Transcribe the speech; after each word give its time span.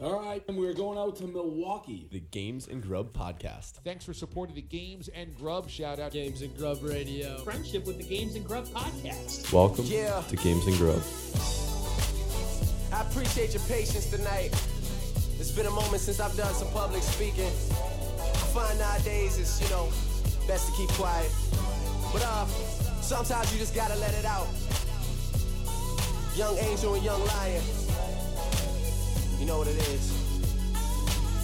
All 0.00 0.20
right, 0.22 0.42
and 0.46 0.56
we're 0.56 0.74
going 0.74 0.96
out 0.96 1.16
to 1.16 1.26
Milwaukee. 1.26 2.06
The 2.12 2.20
Games 2.20 2.68
and 2.68 2.80
Grub 2.80 3.12
podcast. 3.12 3.72
Thanks 3.84 4.04
for 4.04 4.14
supporting 4.14 4.54
the 4.54 4.62
Games 4.62 5.08
and 5.08 5.34
Grub. 5.36 5.68
Shout 5.68 5.98
out 5.98 6.12
Games 6.12 6.40
and 6.42 6.56
Grub 6.56 6.78
Radio. 6.84 7.38
Friendship 7.38 7.84
with 7.84 7.98
the 7.98 8.04
Games 8.04 8.36
and 8.36 8.46
Grub 8.46 8.66
podcast. 8.68 9.52
Welcome 9.52 9.86
Yeah. 9.86 10.22
to 10.28 10.36
Games 10.36 10.64
and 10.68 10.76
Grub. 10.76 11.02
I 12.92 13.02
appreciate 13.10 13.52
your 13.54 13.62
patience 13.64 14.06
tonight. 14.08 14.52
It's 15.40 15.50
been 15.50 15.66
a 15.66 15.70
moment 15.70 16.00
since 16.00 16.20
I've 16.20 16.36
done 16.36 16.54
some 16.54 16.68
public 16.70 17.02
speaking. 17.02 17.50
I 17.50 18.46
find 18.54 18.78
nowadays 18.78 19.36
it's, 19.38 19.60
you 19.60 19.68
know, 19.70 19.88
best 20.46 20.66
to 20.68 20.72
keep 20.76 20.90
quiet. 20.90 21.30
But 22.12 22.22
uh, 22.24 22.46
sometimes 23.02 23.52
you 23.52 23.58
just 23.58 23.74
gotta 23.74 23.96
let 23.96 24.14
it 24.14 24.24
out. 24.24 24.46
Young 26.36 26.56
angel 26.58 26.94
and 26.94 27.02
young 27.02 27.24
lion. 27.26 27.62
You 29.48 29.54
know 29.54 29.60
what 29.60 29.68
it 29.68 29.78
is. 29.88 30.12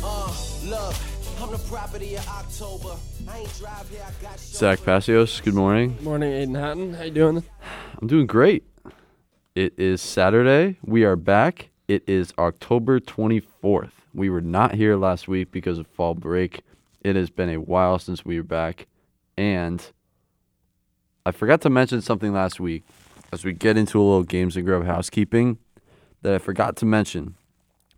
Uh, 0.05 0.31
look, 0.69 0.95
I'm 1.41 1.51
the 1.51 1.59
property 1.71 2.17
of 2.17 2.29
October. 2.29 2.97
I 3.27 3.39
ain't 3.39 3.59
drive 3.59 3.89
here, 3.89 4.03
I 4.07 4.23
got 4.23 4.39
Zack 4.39 4.81
chauffeur. 4.81 5.01
Passios, 5.01 5.43
good 5.43 5.55
morning. 5.55 5.97
Morning, 6.03 6.31
Aidan 6.31 6.55
Hatton. 6.55 6.93
How 6.93 7.05
you 7.05 7.11
doing? 7.11 7.43
I'm 8.03 8.07
doing 8.07 8.27
great. 8.27 8.65
It 9.55 9.73
is 9.79 10.03
Saturday. 10.03 10.77
We 10.85 11.05
are 11.05 11.17
back. 11.17 11.71
It 11.89 12.05
is 12.07 12.35
October 12.37 13.01
24th. 13.01 13.93
We 14.13 14.29
were 14.29 14.43
not 14.43 14.75
here 14.75 14.97
last 14.97 15.27
week 15.27 15.51
because 15.51 15.79
of 15.79 15.87
fall 15.87 16.13
break. 16.13 16.61
It 17.01 17.17
has 17.17 17.31
been 17.31 17.49
a 17.49 17.57
while 17.59 17.99
since 17.99 18.23
we 18.23 18.37
were 18.37 18.43
back. 18.43 18.87
And 19.39 19.83
I 21.25 21.31
forgot 21.31 21.63
to 21.63 21.71
mention 21.71 22.03
something 22.03 22.35
last 22.35 22.61
week 22.61 22.85
as 23.33 23.47
we 23.47 23.55
get 23.55 23.79
into 23.79 23.99
a 23.99 24.05
little 24.05 24.25
games 24.25 24.59
and 24.59 24.67
grub 24.67 24.85
housekeeping 24.85 25.57
that 26.21 26.35
I 26.35 26.39
forgot 26.39 26.77
to 26.77 26.85
mention, 26.85 27.37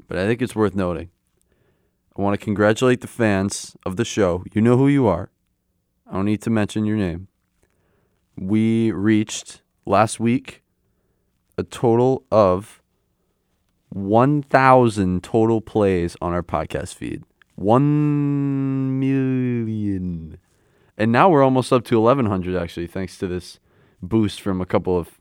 but 0.09 0.19
I 0.19 0.27
think 0.27 0.43
it's 0.43 0.57
worth 0.57 0.75
noting. 0.75 1.11
I 2.17 2.23
want 2.23 2.39
to 2.39 2.45
congratulate 2.45 3.01
the 3.01 3.09
fans 3.09 3.77
of 3.85 3.97
the 3.97 4.05
show. 4.05 4.45
You 4.53 4.63
know 4.63 4.77
who 4.77 4.89
you 4.89 5.07
are. 5.07 5.31
I 6.07 6.15
don't 6.15 6.25
need 6.25 6.43
to 6.43 6.51
mention 6.51 6.87
your 6.87 6.97
name. 6.97 7.29
We 8.39 8.93
reached 8.93 9.63
last 9.85 10.21
week 10.21 10.63
a 11.59 11.63
total 11.63 12.25
of 12.31 12.83
1,000 13.91 15.23
total 15.23 15.61
plays 15.61 16.17
on 16.21 16.33
our 16.33 16.43
podcast 16.43 16.95
feed. 16.95 17.25
1 17.57 19.01
million. 19.01 20.39
And 20.99 21.13
now 21.13 21.29
we're 21.29 21.43
almost 21.43 21.73
up 21.73 21.85
to 21.87 22.01
1,100, 22.01 22.57
actually, 22.57 22.87
thanks 22.87 23.19
to 23.19 23.27
this 23.27 23.59
boost 24.03 24.41
from 24.41 24.61
a 24.61 24.67
couple 24.67 24.99
of 24.99 25.19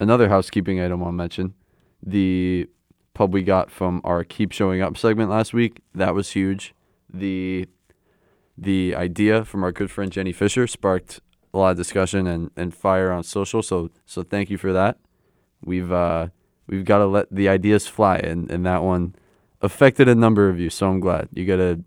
another 0.00 0.28
housekeeping 0.28 0.80
item 0.80 1.02
I'll 1.02 1.12
mention. 1.12 1.54
The 2.02 2.68
pub 3.14 3.32
we 3.32 3.42
got 3.42 3.70
from 3.70 4.00
our 4.04 4.24
Keep 4.24 4.52
Showing 4.52 4.82
Up 4.82 4.96
segment 4.98 5.30
last 5.30 5.54
week, 5.54 5.80
that 5.94 6.14
was 6.14 6.32
huge. 6.32 6.74
The 7.12 7.66
the 8.56 8.94
idea 8.94 9.44
from 9.44 9.64
our 9.64 9.72
good 9.72 9.90
friend 9.90 10.12
Jenny 10.12 10.32
Fisher 10.32 10.66
sparked 10.66 11.20
a 11.52 11.58
lot 11.58 11.70
of 11.72 11.76
discussion 11.76 12.26
and, 12.26 12.50
and 12.56 12.74
fire 12.74 13.10
on 13.10 13.22
social. 13.22 13.62
So 13.62 13.90
so 14.04 14.22
thank 14.22 14.50
you 14.50 14.58
for 14.58 14.72
that. 14.72 14.98
We've 15.64 15.90
uh, 15.90 16.28
we've 16.66 16.84
got 16.84 16.98
to 16.98 17.06
let 17.06 17.34
the 17.34 17.48
ideas 17.48 17.86
fly, 17.86 18.16
and, 18.18 18.50
and 18.50 18.66
that 18.66 18.82
one 18.82 19.14
affected 19.62 20.08
a 20.08 20.14
number 20.14 20.48
of 20.48 20.58
you. 20.60 20.70
So 20.70 20.88
I'm 20.88 21.00
glad 21.00 21.28
you 21.32 21.46
gotta 21.46 21.80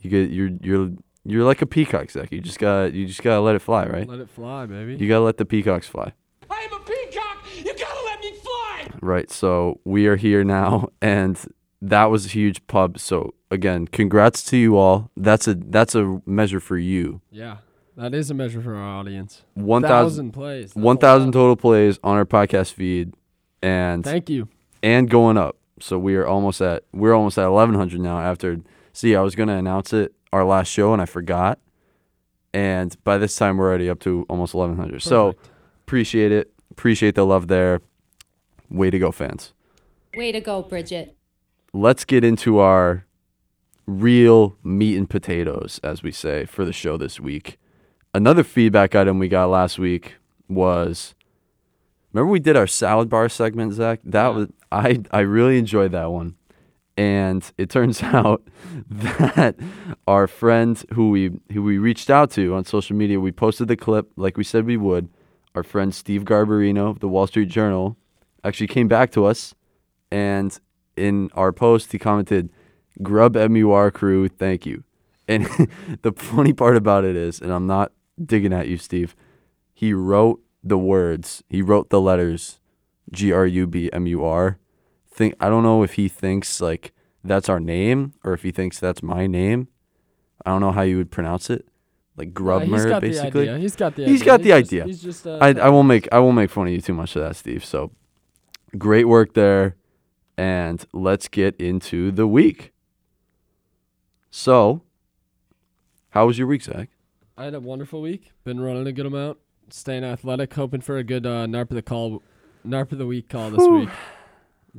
you 0.00 0.10
get 0.10 0.30
you're 0.30 0.50
you're 0.62 0.90
you're 1.24 1.44
like 1.44 1.62
a 1.62 1.66
peacock, 1.66 2.10
Zack. 2.10 2.30
You 2.30 2.40
just 2.40 2.58
got 2.58 2.82
to 2.82 2.96
you 2.96 3.06
just 3.06 3.22
gotta 3.22 3.40
let 3.40 3.56
it 3.56 3.60
fly, 3.60 3.86
right? 3.86 4.08
Let 4.08 4.20
it 4.20 4.28
fly, 4.30 4.66
baby. 4.66 4.96
You 4.96 5.08
gotta 5.08 5.24
let 5.24 5.38
the 5.38 5.44
peacocks 5.44 5.88
fly. 5.88 6.12
I 6.50 6.60
am 6.60 6.72
a 6.72 6.84
peacock. 6.84 7.44
You 7.56 7.64
gotta 7.64 8.04
let 8.04 8.20
me 8.20 8.32
fly. 8.32 8.87
Right. 9.02 9.30
So 9.30 9.80
we 9.84 10.06
are 10.06 10.16
here 10.16 10.44
now, 10.44 10.88
and 11.02 11.38
that 11.82 12.06
was 12.06 12.26
a 12.26 12.28
huge 12.28 12.66
pub. 12.66 12.98
So 12.98 13.34
again, 13.50 13.86
congrats 13.86 14.42
to 14.44 14.56
you 14.56 14.76
all. 14.76 15.10
That's 15.16 15.46
a 15.48 15.54
that's 15.54 15.94
a 15.94 16.20
measure 16.26 16.60
for 16.60 16.76
you. 16.78 17.20
yeah, 17.30 17.58
that 17.96 18.14
is 18.14 18.30
a 18.30 18.34
measure 18.34 18.60
for 18.60 18.74
our 18.74 18.98
audience. 19.00 19.42
One 19.54 19.82
thousand 19.82 20.32
plays. 20.32 20.72
That's 20.74 20.84
one 20.84 20.98
thousand 20.98 21.32
total 21.32 21.56
plays 21.56 21.98
on 22.02 22.16
our 22.16 22.24
podcast 22.26 22.72
feed, 22.72 23.14
and 23.62 24.04
Thank 24.04 24.28
you. 24.30 24.48
and 24.82 25.08
going 25.08 25.36
up. 25.36 25.56
So 25.80 25.98
we 25.98 26.16
are 26.16 26.26
almost 26.26 26.60
at 26.60 26.84
we're 26.92 27.14
almost 27.14 27.38
at 27.38 27.44
eleven 27.46 27.74
hundred 27.74 28.00
now. 28.00 28.20
After 28.20 28.58
see, 28.92 29.14
I 29.14 29.20
was 29.20 29.34
gonna 29.34 29.56
announce 29.56 29.92
it 29.92 30.12
our 30.32 30.44
last 30.44 30.68
show 30.68 30.92
and 30.92 31.00
I 31.00 31.06
forgot, 31.06 31.58
and 32.52 32.96
by 33.04 33.18
this 33.18 33.36
time 33.36 33.56
we're 33.56 33.68
already 33.68 33.88
up 33.88 34.00
to 34.00 34.26
almost 34.28 34.54
eleven 34.54 34.76
hundred. 34.76 35.02
So 35.02 35.34
appreciate 35.86 36.32
it. 36.32 36.52
Appreciate 36.72 37.14
the 37.14 37.24
love 37.24 37.48
there. 37.48 37.80
Way 38.70 38.90
to 38.90 38.98
go, 38.98 39.10
fans. 39.12 39.52
Way 40.14 40.32
to 40.32 40.40
go, 40.40 40.62
Bridget. 40.62 41.16
let's 41.72 42.04
get 42.04 42.24
into 42.24 42.58
our 42.58 43.04
real 43.86 44.56
meat 44.62 44.96
and 44.96 45.08
potatoes, 45.08 45.80
as 45.82 46.02
we 46.02 46.10
say, 46.12 46.44
for 46.44 46.64
the 46.64 46.72
show 46.72 46.96
this 46.96 47.20
week. 47.20 47.58
Another 48.14 48.42
feedback 48.44 48.94
item 48.94 49.18
we 49.18 49.28
got 49.28 49.46
last 49.46 49.78
week 49.78 50.14
was 50.48 51.14
remember 52.12 52.30
we 52.30 52.40
did 52.40 52.56
our 52.56 52.66
salad 52.66 53.08
bar 53.08 53.28
segment, 53.28 53.74
Zack? 53.74 54.00
That 54.04 54.34
was 54.34 54.48
I 54.72 55.00
I 55.10 55.20
really 55.20 55.58
enjoyed 55.58 55.92
that 55.92 56.10
one. 56.10 56.36
And 56.96 57.48
it 57.58 57.70
turns 57.70 58.02
out 58.02 58.42
that 58.90 59.56
our 60.06 60.26
friend 60.26 60.82
who 60.94 61.10
we 61.10 61.30
who 61.52 61.62
we 61.62 61.78
reached 61.78 62.10
out 62.10 62.30
to 62.32 62.54
on 62.54 62.64
social 62.64 62.96
media, 62.96 63.20
we 63.20 63.30
posted 63.32 63.68
the 63.68 63.76
clip 63.76 64.10
like 64.16 64.36
we 64.36 64.44
said 64.44 64.64
we 64.66 64.76
would. 64.76 65.08
Our 65.54 65.62
friend 65.62 65.94
Steve 65.94 66.24
Garbarino 66.24 66.90
of 66.90 67.00
the 67.00 67.08
Wall 67.08 67.26
Street 67.26 67.48
Journal 67.48 67.96
actually 68.44 68.66
came 68.66 68.88
back 68.88 69.10
to 69.12 69.24
us 69.24 69.54
and 70.10 70.58
in 70.96 71.30
our 71.34 71.52
post 71.52 71.92
he 71.92 71.98
commented 71.98 72.50
grub 73.02 73.34
mur 73.36 73.90
crew 73.90 74.28
thank 74.28 74.64
you 74.66 74.82
and 75.26 75.46
the 76.02 76.12
funny 76.16 76.52
part 76.52 76.76
about 76.76 77.04
it 77.04 77.14
is 77.16 77.40
and 77.40 77.52
i'm 77.52 77.66
not 77.66 77.92
digging 78.24 78.52
at 78.52 78.68
you 78.68 78.76
steve 78.76 79.14
he 79.74 79.92
wrote 79.92 80.40
the 80.64 80.78
words 80.78 81.42
he 81.48 81.62
wrote 81.62 81.90
the 81.90 82.00
letters 82.00 82.58
g-r-u-b-m-u-r 83.12 84.58
think 85.10 85.34
i 85.40 85.48
don't 85.48 85.62
know 85.62 85.82
if 85.82 85.94
he 85.94 86.08
thinks 86.08 86.60
like 86.60 86.92
that's 87.24 87.48
our 87.48 87.60
name 87.60 88.12
or 88.24 88.32
if 88.32 88.42
he 88.42 88.50
thinks 88.50 88.78
that's 88.78 89.02
my 89.02 89.26
name 89.26 89.68
i 90.46 90.50
don't 90.50 90.60
know 90.60 90.72
how 90.72 90.82
you 90.82 90.96
would 90.96 91.10
pronounce 91.10 91.50
it 91.50 91.66
like 92.16 92.28
Uh, 92.28 92.30
he's 92.30 92.68
grubmer 92.68 92.88
got 92.88 93.00
basically 93.02 93.46
The 93.46 93.50
idea. 93.52 93.58
He's 93.58 93.76
got 93.76 93.94
the 93.94 94.04
He's 94.06 94.22
idea. 94.22 94.26
got 94.26 94.42
the 94.42 94.48
just- 94.48 94.58
idea. 94.72 94.84
He's 94.86 95.02
just. 95.02 95.24
Uh, 95.26 95.38
I, 95.40 95.48
I 95.52 95.68
won't 95.68 95.86
make 95.86 96.08
I 96.10 96.18
won't 96.18 96.34
make 96.34 96.50
fun 96.50 96.66
of 96.66 96.72
you 96.72 96.80
too 96.80 96.92
much 96.92 97.14
of 97.14 97.22
that, 97.22 97.36
Steve. 97.36 97.64
So 97.64 97.92
great 98.76 99.06
work 99.06 99.34
there, 99.34 99.76
and 100.36 100.84
let's 100.92 101.28
get 101.28 101.56
into 101.56 102.10
the 102.10 102.26
week. 102.26 102.72
So, 104.30 104.82
how 106.10 106.26
was 106.26 106.38
your 106.38 106.46
week, 106.46 106.62
Zack? 106.62 106.90
I 107.36 107.44
had 107.44 107.54
a 107.54 107.60
wonderful 107.60 108.00
week. 108.00 108.32
Been 108.44 108.60
running 108.60 108.86
a 108.86 108.92
good 108.92 109.06
amount. 109.06 109.38
Staying 109.70 110.04
athletic. 110.04 110.52
Hoping 110.54 110.80
for 110.80 110.96
a 110.96 111.04
good 111.04 111.26
uh, 111.26 111.46
NARP 111.46 111.70
of 111.70 111.76
the 111.76 111.82
call, 111.82 112.22
NARP 112.66 112.92
of 112.92 112.98
the 112.98 113.06
week 113.06 113.28
call 113.28 113.50
this 113.50 113.66
week. 113.66 113.88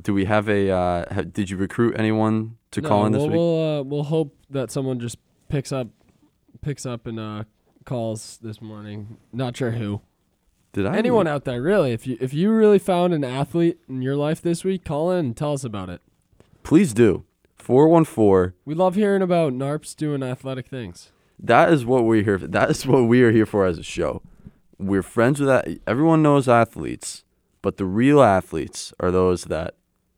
Do 0.00 0.14
we 0.14 0.24
have 0.24 0.48
a? 0.48 0.70
Uh, 0.70 1.14
ha- 1.14 1.22
did 1.22 1.50
you 1.50 1.56
recruit 1.56 1.94
anyone 1.98 2.56
to 2.72 2.80
No, 2.80 2.88
call 2.88 3.06
in 3.06 3.12
this 3.12 3.20
we'll, 3.20 3.28
week? 3.28 3.36
We'll 3.36 3.78
uh, 3.80 3.82
we'll 3.82 4.02
hope 4.04 4.36
that 4.50 4.70
someone 4.70 4.98
just 5.00 5.18
picks 5.48 5.72
up, 5.72 5.88
picks 6.60 6.86
up 6.86 7.06
and 7.06 7.18
uh, 7.20 7.44
calls 7.84 8.38
this 8.42 8.60
morning. 8.60 9.18
Not 9.32 9.56
sure 9.56 9.72
who. 9.72 10.00
Did 10.72 10.86
I? 10.86 10.96
Anyone 10.96 11.26
out 11.26 11.44
there, 11.44 11.60
really? 11.60 11.92
If 11.92 12.06
you 12.06 12.16
if 12.20 12.32
you 12.32 12.50
really 12.52 12.78
found 12.78 13.12
an 13.12 13.24
athlete 13.24 13.78
in 13.88 14.02
your 14.02 14.16
life 14.16 14.40
this 14.40 14.62
week, 14.64 14.84
call 14.84 15.10
in 15.10 15.18
and 15.26 15.36
tell 15.36 15.52
us 15.52 15.64
about 15.64 15.88
it. 15.88 16.00
Please 16.62 16.92
do. 16.94 17.24
Four 17.56 17.88
one 17.88 18.04
four. 18.04 18.54
We 18.64 18.74
love 18.74 18.94
hearing 18.94 19.22
about 19.22 19.52
NARPs 19.52 19.94
doing 19.96 20.22
athletic 20.22 20.66
things. 20.68 21.10
That 21.38 21.72
is 21.72 21.84
what 21.84 22.04
we're 22.04 22.22
here. 22.22 22.38
For. 22.38 22.46
That 22.46 22.70
is 22.70 22.86
what 22.86 23.04
we 23.04 23.22
are 23.22 23.32
here 23.32 23.46
for 23.46 23.66
as 23.66 23.78
a 23.78 23.82
show. 23.82 24.22
We're 24.78 25.02
friends 25.02 25.40
with 25.40 25.48
that. 25.48 25.68
Everyone 25.86 26.22
knows 26.22 26.48
athletes, 26.48 27.24
but 27.62 27.76
the 27.76 27.84
real 27.84 28.22
athletes 28.22 28.92
are 29.00 29.10
those 29.10 29.44
that 29.44 29.74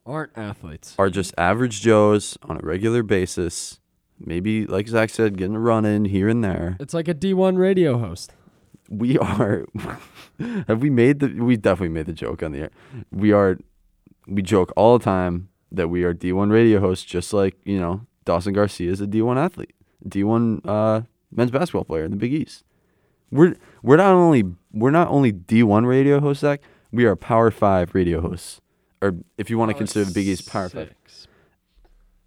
Aren't 0.06 0.36
athletes. 0.36 0.94
are 0.98 1.10
just 1.10 1.34
average 1.38 1.80
Joes 1.80 2.36
on 2.42 2.58
a 2.58 2.60
regular 2.62 3.02
basis. 3.02 3.80
Maybe, 4.24 4.66
like 4.66 4.86
Zack 4.86 5.10
said, 5.10 5.36
getting 5.36 5.56
a 5.56 5.60
run 5.60 5.84
in 5.84 6.04
here 6.04 6.28
and 6.28 6.44
there. 6.44 6.76
It's 6.78 6.94
like 6.94 7.08
a 7.08 7.14
D1 7.14 7.56
radio 7.58 7.98
host. 7.98 8.32
We 8.88 9.18
are. 9.18 9.64
have 10.68 10.82
we 10.82 10.90
made 10.90 11.20
the? 11.20 11.28
We 11.28 11.56
definitely 11.56 11.90
made 11.90 12.06
the 12.06 12.12
joke 12.12 12.42
on 12.42 12.52
the 12.52 12.60
air. 12.60 12.70
We 13.10 13.32
are. 13.32 13.58
We 14.26 14.42
joke 14.42 14.72
all 14.76 14.98
the 14.98 15.04
time 15.04 15.48
that 15.70 15.88
we 15.88 16.04
are 16.04 16.14
D1 16.14 16.52
radio 16.52 16.80
hosts, 16.80 17.04
just 17.04 17.32
like 17.32 17.56
you 17.64 17.80
know 17.80 18.06
Dawson 18.24 18.52
Garcia 18.52 18.90
is 18.90 19.00
a 19.00 19.06
D1 19.06 19.36
athlete, 19.36 19.74
D1 20.08 20.60
uh, 20.66 21.02
men's 21.30 21.50
basketball 21.50 21.84
player 21.84 22.04
in 22.04 22.10
the 22.10 22.16
Big 22.16 22.32
East. 22.32 22.64
We're 23.30 23.56
we're 23.82 23.96
not 23.96 24.12
only 24.14 24.44
we're 24.72 24.90
not 24.90 25.08
only 25.08 25.32
D1 25.32 25.86
radio 25.86 26.20
hosts, 26.20 26.42
Zack. 26.42 26.60
We 26.92 27.04
are 27.04 27.16
Power 27.16 27.50
Five 27.50 27.94
radio 27.94 28.20
hosts, 28.20 28.60
or 29.00 29.16
if 29.38 29.48
you 29.48 29.58
want 29.58 29.70
to 29.70 29.74
consider 29.74 30.04
the 30.04 30.12
Big 30.12 30.28
East 30.28 30.48
Power 30.48 30.68
Five. 30.68 30.94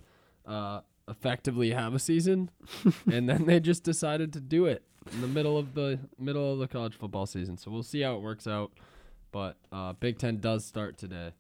uh, 0.46 0.82
effectively 1.08 1.72
have 1.72 1.94
a 1.94 2.00
season. 2.00 2.50
and 3.12 3.30
then 3.30 3.46
they 3.46 3.62
just 3.62 3.84
decided 3.84 4.34
to 4.34 4.42
do 4.42 4.66
it 4.66 4.84
in 5.14 5.22
the 5.22 5.28
middle 5.28 5.58
of 5.58 5.74
the 5.74 6.00
middle 6.20 6.52
of 6.52 6.60
the 6.60 6.68
college 6.68 6.98
football 6.98 7.26
season. 7.26 7.56
So 7.56 7.72
we'll 7.72 7.84
see 7.84 8.02
how 8.02 8.16
it 8.16 8.22
works 8.22 8.46
out. 8.46 8.72
But 9.32 9.56
uh, 9.72 9.94
Big 9.94 10.18
Ten 10.18 10.40
does 10.40 10.66
start 10.66 10.98
today. 10.98 11.32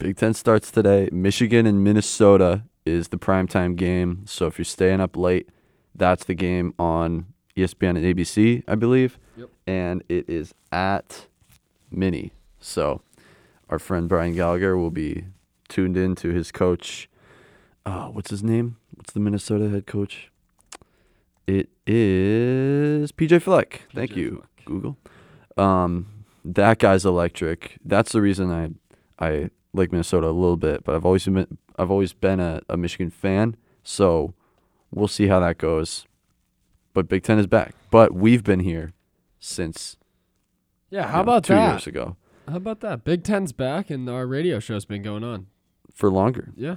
Big 0.00 0.16
Ten 0.16 0.32
starts 0.32 0.70
today. 0.70 1.10
Michigan 1.12 1.66
and 1.66 1.84
Minnesota 1.84 2.62
is 2.86 3.08
the 3.08 3.18
primetime 3.18 3.76
game. 3.76 4.22
So 4.24 4.46
if 4.46 4.56
you're 4.56 4.64
staying 4.64 4.98
up 4.98 5.14
late, 5.14 5.50
that's 5.94 6.24
the 6.24 6.32
game 6.32 6.72
on 6.78 7.26
ESPN 7.54 7.98
and 7.98 7.98
ABC, 7.98 8.64
I 8.66 8.76
believe. 8.76 9.18
Yep. 9.36 9.50
And 9.66 10.02
it 10.08 10.26
is 10.26 10.54
at 10.72 11.26
Mini. 11.90 12.32
So 12.58 13.02
our 13.68 13.78
friend 13.78 14.08
Brian 14.08 14.34
Gallagher 14.34 14.74
will 14.74 14.90
be 14.90 15.26
tuned 15.68 15.98
in 15.98 16.14
to 16.16 16.30
his 16.30 16.50
coach. 16.50 17.10
Uh, 17.84 18.06
what's 18.06 18.30
his 18.30 18.42
name? 18.42 18.78
What's 18.94 19.12
the 19.12 19.20
Minnesota 19.20 19.68
head 19.68 19.86
coach? 19.86 20.30
It 21.46 21.68
is 21.86 23.12
PJ 23.12 23.42
Fleck. 23.42 23.82
Thank 23.94 24.16
you, 24.16 24.36
Fleck. 24.36 24.64
Google. 24.64 24.96
Um, 25.58 26.24
that 26.42 26.78
guy's 26.78 27.04
electric. 27.04 27.76
That's 27.84 28.12
the 28.12 28.22
reason 28.22 28.50
I 28.50 28.70
I 29.22 29.50
like 29.72 29.92
Minnesota 29.92 30.28
a 30.28 30.32
little 30.32 30.56
bit, 30.56 30.84
but 30.84 30.94
I've 30.94 31.04
always 31.06 31.24
been 31.24 31.58
I've 31.78 31.90
always 31.90 32.12
been 32.12 32.40
a, 32.40 32.60
a 32.68 32.76
Michigan 32.76 33.10
fan, 33.10 33.56
so 33.82 34.34
we'll 34.90 35.08
see 35.08 35.28
how 35.28 35.40
that 35.40 35.58
goes. 35.58 36.06
But 36.92 37.08
Big 37.08 37.22
Ten 37.22 37.38
is 37.38 37.46
back. 37.46 37.74
But 37.90 38.12
we've 38.12 38.42
been 38.42 38.60
here 38.60 38.92
since 39.38 39.96
Yeah, 40.90 41.02
you 41.02 41.08
how 41.08 41.16
know, 41.18 41.22
about 41.22 41.44
two 41.44 41.54
that? 41.54 41.70
years 41.70 41.86
ago 41.86 42.16
How 42.48 42.56
about 42.56 42.80
that? 42.80 43.04
Big 43.04 43.22
Ten's 43.22 43.52
back, 43.52 43.90
and 43.90 44.08
our 44.10 44.26
radio 44.26 44.58
show's 44.58 44.84
been 44.84 45.02
going 45.02 45.22
on. 45.24 45.46
for 45.94 46.10
longer. 46.10 46.50
Yeah. 46.56 46.76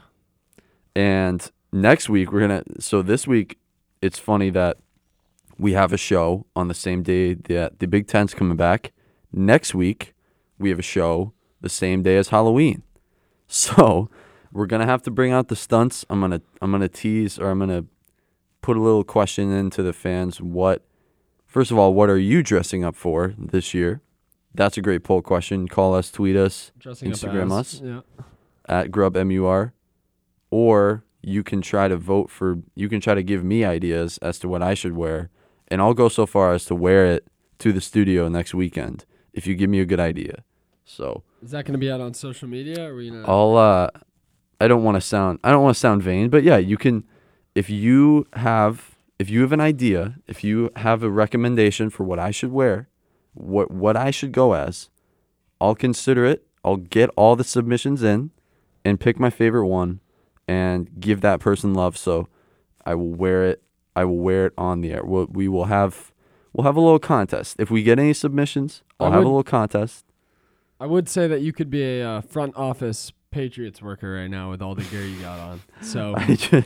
And 0.96 1.50
next 1.72 2.10
week 2.10 2.31
we're 2.31 2.42
gonna. 2.42 2.63
So 2.80 3.01
this 3.01 3.28
week, 3.28 3.57
it's 4.01 4.19
funny 4.19 4.50
that 4.51 4.78
we 5.57 5.74
have 5.74 5.94
a 5.94 5.98
show 5.98 6.46
on 6.56 6.68
the 6.68 6.74
same 6.74 7.04
day 7.04 7.34
that 7.34 7.80
the 7.80 7.88
Big 7.88 8.07
Ten's 8.07 8.34
coming 8.34 8.57
back. 8.57 8.92
Next 9.31 9.74
week 9.74 10.13
we 10.60 10.69
have 10.69 10.80
a 10.80 10.84
show 10.84 11.34
the 11.63 11.69
same 11.69 12.04
day 12.04 12.18
as 12.18 12.30
Halloween. 12.30 12.83
So 13.48 14.10
we're 14.51 14.65
gonna 14.68 14.86
have 14.88 15.04
to 15.04 15.12
bring 15.12 15.31
out 15.31 15.48
the 15.48 15.56
stunts. 15.56 16.06
I'm 16.10 16.21
gonna 16.21 16.42
I'm 16.62 16.71
gonna 16.71 16.88
tease 16.88 17.38
or 17.38 17.50
I'm 17.51 17.60
gonna 17.60 17.86
put 18.62 18.77
a 18.77 18.81
little 18.81 19.04
question 19.04 19.51
into 19.51 19.83
the 19.83 19.94
fans. 19.94 20.39
What 20.42 20.81
first 21.45 21.69
of 21.69 21.77
all, 21.77 21.94
what 21.94 22.10
are 22.10 22.18
you 22.18 22.42
dressing 22.42 22.83
up 22.83 22.95
for 22.95 23.33
this 23.38 23.74
year? 23.74 24.01
That's 24.56 24.77
a 24.77 24.81
great 24.81 25.04
poll 25.04 25.21
question. 25.21 25.68
Call 25.68 25.94
us, 25.94 26.10
tweet 26.10 26.36
us, 26.36 26.71
Dressing 26.80 27.12
Instagram 27.12 27.51
us 27.51 27.81
Yeah. 27.83 28.01
at 28.68 28.89
grubmur 28.92 29.71
or 30.50 31.04
you 31.21 31.44
can 31.44 31.62
try 31.62 31.88
to 31.88 31.98
vote 31.98 32.30
for 32.31 32.60
you 32.75 32.89
can 32.89 33.01
try 33.01 33.13
to 33.13 33.24
give 33.24 33.44
me 33.44 33.63
ideas 33.63 34.18
as 34.19 34.39
to 34.39 34.48
what 34.48 34.63
I 34.63 34.74
should 34.74 34.95
wear 34.95 35.30
and 35.68 35.81
I'll 35.81 35.94
go 35.94 36.10
so 36.10 36.25
far 36.25 36.54
as 36.54 36.65
to 36.65 36.75
wear 36.75 37.06
it 37.06 37.27
to 37.60 37.71
the 37.71 37.81
studio 37.81 38.27
next 38.30 38.54
weekend 38.56 39.06
if 39.31 39.45
you 39.48 39.54
give 39.56 39.69
me 39.69 39.80
a 39.80 39.86
good 39.86 40.00
idea. 40.00 40.44
So, 40.86 41.24
Is 41.44 41.51
that 41.51 41.66
going 41.66 41.74
to 41.74 41.78
be 41.80 41.92
out 41.92 42.00
on 42.00 42.13
social 42.13 42.48
media? 42.48 42.86
Or 42.86 42.92
are 42.92 42.95
we 42.95 43.10
gonna? 43.10 43.25
I'll 43.28 43.57
uh 43.57 43.90
I 44.62 44.68
don't 44.68 44.84
want 44.84 44.95
to 44.95 45.01
sound 45.01 45.40
I 45.44 45.51
don't 45.51 45.62
want 45.62 45.75
to 45.75 45.80
sound 45.80 46.01
vain, 46.01 46.30
but 46.30 46.44
yeah, 46.44 46.57
you 46.57 46.78
can 46.78 47.04
if 47.54 47.69
you 47.69 48.25
have 48.34 48.95
if 49.19 49.30
you 49.30 49.42
have 49.42 49.51
an 49.51 49.60
idea, 49.60 50.16
if 50.28 50.44
you 50.44 50.69
have 50.78 51.04
a 51.04 51.10
recommendation 51.10 51.90
for 51.90 52.04
what 52.04 52.19
I 52.19 52.31
should 52.31 52.51
wear, 52.51 52.88
what 53.34 53.72
what 53.72 53.98
I 53.98 54.10
should 54.10 54.31
go 54.31 54.54
as, 54.54 54.90
I'll 55.60 55.75
consider 55.75 56.25
it. 56.25 56.48
I'll 56.63 56.78
get 56.78 57.10
all 57.18 57.36
the 57.36 57.44
submissions 57.44 58.04
in 58.04 58.31
and 58.86 59.00
pick 59.00 59.19
my 59.19 59.30
favorite 59.30 59.68
one 59.68 60.00
and 60.48 60.89
give 61.00 61.22
that 61.22 61.42
person 61.42 61.74
love 61.74 61.98
so 61.98 62.30
I 62.86 62.96
will 62.96 63.13
wear 63.13 63.44
it 63.46 63.63
I 63.96 64.06
will 64.06 64.18
wear 64.18 64.48
it 64.48 64.54
on 64.57 64.81
the 64.81 64.94
air. 64.94 65.04
We'll, 65.04 65.25
we 65.25 65.48
will 65.50 65.66
have 65.66 66.13
we'll 66.54 66.66
have 66.66 66.78
a 66.78 66.81
little 66.81 67.00
contest. 67.00 67.57
If 67.60 67.69
we 67.69 67.84
get 67.84 68.00
any 68.00 68.13
submissions, 68.13 68.81
I 68.98 69.06
I'll 69.06 69.12
have 69.12 69.24
a 69.24 69.28
little 69.28 69.44
contest. 69.44 70.06
I 70.83 70.85
would 70.85 71.07
say 71.07 71.27
that 71.27 71.39
you 71.39 71.53
could 71.53 71.69
be 71.69 71.81
a 71.81 72.06
uh, 72.06 72.19
front 72.21 72.57
office 72.57 73.13
Patriots 73.31 73.81
worker 73.81 74.15
right 74.15 74.27
now 74.27 74.51
with 74.51 74.62
all 74.62 74.75
the 74.75 74.83
gear 74.83 75.06
you 75.06 75.18
got 75.21 75.39
on. 75.39 75.62
So 75.81 76.13
I 76.18 76.65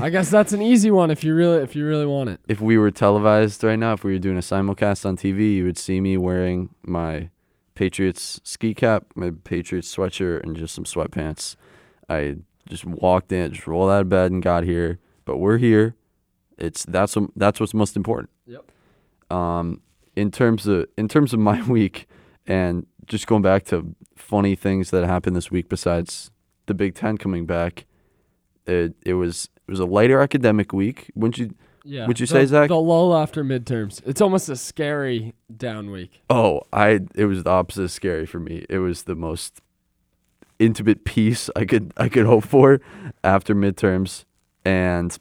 I 0.00 0.08
guess 0.08 0.30
that's 0.30 0.52
an 0.52 0.62
easy 0.62 0.92
one 0.92 1.10
if 1.10 1.24
you 1.24 1.34
really 1.34 1.64
if 1.64 1.74
you 1.74 1.84
really 1.84 2.06
want 2.06 2.30
it. 2.30 2.38
if 2.46 2.60
we 2.60 2.78
were 2.78 2.92
televised 2.92 3.64
right 3.64 3.76
now, 3.76 3.92
if 3.94 4.04
we 4.04 4.12
were 4.12 4.20
doing 4.20 4.36
a 4.36 4.40
simulcast 4.40 5.04
on 5.04 5.16
TV, 5.16 5.52
you 5.52 5.64
would 5.64 5.78
see 5.78 6.00
me 6.00 6.16
wearing 6.16 6.76
my 6.84 7.30
Patriots 7.74 8.40
ski 8.44 8.72
cap, 8.72 9.06
my 9.16 9.32
Patriots 9.42 9.92
sweatshirt, 9.92 10.44
and 10.44 10.56
just 10.56 10.72
some 10.72 10.84
sweatpants. 10.84 11.56
I 12.08 12.36
just 12.68 12.84
walked 12.84 13.32
in, 13.32 13.52
just 13.52 13.66
rolled 13.66 13.90
out 13.90 14.02
of 14.02 14.08
bed 14.10 14.30
and 14.30 14.40
got 14.40 14.62
here. 14.62 15.00
But 15.24 15.38
we're 15.38 15.58
here. 15.58 15.96
It's 16.56 16.84
that's 16.84 17.16
what, 17.16 17.30
that's 17.34 17.58
what's 17.58 17.74
most 17.74 17.96
important. 17.96 18.30
Yep. 18.46 18.70
Um, 19.28 19.80
in 20.14 20.30
terms 20.30 20.68
of 20.68 20.86
in 20.96 21.08
terms 21.08 21.32
of 21.32 21.40
my 21.40 21.60
week, 21.68 22.06
and 22.46 22.86
just 23.06 23.26
going 23.26 23.42
back 23.42 23.64
to 23.66 23.94
funny 24.16 24.54
things 24.54 24.90
that 24.90 25.04
happened 25.04 25.36
this 25.36 25.50
week 25.50 25.68
besides 25.68 26.30
the 26.66 26.74
Big 26.74 26.94
Ten 26.94 27.18
coming 27.18 27.46
back, 27.46 27.86
it 28.66 28.94
it 29.04 29.14
was 29.14 29.48
it 29.66 29.70
was 29.70 29.80
a 29.80 29.86
lighter 29.86 30.20
academic 30.20 30.72
week. 30.72 31.10
Wouldn't 31.14 31.38
you? 31.38 31.54
Yeah. 31.84 32.06
Would 32.06 32.20
you 32.20 32.26
the, 32.26 32.32
say, 32.32 32.46
Zack? 32.46 32.68
The 32.68 32.76
lull 32.76 33.16
after 33.16 33.42
midterms. 33.42 34.00
It's 34.06 34.20
almost 34.20 34.48
a 34.48 34.56
scary 34.56 35.34
down 35.54 35.90
week. 35.90 36.22
Oh, 36.30 36.62
I 36.72 37.00
it 37.14 37.24
was 37.26 37.42
the 37.42 37.50
opposite 37.50 37.82
of 37.84 37.90
scary 37.90 38.26
for 38.26 38.38
me. 38.38 38.64
It 38.68 38.78
was 38.78 39.04
the 39.04 39.16
most 39.16 39.60
intimate 40.58 41.04
peace 41.04 41.50
I 41.56 41.64
could 41.64 41.92
I 41.96 42.08
could 42.08 42.26
hope 42.26 42.44
for 42.44 42.80
after 43.24 43.54
midterms 43.54 44.24
and 44.64 45.18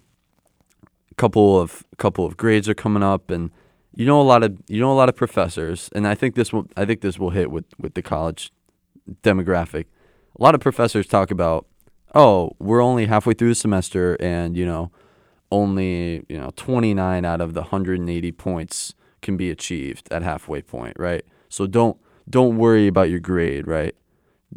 a 1.11 1.15
couple 1.15 1.59
of 1.59 1.83
couple 1.97 2.25
of 2.25 2.37
grades 2.37 2.69
are 2.69 2.75
coming 2.75 3.01
up 3.01 3.31
and 3.31 3.49
you 3.95 4.05
know 4.05 4.21
a 4.21 4.23
lot 4.23 4.43
of 4.43 4.57
you 4.67 4.79
know 4.79 4.91
a 4.91 4.95
lot 4.95 5.09
of 5.09 5.15
professors 5.15 5.89
and 5.93 6.07
I 6.07 6.15
think 6.15 6.35
this 6.35 6.53
will 6.53 6.67
I 6.77 6.85
think 6.85 7.01
this 7.01 7.19
will 7.19 7.31
hit 7.31 7.51
with 7.51 7.65
with 7.79 7.93
the 7.93 8.01
college 8.01 8.51
demographic. 9.23 9.85
A 10.39 10.43
lot 10.43 10.55
of 10.55 10.61
professors 10.61 11.07
talk 11.07 11.31
about, 11.31 11.67
"Oh, 12.15 12.51
we're 12.59 12.81
only 12.81 13.05
halfway 13.07 13.33
through 13.33 13.49
the 13.49 13.55
semester 13.55 14.15
and, 14.19 14.55
you 14.55 14.65
know, 14.65 14.91
only, 15.51 16.23
you 16.29 16.37
know, 16.37 16.51
29 16.55 17.25
out 17.25 17.41
of 17.41 17.53
the 17.53 17.61
180 17.61 18.31
points 18.31 18.93
can 19.21 19.37
be 19.37 19.49
achieved 19.49 20.07
at 20.11 20.23
halfway 20.23 20.61
point, 20.61 20.95
right? 20.97 21.25
So 21.49 21.67
don't 21.67 21.97
don't 22.29 22.57
worry 22.57 22.87
about 22.87 23.09
your 23.09 23.19
grade, 23.19 23.67
right? 23.67 23.95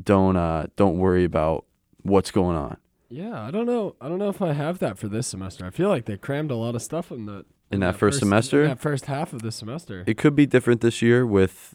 Don't 0.03 0.37
uh 0.37 0.67
don't 0.77 0.99
worry 0.99 1.25
about 1.25 1.65
what's 2.03 2.31
going 2.31 2.57
on. 2.57 2.77
Yeah, 3.09 3.43
I 3.43 3.51
don't 3.51 3.67
know. 3.67 3.97
I 4.01 4.09
don't 4.09 4.19
know 4.19 4.29
if 4.29 4.41
I 4.41 4.53
have 4.53 4.79
that 4.79 4.99
for 4.99 5.09
this 5.09 5.27
semester. 5.27 5.67
I 5.67 5.71
feel 5.71 5.89
like 5.89 6.07
they 6.07 6.17
crammed 6.17 6.51
a 6.51 6.57
lot 6.57 6.75
of 6.75 6.83
stuff 6.83 7.11
in 7.11 7.27
the 7.27 7.45
In 7.71 7.81
that 7.81 7.97
first 7.97 8.19
semester? 8.19 8.63
In 8.63 8.69
that 8.69 8.81
first 8.81 9.07
half 9.07 9.33
of 9.33 9.43
the 9.43 9.51
semester. 9.51 10.05
It 10.07 10.17
could 10.17 10.37
be 10.37 10.47
different 10.47 10.81
this 10.81 11.03
year 11.03 11.27
with 11.27 11.75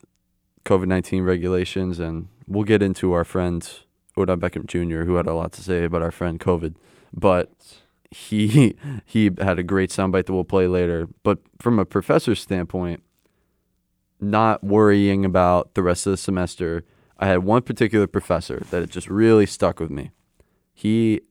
COVID-19 0.66 1.26
regulations 1.26 2.00
and 2.00 2.28
we'll 2.48 2.64
get 2.64 2.82
into 2.82 3.14
our 3.14 3.24
friend 3.24 3.70
Odell 4.18 4.38
Beckham 4.38 4.66
Jr. 4.66 5.04
who 5.04 5.16
had 5.16 5.28
a 5.28 5.34
lot 5.34 5.52
to 5.54 5.62
say 5.62 5.84
about 5.84 6.02
our 6.02 6.12
friend 6.12 6.40
COVID, 6.40 6.76
but 7.14 7.52
he 8.12 8.76
he 9.06 9.32
had 9.40 9.60
a 9.60 9.64
great 9.64 9.90
soundbite 9.90 10.26
that 10.26 10.34
we'll 10.34 10.44
play 10.44 10.68
later. 10.68 11.08
But 11.24 11.40
from 11.60 11.80
a 11.80 11.86
professor's 11.86 12.42
standpoint, 12.42 13.04
not 14.20 14.64
worrying 14.64 15.26
about 15.26 15.74
the 15.76 15.84
rest 15.84 16.06
of 16.06 16.12
the 16.12 16.18
semester, 16.18 16.84
I 17.18 17.28
had 17.28 17.40
one 17.40 17.62
particular 17.62 18.08
professor 18.08 18.64
that 18.72 18.82
it 18.82 18.90
just 18.90 19.10
really 19.10 19.46
stuck 19.46 19.80
with 19.80 19.90
me. 19.90 20.12
He 20.74 21.22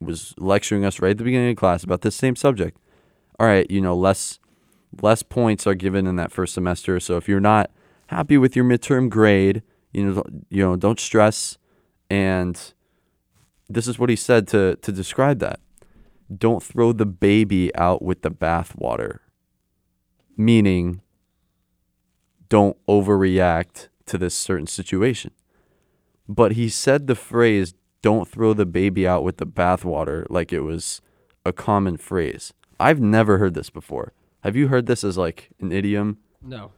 was 0.00 0.34
lecturing 0.38 0.84
us 0.84 1.00
right 1.00 1.10
at 1.10 1.18
the 1.18 1.24
beginning 1.24 1.50
of 1.50 1.56
class 1.56 1.82
about 1.82 2.02
this 2.02 2.14
same 2.14 2.36
subject. 2.36 2.78
All 3.38 3.46
right, 3.46 3.70
you 3.70 3.80
know, 3.80 3.94
less 3.94 4.38
less 5.02 5.22
points 5.22 5.66
are 5.66 5.74
given 5.74 6.06
in 6.06 6.16
that 6.16 6.32
first 6.32 6.54
semester. 6.54 6.98
So 7.00 7.16
if 7.16 7.28
you're 7.28 7.40
not 7.40 7.70
happy 8.08 8.38
with 8.38 8.56
your 8.56 8.64
midterm 8.64 9.10
grade, 9.10 9.62
you 9.92 10.04
know, 10.04 10.24
you 10.48 10.62
know, 10.62 10.76
don't 10.76 11.00
stress. 11.00 11.58
And 12.08 12.58
this 13.68 13.88
is 13.88 13.98
what 13.98 14.10
he 14.10 14.16
said 14.16 14.46
to 14.48 14.76
to 14.76 14.92
describe 14.92 15.38
that. 15.40 15.60
Don't 16.36 16.62
throw 16.62 16.92
the 16.92 17.06
baby 17.06 17.74
out 17.76 18.02
with 18.02 18.22
the 18.22 18.30
bathwater. 18.30 19.20
Meaning, 20.36 21.00
don't 22.48 22.76
overreact 22.86 23.88
to 24.06 24.18
this 24.18 24.34
certain 24.34 24.66
situation. 24.66 25.32
But 26.28 26.52
he 26.52 26.68
said 26.68 27.06
the 27.06 27.14
phrase, 27.14 27.74
don't 28.02 28.28
throw 28.28 28.52
the 28.52 28.66
baby 28.66 29.06
out 29.06 29.22
with 29.24 29.38
the 29.38 29.46
bathwater, 29.46 30.26
like 30.28 30.52
it 30.52 30.60
was 30.60 31.00
a 31.44 31.52
common 31.52 31.96
phrase. 31.96 32.52
I've 32.78 33.00
never 33.00 33.38
heard 33.38 33.54
this 33.54 33.70
before. 33.70 34.12
Have 34.42 34.56
you 34.56 34.68
heard 34.68 34.86
this 34.86 35.02
as 35.04 35.16
like 35.18 35.50
an 35.60 35.72
idiom? 35.72 36.18
No. 36.42 36.72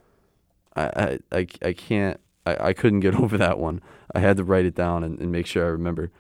I, 0.76 0.82
I, 0.84 1.18
I, 1.32 1.46
I 1.62 1.72
can't, 1.72 2.20
I, 2.46 2.68
I 2.68 2.72
couldn't 2.72 3.00
get 3.00 3.14
over 3.20 3.36
that 3.38 3.58
one. 3.58 3.80
I 4.14 4.20
had 4.20 4.36
to 4.38 4.44
write 4.44 4.64
it 4.64 4.74
down 4.74 5.04
and, 5.04 5.18
and 5.20 5.30
make 5.32 5.46
sure 5.46 5.64
I 5.64 5.68
remember. 5.68 6.10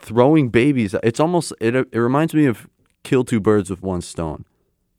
Throwing 0.00 0.50
babies, 0.50 0.94
it's 1.02 1.18
almost, 1.20 1.52
it, 1.60 1.74
it 1.74 1.98
reminds 1.98 2.34
me 2.34 2.46
of 2.46 2.68
kill 3.02 3.24
two 3.24 3.40
birds 3.40 3.70
with 3.70 3.82
one 3.82 4.02
stone. 4.02 4.44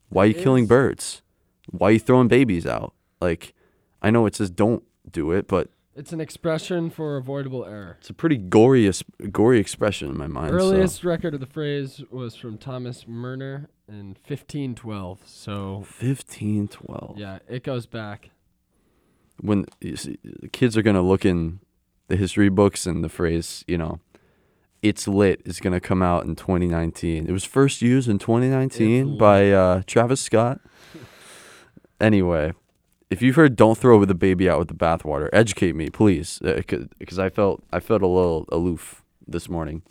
Why 0.09 0.23
are 0.23 0.27
you 0.27 0.35
It 0.35 0.43
killing 0.43 0.63
is. 0.63 0.69
birds? 0.69 1.21
Why 1.69 1.89
are 1.89 1.91
you 1.93 2.00
throwing 2.00 2.27
babies 2.27 2.65
out? 2.65 2.93
Like, 3.21 3.53
I 4.01 4.09
know 4.09 4.25
it 4.25 4.35
says 4.35 4.50
don't 4.50 4.83
do 5.09 5.31
it, 5.31 5.47
but 5.47 5.69
It's 6.01 6.12
an 6.12 6.20
expression 6.20 6.89
for 6.89 7.15
avoidable 7.15 7.63
error. 7.63 7.98
it's 8.00 8.10
a 8.10 8.13
pretty 8.15 8.36
gory, 8.38 8.91
gory 9.31 9.60
expression 9.60 10.10
in 10.10 10.17
my 10.17 10.25
mind. 10.25 10.50
so- 10.50 10.55
Earliest 10.55 11.03
record 11.03 11.36
of 11.36 11.39
the 11.39 11.46
phrase 11.46 12.01
was 12.10 12.36
from 12.36 12.58
Thomas 12.58 13.03
Murner 13.03 13.67
in 13.88 14.17
1512. 14.27 15.20
So, 15.25 15.86
1512. 16.00 17.20
yeah, 17.20 17.38
it 17.48 17.63
goes 17.63 17.86
back. 17.86 18.31
When 19.41 19.65
you 19.79 19.96
see, 19.96 20.17
the 20.24 20.48
kids 20.48 20.75
are 20.75 20.81
going 20.81 20.96
to 20.96 21.03
look 21.03 21.24
in 21.24 21.60
the 22.08 22.15
history 22.15 22.50
books 22.50 22.88
and 22.88 23.03
the 23.03 23.10
phrase, 23.10 23.63
you 23.67 23.77
know, 23.77 24.00
it's 24.81 25.08
lit 25.08 25.43
is 25.46 25.60
going 25.60 25.74
to 25.74 25.79
come 25.79 26.01
out 26.01 26.25
in 26.25 26.36
2019. 26.36 27.27
It 27.27 27.31
was 27.31 27.46
first 27.46 27.84
used 27.84 28.10
in 28.10 28.17
2019 28.17 29.08
It's 29.10 29.20
by 29.20 29.51
uh, 29.51 29.84
Travis 29.86 30.20
Scott. 30.20 30.62
anyway, 32.01 32.53
if 33.12 33.22
you've 33.22 33.36
heard 33.36 33.56
"Don't 33.56 33.77
throw 33.77 34.03
the 34.06 34.15
baby 34.15 34.50
out 34.50 34.58
with 34.58 34.70
the 34.70 34.74
bathwater," 34.74 35.30
educate 35.32 35.75
me, 35.75 35.89
please, 35.89 36.41
uh, 36.44 36.62
because 36.98 37.20
I 37.20 37.30
felt 37.30 37.63
I 37.72 37.80
felt 37.80 38.01
a 38.01 38.08
little 38.08 38.46
aloof 38.51 39.03
this 39.27 39.48
morning. 39.48 39.84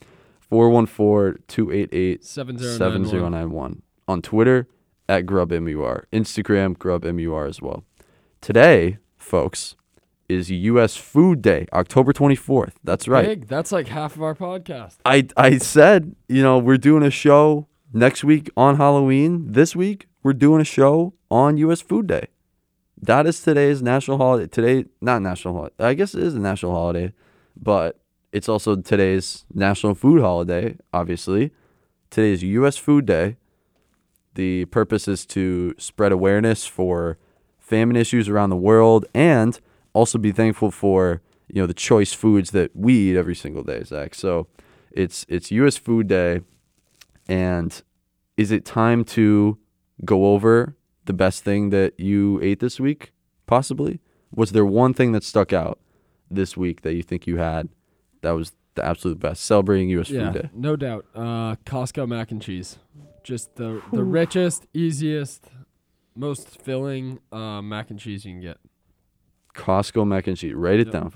414-288 0.50 2.25
7091. 2.25 2.77
7091 2.77 3.83
on 4.09 4.23
Twitter 4.23 4.67
at 5.09 5.25
GrubMUR, 5.25 6.05
Instagram 6.12 6.77
GrubMUR 6.77 7.49
as 7.49 7.62
well. 7.62 7.85
Today, 8.41 8.99
folks, 9.17 9.77
is 10.29 10.50
U.S. 10.50 10.97
Food 10.97 11.43
Day, 11.43 11.67
October 11.73 12.12
24th. 12.12 12.73
That's 12.83 13.07
right. 13.07 13.27
Big. 13.27 13.49
That's 13.49 13.71
like 13.71 13.89
half 13.89 14.17
of 14.17 14.23
our 14.23 14.35
podcast. 14.35 14.97
I 15.05 15.29
I 15.37 15.59
said, 15.59 16.17
you 16.29 16.43
know, 16.43 16.59
we're 16.59 16.79
doing 16.79 17.03
a 17.03 17.11
show 17.11 17.69
next 17.93 18.25
week 18.25 18.50
on 18.57 18.77
Halloween. 18.77 19.53
This 19.53 19.77
week, 19.77 20.07
we're 20.23 20.33
doing 20.33 20.61
a 20.61 20.65
show 20.65 21.15
on 21.31 21.57
U.S. 21.59 21.81
Food 21.81 22.07
Day. 22.07 22.29
That 23.02 23.26
is 23.26 23.40
today's 23.40 23.83
national 23.83 24.19
holiday. 24.19 24.47
Today, 24.47 24.85
not 25.00 25.23
national 25.23 25.54
holiday. 25.54 25.75
I 25.78 25.95
guess 25.95 26.14
it 26.14 26.23
is 26.23 26.35
a 26.35 26.38
national 26.38 26.73
holiday, 26.73 27.12
but 27.57 27.99
it's 28.33 28.49
also 28.49 28.76
today's 28.76 29.47
national 29.54 29.95
food 29.95 30.21
holiday, 30.21 30.76
obviously. 30.92 31.50
Today 32.11 32.33
is 32.33 32.42
U.S. 32.42 32.76
Food 32.76 33.07
Day. 33.07 33.37
The 34.35 34.66
purpose 34.66 35.09
is 35.09 35.25
to 35.26 35.75
spread 35.78 36.12
awareness 36.12 36.66
for 36.66 37.19
famine 37.59 37.97
issues 37.97 38.28
around 38.28 38.50
the 38.50 38.57
world 38.57 39.07
and 39.14 39.59
also 39.92 40.19
be 40.19 40.33
thankful 40.33 40.71
for 40.71 41.21
you 41.49 41.61
know 41.61 41.66
the 41.66 41.75
choice 41.75 42.12
foods 42.12 42.50
that 42.52 42.75
we 42.76 43.11
eat 43.11 43.16
every 43.16 43.35
single 43.35 43.62
day, 43.62 43.83
Zack. 43.83 44.14
So 44.14 44.47
it's 44.92 45.25
it's 45.28 45.50
U.S. 45.50 45.76
Food 45.76 46.07
Day, 46.07 46.42
and 47.28 47.83
is 48.37 48.52
it 48.52 48.64
time 48.64 49.04
to 49.04 49.59
go 50.04 50.26
over 50.26 50.76
the 51.07 51.12
best 51.12 51.42
thing 51.45 51.71
that 51.71 51.99
you 51.99 52.40
ate 52.42 52.61
this 52.61 52.78
week? 52.80 53.12
Possibly. 53.47 54.00
Was 54.35 54.52
there 54.52 54.64
one 54.64 54.95
thing 54.95 55.12
that 55.12 55.25
stuck 55.25 55.52
out 55.52 55.78
this 56.30 56.57
week 56.57 56.83
that 56.83 56.95
you 56.95 57.02
think 57.02 57.26
you 57.26 57.38
had 57.38 57.69
that 58.23 58.33
was 58.33 58.52
the 58.75 58.85
absolute 58.85 59.19
best? 59.19 59.45
Celebrating 59.45 59.88
U.S. 59.90 60.11
Yeah, 60.11 60.33
Food 60.33 60.42
Day. 60.42 60.50
no 60.54 60.76
doubt. 60.76 61.07
Uh, 61.14 61.57
Costco 61.66 62.07
mac 62.09 62.30
and 62.30 62.40
cheese, 62.40 62.78
just 63.25 63.57
the 63.57 63.83
the 63.92 64.04
richest, 64.04 64.66
easiest, 64.73 65.47
most 66.14 66.49
filling 66.62 67.19
uh, 67.33 67.61
mac 67.61 67.90
and 67.90 67.99
cheese 67.99 68.25
you 68.25 68.33
can 68.35 68.40
get. 68.40 68.59
Costco 69.54 70.07
mac 70.07 70.26
and 70.28 70.37
cheese. 70.37 70.54
Write 70.54 70.78
it 70.80 70.87
Yep. 70.88 70.92
down. 70.92 71.12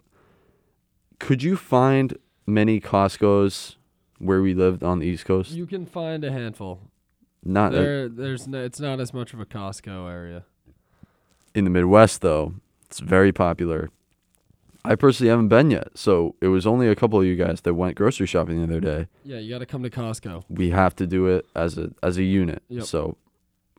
Could 1.21 1.43
you 1.43 1.57
find 1.57 2.17
many 2.47 2.81
Costco's 2.81 3.77
where 4.19 4.43
we 4.43 4.55
lived 4.55 4.83
on 4.83 4.99
the 4.99 5.07
East 5.07 5.25
Coast? 5.25 5.53
You 5.53 5.67
can 5.67 5.87
find 5.87 6.25
a 6.25 6.33
handful. 6.33 6.81
Not 7.45 7.73
There, 7.73 8.09
there's 8.09 8.49
no, 8.49 8.65
it's 8.65 8.81
not 8.81 9.01
as 9.01 9.13
much 9.13 9.35
of 9.35 9.41
a 9.41 9.45
Costco 9.47 10.11
area. 10.11 10.45
in 11.55 11.65
the 11.65 11.71
Midwest 11.71 12.21
though. 12.23 12.55
It's 12.87 13.01
very 13.01 13.33
popular. 13.33 13.91
I 14.87 14.97
personally 14.97 15.31
haven't 15.31 15.49
been 15.49 15.71
yet, 15.71 15.89
so 15.95 16.35
it 16.43 16.49
was 16.49 16.67
only 16.67 16.89
a 16.89 16.95
couple 16.95 17.19
of 17.19 17.25
you 17.27 17.37
guys 17.37 17.63
that 17.63 17.73
went 17.75 17.97
grocery 17.97 18.27
shopping 18.27 18.59
the 18.59 18.65
other 18.65 18.81
day. 18.81 19.09
Yeah, 19.25 19.39
you 19.39 19.49
got 19.51 19.61
to 19.61 19.67
come 19.67 19.83
to 19.83 19.89
Costco. 19.91 20.45
We 20.51 20.71
have 20.71 20.95
to 20.97 21.07
do 21.07 21.27
it 21.27 21.47
as 21.57 21.79
a 21.79 21.91
as 22.03 22.19
a 22.19 22.23
unit. 22.23 22.63
Yep. 22.69 22.85
So, 22.85 23.17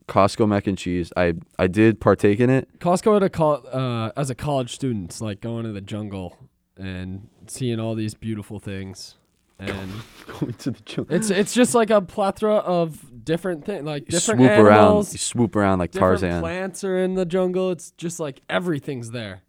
Costco 0.07 0.47
mac 0.47 0.65
and 0.65 0.77
cheese. 0.77 1.13
I 1.15 1.33
I 1.59 1.67
did 1.67 1.99
partake 1.99 2.39
in 2.39 2.49
it. 2.49 2.79
Costco 2.79 3.15
at 3.17 3.23
a 3.23 3.29
col- 3.29 3.65
uh, 3.71 4.11
as 4.17 4.29
a 4.31 4.35
college 4.35 4.73
student, 4.73 5.05
it's 5.11 5.21
like 5.21 5.41
going 5.41 5.63
to 5.65 5.71
the 5.71 5.81
jungle 5.81 6.37
and 6.75 7.27
seeing 7.47 7.79
all 7.79 7.93
these 7.93 8.15
beautiful 8.15 8.59
things, 8.59 9.15
and 9.59 9.91
Going 10.39 10.53
to 10.53 10.71
the 10.71 10.79
jungle. 10.81 11.15
it's 11.15 11.29
it's 11.29 11.53
just 11.53 11.75
like 11.75 11.89
a 11.89 12.01
plethora 12.01 12.55
of 12.57 13.23
different 13.23 13.65
things, 13.65 13.83
like 13.85 14.03
You 14.03 14.11
different 14.11 14.39
swoop 14.39 14.49
around. 14.51 14.79
animals. 14.79 15.13
You 15.13 15.19
swoop 15.19 15.55
around 15.55 15.79
like 15.79 15.91
different 15.91 16.19
Tarzan. 16.21 16.41
plants 16.41 16.83
are 16.83 16.97
in 16.97 17.13
the 17.15 17.25
jungle. 17.25 17.71
It's 17.71 17.91
just 17.91 18.19
like 18.19 18.41
everything's 18.49 19.11
there. 19.11 19.43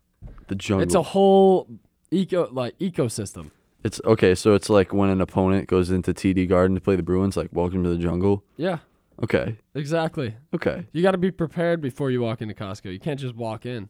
The 0.48 0.54
jungle. 0.54 0.82
It's 0.84 0.94
a 0.94 1.02
whole 1.02 1.68
eco 2.10 2.48
like 2.52 2.78
ecosystem. 2.78 3.50
It's 3.84 4.00
okay. 4.04 4.34
So 4.34 4.54
it's 4.54 4.68
like 4.70 4.92
when 4.92 5.10
an 5.10 5.20
opponent 5.20 5.66
goes 5.68 5.90
into 5.90 6.12
TD 6.14 6.48
Garden 6.48 6.74
to 6.74 6.80
play 6.80 6.96
the 6.96 7.02
Bruins, 7.02 7.36
like 7.36 7.48
"Welcome 7.52 7.82
to 7.84 7.90
the 7.90 7.98
jungle." 7.98 8.44
Yeah, 8.56 8.78
Okay. 9.22 9.56
exactly. 9.74 10.34
Okay. 10.54 10.86
You 10.92 11.02
got 11.02 11.12
to 11.12 11.18
be 11.18 11.30
prepared 11.30 11.80
before 11.80 12.10
you 12.10 12.20
walk 12.20 12.42
into 12.42 12.54
Costco. 12.54 12.92
You 12.92 13.00
can't 13.00 13.18
just 13.18 13.34
walk 13.34 13.64
in. 13.66 13.88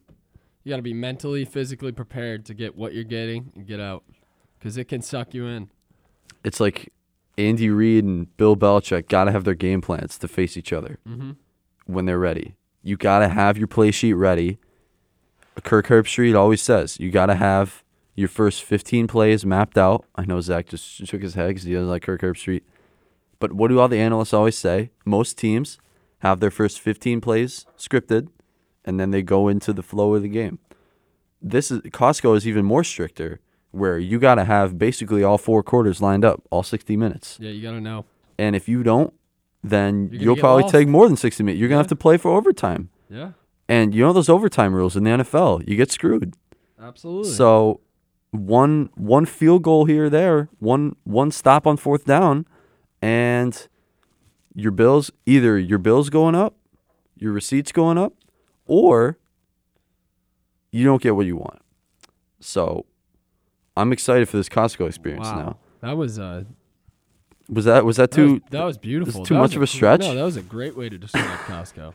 You 0.63 0.69
got 0.71 0.77
to 0.77 0.81
be 0.83 0.93
mentally, 0.93 1.45
physically 1.45 1.91
prepared 1.91 2.45
to 2.45 2.53
get 2.53 2.75
what 2.75 2.93
you're 2.93 3.03
getting 3.05 3.51
and 3.55 3.65
get 3.65 3.79
out, 3.79 4.03
because 4.59 4.77
it 4.77 4.85
can 4.85 5.01
suck 5.01 5.33
you 5.33 5.45
in. 5.47 5.69
It's 6.47 6.59
like 6.59 6.91
Andy 7.37 7.69
Reid 7.69 8.03
and 8.05 8.35
Bill 8.37 8.55
Belichick 8.55 9.07
got 9.09 9.25
to 9.25 9.31
have 9.31 9.43
their 9.43 9.53
game 9.53 9.81
plans 9.81 10.17
to 10.19 10.27
face 10.27 10.55
each 10.57 10.71
other 10.73 10.97
Mm-hmm. 11.07 11.31
when 11.85 12.05
they're 12.05 12.17
ready. 12.19 12.55
You 12.83 12.95
got 12.97 13.19
to 13.19 13.27
have 13.27 13.57
your 13.57 13.67
play 13.67 13.91
sheet 13.91 14.13
ready. 14.13 14.57
Kirk 15.63 15.87
Herbstreit 15.87 16.35
always 16.37 16.61
says 16.61 16.99
you 16.99 17.11
got 17.11 17.25
to 17.27 17.35
have 17.35 17.83
your 18.15 18.27
first 18.29 18.63
15 18.63 19.07
plays 19.07 19.45
mapped 19.45 19.77
out. 19.77 20.05
I 20.15 20.25
know 20.25 20.39
Zack 20.41 20.67
just 20.69 20.85
shook 21.05 21.21
his 21.21 21.33
head 21.35 21.49
because 21.49 21.63
he 21.63 21.73
doesn't 21.73 21.89
like 21.89 22.03
Kirk 22.03 22.21
Herbstreit. 22.21 22.61
But 23.39 23.53
what 23.53 23.67
do 23.67 23.79
all 23.79 23.87
the 23.87 23.99
analysts 23.99 24.33
always 24.33 24.57
say? 24.57 24.91
Most 25.05 25.37
teams 25.37 25.77
have 26.19 26.39
their 26.39 26.49
first 26.51 26.79
15 26.79 27.21
plays 27.21 27.65
scripted, 27.77 28.29
and 28.85 28.99
then 28.99 29.11
they 29.11 29.21
go 29.21 29.47
into 29.47 29.73
the 29.73 29.83
flow 29.83 30.15
of 30.15 30.23
the 30.23 30.29
game. 30.29 30.57
This 31.41 31.69
is 31.69 31.81
Costco 31.81 32.35
is 32.35 32.47
even 32.47 32.65
more 32.65 32.83
stricter, 32.83 33.39
where 33.77 33.97
you 33.97 34.19
got 34.19 34.35
to 34.35 34.45
have 34.45 34.77
basically 34.77 35.23
all 35.23 35.37
four 35.37 35.63
quarters 35.63 36.01
lined 36.01 36.25
up, 36.25 36.41
all 36.49 36.63
60 36.63 36.95
minutes. 36.97 37.37
Yeah, 37.39 37.51
you 37.51 37.61
got 37.61 37.71
to 37.71 37.81
know. 37.81 38.05
And 38.37 38.55
if 38.55 38.67
you 38.69 38.83
don't, 38.83 39.13
then 39.63 40.09
you'll 40.11 40.35
probably 40.37 40.63
lost. 40.63 40.73
take 40.73 40.87
more 40.87 41.07
than 41.07 41.17
60 41.17 41.43
minutes. 41.43 41.59
You're 41.59 41.67
going 41.69 41.75
to 41.77 41.79
Yeah. 41.79 41.83
have 41.83 41.87
to 41.87 41.95
play 41.95 42.17
for 42.17 42.31
overtime. 42.31 42.89
Yeah, 43.09 43.31
And 43.69 43.93
you 43.95 44.03
know 44.03 44.13
those 44.13 44.29
overtime 44.29 44.73
rules 44.73 44.95
in 44.95 45.03
the 45.03 45.09
NFL, 45.11 45.61
you 45.67 45.75
get 45.75 45.91
screwed. 45.91 46.35
absolutely. 46.79 47.31
So 47.31 47.79
one 48.31 48.89
one 48.95 49.25
field 49.25 49.63
goal 49.63 49.85
here 49.85 50.05
or 50.05 50.09
there, 50.09 50.49
one 50.59 50.95
one 51.05 51.31
stop 51.31 51.65
on 51.65 51.77
fourth 51.77 52.03
down, 52.05 52.45
and 53.01 53.67
your 54.53 54.71
bills 54.71 55.11
either 55.25 55.57
your 55.57 55.79
bills 55.79 56.09
going 56.09 56.35
up, 56.35 56.55
your 57.15 57.31
receipts 57.31 57.71
going 57.71 57.97
up, 57.97 58.13
or 58.65 59.17
you 60.71 60.83
don't 60.85 61.01
get 61.01 61.15
what 61.15 61.25
you 61.25 61.37
want. 61.37 61.61
So 62.39 62.85
I'm 63.77 63.93
excited 63.93 64.27
for 64.27 64.37
this 64.37 64.49
Costco 64.49 64.87
experience 64.87 65.27
wow, 65.27 65.35
now. 65.37 65.57
that 65.81 65.97
was 65.97 66.17
uh, 66.19 66.43
Was 67.49 67.65
that 67.65 67.85
was 67.85 67.97
that 67.97 68.11
that 68.11 68.21
was, 68.21 68.39
too 68.39 68.41
that 68.49 68.63
was 68.63 68.77
beautiful. 68.77 69.25
too 69.25 69.35
That 69.35 69.39
much 69.41 69.51
of 69.55 69.61
a 69.61 69.65
gr- 69.65 69.67
stretch? 69.67 70.01
No, 70.01 70.15
that 70.15 70.23
was 70.23 70.37
a 70.37 70.41
great 70.41 70.75
way 70.75 70.89
to 70.89 70.97
describe 70.97 71.39
Costco. 71.41 71.93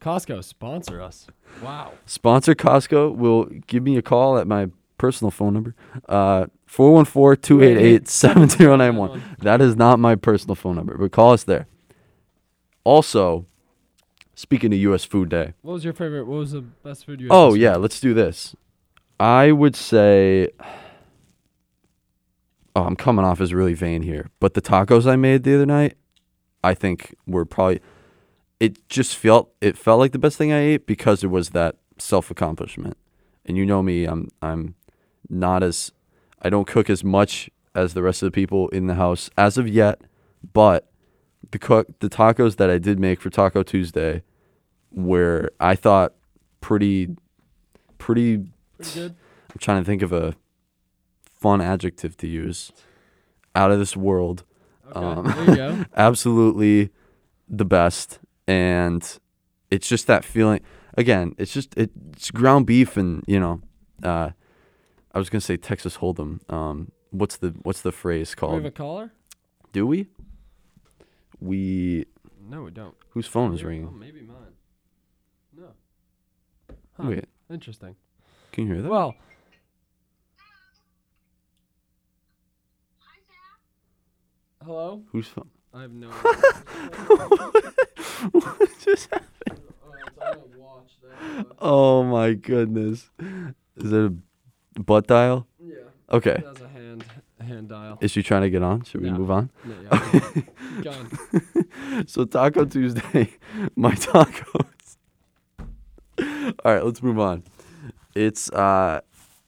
Costco 0.00 0.42
sponsor 0.42 1.00
us. 1.00 1.28
Wow. 1.62 1.92
Sponsor 2.06 2.54
Costco 2.54 3.14
will 3.14 3.44
give 3.66 3.84
me 3.84 3.96
a 3.96 4.02
call 4.02 4.38
at 4.38 4.48
my 4.48 4.68
personal 4.98 5.30
phone 5.30 5.54
number. 5.54 5.74
Uh 6.08 6.46
414-288-7091. 6.72 9.38
That 9.40 9.60
is 9.60 9.76
not 9.76 9.98
my 9.98 10.14
personal 10.14 10.54
phone 10.54 10.76
number, 10.76 10.96
but 10.96 11.12
call 11.12 11.32
us 11.32 11.44
there. 11.44 11.66
Also, 12.84 13.44
speaking 14.34 14.72
of 14.72 14.78
U.S. 14.80 15.04
Food 15.04 15.28
Day. 15.28 15.52
What 15.60 15.74
was 15.74 15.84
your 15.84 15.92
favorite? 15.92 16.26
What 16.26 16.38
was 16.38 16.52
the 16.52 16.62
best 16.62 17.04
food 17.04 17.20
you? 17.20 17.26
had 17.28 17.34
Oh 17.34 17.52
yeah, 17.54 17.76
let's 17.76 18.00
do 18.00 18.14
this. 18.14 18.56
I 19.20 19.52
would 19.52 19.76
say. 19.76 20.50
Oh, 22.74 22.84
I'm 22.84 22.96
coming 22.96 23.22
off 23.22 23.42
as 23.42 23.52
really 23.52 23.74
vain 23.74 24.00
here, 24.00 24.30
but 24.40 24.54
the 24.54 24.62
tacos 24.62 25.06
I 25.06 25.14
made 25.14 25.42
the 25.42 25.56
other 25.56 25.66
night, 25.66 25.98
I 26.64 26.72
think 26.72 27.14
were 27.26 27.44
probably. 27.44 27.82
It 28.60 28.88
just 28.88 29.14
felt 29.14 29.52
it 29.60 29.76
felt 29.76 29.98
like 29.98 30.12
the 30.12 30.18
best 30.18 30.38
thing 30.38 30.54
I 30.54 30.60
ate 30.60 30.86
because 30.86 31.22
it 31.22 31.26
was 31.26 31.50
that 31.50 31.76
self 31.98 32.30
accomplishment, 32.30 32.96
and 33.44 33.58
you 33.58 33.66
know 33.66 33.82
me, 33.82 34.06
I'm 34.06 34.28
I'm 34.40 34.74
not 35.28 35.62
as 35.62 35.92
I 36.40 36.48
don't 36.48 36.66
cook 36.66 36.88
as 36.88 37.04
much 37.04 37.50
as 37.74 37.92
the 37.92 38.02
rest 38.02 38.22
of 38.22 38.26
the 38.26 38.34
people 38.34 38.68
in 38.68 38.86
the 38.86 38.94
house 38.94 39.28
as 39.36 39.58
of 39.58 39.68
yet, 39.68 40.00
but 40.54 40.90
the 41.50 41.58
cook 41.58 41.88
the 42.00 42.08
tacos 42.08 42.56
that 42.56 42.70
I 42.70 42.78
did 42.78 42.98
make 42.98 43.20
for 43.20 43.30
Taco 43.30 43.62
Tuesday 43.62 44.22
were 44.90 45.50
I 45.60 45.74
thought 45.74 46.14
pretty 46.60 47.16
pretty 47.98 48.44
Pretty 48.82 49.00
good. 49.00 49.16
I'm 49.50 49.58
trying 49.58 49.82
to 49.82 49.86
think 49.86 50.02
of 50.02 50.12
a 50.12 50.34
fun 51.32 51.60
adjective 51.60 52.16
to 52.18 52.26
use. 52.26 52.72
Out 53.54 53.70
of 53.70 53.78
this 53.78 53.96
world. 53.96 54.44
Okay, 54.94 54.98
Um, 54.98 55.24
there 55.26 55.44
you 55.50 55.56
go. 55.56 55.84
Absolutely 55.96 56.90
the 57.48 57.64
best. 57.64 58.18
And 58.46 59.02
it's 59.70 59.88
just 59.88 60.06
that 60.06 60.24
feeling 60.24 60.60
again, 60.98 61.34
it's 61.38 61.52
just 61.52 61.74
it's 61.76 62.30
ground 62.30 62.66
beef 62.66 62.96
and, 62.96 63.22
you 63.26 63.38
know, 63.40 63.60
uh 64.02 64.30
I 65.14 65.18
was 65.18 65.28
gonna 65.30 65.40
say 65.42 65.56
Texas 65.56 65.98
Hold'em. 65.98 66.40
Um 66.52 66.92
what's 67.10 67.36
the 67.36 67.50
what's 67.62 67.82
the 67.82 67.92
phrase 67.92 68.34
Do 68.34 68.46
we 68.46 68.52
have 68.54 68.62
called? 68.62 68.66
a 68.66 68.70
caller? 68.70 69.12
Do 69.72 69.86
we? 69.86 70.08
We 71.40 72.06
No, 72.48 72.62
we 72.62 72.70
don't. 72.70 72.94
whose 73.10 73.26
phone 73.26 73.54
is 73.54 73.62
ringing? 73.64 73.86
phone, 73.88 73.98
maybe 73.98 74.22
mine. 74.22 74.36
No. 75.56 75.68
Huh. 76.96 77.08
Wait, 77.08 77.24
Interesting. 77.50 77.96
Can 78.52 78.66
you 78.66 78.74
hear 78.74 78.82
that? 78.82 78.88
Well, 78.90 79.14
hello. 84.64 85.02
Who's 85.12 85.28
phone? 85.28 85.50
I 85.74 85.82
have 85.82 85.92
no. 85.92 86.10
what 88.32 88.68
just 88.84 89.08
happened? 89.10 89.60
Oh, 90.20 90.20
my 90.20 90.36
watch 90.56 90.92
there, 91.02 91.44
but- 91.44 91.56
Oh 91.60 92.02
my 92.04 92.34
goodness. 92.34 93.10
Is 93.76 93.92
it 93.92 94.12
a 94.76 94.80
butt 94.80 95.06
dial? 95.06 95.46
Yeah. 95.58 95.76
Okay. 96.10 96.42
That's 96.44 96.60
a 96.60 96.68
hand 96.68 97.04
hand 97.40 97.68
dial. 97.70 97.98
Is 98.00 98.10
she 98.10 98.22
trying 98.22 98.42
to 98.42 98.50
get 98.50 98.62
on? 98.62 98.84
Should 98.84 99.00
we 99.00 99.10
No. 99.10 99.18
move 99.18 99.30
on? 99.30 99.50
No, 99.64 99.74
yeah. 100.82 100.94
So 102.06 102.24
Taco 102.24 102.64
Tuesday, 102.64 103.32
my 103.76 103.92
tacos. 103.92 104.96
All 106.18 106.52
right, 106.74 106.84
let's 106.84 107.02
move 107.02 107.18
on. 107.18 107.42
It's 108.14 108.50
uh 108.50 109.00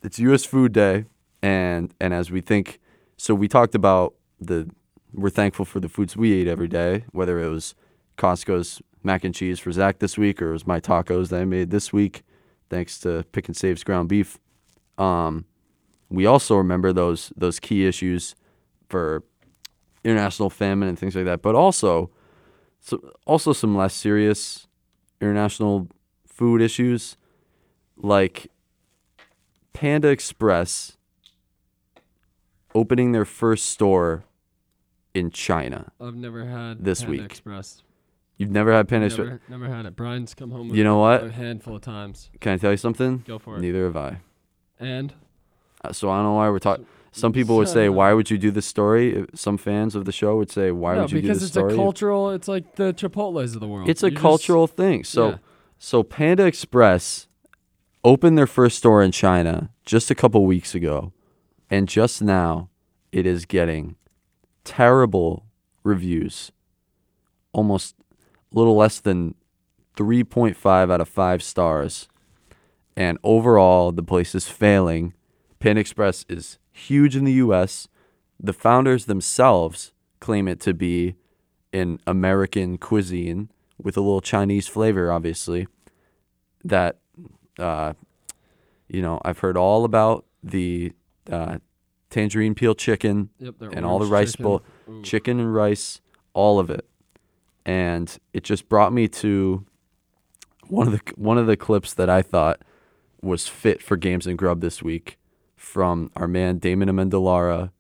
it's 0.03 0.19
US 0.19 0.45
Food 0.45 0.73
Day 0.73 1.05
and 1.43 1.93
and 2.01 2.15
as 2.15 2.31
we 2.31 2.41
think 2.41 2.81
so 3.17 3.35
we 3.35 3.49
talked 3.49 3.75
about 3.75 4.15
the 4.41 4.69
we're 5.13 5.31
thankful 5.31 5.65
for 5.65 5.81
the 5.81 5.89
foods 5.89 6.17
we 6.17 6.33
eat 6.33 6.49
every 6.49 6.67
day, 6.69 7.05
whether 7.13 7.39
it 7.41 7.49
was 7.49 7.75
Costco's 8.17 8.83
mac 9.03 9.23
and 9.23 9.35
cheese 9.35 9.61
for 9.61 9.71
Zack 9.71 9.99
this 9.99 10.17
week 10.19 10.41
or 10.41 10.51
it 10.51 10.53
was 10.53 10.67
my 10.67 10.81
tacos 10.81 11.29
that 11.29 11.41
I 11.41 11.45
made 11.45 11.71
this 11.71 11.93
week, 11.93 12.23
thanks 12.71 12.99
to 13.01 13.25
Pick 13.33 13.49
and 13.49 13.57
Save's 13.57 13.85
ground 13.85 14.09
beef. 14.09 14.39
Um 14.99 15.45
we 16.09 16.27
also 16.27 16.57
remember 16.57 16.93
those 16.93 17.33
those 17.37 17.61
key 17.61 17.87
issues 17.87 18.35
for 18.89 19.25
international 20.05 20.51
famine 20.51 20.89
and 20.89 20.99
things 20.99 21.15
like 21.15 21.25
that, 21.27 21.43
but 21.43 21.55
also 21.55 22.11
so 22.81 23.13
also 23.27 23.53
some 23.53 23.77
less 23.77 23.95
serious 23.95 24.67
international 25.21 25.89
food 26.27 26.61
issues 26.61 27.17
like 27.97 28.51
Panda 29.75 30.09
Express 30.09 30.97
opening 32.75 33.13
their 33.13 33.25
first 33.27 33.67
store 33.67 34.25
in 35.13 35.31
China. 35.31 35.93
I've 36.01 36.15
never 36.17 36.47
had 36.47 36.83
This 36.85 37.01
Panda 37.03 37.11
week. 37.13 37.23
Express. 37.31 37.83
You've 38.37 38.51
never 38.51 38.73
had 38.73 38.89
Panda 38.89 39.07
Express. 39.07 39.27
Never, 39.27 39.41
never 39.49 39.69
had 39.69 39.87
it. 39.87 39.95
Brian's 39.95 40.35
come 40.35 40.51
home. 40.51 40.69
With 40.69 40.77
You 40.79 40.83
know 40.85 40.99
what? 40.99 41.25
A 41.25 41.31
handful 41.31 41.77
of 41.77 41.83
times. 41.83 42.31
Can 42.41 42.53
I 42.53 42.57
tell 42.57 42.71
you 42.71 42.77
something? 42.77 43.23
Go 43.27 43.39
for 43.39 43.57
it. 43.57 43.61
Neither 43.61 43.85
have 43.85 43.97
I. 43.97 44.19
And 44.81 45.13
Uh, 45.85 45.93
So 45.93 46.09
I 46.11 46.17
don't 46.17 46.25
know 46.25 46.33
why 46.35 46.49
we're 46.49 46.59
talking. 46.59 46.87
Some 47.13 47.33
people 47.33 47.57
would 47.59 47.69
say, 47.69 47.89
"Why 48.01 48.13
would 48.13 48.29
you 48.31 48.39
do 48.39 48.51
this 48.51 48.67
story?" 48.67 49.25
Some 49.35 49.57
fans 49.57 49.95
of 49.95 50.05
the 50.05 50.11
show 50.11 50.37
would 50.37 50.51
say, 50.51 50.73
"Why 50.73 50.95
no, 50.97 51.03
would 51.03 51.13
you 51.13 51.21
do 51.21 51.29
this 51.29 51.47
story?" 51.47 51.65
because 51.67 51.73
it's 51.75 51.79
a 51.79 51.85
cultural. 51.85 52.31
It's 52.31 52.49
like 52.49 52.75
the 52.75 52.93
Chipotle's 52.93 53.55
of 53.55 53.61
the 53.61 53.69
world. 53.69 53.89
It's 53.89 54.03
a 54.03 54.07
You 54.07 54.13
just- 54.13 54.23
cultural 54.23 54.67
thing. 54.67 55.05
So 55.05 55.29
Yeah. 55.29 55.37
so 55.79 56.03
Panda 56.03 56.45
Express 56.47 57.29
opened 58.05 58.37
their 58.37 58.47
first 58.47 58.79
store 58.79 59.03
in 59.03 59.11
China 59.11 59.71
just 59.85 60.11
a 60.11 60.15
couple 60.15 60.45
weeks 60.45 60.75
ago, 60.75 61.13
and 61.71 61.89
just 61.89 62.23
now 62.23 62.69
it 63.11 63.27
is 63.27 63.47
getting 63.47 63.97
terrible 64.63 65.47
reviews. 65.83 66.53
Almost 67.53 67.97
a 68.53 68.59
little 68.59 68.77
less 68.77 69.01
than 69.01 69.35
3.5 69.97 70.93
out 70.93 71.01
of 71.01 71.09
5 71.09 71.43
stars. 71.43 72.09
And 72.97 73.19
overall, 73.25 73.93
the 73.93 74.03
place 74.03 74.35
is 74.35 74.49
failing. 74.49 75.15
Panda 75.59 75.81
Express 75.81 76.25
is 76.29 76.59
huge 76.73 77.17
in 77.17 77.25
the 77.25 77.33
US. 77.35 77.89
The 78.39 78.53
founders 78.53 79.07
themselves 79.07 79.93
claim 80.21 80.49
it 80.49 80.61
to 80.61 80.75
be 80.75 81.17
an 81.73 81.99
American 82.07 82.79
cuisine 82.79 83.51
with 83.83 83.97
a 83.97 84.01
little 84.01 84.21
Chinese 84.21 84.69
flavor, 84.69 85.11
obviously. 85.11 85.67
That, 86.63 86.99
uh, 87.59 87.95
you 88.89 89.03
know, 89.03 89.21
I've 89.25 89.39
heard 89.39 89.57
all 89.57 89.85
about 89.85 90.25
the 90.43 90.93
uh, 91.31 91.59
tangerine 92.11 92.55
peel 92.55 92.75
chicken 92.75 93.31
Yep, 93.39 93.55
and 93.73 93.85
all 93.85 93.99
the 93.99 94.07
rice 94.07 94.33
chicken. 94.33 94.43
bowl, 94.45 94.63
Ooh. 94.89 95.03
chicken 95.03 95.41
and 95.41 95.55
rice, 95.55 96.01
all 96.33 96.59
of 96.59 96.71
it. 96.71 96.87
And 97.67 98.17
it 98.33 98.45
just 98.45 98.69
brought 98.69 98.93
me 98.93 99.09
to 99.09 99.65
one 100.69 100.87
of 100.87 100.93
the 100.93 101.01
one 101.17 101.39
of 101.39 101.47
the 101.47 101.57
clips 101.57 101.95
that 101.95 102.11
I 102.11 102.21
thought 102.23 102.61
was 103.23 103.49
fit 103.49 103.83
for 103.83 103.97
Games 103.97 104.27
and 104.27 104.37
Grub 104.37 104.61
this 104.61 104.83
week 104.83 105.19
from 105.57 106.11
our 106.15 106.29
man 106.29 106.59
Damon 106.59 106.89
Amendolara, 106.91 107.71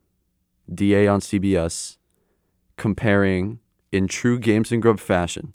DA 0.73 1.07
on 1.07 1.21
CBS, 1.21 1.99
comparing 2.77 3.59
in 3.93 4.09
true 4.09 4.39
Games 4.39 4.73
and 4.73 4.81
Grub 4.81 4.99
fashion 4.99 5.53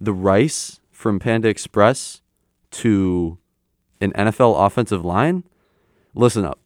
the 0.00 0.12
rice 0.14 0.80
from 0.90 1.18
Panda 1.18 1.48
Express 1.48 2.22
to 2.70 3.38
an 4.00 4.12
NFL 4.12 4.66
offensive 4.66 5.04
line. 5.04 5.44
Listen 6.14 6.44
up. 6.44 6.58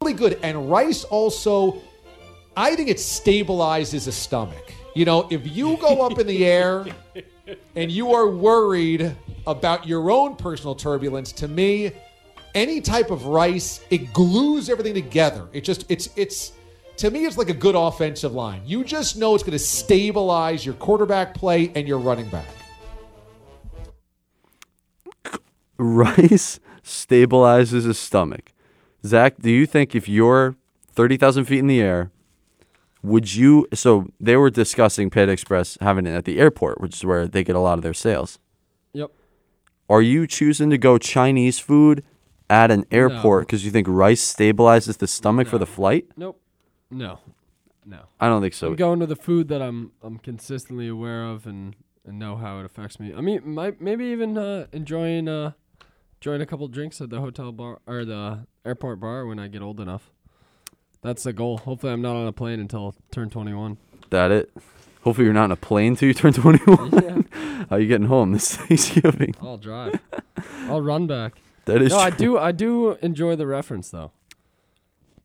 really 0.00 0.14
good. 0.14 0.38
And 0.42 0.70
rice 0.70 1.04
also, 1.04 1.82
I 2.56 2.76
think 2.76 2.88
it 2.88 2.98
stabilizes 2.98 4.06
a 4.06 4.12
stomach. 4.12 4.72
You 4.94 5.04
know, 5.04 5.26
if 5.30 5.56
you 5.56 5.76
go 5.78 6.02
up 6.06 6.18
in 6.18 6.26
the 6.26 6.46
air 6.46 6.86
and 7.76 7.90
you 7.90 8.12
are 8.12 8.28
worried 8.28 9.14
about 9.46 9.86
your 9.86 10.10
own 10.10 10.36
personal 10.36 10.74
turbulence, 10.74 11.32
to 11.32 11.48
me, 11.48 11.90
any 12.54 12.80
type 12.80 13.10
of 13.10 13.26
rice, 13.26 13.80
it 13.90 14.12
glues 14.12 14.70
everything 14.70 14.94
together. 14.94 15.48
It 15.52 15.64
just, 15.64 15.90
it's, 15.90 16.08
it's, 16.16 16.52
to 16.98 17.10
me, 17.10 17.24
it's 17.24 17.36
like 17.36 17.48
a 17.48 17.54
good 17.54 17.74
offensive 17.74 18.32
line. 18.32 18.62
You 18.64 18.84
just 18.84 19.16
know 19.16 19.34
it's 19.34 19.42
going 19.42 19.52
to 19.52 19.58
stabilize 19.58 20.64
your 20.64 20.76
quarterback 20.76 21.34
play 21.34 21.72
and 21.74 21.88
your 21.88 21.98
running 21.98 22.28
back. 22.28 22.46
rice 25.78 26.60
stabilizes 26.82 27.84
his 27.84 27.98
stomach. 27.98 28.52
Zack, 29.04 29.36
do 29.38 29.50
you 29.50 29.66
think 29.66 29.94
if 29.94 30.08
you're 30.08 30.56
30,000 30.92 31.44
feet 31.44 31.58
in 31.58 31.66
the 31.66 31.80
air, 31.80 32.10
would 33.02 33.34
you? 33.34 33.66
So 33.74 34.08
they 34.18 34.36
were 34.36 34.50
discussing 34.50 35.10
Panda 35.10 35.32
Express 35.32 35.76
having 35.80 36.06
it 36.06 36.14
at 36.14 36.24
the 36.24 36.38
airport, 36.38 36.80
which 36.80 36.96
is 36.96 37.04
where 37.04 37.26
they 37.26 37.44
get 37.44 37.54
a 37.54 37.60
lot 37.60 37.78
of 37.78 37.82
their 37.82 37.92
sales. 37.94 38.38
Yep. 38.94 39.10
Are 39.90 40.00
you 40.00 40.26
choosing 40.26 40.70
to 40.70 40.78
go 40.78 40.96
Chinese 40.96 41.58
food 41.58 42.02
at 42.48 42.70
an 42.70 42.86
airport 42.90 43.46
because 43.46 43.64
you 43.64 43.70
think 43.70 43.86
rice 43.88 44.34
stabilizes 44.34 44.96
the 44.98 45.06
stomach 45.06 45.48
for 45.48 45.58
the 45.58 45.66
flight? 45.66 46.06
Nope. 46.16 46.40
No. 46.90 47.20
No. 47.84 48.00
I 48.18 48.28
don't 48.28 48.40
think 48.40 48.54
so. 48.54 48.68
I'm 48.68 48.76
going 48.76 49.00
to 49.00 49.06
the 49.06 49.16
food 49.16 49.48
that 49.48 49.60
I'm 49.60 49.92
I'm 50.02 50.18
consistently 50.18 50.88
aware 50.88 51.24
of 51.24 51.46
and, 51.46 51.76
and 52.06 52.18
know 52.18 52.36
how 52.36 52.60
it 52.60 52.64
affects 52.64 52.98
me. 52.98 53.12
I 53.14 53.20
mean, 53.20 53.42
might 53.44 53.82
maybe 53.82 54.06
even 54.06 54.38
uh, 54.38 54.66
enjoying 54.72 55.28
uh 55.28 55.52
enjoying 56.24 56.40
a 56.40 56.46
couple 56.46 56.66
drinks 56.68 57.02
at 57.02 57.10
the 57.10 57.20
hotel 57.20 57.52
bar 57.52 57.80
or 57.86 58.02
the 58.06 58.46
airport 58.64 58.98
bar 58.98 59.26
when 59.26 59.38
I 59.38 59.46
get 59.46 59.60
old 59.60 59.78
enough. 59.78 60.10
That's 61.02 61.22
the 61.24 61.34
goal. 61.34 61.58
Hopefully, 61.58 61.92
I'm 61.92 62.00
not 62.00 62.16
on 62.16 62.26
a 62.26 62.32
plane 62.32 62.60
until 62.60 62.94
I 62.96 63.14
turn 63.14 63.28
21. 63.28 63.76
that 64.08 64.30
it. 64.30 64.50
Hopefully, 65.02 65.26
you're 65.26 65.34
not 65.34 65.44
on 65.44 65.52
a 65.52 65.56
plane 65.56 65.96
till 65.96 66.08
you 66.08 66.14
turn 66.14 66.32
21. 66.32 66.92
Yeah. 67.34 67.64
How 67.70 67.76
you 67.76 67.86
getting 67.86 68.06
home 68.06 68.32
this 68.32 68.56
Thanksgiving? 68.56 69.34
I'll 69.42 69.58
drive. 69.58 70.00
I'll 70.62 70.80
run 70.80 71.06
back. 71.06 71.34
That 71.66 71.82
is 71.82 71.90
No, 71.90 71.98
I 71.98 72.08
do. 72.08 72.38
I 72.38 72.52
do 72.52 72.92
enjoy 73.02 73.36
the 73.36 73.46
reference 73.46 73.90
though. 73.90 74.12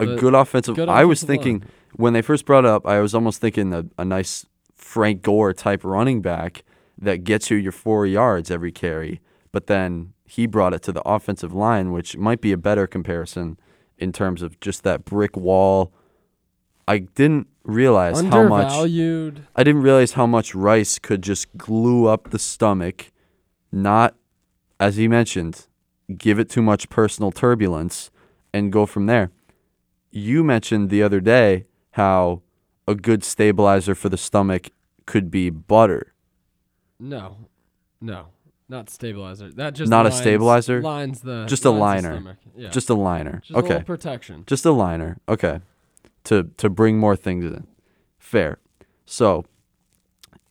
a 0.01 0.05
The 0.05 0.15
good 0.17 0.33
offensive. 0.33 0.75
good 0.75 0.89
I 0.89 1.05
was 1.05 1.23
offensive 1.23 1.29
line. 1.29 1.59
thinking 1.61 1.69
when 1.95 2.11
they 2.11 2.21
first 2.21 2.45
brought 2.45 2.65
it 2.65 2.69
up, 2.69 2.85
I 2.85 2.99
was 2.99 3.15
almost 3.15 3.39
thinking 3.39 3.73
a, 3.73 3.85
a 3.97 4.03
nice 4.03 4.45
Frank 4.75 5.21
Gore 5.21 5.53
type 5.53 5.85
running 5.85 6.21
back 6.21 6.63
that 6.97 7.23
gets 7.23 7.49
you 7.49 7.55
your 7.55 7.71
four 7.71 8.05
yards 8.05 8.51
every 8.51 8.73
carry, 8.73 9.21
but 9.51 9.67
then 9.67 10.13
he 10.25 10.45
brought 10.45 10.73
it 10.73 10.81
to 10.83 10.91
the 10.91 11.01
offensive 11.07 11.53
line, 11.53 11.91
which 11.91 12.17
might 12.17 12.41
be 12.41 12.51
a 12.51 12.57
better 12.57 12.87
comparison 12.87 13.57
in 13.97 14.11
terms 14.11 14.41
of 14.41 14.59
just 14.59 14.83
that 14.83 15.05
brick 15.05 15.35
wall. 15.35 15.91
I 16.87 16.99
didn't 16.99 17.47
realize 17.63 18.21
how 18.21 18.47
much 18.47 18.71
I 19.55 19.63
didn't 19.63 19.81
realize 19.81 20.13
how 20.13 20.25
much 20.25 20.55
Rice 20.55 20.99
could 20.99 21.21
just 21.21 21.55
glue 21.57 22.07
up 22.07 22.31
the 22.31 22.39
stomach, 22.39 23.11
not, 23.71 24.15
as 24.79 24.95
he 24.95 25.07
mentioned, 25.07 25.67
give 26.17 26.39
it 26.39 26.49
too 26.49 26.61
much 26.61 26.89
personal 26.89 27.31
turbulence, 27.31 28.09
and 28.53 28.71
go 28.71 28.85
from 28.85 29.05
there. 29.05 29.31
You 30.11 30.43
mentioned 30.43 30.89
the 30.89 31.03
other 31.03 31.19
day 31.19 31.65
how 31.91 32.41
a 32.87 32.95
good 32.95 33.23
stabilizer 33.23 33.93
for 33.93 34.09
the 34.09 34.17
stomach 34.17 34.69
could 35.05 35.29
be 35.29 35.51
butter. 35.51 36.13
No, 36.99 37.37
no, 38.01 38.27
not 38.69 38.89
stabilizer. 38.89 39.51
That 39.51 39.73
just 39.73 39.89
Not 39.89 40.05
a 40.05 40.11
stabilizer? 40.11 40.81
Lines 40.81 41.21
the 41.21 41.45
Just 41.47 41.65
a 41.65 41.71
lines 41.71 42.03
liner. 42.05 42.37
Yeah, 42.55 42.69
Just 42.69 42.89
a 42.89 42.93
liner. 42.93 43.41
Just 43.43 43.57
okay. 43.57 43.67
little 43.69 43.83
protection. 43.83 44.43
Just 44.45 44.65
a 44.65 44.71
liner. 44.71 45.17
Okay. 45.27 45.61
To 46.25 46.43
to 46.57 46.69
bring 46.69 46.99
more 46.99 47.15
things 47.15 47.45
in. 47.45 47.65
Fair. 48.19 48.59
So, 49.05 49.45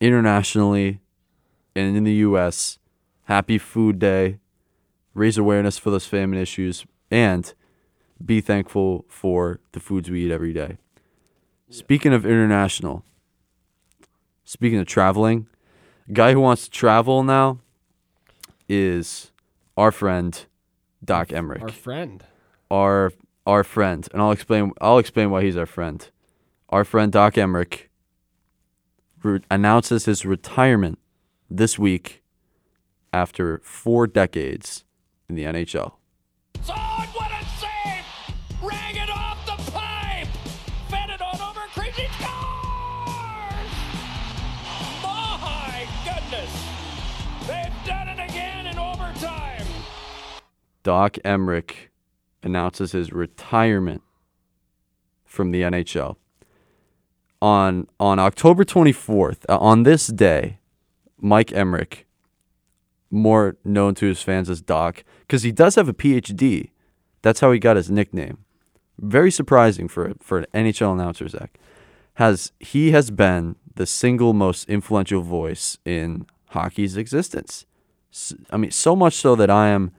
internationally 0.00 1.00
and 1.76 1.96
in 1.96 2.04
the 2.04 2.14
US, 2.14 2.78
happy 3.24 3.56
food 3.58 3.98
day. 3.98 4.38
Raise 5.14 5.38
awareness 5.38 5.78
for 5.78 5.90
those 5.90 6.06
famine 6.06 6.38
issues 6.38 6.86
and 7.10 7.52
be 8.24 8.40
thankful 8.40 9.04
for 9.08 9.60
the 9.72 9.80
foods 9.80 10.10
we 10.10 10.26
eat 10.26 10.32
every 10.32 10.52
day. 10.52 10.78
Speaking 11.70 12.12
of 12.12 12.24
international, 12.24 13.04
speaking 14.44 14.78
of 14.78 14.86
traveling, 14.86 15.46
guy 16.12 16.32
who 16.32 16.40
wants 16.40 16.64
to 16.64 16.70
travel 16.70 17.22
now 17.22 17.58
is 18.68 19.30
our 19.76 19.90
friend 19.92 20.44
Doc 21.04 21.28
Emrick 21.28 21.62
Our 21.62 21.68
friend. 21.68 22.24
our 22.70 23.12
our 23.46 23.64
friend, 23.64 24.06
and 24.12 24.20
I'll 24.20 24.30
explain. 24.32 24.72
I'll 24.80 24.98
explain 24.98 25.30
why 25.30 25.42
he's 25.42 25.56
our 25.56 25.64
friend. 25.66 26.06
Our 26.68 26.84
friend 26.84 27.10
Doc 27.10 27.34
Emrick 27.34 27.84
re- 29.22 29.40
announces 29.50 30.04
his 30.04 30.26
retirement 30.26 30.98
this 31.48 31.78
week 31.78 32.22
after 33.12 33.60
four 33.64 34.06
decades 34.06 34.84
in 35.30 35.34
the 35.34 35.44
NHL. 35.44 35.94
Son, 36.62 36.76
Doc 50.82 51.14
Emrick 51.24 51.88
announces 52.42 52.92
his 52.92 53.12
retirement 53.12 54.02
from 55.24 55.50
the 55.50 55.62
NHL. 55.62 56.16
On 57.40 57.86
on 58.00 58.18
October 58.18 58.64
24th, 58.64 59.44
uh, 59.48 59.58
on 59.58 59.84
this 59.84 60.08
day, 60.08 60.58
Mike 61.20 61.48
Emrick, 61.48 62.04
more 63.10 63.56
known 63.64 63.94
to 63.94 64.06
his 64.06 64.22
fans 64.22 64.50
as 64.50 64.60
Doc, 64.60 65.04
because 65.20 65.44
he 65.44 65.52
does 65.52 65.76
have 65.76 65.88
a 65.88 65.94
PhD. 65.94 66.70
That's 67.22 67.40
how 67.40 67.52
he 67.52 67.60
got 67.60 67.76
his 67.76 67.90
nickname. 67.90 68.38
Very 68.98 69.30
surprising 69.30 69.86
for 69.86 70.14
for 70.20 70.38
an 70.38 70.46
NHL 70.52 70.94
announcer, 70.94 71.28
Zack. 71.28 71.58
Has 72.14 72.50
he 72.58 72.90
has 72.90 73.12
been 73.12 73.54
the 73.78 73.86
single 73.86 74.34
most 74.34 74.68
influential 74.68 75.22
voice 75.22 75.78
in 75.84 76.26
hockey's 76.48 76.96
existence. 76.96 77.64
I 78.50 78.56
mean, 78.56 78.72
so 78.72 78.96
much 78.96 79.14
so 79.14 79.36
that 79.36 79.50
I 79.50 79.68
am 79.68 79.92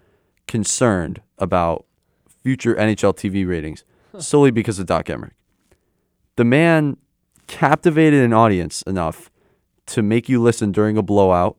concerned 0.49 1.21
about 1.37 1.85
future 2.43 2.73
NHL 2.75 3.15
TV 3.15 3.47
ratings 3.47 3.85
solely 4.17 4.49
because 4.49 4.79
of 4.79 4.87
Doc 4.87 5.05
Emrick. 5.05 5.33
The 6.37 6.43
man 6.43 6.97
captivated 7.45 8.23
an 8.23 8.33
audience 8.33 8.81
enough 8.81 9.29
to 9.85 10.01
make 10.01 10.27
you 10.27 10.41
listen 10.41 10.71
during 10.71 10.97
a 10.97 11.03
blowout. 11.03 11.55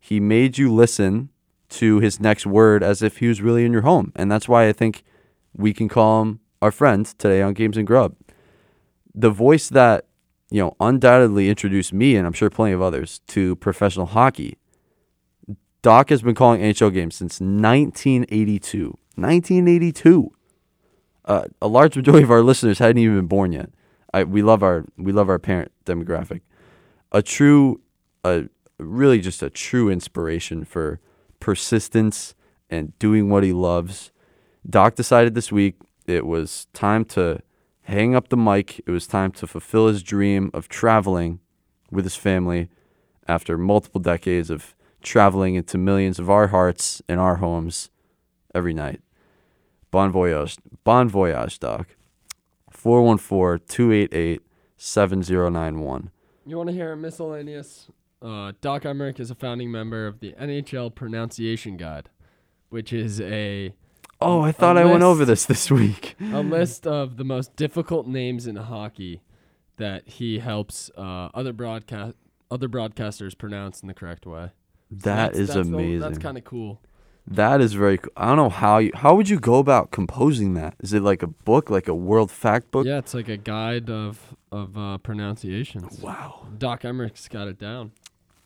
He 0.00 0.18
made 0.18 0.58
you 0.58 0.74
listen 0.74 1.30
to 1.70 2.00
his 2.00 2.18
next 2.18 2.44
word 2.44 2.82
as 2.82 3.02
if 3.02 3.18
he 3.18 3.28
was 3.28 3.40
really 3.40 3.64
in 3.64 3.72
your 3.72 3.82
home. 3.82 4.12
And 4.16 4.32
that's 4.32 4.48
why 4.48 4.66
I 4.66 4.72
think 4.72 5.04
we 5.56 5.72
can 5.72 5.88
call 5.88 6.22
him 6.22 6.40
our 6.60 6.72
friend 6.72 7.06
today 7.06 7.40
on 7.40 7.54
Games 7.54 7.76
and 7.76 7.86
Grub. 7.86 8.16
The 9.14 9.30
voice 9.30 9.68
that, 9.68 10.06
you 10.50 10.60
know, 10.60 10.74
undoubtedly 10.80 11.48
introduced 11.48 11.92
me, 11.92 12.16
and 12.16 12.26
I'm 12.26 12.32
sure 12.32 12.50
plenty 12.50 12.72
of 12.72 12.82
others, 12.82 13.20
to 13.28 13.54
professional 13.56 14.06
hockey. 14.06 14.56
Doc 15.82 16.10
has 16.10 16.22
been 16.22 16.34
calling 16.34 16.60
NHL 16.60 16.92
games 16.92 17.14
since 17.16 17.40
1982. 17.40 18.98
1982. 19.14 20.32
Uh, 21.24 21.44
a 21.60 21.68
large 21.68 21.96
majority 21.96 22.24
of 22.24 22.30
our 22.30 22.42
listeners 22.42 22.78
hadn't 22.78 22.98
even 22.98 23.16
been 23.16 23.26
born 23.26 23.52
yet. 23.52 23.70
I, 24.12 24.24
we 24.24 24.42
love 24.42 24.62
our 24.62 24.86
we 24.96 25.12
love 25.12 25.28
our 25.28 25.38
parent 25.38 25.70
demographic. 25.84 26.40
A 27.12 27.22
true, 27.22 27.80
a 28.24 28.48
really 28.78 29.20
just 29.20 29.42
a 29.42 29.50
true 29.50 29.90
inspiration 29.90 30.64
for 30.64 31.00
persistence 31.40 32.34
and 32.70 32.98
doing 32.98 33.28
what 33.28 33.44
he 33.44 33.52
loves. 33.52 34.10
Doc 34.68 34.94
decided 34.94 35.34
this 35.34 35.52
week 35.52 35.76
it 36.06 36.26
was 36.26 36.66
time 36.72 37.04
to 37.06 37.42
hang 37.82 38.14
up 38.14 38.28
the 38.28 38.36
mic. 38.36 38.80
It 38.80 38.90
was 38.90 39.06
time 39.06 39.32
to 39.32 39.46
fulfill 39.46 39.88
his 39.88 40.02
dream 40.02 40.50
of 40.54 40.68
traveling 40.68 41.40
with 41.90 42.04
his 42.04 42.16
family 42.16 42.68
after 43.26 43.58
multiple 43.58 44.00
decades 44.00 44.48
of 44.48 44.74
traveling 45.02 45.54
into 45.54 45.78
millions 45.78 46.18
of 46.18 46.28
our 46.30 46.48
hearts 46.48 47.00
and 47.08 47.18
our 47.20 47.36
homes 47.36 47.90
every 48.54 48.74
night. 48.74 49.00
Bon 49.90 50.10
voyage, 50.12 50.56
bon 50.84 51.08
voyage, 51.08 51.58
Doc. 51.58 51.88
414-288-7091. 54.78 56.10
You 56.46 56.56
want 56.56 56.68
to 56.68 56.74
hear 56.74 56.92
a 56.92 56.96
miscellaneous? 56.96 57.88
Uh, 58.20 58.52
Doc 58.60 58.82
Emrick 58.82 59.20
is 59.20 59.30
a 59.30 59.34
founding 59.34 59.70
member 59.70 60.06
of 60.06 60.20
the 60.20 60.32
NHL 60.40 60.94
Pronunciation 60.94 61.76
Guide, 61.76 62.08
which 62.68 62.92
is 62.92 63.20
a 63.20 63.74
Oh, 64.20 64.40
I 64.40 64.50
thought 64.50 64.76
I 64.76 64.84
went 64.84 65.04
over 65.04 65.24
this 65.24 65.44
this 65.44 65.70
week. 65.70 66.16
a 66.20 66.40
list 66.40 66.86
of 66.88 67.16
the 67.18 67.24
most 67.24 67.54
difficult 67.54 68.08
names 68.08 68.48
in 68.48 68.56
hockey 68.56 69.22
that 69.76 70.08
he 70.08 70.40
helps 70.40 70.90
uh, 70.96 71.28
other 71.34 71.52
broadcast 71.52 72.16
other 72.50 72.68
broadcasters 72.68 73.36
pronounce 73.38 73.80
in 73.82 73.86
the 73.88 73.94
correct 73.94 74.26
way. 74.26 74.50
That 74.90 75.02
That's- 75.32 75.38
is 75.38 75.48
that's 75.48 75.68
the- 75.68 75.74
amazing. 75.74 76.00
that's 76.00 76.18
kind 76.18 76.38
of 76.38 76.44
cool. 76.44 76.80
That 77.30 77.60
is 77.60 77.74
very 77.74 77.98
cool. 77.98 78.12
I 78.16 78.28
don't 78.28 78.36
know 78.38 78.48
how 78.48 78.78
you 78.78 78.90
how 78.94 79.14
would 79.14 79.28
you 79.28 79.38
go 79.38 79.56
about 79.58 79.90
composing 79.90 80.54
that? 80.54 80.76
Is 80.80 80.94
it 80.94 81.02
like 81.02 81.22
a 81.22 81.26
book, 81.26 81.68
like 81.68 81.86
a 81.86 81.94
world 81.94 82.30
fact 82.30 82.70
book? 82.70 82.86
Yeah, 82.86 82.96
it's 82.98 83.12
like 83.12 83.28
a 83.28 83.36
guide 83.36 83.90
of 83.90 84.34
of 84.50 84.78
uh, 84.78 84.96
pronunciations. 84.98 86.00
Wow. 86.00 86.46
Doc 86.56 86.82
Emrick's 86.82 87.28
got 87.28 87.46
it 87.48 87.58
down. 87.58 87.92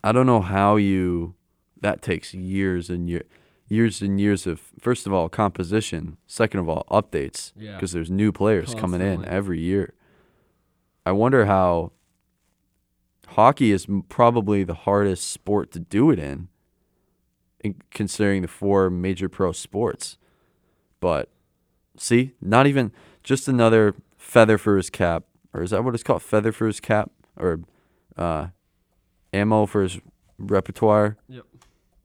I 0.03 0.11
don't 0.11 0.25
know 0.25 0.41
how 0.41 0.75
you 0.75 1.33
that 1.79 2.01
takes 2.01 2.33
years 2.33 2.89
and 2.89 3.09
year, 3.09 3.23
years 3.69 4.01
and 4.01 4.19
years 4.19 4.45
of 4.45 4.59
first 4.81 5.07
of 5.07 5.13
all 5.13 5.29
composition, 5.29 6.17
second 6.27 6.59
of 6.59 6.67
all 6.67 6.83
updates 6.91 7.53
Yeah. 7.55 7.75
because 7.75 7.93
there's 7.93 8.11
new 8.11 8.33
players 8.33 8.75
coming 8.75 8.99
in 8.99 9.23
every 9.23 9.61
year. 9.61 9.93
I 11.05 11.13
wonder 11.13 11.45
how 11.45 11.93
hockey 13.29 13.71
is 13.71 13.87
probably 14.09 14.63
the 14.63 14.73
hardest 14.73 15.31
sport 15.31 15.71
to 15.71 15.79
do 15.79 16.11
it 16.11 16.19
in, 16.19 16.49
in 17.63 17.75
considering 17.91 18.41
the 18.41 18.47
four 18.47 18.89
major 18.89 19.29
pro 19.29 19.51
sports. 19.51 20.17
But 20.99 21.29
see, 21.97 22.33
not 22.41 22.67
even 22.67 22.91
just 23.23 23.47
another 23.47 23.95
feather 24.17 24.57
for 24.57 24.77
his 24.77 24.89
cap, 24.89 25.23
or 25.53 25.63
is 25.63 25.71
that 25.71 25.83
what 25.83 25.93
it's 25.93 26.03
called? 26.03 26.21
Feather 26.21 26.51
for 26.51 26.67
his 26.67 26.79
cap, 26.79 27.11
or 27.37 27.61
uh, 28.17 28.47
ammo 29.33 29.65
for 29.65 29.83
his 29.83 29.99
repertoire. 30.37 31.17
Yep. 31.27 31.45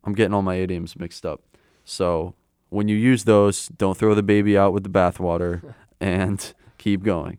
I'm 0.05 0.15
getting 0.15 0.35
all 0.35 0.43
my 0.43 0.57
idioms 0.57 0.97
mixed 0.99 1.27
up. 1.27 1.43
So 1.85 2.35
when 2.71 2.89
you 2.89 2.97
use 2.97 3.25
those, 3.25 3.69
don't 3.69 3.97
throw 3.97 4.15
the 4.15 4.23
baby 4.23 4.57
out 4.57 4.73
with 4.73 4.83
the 4.83 4.91
bathwater 4.91 5.75
and 6.01 6.53
keep 6.79 7.03
going. 7.03 7.39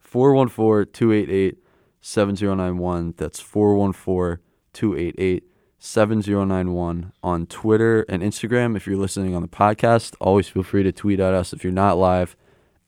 414 0.00 0.92
288 0.92 1.61
7091. 2.02 3.14
That's 3.16 3.40
414 3.40 4.44
288 4.74 5.44
7091 5.78 7.12
on 7.24 7.46
Twitter 7.46 8.02
and 8.08 8.22
Instagram. 8.22 8.76
If 8.76 8.86
you're 8.86 8.96
listening 8.96 9.34
on 9.34 9.42
the 9.42 9.48
podcast, 9.48 10.14
always 10.20 10.48
feel 10.48 10.62
free 10.62 10.82
to 10.84 10.92
tweet 10.92 11.18
at 11.18 11.34
us 11.34 11.52
if 11.52 11.64
you're 11.64 11.72
not 11.72 11.98
live 11.98 12.36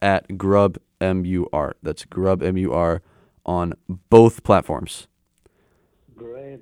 at 0.01 0.27
GrubMUR. 0.29 1.73
That's 1.83 2.05
GrubMUR 2.05 3.01
on 3.45 3.73
both 4.09 4.43
platforms. 4.43 5.07
Great. 6.15 6.61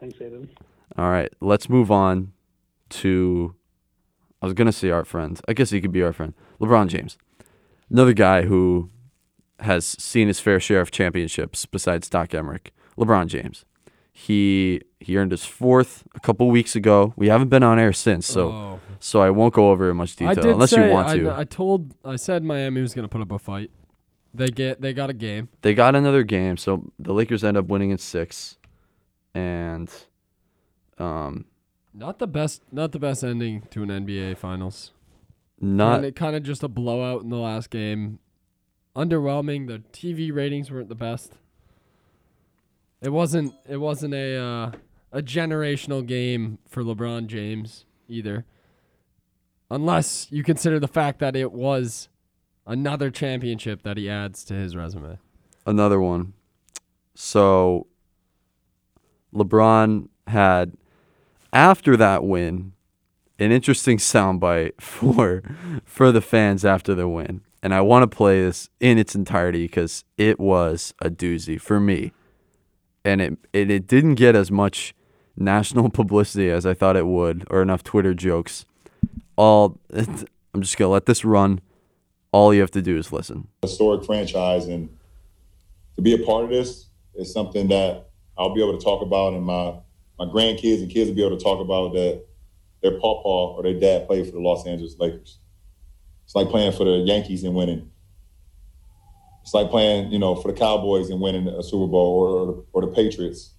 Thanks, 0.00 0.20
Adam. 0.20 0.48
All 0.96 1.10
right, 1.10 1.32
let's 1.40 1.68
move 1.68 1.92
on 1.92 2.32
to. 2.90 3.54
I 4.42 4.46
was 4.46 4.54
gonna 4.54 4.72
say 4.72 4.90
our 4.90 5.04
friend. 5.04 5.40
I 5.46 5.52
guess 5.52 5.70
he 5.70 5.80
could 5.80 5.92
be 5.92 6.02
our 6.02 6.12
friend, 6.12 6.34
LeBron 6.60 6.88
James, 6.88 7.16
another 7.90 8.12
guy 8.12 8.42
who 8.42 8.90
has 9.60 9.84
seen 9.86 10.28
his 10.28 10.40
fair 10.40 10.60
share 10.60 10.80
of 10.80 10.90
championships 10.90 11.66
besides 11.66 12.08
Doc 12.08 12.30
Emrick, 12.30 12.68
LeBron 12.96 13.26
James. 13.26 13.64
He 14.12 14.80
he 15.00 15.16
earned 15.16 15.30
his 15.30 15.44
fourth 15.44 16.04
a 16.14 16.20
couple 16.20 16.48
weeks 16.50 16.74
ago. 16.74 17.12
We 17.16 17.28
haven't 17.28 17.48
been 17.48 17.62
on 17.62 17.78
air 17.78 17.92
since, 17.92 18.26
so 18.26 18.50
Oh. 18.50 18.80
so 18.98 19.20
I 19.20 19.30
won't 19.30 19.54
go 19.54 19.70
over 19.70 19.90
in 19.90 19.96
much 19.96 20.16
detail 20.16 20.50
unless 20.50 20.72
you 20.72 20.88
want 20.88 21.08
I, 21.08 21.18
to. 21.18 21.36
I 21.36 21.44
told 21.44 21.94
I 22.04 22.16
said 22.16 22.42
Miami 22.42 22.80
was 22.80 22.94
gonna 22.94 23.08
put 23.08 23.20
up 23.20 23.30
a 23.30 23.38
fight. 23.38 23.70
They 24.34 24.48
get 24.48 24.80
they 24.80 24.92
got 24.92 25.08
a 25.10 25.12
game. 25.14 25.48
they 25.62 25.72
got 25.74 25.94
another 25.94 26.22
game, 26.24 26.56
so 26.56 26.90
the 26.98 27.12
Lakers 27.14 27.44
end 27.44 27.56
up 27.56 27.66
winning 27.66 27.90
in 27.90 27.98
six, 27.98 28.56
and 29.34 29.88
um, 30.98 31.44
Not 31.94 32.18
the 32.18 32.26
best 32.26 32.62
not 32.72 32.92
the 32.92 32.98
best 32.98 33.22
ending 33.24 33.62
to 33.70 33.82
an 33.84 33.88
NBA 33.88 34.36
finals. 34.36 34.92
not 35.60 36.14
kind 36.16 36.34
of 36.36 36.42
just 36.42 36.62
a 36.62 36.68
blowout 36.68 37.22
in 37.22 37.30
the 37.30 37.36
last 37.38 37.70
game. 37.70 38.18
Underwhelming. 38.98 39.68
The 39.68 39.82
TV 39.92 40.34
ratings 40.34 40.70
weren't 40.72 40.88
the 40.88 40.96
best. 40.96 41.34
It 43.00 43.10
wasn't. 43.10 43.54
It 43.68 43.76
wasn't 43.76 44.12
a 44.14 44.36
uh, 44.36 44.72
a 45.12 45.22
generational 45.22 46.04
game 46.04 46.58
for 46.68 46.82
LeBron 46.82 47.28
James 47.28 47.84
either. 48.08 48.44
Unless 49.70 50.32
you 50.32 50.42
consider 50.42 50.80
the 50.80 50.88
fact 50.88 51.20
that 51.20 51.36
it 51.36 51.52
was 51.52 52.08
another 52.66 53.10
championship 53.10 53.82
that 53.82 53.96
he 53.96 54.10
adds 54.10 54.44
to 54.46 54.54
his 54.54 54.74
resume. 54.74 55.18
another 55.64 56.00
one. 56.00 56.32
So 57.14 57.86
LeBron 59.32 60.08
had 60.26 60.76
after 61.52 61.96
that 61.96 62.24
win 62.24 62.72
an 63.38 63.52
interesting 63.52 63.98
soundbite 63.98 64.72
for 64.80 65.42
for 65.84 66.10
the 66.10 66.20
fans 66.20 66.64
after 66.64 66.96
the 66.96 67.08
win. 67.08 67.42
And 67.62 67.74
I 67.74 67.80
want 67.80 68.08
to 68.08 68.16
play 68.16 68.40
this 68.42 68.68
in 68.80 68.98
its 68.98 69.14
entirety 69.14 69.66
because 69.66 70.04
it 70.16 70.38
was 70.38 70.94
a 71.02 71.10
doozy 71.10 71.60
for 71.60 71.80
me. 71.80 72.12
And 73.04 73.20
it, 73.20 73.38
it 73.52 73.70
it 73.70 73.86
didn't 73.86 74.14
get 74.14 74.36
as 74.36 74.50
much 74.50 74.94
national 75.36 75.90
publicity 76.00 76.50
as 76.50 76.66
I 76.66 76.74
thought 76.74 76.96
it 76.96 77.06
would 77.06 77.46
or 77.50 77.62
enough 77.62 77.82
Twitter 77.82 78.14
jokes. 78.14 78.64
All 79.36 79.78
I'm 79.94 80.62
just 80.62 80.76
to 80.78 80.88
let 80.88 81.06
this 81.06 81.24
run. 81.24 81.60
All 82.32 82.52
you 82.52 82.60
have 82.60 82.70
to 82.72 82.82
do 82.82 82.98
is 82.98 83.12
listen. 83.12 83.48
historic 83.62 84.04
franchise 84.04 84.66
and 84.66 84.88
to 85.96 86.02
be 86.02 86.12
a 86.14 86.18
part 86.18 86.44
of 86.44 86.50
this 86.50 86.86
is 87.14 87.32
something 87.32 87.68
that 87.68 88.10
I'll 88.36 88.54
be 88.54 88.62
able 88.62 88.78
to 88.78 88.84
talk 88.84 89.02
about 89.02 89.34
and 89.34 89.44
my 89.44 89.74
my 90.18 90.26
grandkids 90.26 90.82
and 90.82 90.90
kids 90.90 91.08
will 91.08 91.16
be 91.16 91.24
able 91.24 91.36
to 91.36 91.42
talk 91.42 91.60
about 91.60 91.92
that 91.94 92.24
their 92.82 92.92
papa 92.92 93.28
or 93.28 93.62
their 93.62 93.78
dad 93.78 94.06
played 94.06 94.26
for 94.26 94.32
the 94.32 94.40
Los 94.40 94.66
Angeles 94.66 94.96
Lakers. 94.98 95.38
It's 96.28 96.34
like 96.34 96.50
playing 96.50 96.72
for 96.72 96.84
the 96.84 96.98
Yankees 96.98 97.42
and 97.42 97.54
winning. 97.54 97.90
It's 99.40 99.54
like 99.54 99.70
playing, 99.70 100.12
you 100.12 100.18
know, 100.18 100.34
for 100.34 100.52
the 100.52 100.58
Cowboys 100.58 101.08
and 101.08 101.22
winning 101.22 101.48
a 101.48 101.62
Super 101.62 101.90
Bowl 101.90 102.20
or 102.20 102.64
or 102.74 102.86
the, 102.86 102.92
Patriots. 102.92 103.54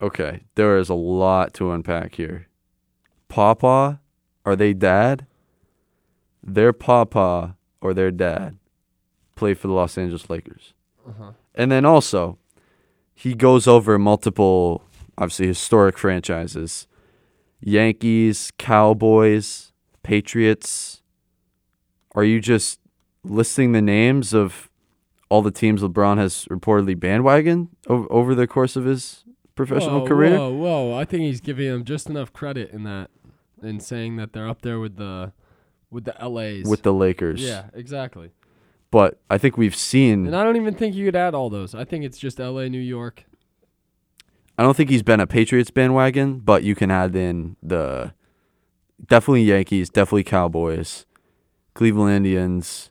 Okay, 0.00 0.44
there 0.54 0.78
is 0.78 0.88
a 0.88 0.94
lot 0.94 1.52
to 1.52 1.70
unpack 1.70 2.14
here. 2.14 2.46
Papa, 3.28 4.00
are 4.46 4.56
they 4.56 4.72
dad? 4.72 5.26
Their 6.42 6.72
papa 6.72 7.58
or 7.82 7.92
their 7.92 8.10
dad 8.10 8.56
play 9.34 9.52
for 9.52 9.68
the 9.68 9.74
Los 9.74 9.98
Angeles 9.98 10.30
Lakers. 10.30 10.72
Mm-hmm. 11.06 11.28
And 11.56 11.70
then 11.70 11.84
also, 11.84 12.38
he 13.14 13.34
goes 13.34 13.66
over 13.66 13.98
multiple, 13.98 14.82
obviously, 15.18 15.48
historic 15.48 15.98
franchises 15.98 16.86
Yankees, 17.60 18.50
Cowboys, 18.56 19.74
Patriots. 20.02 20.97
Are 22.18 22.24
you 22.24 22.40
just 22.40 22.80
listing 23.22 23.70
the 23.70 23.80
names 23.80 24.34
of 24.34 24.68
all 25.28 25.40
the 25.40 25.52
teams 25.52 25.82
LeBron 25.82 26.18
has 26.18 26.46
reportedly 26.46 26.98
bandwagoned 26.98 27.68
over, 27.86 28.10
over 28.10 28.34
the 28.34 28.48
course 28.48 28.74
of 28.74 28.84
his 28.84 29.22
professional 29.54 30.00
whoa, 30.00 30.08
career? 30.08 30.36
Whoa, 30.36 30.50
whoa! 30.50 30.98
I 30.98 31.04
think 31.04 31.22
he's 31.22 31.40
giving 31.40 31.70
them 31.70 31.84
just 31.84 32.08
enough 32.08 32.32
credit 32.32 32.72
in 32.72 32.82
that, 32.82 33.10
in 33.62 33.78
saying 33.78 34.16
that 34.16 34.32
they're 34.32 34.48
up 34.48 34.62
there 34.62 34.80
with 34.80 34.96
the, 34.96 35.30
with 35.92 36.06
the 36.06 36.28
LA's. 36.28 36.68
with 36.68 36.82
the 36.82 36.92
Lakers. 36.92 37.40
yeah, 37.40 37.66
exactly. 37.72 38.32
But 38.90 39.20
I 39.30 39.38
think 39.38 39.56
we've 39.56 39.76
seen. 39.76 40.26
And 40.26 40.34
I 40.34 40.42
don't 40.42 40.56
even 40.56 40.74
think 40.74 40.96
you 40.96 41.04
could 41.04 41.14
add 41.14 41.36
all 41.36 41.50
those. 41.50 41.72
I 41.72 41.84
think 41.84 42.04
it's 42.04 42.18
just 42.18 42.40
LA, 42.40 42.66
New 42.66 42.80
York. 42.80 43.26
I 44.58 44.64
don't 44.64 44.76
think 44.76 44.90
he's 44.90 45.04
been 45.04 45.20
a 45.20 45.26
Patriots 45.28 45.70
bandwagon, 45.70 46.40
but 46.40 46.64
you 46.64 46.74
can 46.74 46.90
add 46.90 47.14
in 47.14 47.54
the 47.62 48.12
definitely 49.06 49.44
Yankees, 49.44 49.88
definitely 49.88 50.24
Cowboys, 50.24 51.06
Cleveland 51.78 52.12
Indians, 52.12 52.90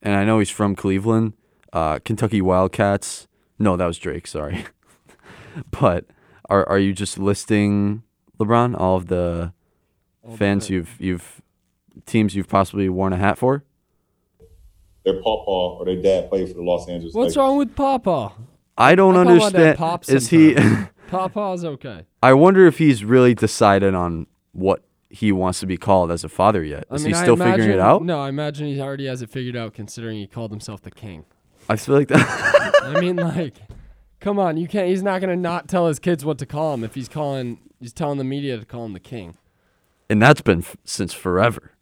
and 0.00 0.14
I 0.14 0.24
know 0.24 0.38
he's 0.38 0.48
from 0.48 0.74
Cleveland. 0.74 1.34
Uh, 1.70 1.98
Kentucky 1.98 2.40
Wildcats. 2.40 3.28
No, 3.58 3.76
that 3.76 3.84
was 3.84 3.98
Drake. 3.98 4.26
Sorry, 4.26 4.64
but 5.70 6.06
are 6.48 6.66
are 6.66 6.78
you 6.78 6.94
just 6.94 7.18
listing 7.18 8.04
LeBron 8.40 8.74
all 8.80 8.96
of 8.96 9.08
the 9.08 9.52
All 10.22 10.34
fans 10.34 10.68
fa- 10.68 10.72
you've 10.72 10.96
you've 10.98 11.42
teams 12.06 12.34
you've 12.34 12.48
possibly 12.48 12.88
worn 12.88 13.12
a 13.12 13.18
hat 13.18 13.36
for? 13.36 13.64
Their 15.04 15.20
papa 15.20 15.50
or 15.50 15.84
their 15.84 16.00
dad 16.00 16.30
played 16.30 16.48
for 16.48 16.54
the 16.54 16.62
Los 16.62 16.88
Angeles 16.88 17.12
What's 17.12 17.32
Lakers. 17.32 17.36
wrong 17.36 17.58
with 17.58 17.76
Papa? 17.76 18.32
I 18.78 18.94
don't 18.94 19.14
I 19.14 19.24
call 19.24 19.34
my 19.34 19.38
dad 19.38 19.44
understand. 19.44 19.78
Pop 19.78 20.08
Is 20.08 20.30
he? 20.30 20.56
Papa's 21.08 21.66
okay. 21.66 22.06
I 22.22 22.32
wonder 22.32 22.66
if 22.66 22.78
he's 22.78 23.04
really 23.04 23.34
decided 23.34 23.94
on 23.94 24.26
what 24.52 24.82
he 25.12 25.30
wants 25.30 25.60
to 25.60 25.66
be 25.66 25.76
called 25.76 26.10
as 26.10 26.24
a 26.24 26.28
father 26.28 26.64
yet. 26.64 26.84
I 26.90 26.94
Is 26.94 27.04
mean, 27.04 27.12
he 27.14 27.18
I 27.20 27.22
still 27.22 27.36
figuring 27.36 27.70
it 27.70 27.78
out? 27.78 28.02
No, 28.02 28.18
I 28.20 28.28
imagine 28.30 28.66
he 28.66 28.80
already 28.80 29.06
has 29.06 29.20
it 29.22 29.28
figured 29.30 29.54
out, 29.56 29.74
considering 29.74 30.16
he 30.18 30.26
called 30.26 30.50
himself 30.50 30.80
the 30.82 30.90
king. 30.90 31.24
I 31.68 31.76
feel 31.76 31.94
like 31.94 32.08
that. 32.08 32.80
I 32.82 32.98
mean, 32.98 33.16
like, 33.16 33.54
come 34.20 34.38
on, 34.38 34.56
you 34.56 34.66
can't. 34.66 34.88
He's 34.88 35.02
not 35.02 35.20
gonna 35.20 35.36
not 35.36 35.68
tell 35.68 35.86
his 35.86 35.98
kids 35.98 36.24
what 36.24 36.38
to 36.38 36.46
call 36.46 36.74
him 36.74 36.82
if 36.82 36.94
he's 36.94 37.08
calling. 37.08 37.58
He's 37.78 37.92
telling 37.92 38.18
the 38.18 38.24
media 38.24 38.58
to 38.58 38.64
call 38.64 38.84
him 38.86 38.92
the 38.94 39.00
king. 39.00 39.36
and 40.10 40.20
that's 40.22 40.40
been 40.40 40.60
f- 40.60 40.76
since 40.84 41.12
forever. 41.12 41.72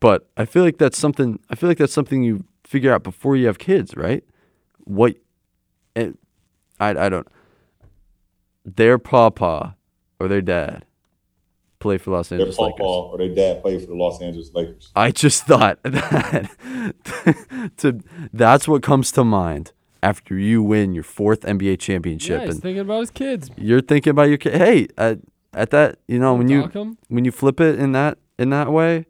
But 0.00 0.28
I 0.36 0.44
feel 0.44 0.62
like 0.64 0.78
that's 0.78 0.96
something. 0.98 1.38
I 1.50 1.54
feel 1.56 1.68
like 1.68 1.78
that's 1.78 1.92
something 1.92 2.22
you 2.22 2.44
figure 2.64 2.92
out 2.92 3.02
before 3.02 3.36
you 3.36 3.46
have 3.46 3.58
kids, 3.58 3.96
right? 3.96 4.24
What? 4.84 5.16
It, 5.94 6.16
I 6.80 6.90
I 6.90 7.08
don't. 7.08 7.26
Their 8.64 8.98
papa 8.98 9.76
or 10.20 10.28
their 10.28 10.42
dad 10.42 10.84
play 11.78 11.96
for 11.98 12.10
Los 12.10 12.32
Angeles 12.32 12.56
papa 12.56 12.70
Lakers. 12.72 12.86
or 12.86 13.18
their 13.18 13.34
dad 13.34 13.62
played 13.62 13.80
for 13.80 13.86
the 13.86 13.94
Los 13.94 14.20
Angeles 14.20 14.50
Lakers. 14.54 14.90
I 14.96 15.10
just 15.10 15.44
thought 15.44 15.78
that 15.84 16.50
to 17.78 18.00
that's 18.32 18.66
what 18.68 18.82
comes 18.82 19.12
to 19.12 19.24
mind 19.24 19.72
after 20.02 20.38
you 20.38 20.62
win 20.62 20.92
your 20.94 21.04
fourth 21.04 21.40
NBA 21.42 21.78
championship 21.80 22.40
Yeah, 22.40 22.46
he's 22.46 22.54
and 22.54 22.62
thinking 22.62 22.80
about 22.80 23.00
his 23.00 23.10
kids. 23.10 23.50
you're 23.56 23.80
thinking 23.80 24.10
about 24.10 24.24
your 24.28 24.38
kid. 24.38 24.54
Hey, 24.54 24.86
at, 24.96 25.18
at 25.52 25.70
that, 25.70 25.98
you 26.06 26.18
know, 26.18 26.34
when 26.34 26.48
you 26.48 26.62
Dock 26.62 26.76
'em. 26.76 26.98
when 27.08 27.24
you 27.24 27.32
flip 27.32 27.60
it 27.60 27.78
in 27.78 27.92
that 27.92 28.18
in 28.38 28.50
that 28.50 28.70
way, 28.72 29.06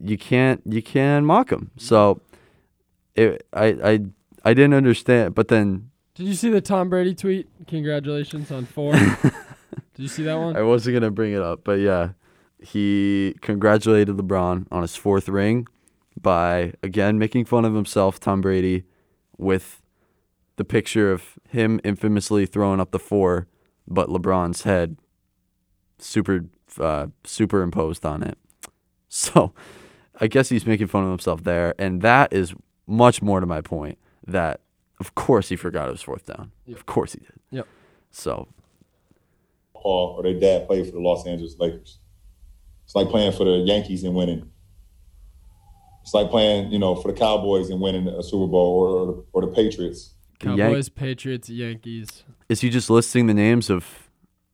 you 0.00 0.16
can't 0.18 0.62
you 0.64 0.82
can 0.82 1.24
mock 1.24 1.50
him. 1.50 1.70
So, 1.76 2.20
it 3.14 3.46
I 3.52 3.66
I 3.84 4.00
I 4.44 4.54
didn't 4.54 4.74
understand, 4.74 5.34
but 5.34 5.48
then 5.48 5.90
Did 6.14 6.26
you 6.26 6.34
see 6.34 6.50
the 6.50 6.60
Tom 6.60 6.88
Brady 6.88 7.14
tweet? 7.14 7.48
Congratulations 7.66 8.50
on 8.52 8.64
four. 8.66 8.94
Did 9.96 10.02
you 10.02 10.08
see 10.08 10.22
that 10.24 10.34
one? 10.34 10.56
I 10.56 10.62
wasn't 10.62 10.94
gonna 10.94 11.10
bring 11.10 11.32
it 11.32 11.40
up, 11.40 11.64
but 11.64 11.80
yeah, 11.80 12.10
he 12.60 13.34
congratulated 13.40 14.16
LeBron 14.16 14.66
on 14.70 14.82
his 14.82 14.94
fourth 14.94 15.28
ring 15.28 15.66
by 16.20 16.74
again 16.82 17.18
making 17.18 17.46
fun 17.46 17.64
of 17.64 17.74
himself, 17.74 18.20
Tom 18.20 18.42
Brady, 18.42 18.84
with 19.38 19.82
the 20.56 20.64
picture 20.64 21.10
of 21.10 21.38
him 21.48 21.80
infamously 21.82 22.44
throwing 22.44 22.78
up 22.78 22.90
the 22.90 22.98
four, 22.98 23.46
but 23.88 24.08
LeBron's 24.08 24.62
head 24.62 24.98
super 25.98 26.44
uh, 26.78 27.06
superimposed 27.24 28.04
on 28.04 28.22
it. 28.22 28.38
So 29.08 29.54
I 30.20 30.26
guess 30.26 30.50
he's 30.50 30.66
making 30.66 30.88
fun 30.88 31.04
of 31.04 31.10
himself 31.10 31.44
there, 31.44 31.74
and 31.78 32.02
that 32.02 32.32
is 32.34 32.54
much 32.86 33.22
more 33.22 33.40
to 33.40 33.46
my 33.46 33.62
point 33.62 33.98
that 34.26 34.60
of 35.00 35.14
course 35.14 35.48
he 35.48 35.56
forgot 35.56 35.88
it 35.88 35.92
was 35.92 36.02
fourth 36.02 36.26
down. 36.26 36.50
Of 36.70 36.84
course 36.84 37.12
he 37.14 37.20
did. 37.20 37.40
Yep. 37.50 37.66
So 38.10 38.48
Papa 39.86 40.16
or 40.18 40.22
their 40.22 40.38
dad 40.38 40.66
played 40.66 40.86
for 40.86 40.92
the 40.92 41.00
Los 41.00 41.26
Angeles 41.26 41.56
Lakers. 41.58 41.98
It's 42.84 42.94
like 42.94 43.08
playing 43.08 43.32
for 43.32 43.44
the 43.44 43.58
Yankees 43.58 44.04
and 44.04 44.14
winning. 44.14 44.50
It's 46.02 46.14
like 46.14 46.30
playing, 46.30 46.70
you 46.70 46.78
know, 46.78 46.94
for 46.94 47.10
the 47.10 47.18
Cowboys 47.18 47.68
and 47.70 47.80
winning 47.80 48.06
a 48.06 48.22
Super 48.22 48.46
Bowl 48.46 48.78
or 48.80 48.88
or, 48.88 49.24
or 49.32 49.40
the 49.42 49.48
Patriots. 49.52 50.14
the 50.40 50.48
Yan- 50.50 50.58
Cowboys, 50.58 50.88
Patriots, 50.88 51.48
Yankees. 51.48 52.24
Is 52.48 52.60
he 52.60 52.70
just 52.70 52.88
listing 52.90 53.26
the 53.26 53.34
names 53.34 53.70
of 53.70 54.08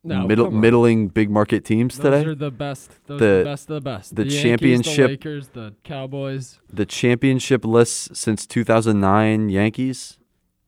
No, 0.05 0.27
middle 0.27 0.51
middling 0.51 1.09
big 1.09 1.29
market 1.31 1.65
teams 1.65 1.99
Those 1.99 2.05
today? 2.05 2.31
are 2.31 2.35
the 2.35 2.51
best. 2.51 2.91
Those 3.07 3.21
The- 3.21 3.27
are 3.27 3.39
the 3.39 3.45
best 3.45 3.71
of 3.71 3.75
the 3.75 3.81
best. 3.91 4.17
the 4.17 4.23
Yankees, 4.23 4.43
championship- 4.43 4.97
the 4.97 5.09
Lakers, 5.31 5.49
the 5.49 5.75
Cowboys. 5.85 6.59
the 6.73 6.87
championship 6.87 7.65
lists 7.65 8.19
since 8.19 8.47
2009 8.47 9.49
Yankees, 9.51 10.19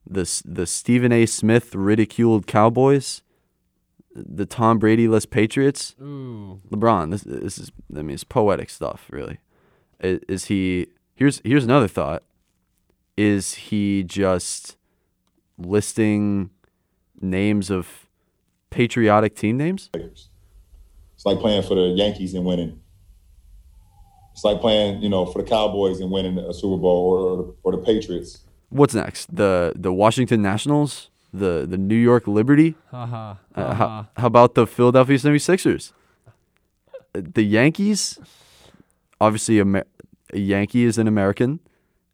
the 0.07 0.25
the 0.45 0.67
Stephen 0.67 1.11
A. 1.11 1.25
Smith 1.25 1.73
ridiculed 1.73 2.45
Cowboys, 2.45 3.23
the 4.15 4.45
Tom 4.45 4.79
Brady 4.79 5.07
list 5.07 5.29
Patriots, 5.29 5.95
Ooh, 6.01 6.61
LeBron. 6.71 7.11
This 7.11 7.21
this 7.21 7.57
is 7.57 7.71
I 7.95 8.01
mean 8.01 8.11
it's 8.15 8.23
poetic 8.23 8.69
stuff 8.69 9.07
really. 9.09 9.39
Is, 9.99 10.19
is 10.27 10.45
he? 10.45 10.87
Here's 11.15 11.41
here's 11.43 11.63
another 11.65 11.87
thought. 11.87 12.23
is 13.17 13.53
he 13.55 14.03
just 14.03 14.77
listing 15.57 16.49
names 17.21 17.69
of 17.69 18.07
patriotic 18.69 19.35
team 19.35 19.57
names? 19.57 19.89
It's 19.93 21.25
like 21.25 21.39
playing 21.39 21.63
for 21.63 21.75
the 21.75 21.93
Yankees 21.95 22.33
and 22.33 22.45
winning. 22.45 22.81
It's 24.33 24.43
like 24.43 24.59
playing, 24.59 25.01
you 25.01 25.07
know, 25.07 25.25
for 25.25 25.41
the 25.41 25.47
Cowboys 25.47 26.01
and 26.01 26.11
winning 26.11 26.37
a 26.37 26.53
Super 26.53 26.75
Bowl 26.81 27.05
or, 27.05 27.19
or, 27.19 27.37
the, 27.37 27.55
or 27.63 27.71
the 27.71 27.77
Patriots. 27.77 28.39
What's 28.69 28.93
next? 28.93 29.33
The 29.33 29.71
the 29.75 29.93
Washington 29.93 30.41
Nationals, 30.41 31.09
the 31.39 31.65
the 31.69 31.77
New 31.77 31.95
York 31.95 32.27
Liberty. 32.27 32.75
Haha. 32.91 33.35
Uh, 33.55 33.73
how, 33.73 34.07
how 34.17 34.27
about 34.27 34.55
the 34.55 34.65
Philadelphia 34.67 35.17
76ers? 35.17 35.91
Uh, 37.13 37.21
The 37.33 37.43
Yankees, 37.43 38.19
obviously, 39.19 39.59
Amer- 39.59 39.85
a 40.33 40.39
Yankee 40.39 40.83
is 40.83 40.97
an 40.97 41.07
American. 41.07 41.59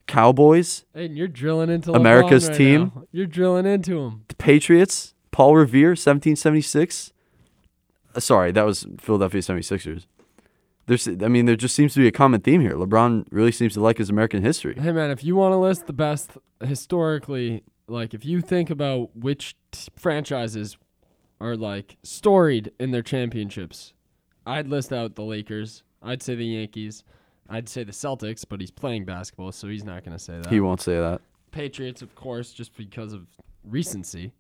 Cowboys, 0.07 0.83
Hey, 0.93 1.07
you're 1.07 1.27
drilling 1.29 1.69
into 1.69 1.93
America's 1.93 2.47
right 2.49 2.57
team. 2.57 2.91
now. 2.95 3.03
You're 3.13 3.27
drilling 3.27 3.65
into 3.65 3.95
them. 3.95 4.25
the 4.27 4.35
Patriots, 4.35 5.13
Paul 5.31 5.55
Revere, 5.55 5.91
1776. 5.91 7.13
Uh, 8.13 8.19
sorry, 8.19 8.51
that 8.51 8.65
was 8.65 8.85
Philadelphia 8.99 9.39
76ers. 9.41 10.05
There's, 10.87 11.07
I 11.07 11.29
mean, 11.29 11.45
there 11.45 11.55
just 11.55 11.75
seems 11.75 11.93
to 11.93 12.01
be 12.01 12.07
a 12.07 12.11
common 12.11 12.41
theme 12.41 12.59
here. 12.59 12.73
LeBron 12.73 13.25
really 13.31 13.53
seems 13.53 13.73
to 13.75 13.79
like 13.81 13.99
his 13.99 14.09
American 14.09 14.41
history. 14.43 14.75
Hey 14.77 14.91
man, 14.91 15.11
if 15.11 15.23
you 15.23 15.35
want 15.37 15.53
to 15.53 15.57
list 15.57 15.87
the 15.87 15.93
best 15.93 16.31
historically, 16.61 17.63
like 17.91 18.13
if 18.13 18.25
you 18.25 18.41
think 18.41 18.69
about 18.69 19.15
which 19.15 19.55
t- 19.71 19.89
franchises 19.95 20.77
are 21.39 21.55
like 21.55 21.97
storied 22.03 22.71
in 22.79 22.91
their 22.91 23.01
championships, 23.01 23.93
I'd 24.45 24.67
list 24.67 24.91
out 24.91 25.15
the 25.15 25.23
Lakers. 25.23 25.83
I'd 26.01 26.23
say 26.23 26.35
the 26.35 26.45
Yankees. 26.45 27.03
I'd 27.49 27.67
say 27.67 27.83
the 27.83 27.91
Celtics, 27.91 28.45
but 28.47 28.61
he's 28.61 28.71
playing 28.71 29.05
basketball, 29.05 29.51
so 29.51 29.67
he's 29.67 29.83
not 29.83 30.05
going 30.05 30.17
to 30.17 30.23
say 30.23 30.39
that. 30.39 30.47
He 30.49 30.61
won't 30.61 30.81
say 30.81 30.95
that. 30.95 31.21
Patriots, 31.51 32.01
of 32.01 32.15
course, 32.15 32.53
just 32.53 32.75
because 32.77 33.11
of 33.11 33.27
recency. 33.63 34.31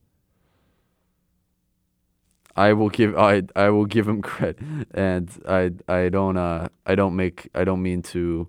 I 2.55 2.73
will 2.73 2.89
give 2.89 3.17
I 3.17 3.43
I 3.55 3.69
will 3.69 3.85
give 3.85 4.07
him 4.07 4.21
credit, 4.31 4.59
and 4.93 5.29
I 5.47 5.71
I 5.87 6.09
don't 6.09 6.37
uh 6.37 6.69
I 6.85 6.95
don't 6.95 7.15
make 7.15 7.49
I 7.55 7.63
don't 7.63 7.81
mean 7.81 8.01
to 8.03 8.47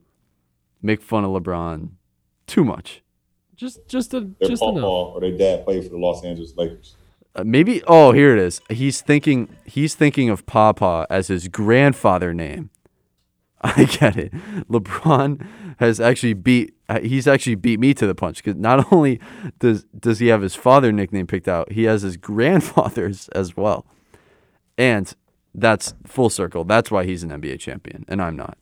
make 0.81 1.03
fun 1.03 1.25
of 1.25 1.31
LeBron 1.31 1.91
too 2.47 2.65
much. 2.65 3.03
Just 3.57 3.87
just 3.89 4.15
a 4.15 4.21
Their 4.21 4.49
just 4.49 4.63
papa 4.63 4.79
enough. 4.79 4.85
or 4.91 5.21
their 5.21 5.37
dad 5.37 5.65
played 5.65 5.85
for 5.85 5.91
the 5.91 5.99
Los 5.99 6.25
Angeles 6.25 6.55
Lakers. 6.57 6.97
Uh, 7.35 7.45
maybe 7.45 7.83
oh 7.87 8.13
here 8.13 8.37
it 8.37 8.43
is. 8.43 8.61
He's 8.71 9.01
thinking 9.01 9.49
he's 9.65 9.95
thinking 9.95 10.29
of 10.31 10.45
Papa 10.47 11.07
as 11.11 11.29
his 11.29 11.49
grandfather 11.49 12.35
name. 12.35 12.71
I 13.65 13.85
get 13.85 14.17
it. 14.17 14.33
LeBron 14.69 15.47
has 15.79 16.01
actually 16.01 16.35
beat 16.35 16.75
uh, 16.89 17.01
he's 17.01 17.29
actually 17.29 17.55
beat 17.55 17.79
me 17.79 17.95
to 17.95 18.07
the 18.07 18.15
punch 18.15 18.39
because 18.43 18.57
not 18.57 18.93
only 18.93 19.21
does 19.61 19.85
does 19.99 20.19
he 20.19 20.27
have 20.29 20.43
his 20.43 20.55
father 20.55 20.91
nickname 20.93 21.27
picked 21.27 21.49
out, 21.49 21.73
he 21.73 21.85
has 21.85 22.03
his 22.03 22.17
grandfather's 22.29 23.29
as 23.29 23.57
well, 23.57 23.87
and 24.77 25.15
that's 25.55 25.95
full 26.07 26.31
circle. 26.31 26.65
That's 26.65 26.91
why 26.91 27.05
he's 27.05 27.23
an 27.23 27.31
NBA 27.31 27.61
champion 27.61 28.05
and 28.09 28.21
I'm 28.21 28.37
not. 28.37 28.59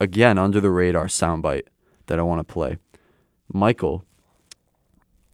again 0.00 0.38
under 0.38 0.60
the 0.60 0.70
radar 0.70 1.06
soundbite 1.06 1.66
that 2.06 2.18
I 2.18 2.22
want 2.22 2.40
to 2.46 2.52
play. 2.52 2.78
Michael 3.52 4.04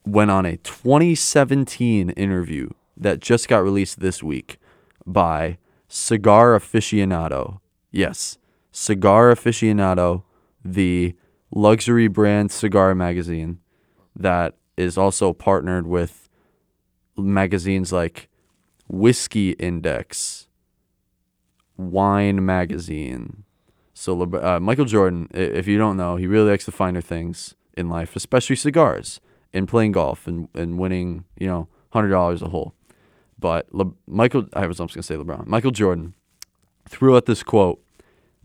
went 0.04 0.30
on 0.30 0.44
a 0.44 0.56
2017 0.58 2.10
interview 2.10 2.68
that 2.96 3.20
just 3.20 3.48
got 3.48 3.62
released 3.62 4.00
this 4.00 4.22
week 4.22 4.58
by 5.06 5.58
Cigar 5.88 6.58
Aficionado. 6.58 7.60
Yes, 7.90 8.38
Cigar 8.72 9.34
Aficionado, 9.34 10.24
the 10.64 11.14
luxury 11.54 12.08
brand 12.08 12.50
cigar 12.50 12.94
magazine 12.94 13.60
that 14.14 14.54
is 14.76 14.98
also 14.98 15.32
partnered 15.32 15.86
with 15.86 16.28
magazines 17.16 17.92
like 17.92 18.28
Whiskey 18.88 19.52
Index, 19.52 20.48
Wine 21.76 22.44
Magazine. 22.44 23.44
So 23.98 24.20
uh, 24.22 24.60
Michael 24.60 24.84
Jordan, 24.84 25.26
if 25.32 25.66
you 25.66 25.78
don't 25.78 25.96
know, 25.96 26.16
he 26.16 26.26
really 26.26 26.50
likes 26.50 26.66
the 26.66 26.70
finer 26.70 27.00
things 27.00 27.54
in 27.78 27.88
life, 27.88 28.14
especially 28.14 28.54
cigars 28.54 29.22
and 29.54 29.66
playing 29.66 29.92
golf 29.92 30.26
and, 30.26 30.50
and 30.54 30.78
winning, 30.78 31.24
you 31.38 31.46
know, 31.46 31.68
hundred 31.90 32.10
dollars 32.10 32.42
a 32.42 32.50
hole. 32.50 32.74
But 33.38 33.72
Le- 33.72 33.94
Michael, 34.06 34.48
I 34.52 34.66
was 34.66 34.80
almost 34.80 34.96
gonna 34.96 35.02
say 35.02 35.14
LeBron. 35.14 35.46
Michael 35.46 35.70
Jordan 35.70 36.12
threw 36.86 37.16
out 37.16 37.24
this 37.24 37.42
quote 37.42 37.82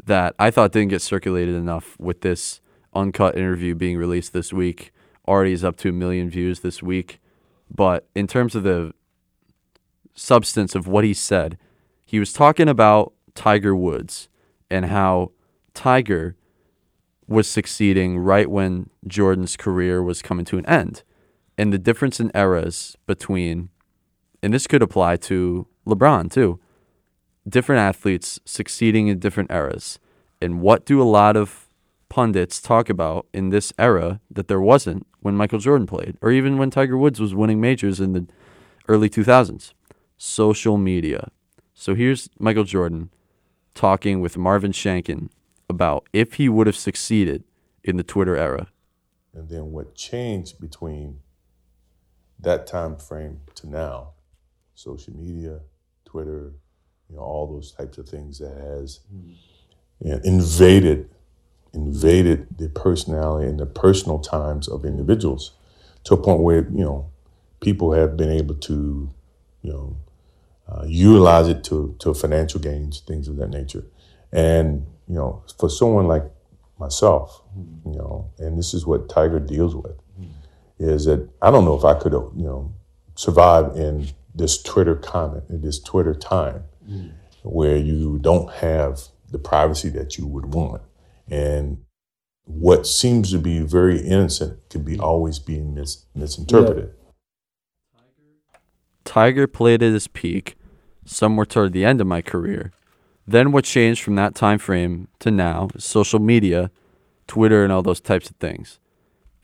that 0.06 0.36
I 0.40 0.52
thought 0.52 0.72
didn't 0.72 0.92
get 0.92 1.02
circulated 1.02 1.56
enough 1.56 2.00
with 2.00 2.22
this 2.22 2.62
uncut 2.94 3.38
interview 3.38 3.76
being 3.76 3.98
released 3.98 4.32
this 4.32 4.54
week. 4.54 4.94
Already 5.28 5.52
is 5.52 5.66
up 5.66 5.76
to 5.78 5.90
a 5.90 5.92
million 5.94 6.30
views 6.30 6.62
this 6.62 6.82
week. 6.82 7.20
But 7.70 8.08
in 8.16 8.26
terms 8.26 8.56
of 8.56 8.64
the 8.64 8.94
substance 10.14 10.76
of 10.76 10.88
what 10.88 11.04
he 11.04 11.14
said, 11.14 11.58
he 12.06 12.20
was 12.20 12.32
talking 12.32 12.70
about 12.70 13.12
Tiger 13.36 13.76
Woods 13.76 14.30
and 14.70 14.86
how 14.86 15.32
Tiger 15.74 16.36
was 17.28 17.48
succeeding 17.48 18.20
right 18.20 18.50
when 18.50 18.90
Jordan's 19.08 19.56
career 19.56 20.04
was 20.04 20.22
coming 20.22 20.46
to 20.46 20.58
an 20.58 20.66
end. 20.66 21.04
And 21.58 21.72
the 21.72 21.78
difference 21.78 22.20
in 22.20 22.32
eras 22.36 22.98
between, 23.08 23.70
and 24.44 24.54
this 24.54 24.68
could 24.68 24.82
apply 24.82 25.18
to 25.18 25.68
LeBron 25.88 26.32
too, 26.32 26.60
different 27.48 27.80
athletes 27.80 28.40
succeeding 28.46 29.08
in 29.08 29.20
different 29.20 29.52
eras. 29.52 30.00
And 30.42 30.62
what 30.62 30.86
do 30.86 31.02
a 31.02 31.04
lot 31.04 31.38
of 31.38 31.70
pundits 32.10 32.62
talk 32.62 32.90
about 32.90 33.26
in 33.34 33.50
this 33.50 33.72
era 33.80 34.20
that 34.30 34.48
there 34.48 34.62
wasn't 34.62 35.08
when 35.22 35.36
Michael 35.36 35.60
Jordan 35.60 35.88
played, 35.88 36.18
or 36.22 36.32
even 36.32 36.58
when 36.58 36.72
Tiger 36.72 36.98
Woods 36.98 37.20
was 37.20 37.34
winning 37.34 37.62
majors 37.62 38.00
in 38.00 38.14
the 38.14 38.28
early 38.88 39.10
2000s? 39.10 39.74
Social 40.18 40.78
media. 40.78 41.30
So 41.74 41.96
here's 41.96 42.30
Michael 42.38 42.64
Jordan 42.64 43.12
talking 43.74 44.20
with 44.20 44.38
Marvin 44.38 44.72
Shanken 44.72 45.30
about 45.72 46.08
if 46.14 46.36
he 46.36 46.48
would 46.50 46.68
have 46.68 46.76
succeeded 46.76 47.44
in 47.84 47.98
the 47.98 48.04
Twitter 48.04 48.36
era. 48.38 48.68
and 49.34 49.50
then 49.50 49.72
what 49.72 49.96
changed 49.96 50.60
between 50.60 51.20
that 52.40 52.68
time 52.68 52.96
frame 52.98 53.40
to 53.56 53.68
now 53.70 54.10
social 54.76 55.14
media 55.16 55.60
twitter 56.06 56.54
you 57.10 57.16
know 57.16 57.22
all 57.22 57.48
those 57.48 57.72
types 57.72 57.98
of 57.98 58.08
things 58.10 58.40
that 58.40 58.56
has 58.58 59.00
you 60.04 60.12
know, 60.12 60.20
invaded 60.24 61.10
invaded 61.74 62.48
the 62.58 62.68
personality 62.70 63.48
and 63.48 63.60
the 63.60 63.66
personal 63.66 64.20
times 64.20 64.68
of 64.68 64.84
individuals 64.86 65.52
to 66.04 66.14
a 66.16 66.18
point 66.18 66.42
where 66.42 66.64
you 66.80 66.84
know 66.84 67.10
people 67.62 67.94
have 67.94 68.18
been 68.18 68.32
able 68.32 68.56
to 68.56 69.10
you 69.62 69.72
know 69.72 69.96
uh, 70.68 70.84
utilize 70.88 71.48
it 71.48 71.64
to 71.64 71.96
to 72.00 72.14
financial 72.14 72.60
gains 72.60 73.02
things 73.02 73.28
of 73.28 73.36
that 73.38 73.50
nature 73.50 73.86
and 74.34 74.86
you 75.12 75.18
know 75.20 75.44
for 75.60 75.70
someone 75.70 76.08
like 76.08 76.24
myself 76.80 77.44
you 77.86 77.98
know 78.00 78.32
and 78.40 78.58
this 78.58 78.74
is 78.74 78.86
what 78.86 79.10
tiger 79.10 79.40
deals 79.40 79.76
with 79.76 80.02
is 80.82 81.06
that 81.06 81.30
I 81.42 81.52
don't 81.52 81.66
know 81.66 81.76
if 81.76 81.86
I 81.86 81.94
could 81.94 82.14
you 82.14 82.44
know, 82.44 82.74
survive 83.16 83.76
in 83.76 84.10
this 84.34 84.62
Twitter 84.62 84.96
comment, 84.96 85.44
in 85.50 85.62
this 85.62 85.80
Twitter 85.80 86.14
time, 86.14 86.64
where 87.44 87.78
you 87.78 88.18
don't 88.20 88.52
have 88.56 89.02
the 89.30 89.38
privacy 89.38 89.90
that 89.90 90.18
you 90.18 90.26
would 90.26 90.54
want. 90.54 90.82
And 91.30 91.84
what 92.46 92.88
seems 92.88 93.32
to 93.32 93.38
be 93.38 93.60
very 93.60 94.00
innocent 94.00 94.60
could 94.70 94.84
be 94.84 95.00
always 95.00 95.40
being 95.40 95.74
mis- 95.74 96.06
misinterpreted. 96.16 96.94
Tiger 99.06 99.48
played 99.48 99.84
at 99.84 99.94
his 99.94 100.08
peak 100.08 100.56
somewhere 101.06 101.46
toward 101.46 101.74
the 101.74 101.86
end 101.86 102.02
of 102.02 102.08
my 102.08 102.22
career. 102.22 102.72
Then 103.32 103.54
what 103.54 103.64
changed 103.64 104.04
from 104.04 104.16
that 104.16 104.36
time 104.36 104.60
frame 104.60 105.08
to 105.20 105.32
now 105.32 105.70
is 105.74 105.86
social 105.86 106.20
media, 106.20 106.70
Twitter 107.28 107.64
and 107.64 107.72
all 107.72 107.82
those 107.82 108.02
types 108.02 108.30
of 108.30 108.36
things. 108.36 108.78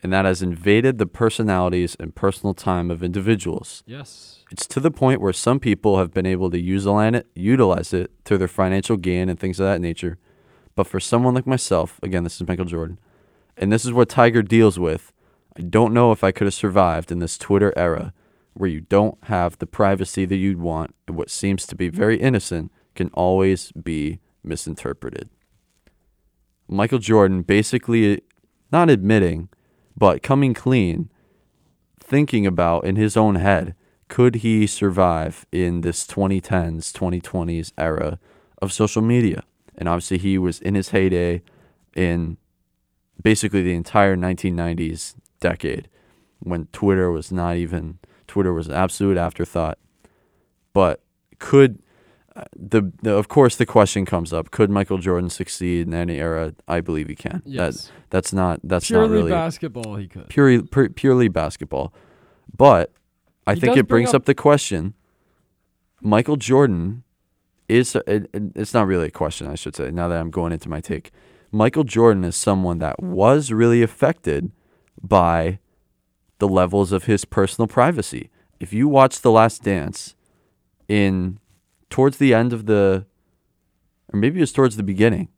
And 0.02 0.12
that 0.12 0.26
has 0.26 0.42
invaded 0.42 0.98
the 0.98 1.06
personalities 1.06 1.96
and 1.98 2.14
personal 2.14 2.52
time 2.52 2.90
of 2.90 3.02
individuals. 3.02 3.82
Yes. 3.86 4.44
It's 4.50 4.66
to 4.66 4.80
the 4.80 4.90
point 4.90 5.22
where 5.22 5.32
some 5.32 5.58
people 5.58 5.96
have 5.96 6.12
been 6.12 6.26
able 6.26 6.50
to 6.50 6.60
use 6.60 6.84
it, 6.86 7.26
utilize 7.34 7.94
it 7.94 8.10
to 8.26 8.36
their 8.36 8.46
financial 8.46 8.98
gain 8.98 9.30
and 9.30 9.40
things 9.40 9.58
of 9.58 9.66
that 9.66 9.80
nature. 9.80 10.18
But 10.74 10.86
for 10.86 11.00
someone 11.00 11.34
like 11.34 11.46
myself, 11.46 11.98
again, 12.02 12.24
this 12.24 12.40
is 12.40 12.46
Michael 12.46 12.66
Jordan, 12.66 12.98
and 13.56 13.72
this 13.72 13.86
is 13.86 13.92
what 13.92 14.10
Tiger 14.10 14.42
deals 14.42 14.78
with. 14.78 15.12
I 15.56 15.62
don't 15.62 15.94
know 15.94 16.12
if 16.12 16.22
I 16.22 16.30
could 16.30 16.46
have 16.46 16.54
survived 16.54 17.10
in 17.10 17.20
this 17.20 17.38
Twitter 17.38 17.72
era 17.74 18.12
where 18.52 18.68
you 18.68 18.82
don't 18.82 19.16
have 19.24 19.58
the 19.58 19.66
privacy 19.66 20.26
that 20.26 20.36
you'd 20.36 20.60
want, 20.60 20.94
and 21.06 21.16
what 21.16 21.30
seems 21.30 21.66
to 21.66 21.74
be 21.74 21.88
very 21.88 22.20
innocent 22.20 22.70
can 22.98 23.10
always 23.14 23.70
be 23.72 24.18
misinterpreted. 24.42 25.30
Michael 26.66 26.98
Jordan 26.98 27.42
basically 27.42 28.22
not 28.72 28.90
admitting, 28.90 29.48
but 29.96 30.20
coming 30.20 30.52
clean, 30.52 31.08
thinking 32.00 32.44
about 32.44 32.84
in 32.84 32.96
his 32.96 33.16
own 33.16 33.36
head, 33.36 33.76
could 34.08 34.36
he 34.36 34.66
survive 34.66 35.46
in 35.52 35.82
this 35.82 36.04
2010s, 36.08 36.90
2020s 36.90 37.70
era 37.78 38.18
of 38.60 38.72
social 38.72 39.00
media? 39.00 39.44
And 39.76 39.88
obviously, 39.88 40.18
he 40.18 40.36
was 40.36 40.58
in 40.60 40.74
his 40.74 40.88
heyday 40.88 41.42
in 41.94 42.36
basically 43.22 43.62
the 43.62 43.76
entire 43.76 44.16
1990s 44.16 45.14
decade 45.38 45.88
when 46.40 46.66
Twitter 46.72 47.12
was 47.12 47.30
not 47.30 47.54
even, 47.54 48.00
Twitter 48.26 48.52
was 48.52 48.66
an 48.66 48.74
absolute 48.74 49.16
afterthought. 49.16 49.78
But 50.72 51.00
could 51.38 51.80
the, 52.56 52.92
the 53.02 53.14
of 53.14 53.28
course 53.28 53.56
the 53.56 53.66
question 53.66 54.04
comes 54.04 54.32
up: 54.32 54.50
Could 54.50 54.70
Michael 54.70 54.98
Jordan 54.98 55.30
succeed 55.30 55.86
in 55.86 55.94
any 55.94 56.18
era? 56.18 56.54
I 56.66 56.80
believe 56.80 57.08
he 57.08 57.14
can. 57.14 57.42
Yes. 57.44 57.86
That, 57.86 57.92
that's 58.10 58.32
not 58.32 58.60
that's 58.64 58.86
Purely 58.88 59.08
not 59.08 59.14
really 59.14 59.30
basketball, 59.30 59.96
he 59.96 60.06
could. 60.08 60.28
Purely 60.28 60.62
pur- 60.62 60.88
purely 60.90 61.28
basketball, 61.28 61.92
but 62.56 62.92
I 63.46 63.54
He 63.54 63.60
think 63.60 63.72
it 63.76 63.88
bring 63.88 64.04
brings 64.04 64.10
up- 64.10 64.22
up 64.22 64.24
the 64.26 64.34
question: 64.34 64.94
Michael 66.00 66.36
Jordan 66.36 67.02
is 67.68 67.94
uh, 67.96 68.00
it, 68.06 68.30
it- 68.32 68.52
it's 68.54 68.74
not 68.74 68.86
really 68.86 69.06
a 69.08 69.10
question, 69.10 69.46
I 69.46 69.54
should 69.54 69.74
say. 69.76 69.90
Now 69.90 70.08
that 70.08 70.18
I'm 70.20 70.30
going 70.30 70.52
into 70.52 70.68
my 70.68 70.80
take, 70.80 71.10
Michael 71.52 71.84
Jordan 71.84 72.24
is 72.24 72.36
someone 72.36 72.78
that 72.78 73.02
was 73.02 73.52
really 73.52 73.82
affected 73.82 74.52
by 75.02 75.58
the 76.38 76.48
levels 76.48 76.92
of 76.92 77.04
his 77.04 77.24
personal 77.24 77.66
privacy. 77.66 78.30
If 78.60 78.72
you 78.72 78.88
watch 78.88 79.20
The 79.20 79.30
Last 79.30 79.62
Dance 79.62 80.14
in 80.88 81.38
towards 81.90 82.18
the 82.18 82.34
end 82.34 82.52
of 82.52 82.66
the 82.66 83.06
or 84.12 84.18
maybe 84.18 84.38
it 84.38 84.42
was 84.42 84.52
towards 84.52 84.76
the 84.76 84.82
beginning 84.82 85.28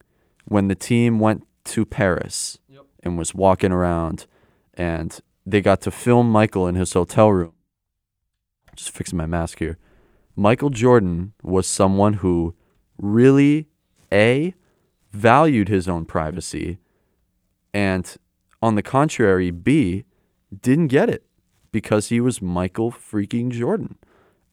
when 0.44 0.68
the 0.68 0.74
team 0.74 1.18
went 1.18 1.46
to 1.64 1.84
Paris 1.84 2.59
and 3.03 3.18
was 3.18 3.34
walking 3.34 3.72
around 3.72 4.26
and 4.74 5.20
they 5.44 5.61
got 5.61 5.80
to 5.82 5.90
film 5.90 6.30
Michael 6.30 6.66
in 6.66 6.74
his 6.74 6.92
hotel 6.92 7.32
room. 7.32 7.53
Just 8.76 8.90
fixing 8.90 9.16
my 9.16 9.26
mask 9.26 9.59
here. 9.59 9.78
Michael 10.36 10.70
Jordan 10.70 11.32
was 11.42 11.66
someone 11.66 12.14
who 12.14 12.55
really 12.98 13.68
A 14.12 14.55
valued 15.12 15.68
his 15.68 15.88
own 15.88 16.05
privacy 16.05 16.78
and 17.74 18.16
on 18.62 18.74
the 18.74 18.82
contrary 18.82 19.51
B 19.51 20.05
didn't 20.61 20.88
get 20.88 21.09
it 21.09 21.24
because 21.72 22.09
he 22.09 22.20
was 22.20 22.42
Michael 22.42 22.90
freaking 22.90 23.51
Jordan. 23.51 23.96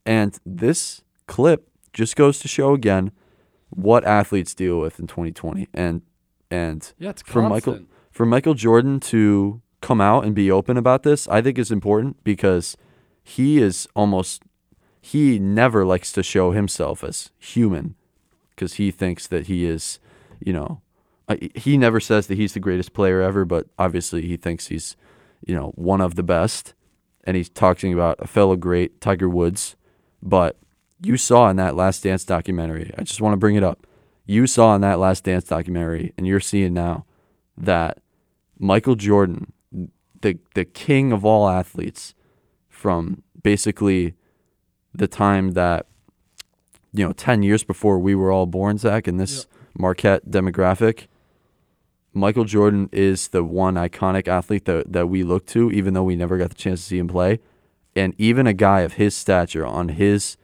And 0.05 0.39
this 0.45 1.01
clip 1.27 1.66
just 1.97 2.15
goes 2.15 2.39
to 2.39 2.47
show 2.47 2.73
again 2.73 3.11
what 3.69 4.05
athletes 4.05 4.53
deal 4.53 4.79
with 4.79 4.99
in 4.99 5.07
2020 5.07 5.67
and 5.73 6.03
and 6.49 6.93
Yeah, 6.99 7.09
it's 7.09 7.21
for 7.23 7.41
Michael 7.41 7.79
for 8.11 8.25
Michael 8.25 8.53
Jordan 8.53 8.99
to 9.01 9.61
come 9.81 9.99
out 9.99 10.23
and 10.23 10.33
be 10.33 10.49
open 10.51 10.77
about 10.77 11.03
this, 11.03 11.27
I 11.27 11.41
think 11.41 11.57
is 11.57 11.71
important 11.71 12.23
because 12.23 12.77
he 13.23 13.59
is 13.59 13.87
almost 13.95 14.43
he 15.01 15.39
never 15.39 15.85
likes 15.85 16.11
to 16.13 16.23
show 16.23 16.51
himself 16.51 17.03
as 17.03 17.31
human 17.39 17.95
because 18.51 18.75
he 18.75 18.91
thinks 18.91 19.27
that 19.27 19.47
he 19.47 19.65
is, 19.65 19.99
you 20.39 20.53
know, 20.53 20.81
he 21.55 21.77
never 21.77 21.99
says 21.99 22.27
that 22.27 22.37
he's 22.37 22.53
the 22.53 22.59
greatest 22.59 22.93
player 22.93 23.21
ever, 23.21 23.45
but 23.45 23.67
obviously 23.77 24.23
he 24.23 24.37
thinks 24.37 24.67
he's, 24.67 24.95
you 25.45 25.55
know, 25.55 25.71
one 25.75 26.01
of 26.01 26.15
the 26.15 26.23
best. 26.23 26.73
And 27.23 27.35
he's 27.35 27.49
talking 27.49 27.93
about 27.93 28.17
a 28.19 28.27
fellow 28.27 28.55
great, 28.55 29.01
Tiger 29.01 29.27
Woods. 29.27 29.75
But 30.23 30.57
you 31.01 31.17
saw 31.17 31.49
in 31.49 31.57
that 31.57 31.75
Last 31.75 32.03
Dance 32.03 32.23
documentary, 32.25 32.93
I 32.97 33.03
just 33.03 33.21
want 33.21 33.33
to 33.33 33.37
bring 33.37 33.55
it 33.55 33.63
up. 33.63 33.85
You 34.25 34.47
saw 34.47 34.75
in 34.75 34.81
that 34.81 34.99
Last 34.99 35.23
Dance 35.23 35.45
documentary, 35.45 36.13
and 36.17 36.27
you're 36.27 36.39
seeing 36.39 36.73
now 36.73 37.05
that 37.57 37.99
Michael 38.59 38.95
Jordan, 38.95 39.53
the 40.21 40.37
the 40.55 40.65
king 40.65 41.11
of 41.11 41.23
all 41.23 41.47
athletes, 41.47 42.13
from 42.69 43.23
basically 43.41 44.15
the 44.93 45.07
time 45.07 45.51
that 45.51 45.85
you 46.93 47.05
know, 47.05 47.13
10 47.13 47.43
years 47.43 47.63
before 47.63 47.99
we 47.99 48.15
were 48.15 48.31
all 48.31 48.45
born, 48.45 48.77
Zack, 48.77 49.07
in 49.07 49.17
this 49.17 49.45
Marquette 49.77 50.29
demographic, 50.29 51.07
Michael 52.13 52.45
Jordan 52.45 52.89
is 52.91 53.27
the 53.27 53.43
one 53.43 53.75
iconic 53.75 54.27
athlete 54.27 54.65
that, 54.65 54.91
that 54.91 55.07
we 55.07 55.23
look 55.23 55.45
to, 55.47 55.71
even 55.71 55.93
though 55.93 56.03
we 56.03 56.15
never 56.15 56.37
got 56.37 56.49
the 56.49 56.55
chance 56.55 56.81
to 56.81 56.87
see 56.87 56.97
him 56.97 57.07
play. 57.07 57.39
And 57.95 58.15
even 58.17 58.47
a 58.47 58.53
guy 58.53 58.81
of 58.81 58.93
his 58.93 59.15
stature 59.15 59.65
on 59.65 59.89
his 59.89 60.37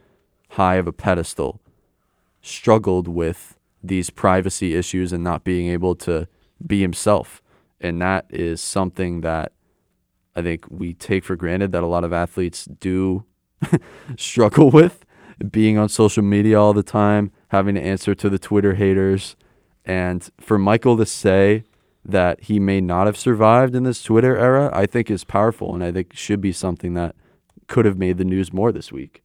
high 0.54 0.76
of 0.76 0.88
a 0.88 0.94
pedestal 0.94 1.60
struggled 2.42 3.08
with 3.08 3.58
these 3.82 4.10
privacy 4.10 4.76
issues 4.76 5.12
and 5.12 5.24
not 5.24 5.44
being 5.44 5.68
able 5.68 5.96
to 5.96 6.28
be 6.66 6.82
himself. 6.82 7.42
And 7.82 8.02
that 8.02 8.26
is 8.30 8.62
something 8.62 9.22
that 9.22 9.52
I 10.36 10.42
think 10.42 10.66
we 10.70 10.94
take 10.94 11.24
for 11.24 11.36
granted 11.36 11.72
that 11.72 11.84
a 11.84 11.88
lot 11.88 12.04
of 12.04 12.14
athletes 12.14 12.66
do 12.66 13.26
struggle 14.18 14.70
with 14.70 15.06
being 15.52 15.78
on 15.78 15.90
social 15.90 16.24
media 16.24 16.60
all 16.60 16.74
the 16.74 16.84
time, 16.84 17.32
having 17.50 17.76
to 17.76 17.82
answer 17.82 18.16
to 18.16 18.30
the 18.30 18.40
Twitter 18.40 18.76
haters. 18.76 19.36
And 19.86 20.30
for 20.40 20.58
Michael 20.58 20.98
to 20.98 21.06
say 21.06 21.64
that 22.06 22.42
he 22.44 22.60
may 22.60 22.80
not 22.80 23.08
have 23.08 23.18
survived 23.18 23.76
in 23.76 23.84
this 23.84 24.04
Twitter 24.04 24.38
era, 24.38 24.70
I 24.74 24.86
think 24.86 25.10
is 25.10 25.24
powerful 25.24 25.74
and 25.74 25.84
I 25.84 25.92
think 25.92 26.14
should 26.14 26.42
be 26.42 26.52
something 26.52 26.94
that 26.94 27.16
could 27.68 27.86
have 27.86 27.98
made 27.98 28.18
the 28.18 28.26
news 28.26 28.54
more 28.54 28.72
this 28.72 28.92
week. 28.92 29.23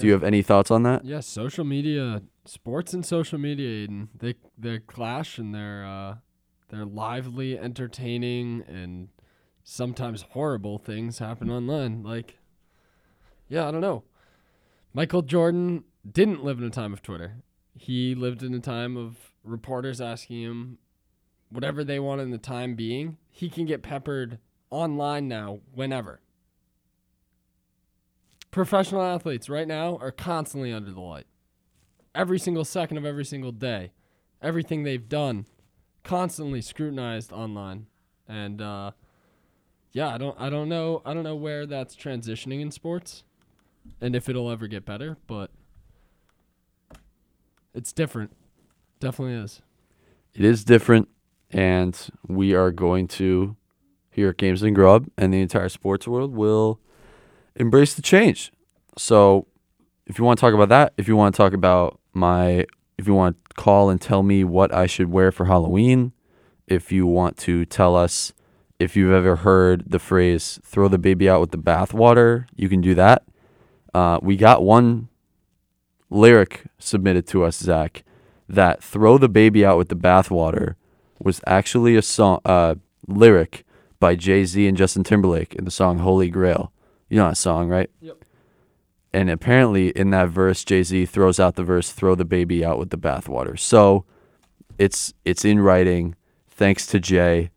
Do 0.00 0.06
you 0.06 0.12
have 0.12 0.24
any 0.24 0.42
thoughts 0.42 0.70
on 0.70 0.82
that? 0.84 1.04
Yeah, 1.04 1.20
social 1.20 1.64
media, 1.64 2.22
sports 2.44 2.94
and 2.94 3.04
social 3.04 3.38
media, 3.38 3.84
Aidan, 3.84 4.08
they 4.18 4.34
they 4.56 4.78
clash 4.78 5.38
and 5.38 5.54
they're 5.54 5.84
uh, 5.84 6.16
they're 6.68 6.84
lively, 6.84 7.58
entertaining, 7.58 8.64
and 8.68 9.08
sometimes 9.64 10.22
horrible 10.30 10.78
things 10.78 11.18
happen 11.18 11.50
online. 11.50 12.02
Like, 12.02 12.38
yeah, 13.48 13.68
I 13.68 13.70
don't 13.70 13.80
know. 13.80 14.04
Michael 14.94 15.22
Jordan 15.22 15.84
didn't 16.10 16.44
live 16.44 16.58
in 16.58 16.64
a 16.64 16.70
time 16.70 16.92
of 16.92 17.02
Twitter. 17.02 17.36
He 17.74 18.14
lived 18.14 18.42
in 18.42 18.54
a 18.54 18.60
time 18.60 18.96
of 18.96 19.32
reporters 19.44 20.00
asking 20.00 20.42
him 20.42 20.78
whatever 21.50 21.84
they 21.84 21.98
want 21.98 22.20
in 22.20 22.30
the 22.30 22.38
time 22.38 22.74
being. 22.74 23.18
He 23.30 23.48
can 23.48 23.66
get 23.66 23.82
peppered 23.82 24.38
online 24.70 25.28
now 25.28 25.60
whenever. 25.72 26.20
Professional 28.50 29.02
athletes 29.02 29.48
right 29.48 29.68
now 29.68 29.96
are 30.00 30.10
constantly 30.10 30.72
under 30.72 30.90
the 30.90 31.00
light. 31.00 31.26
Every 32.14 32.38
single 32.38 32.64
second 32.64 32.96
of 32.96 33.04
every 33.04 33.24
single 33.24 33.52
day. 33.52 33.92
Everything 34.40 34.82
they've 34.82 35.08
done 35.08 35.46
constantly 36.02 36.62
scrutinized 36.62 37.32
online. 37.32 37.86
And 38.26 38.62
uh 38.62 38.92
yeah, 39.92 40.08
I 40.08 40.18
don't 40.18 40.40
I 40.40 40.50
don't 40.50 40.68
know 40.68 41.02
I 41.04 41.14
don't 41.14 41.24
know 41.24 41.36
where 41.36 41.66
that's 41.66 41.94
transitioning 41.94 42.60
in 42.60 42.70
sports 42.70 43.24
and 44.00 44.14
if 44.14 44.28
it'll 44.28 44.50
ever 44.50 44.66
get 44.66 44.84
better, 44.84 45.16
but 45.26 45.50
it's 47.74 47.92
different. 47.92 48.34
Definitely 49.00 49.34
is. 49.34 49.62
It 50.34 50.44
is 50.44 50.64
different, 50.64 51.08
and 51.50 51.98
we 52.26 52.54
are 52.54 52.70
going 52.70 53.08
to 53.08 53.56
here 54.10 54.30
at 54.30 54.36
Games 54.36 54.62
and 54.62 54.74
Grub 54.74 55.08
and 55.16 55.32
the 55.32 55.40
entire 55.40 55.68
sports 55.68 56.06
world 56.06 56.34
will 56.34 56.80
embrace 57.58 57.94
the 57.94 58.02
change. 58.02 58.52
So, 58.96 59.46
if 60.06 60.18
you 60.18 60.24
want 60.24 60.38
to 60.38 60.40
talk 60.40 60.54
about 60.54 60.70
that, 60.70 60.94
if 60.96 61.06
you 61.06 61.16
want 61.16 61.34
to 61.34 61.36
talk 61.36 61.52
about 61.52 62.00
my, 62.14 62.64
if 62.96 63.06
you 63.06 63.14
want 63.14 63.36
to 63.36 63.54
call 63.54 63.90
and 63.90 64.00
tell 64.00 64.22
me 64.22 64.42
what 64.44 64.72
I 64.72 64.86
should 64.86 65.10
wear 65.10 65.30
for 65.30 65.44
Halloween, 65.44 66.12
if 66.66 66.90
you 66.90 67.06
want 67.06 67.36
to 67.38 67.64
tell 67.66 67.94
us 67.94 68.32
if 68.78 68.96
you've 68.96 69.12
ever 69.12 69.36
heard 69.36 69.84
the 69.86 69.98
phrase 69.98 70.60
"throw 70.64 70.88
the 70.88 70.98
baby 70.98 71.28
out 71.28 71.40
with 71.40 71.50
the 71.50 71.58
bathwater," 71.58 72.46
you 72.56 72.68
can 72.68 72.80
do 72.80 72.94
that. 72.94 73.24
Uh, 73.92 74.18
we 74.22 74.36
got 74.36 74.62
one 74.62 75.08
lyric 76.10 76.64
submitted 76.78 77.26
to 77.26 77.44
us, 77.44 77.58
Zack, 77.58 78.04
that 78.48 78.82
"throw 78.82 79.18
the 79.18 79.28
baby 79.28 79.64
out 79.64 79.78
with 79.78 79.88
the 79.88 79.96
bathwater" 79.96 80.74
was 81.20 81.40
actually 81.46 81.96
a 81.96 82.02
song, 82.02 82.40
uh, 82.44 82.76
lyric 83.06 83.64
by 84.00 84.14
Jay 84.14 84.44
Z 84.44 84.66
and 84.66 84.76
Justin 84.76 85.04
Timberlake 85.04 85.54
in 85.54 85.64
the 85.64 85.70
song 85.70 85.98
"Holy 85.98 86.30
Grail." 86.30 86.72
You 87.08 87.18
know 87.18 87.28
that 87.28 87.36
song, 87.36 87.68
right? 87.68 87.90
Yep. 88.00 88.24
And 89.12 89.30
apparently, 89.30 89.88
in 89.90 90.10
that 90.10 90.28
verse, 90.28 90.64
Jay 90.64 90.82
Z 90.82 91.06
throws 91.06 91.40
out 91.40 91.54
the 91.54 91.64
verse 91.64 91.90
"throw 91.90 92.14
the 92.14 92.24
baby 92.24 92.64
out 92.64 92.78
with 92.78 92.90
the 92.90 92.98
bathwater." 92.98 93.58
So, 93.58 94.04
it's 94.78 95.14
it's 95.24 95.44
in 95.44 95.60
writing. 95.60 96.14
Thanks 96.50 96.86
to 96.88 97.00
Jay 97.00 97.50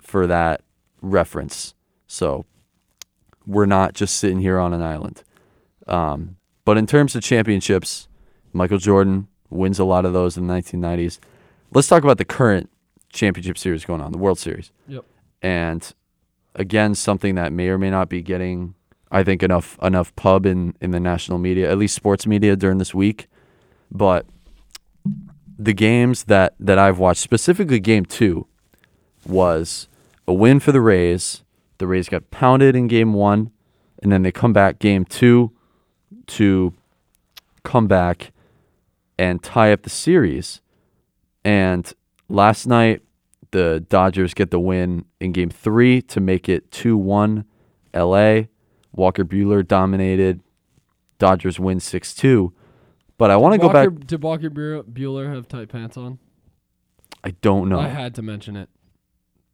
for 0.00 0.26
that 0.26 0.62
reference. 1.00 1.74
So, 2.06 2.44
we're 3.46 3.66
not 3.66 3.94
just 3.94 4.16
sitting 4.16 4.40
here 4.40 4.58
on 4.58 4.74
an 4.74 4.82
island. 4.82 5.22
Um, 5.86 6.36
but 6.64 6.76
in 6.76 6.86
terms 6.86 7.14
of 7.14 7.22
championships, 7.22 8.08
Michael 8.52 8.78
Jordan 8.78 9.28
wins 9.50 9.78
a 9.78 9.84
lot 9.84 10.04
of 10.04 10.12
those 10.12 10.36
in 10.36 10.46
the 10.46 10.54
1990s. 10.54 11.18
Let's 11.72 11.88
talk 11.88 12.02
about 12.02 12.18
the 12.18 12.24
current 12.24 12.68
championship 13.12 13.56
series 13.56 13.84
going 13.84 14.00
on, 14.00 14.12
the 14.12 14.18
World 14.18 14.38
Series. 14.38 14.72
Yep. 14.88 15.04
And 15.42 15.92
again, 16.56 16.94
something 16.94 17.36
that 17.36 17.52
may 17.52 17.68
or 17.68 17.78
may 17.78 17.90
not 17.90 18.08
be 18.08 18.22
getting, 18.22 18.74
I 19.10 19.22
think, 19.22 19.42
enough 19.42 19.78
enough 19.80 20.14
pub 20.16 20.44
in 20.46 20.74
in 20.80 20.90
the 20.90 21.00
national 21.00 21.38
media, 21.38 21.70
at 21.70 21.78
least 21.78 21.94
sports 21.94 22.26
media 22.26 22.56
during 22.56 22.78
this 22.78 22.94
week. 22.94 23.28
But 23.92 24.26
the 25.58 25.72
games 25.72 26.24
that 26.24 26.54
that 26.58 26.78
I've 26.78 26.98
watched, 26.98 27.20
specifically 27.20 27.78
Game 27.78 28.04
Two, 28.04 28.46
was 29.24 29.88
a 30.26 30.34
win 30.34 30.58
for 30.58 30.72
the 30.72 30.80
Rays. 30.80 31.44
The 31.78 31.86
Rays 31.86 32.08
got 32.08 32.30
pounded 32.30 32.74
in 32.74 32.88
Game 32.88 33.12
One, 33.12 33.50
and 34.02 34.10
then 34.10 34.22
they 34.22 34.32
come 34.32 34.52
back 34.52 34.78
Game 34.78 35.04
Two 35.04 35.52
to 36.26 36.72
come 37.62 37.86
back 37.86 38.32
and 39.18 39.42
tie 39.42 39.72
up 39.72 39.82
the 39.82 39.90
series. 39.90 40.60
And 41.44 41.92
last 42.28 42.66
night, 42.66 43.02
the 43.50 43.84
Dodgers 43.88 44.34
get 44.34 44.50
the 44.50 44.60
win 44.60 45.04
in 45.20 45.32
game 45.32 45.50
three 45.50 46.02
to 46.02 46.20
make 46.20 46.48
it 46.48 46.70
2 46.70 46.96
1 46.96 47.44
LA. 47.94 48.42
Walker 48.92 49.24
Buehler 49.24 49.66
dominated. 49.66 50.40
Dodgers 51.18 51.58
win 51.58 51.80
6 51.80 52.14
2. 52.14 52.52
But 53.18 53.30
I 53.30 53.36
want 53.36 53.54
to 53.54 53.58
go 53.58 53.72
back. 53.72 53.88
Did 54.06 54.22
Walker 54.22 54.50
Buehler 54.50 55.34
have 55.34 55.48
tight 55.48 55.68
pants 55.68 55.96
on? 55.96 56.18
I 57.24 57.30
don't 57.40 57.68
know. 57.68 57.80
I 57.80 57.88
had 57.88 58.14
to 58.16 58.22
mention 58.22 58.56
it. 58.56 58.68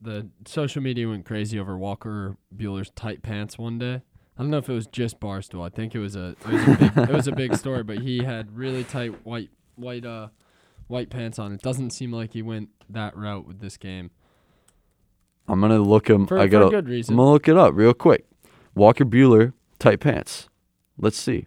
The 0.00 0.28
social 0.46 0.82
media 0.82 1.08
went 1.08 1.24
crazy 1.24 1.58
over 1.58 1.78
Walker 1.78 2.36
Buehler's 2.54 2.90
tight 2.90 3.22
pants 3.22 3.56
one 3.56 3.78
day. 3.78 4.02
I 4.36 4.42
don't 4.42 4.50
know 4.50 4.58
if 4.58 4.68
it 4.68 4.72
was 4.72 4.88
just 4.88 5.20
Barstool. 5.20 5.64
I 5.64 5.68
think 5.68 5.94
it 5.94 6.00
was 6.00 6.16
a 6.16 6.30
it 6.30 6.46
was 6.46 6.62
a 6.66 6.76
big, 6.76 6.98
it 6.98 7.12
was 7.12 7.28
a 7.28 7.32
big 7.32 7.54
story, 7.62 7.84
but 7.84 7.98
he 7.98 8.18
had 8.24 8.56
really 8.56 8.82
tight 8.82 9.24
white 9.24 9.50
white 9.76 10.04
uh 10.04 10.28
white 10.92 11.10
pants 11.10 11.38
on. 11.38 11.52
It 11.52 11.62
doesn't 11.62 11.90
seem 11.90 12.12
like 12.12 12.34
he 12.34 12.42
went 12.42 12.68
that 12.90 13.16
route 13.16 13.46
with 13.46 13.60
this 13.60 13.76
game. 13.76 14.10
I'm 15.48 15.60
gonna 15.60 15.78
look 15.80 16.08
him. 16.08 16.26
For- 16.26 16.38
I 16.38 16.46
gotta. 16.46 16.70
good 16.70 16.88
reason. 16.88 17.14
I'm 17.14 17.16
gonna 17.18 17.30
look 17.32 17.48
it 17.48 17.56
up 17.56 17.74
real 17.74 17.94
quick. 17.94 18.26
Walker 18.74 19.04
Buehler 19.04 19.54
tight 19.78 19.98
pants. 20.00 20.48
Let's 20.98 21.16
see. 21.16 21.46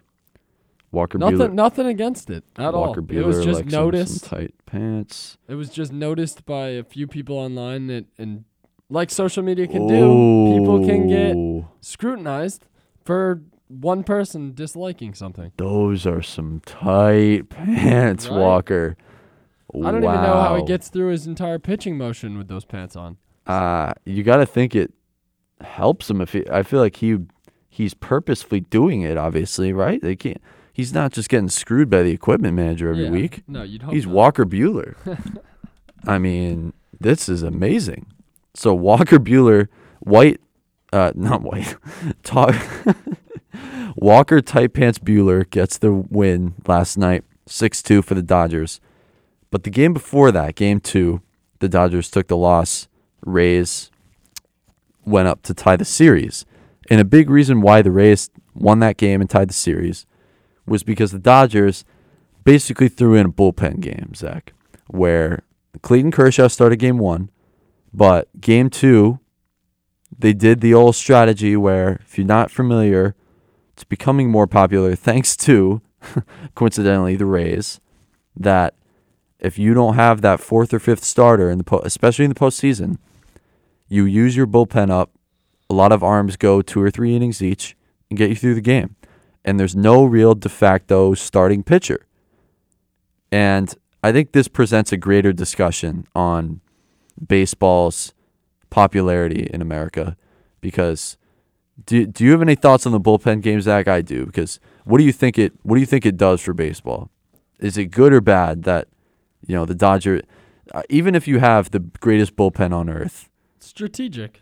Walker 0.92 1.18
Nothing 1.18 1.38
Buehler. 1.38 1.52
nothing 1.54 1.86
against 1.86 2.28
it 2.30 2.44
at 2.58 2.74
Walker 2.74 3.00
all. 3.00 3.06
Buehler 3.06 3.14
it 3.22 3.26
was 3.26 3.36
just 3.44 3.46
likes 3.46 3.58
some- 3.58 3.70
some 3.70 3.80
noticed. 3.84 4.24
tight 4.24 4.54
pants. 4.66 5.38
It 5.48 5.54
was 5.54 5.70
just 5.70 5.92
noticed 5.92 6.44
by 6.44 6.68
a 6.68 6.84
few 6.84 7.06
people 7.06 7.36
online 7.38 7.86
that 7.86 8.06
and 8.18 8.44
like 8.90 9.10
social 9.10 9.42
media 9.42 9.66
can 9.66 9.86
do, 9.86 10.58
people 10.58 10.86
can 10.86 11.08
get 11.08 11.66
scrutinized 11.80 12.66
for 13.04 13.42
one 13.68 14.04
person 14.04 14.52
disliking 14.54 15.12
something. 15.14 15.50
Those 15.56 16.06
are 16.06 16.22
some 16.22 16.60
tight 16.64 17.48
pants, 17.48 18.28
Right? 18.28 18.38
Walker. 18.38 18.96
I 19.84 19.90
don't 19.90 20.02
even 20.04 20.14
know 20.22 20.40
how 20.40 20.54
he 20.56 20.60
Wow. 20.62 20.66
gets 20.66 20.88
through 20.88 21.08
his 21.10 21.26
entire 21.26 21.58
pitching 21.58 21.96
motion 21.98 22.38
with 22.38 22.48
those 22.48 22.64
pants 22.64 22.96
on. 22.96 23.16
uh, 23.46 23.92
you 24.04 24.22
got 24.22 24.36
to 24.38 24.46
think 24.46 24.74
it 24.74 24.92
helps 25.60 26.08
him 26.10 26.20
if 26.20 26.32
he, 26.32 26.44
I 26.50 26.62
feel 26.62 26.80
like 26.80 26.96
he 26.96 27.18
he's 27.68 27.94
purposefully 27.94 28.60
doing 28.60 29.02
it 29.02 29.16
obviously 29.18 29.72
right 29.72 30.00
they 30.02 30.16
can't 30.16 30.40
he's 30.72 30.92
not 30.92 31.12
just 31.12 31.28
getting 31.28 31.48
screwed 31.48 31.88
by 31.90 32.02
the 32.02 32.10
equipment 32.10 32.54
manager 32.54 32.90
every 32.90 33.04
Yeah. 33.04 33.10
week 33.10 33.42
No, 33.48 33.62
you'd 33.62 33.82
hope 33.82 33.92
he's 33.94 34.06
not. 34.06 34.14
Walker 34.14 34.44
Buehler 34.46 34.94
I 36.06 36.18
mean 36.18 36.72
this 37.00 37.28
is 37.28 37.42
amazing 37.42 38.06
so 38.54 38.74
Walker 38.74 39.18
Buehler 39.18 39.68
white 40.00 40.40
uh 40.92 41.12
not 41.14 41.42
white 41.42 41.76
talk 42.22 42.54
Walker 43.96 44.40
tight 44.40 44.72
pants 44.74 44.98
Buehler 44.98 45.48
gets 45.48 45.78
the 45.78 45.92
win 45.92 46.54
last 46.66 46.98
night 46.98 47.24
6-2 47.48 48.04
for 48.04 48.14
the 48.14 48.22
Dodgers 48.22 48.80
but 49.56 49.62
the 49.62 49.70
game 49.70 49.94
before 49.94 50.30
that 50.30 50.54
game 50.54 50.80
2 50.80 51.22
the 51.60 51.68
Dodgers 51.70 52.10
took 52.10 52.28
the 52.28 52.36
loss 52.36 52.88
Rays 53.24 53.90
went 55.06 55.28
up 55.28 55.40
to 55.44 55.54
tie 55.54 55.76
the 55.76 55.84
series. 55.86 56.44
And 56.90 57.00
a 57.00 57.06
big 57.06 57.30
reason 57.30 57.62
why 57.62 57.80
the 57.80 57.90
Rays 57.90 58.28
won 58.54 58.80
that 58.80 58.98
game 58.98 59.22
and 59.22 59.30
tied 59.30 59.48
the 59.48 59.54
series 59.54 60.04
was 60.66 60.82
because 60.82 61.10
the 61.10 61.18
Dodgers 61.18 61.86
basically 62.44 62.90
threw 62.90 63.14
in 63.14 63.24
a 63.24 63.32
bullpen 63.32 63.80
game, 63.80 64.12
Zack, 64.14 64.52
where 64.88 65.42
Clayton 65.80 66.10
Kershaw 66.10 66.48
started 66.48 66.76
game 66.76 66.98
one, 66.98 67.30
but 67.94 68.28
game 68.38 68.68
two, 68.68 69.20
they 70.18 70.34
did 70.34 70.60
the 70.60 70.74
old 70.74 70.96
strategy 70.96 71.56
where, 71.56 71.98
if 72.02 72.18
you're 72.18 72.26
not 72.26 72.50
familiar, 72.50 73.14
it's 73.72 73.84
becoming 73.84 74.30
more 74.30 74.46
popular 74.46 74.94
thanks 74.94 75.34
to, 75.38 75.80
coincidentally, 76.54 77.16
the 77.16 77.24
Rays, 77.24 77.80
that 78.36 78.74
if 79.38 79.58
you 79.58 79.74
don't 79.74 79.94
have 79.94 80.20
that 80.22 80.40
fourth 80.40 80.72
or 80.72 80.78
fifth 80.78 81.04
starter 81.04 81.50
in 81.50 81.58
the 81.58 81.64
po- 81.64 81.82
especially 81.84 82.24
in 82.24 82.30
the 82.30 82.40
postseason, 82.40 82.98
you 83.88 84.04
use 84.04 84.36
your 84.36 84.46
bullpen 84.46 84.90
up. 84.90 85.10
A 85.68 85.74
lot 85.74 85.92
of 85.92 86.02
arms 86.02 86.36
go 86.36 86.62
two 86.62 86.80
or 86.80 86.90
three 86.90 87.14
innings 87.14 87.42
each 87.42 87.76
and 88.08 88.18
get 88.18 88.30
you 88.30 88.36
through 88.36 88.54
the 88.54 88.60
game. 88.60 88.96
And 89.44 89.58
there's 89.60 89.76
no 89.76 90.04
real 90.04 90.34
de 90.34 90.48
facto 90.48 91.14
starting 91.14 91.62
pitcher. 91.62 92.06
And 93.30 93.74
I 94.02 94.12
think 94.12 94.32
this 94.32 94.48
presents 94.48 94.92
a 94.92 94.96
greater 94.96 95.32
discussion 95.32 96.06
on 96.14 96.60
baseball's 97.24 98.14
popularity 98.70 99.48
in 99.52 99.62
America 99.62 100.16
because 100.60 101.16
do, 101.84 102.06
do 102.06 102.24
you 102.24 102.32
have 102.32 102.42
any 102.42 102.54
thoughts 102.54 102.86
on 102.86 102.92
the 102.92 103.00
bullpen 103.00 103.42
game, 103.42 103.60
Zack? 103.60 103.88
I 103.88 104.02
do 104.02 104.26
because 104.26 104.60
what 104.84 104.98
do 104.98 105.04
you 105.04 105.12
think 105.12 105.38
it 105.38 105.52
what 105.62 105.76
do 105.76 105.80
you 105.80 105.86
think 105.86 106.06
it 106.06 106.16
does 106.16 106.40
for 106.40 106.52
baseball? 106.52 107.10
Is 107.58 107.76
it 107.76 107.86
good 107.86 108.12
or 108.12 108.20
bad 108.20 108.64
that 108.64 108.88
you 109.46 109.54
know 109.54 109.64
the 109.64 109.74
Dodger, 109.74 110.22
uh, 110.72 110.82
even 110.88 111.14
if 111.14 111.26
you 111.28 111.38
have 111.38 111.70
the 111.70 111.80
greatest 111.80 112.36
bullpen 112.36 112.72
on 112.72 112.88
earth, 112.88 113.28
Strategic. 113.60 114.40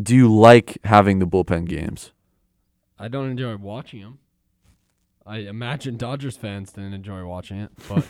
do 0.00 0.14
you 0.14 0.32
like 0.32 0.78
having 0.84 1.18
the 1.18 1.26
bullpen 1.26 1.66
games? 1.66 2.12
I 2.98 3.08
don't 3.08 3.30
enjoy 3.30 3.56
watching 3.56 4.00
them. 4.00 4.18
I 5.26 5.38
imagine 5.38 5.96
Dodgers 5.96 6.36
fans 6.36 6.72
didn't 6.72 6.94
enjoy 6.94 7.24
watching 7.24 7.58
it, 7.60 7.70
but 7.88 8.04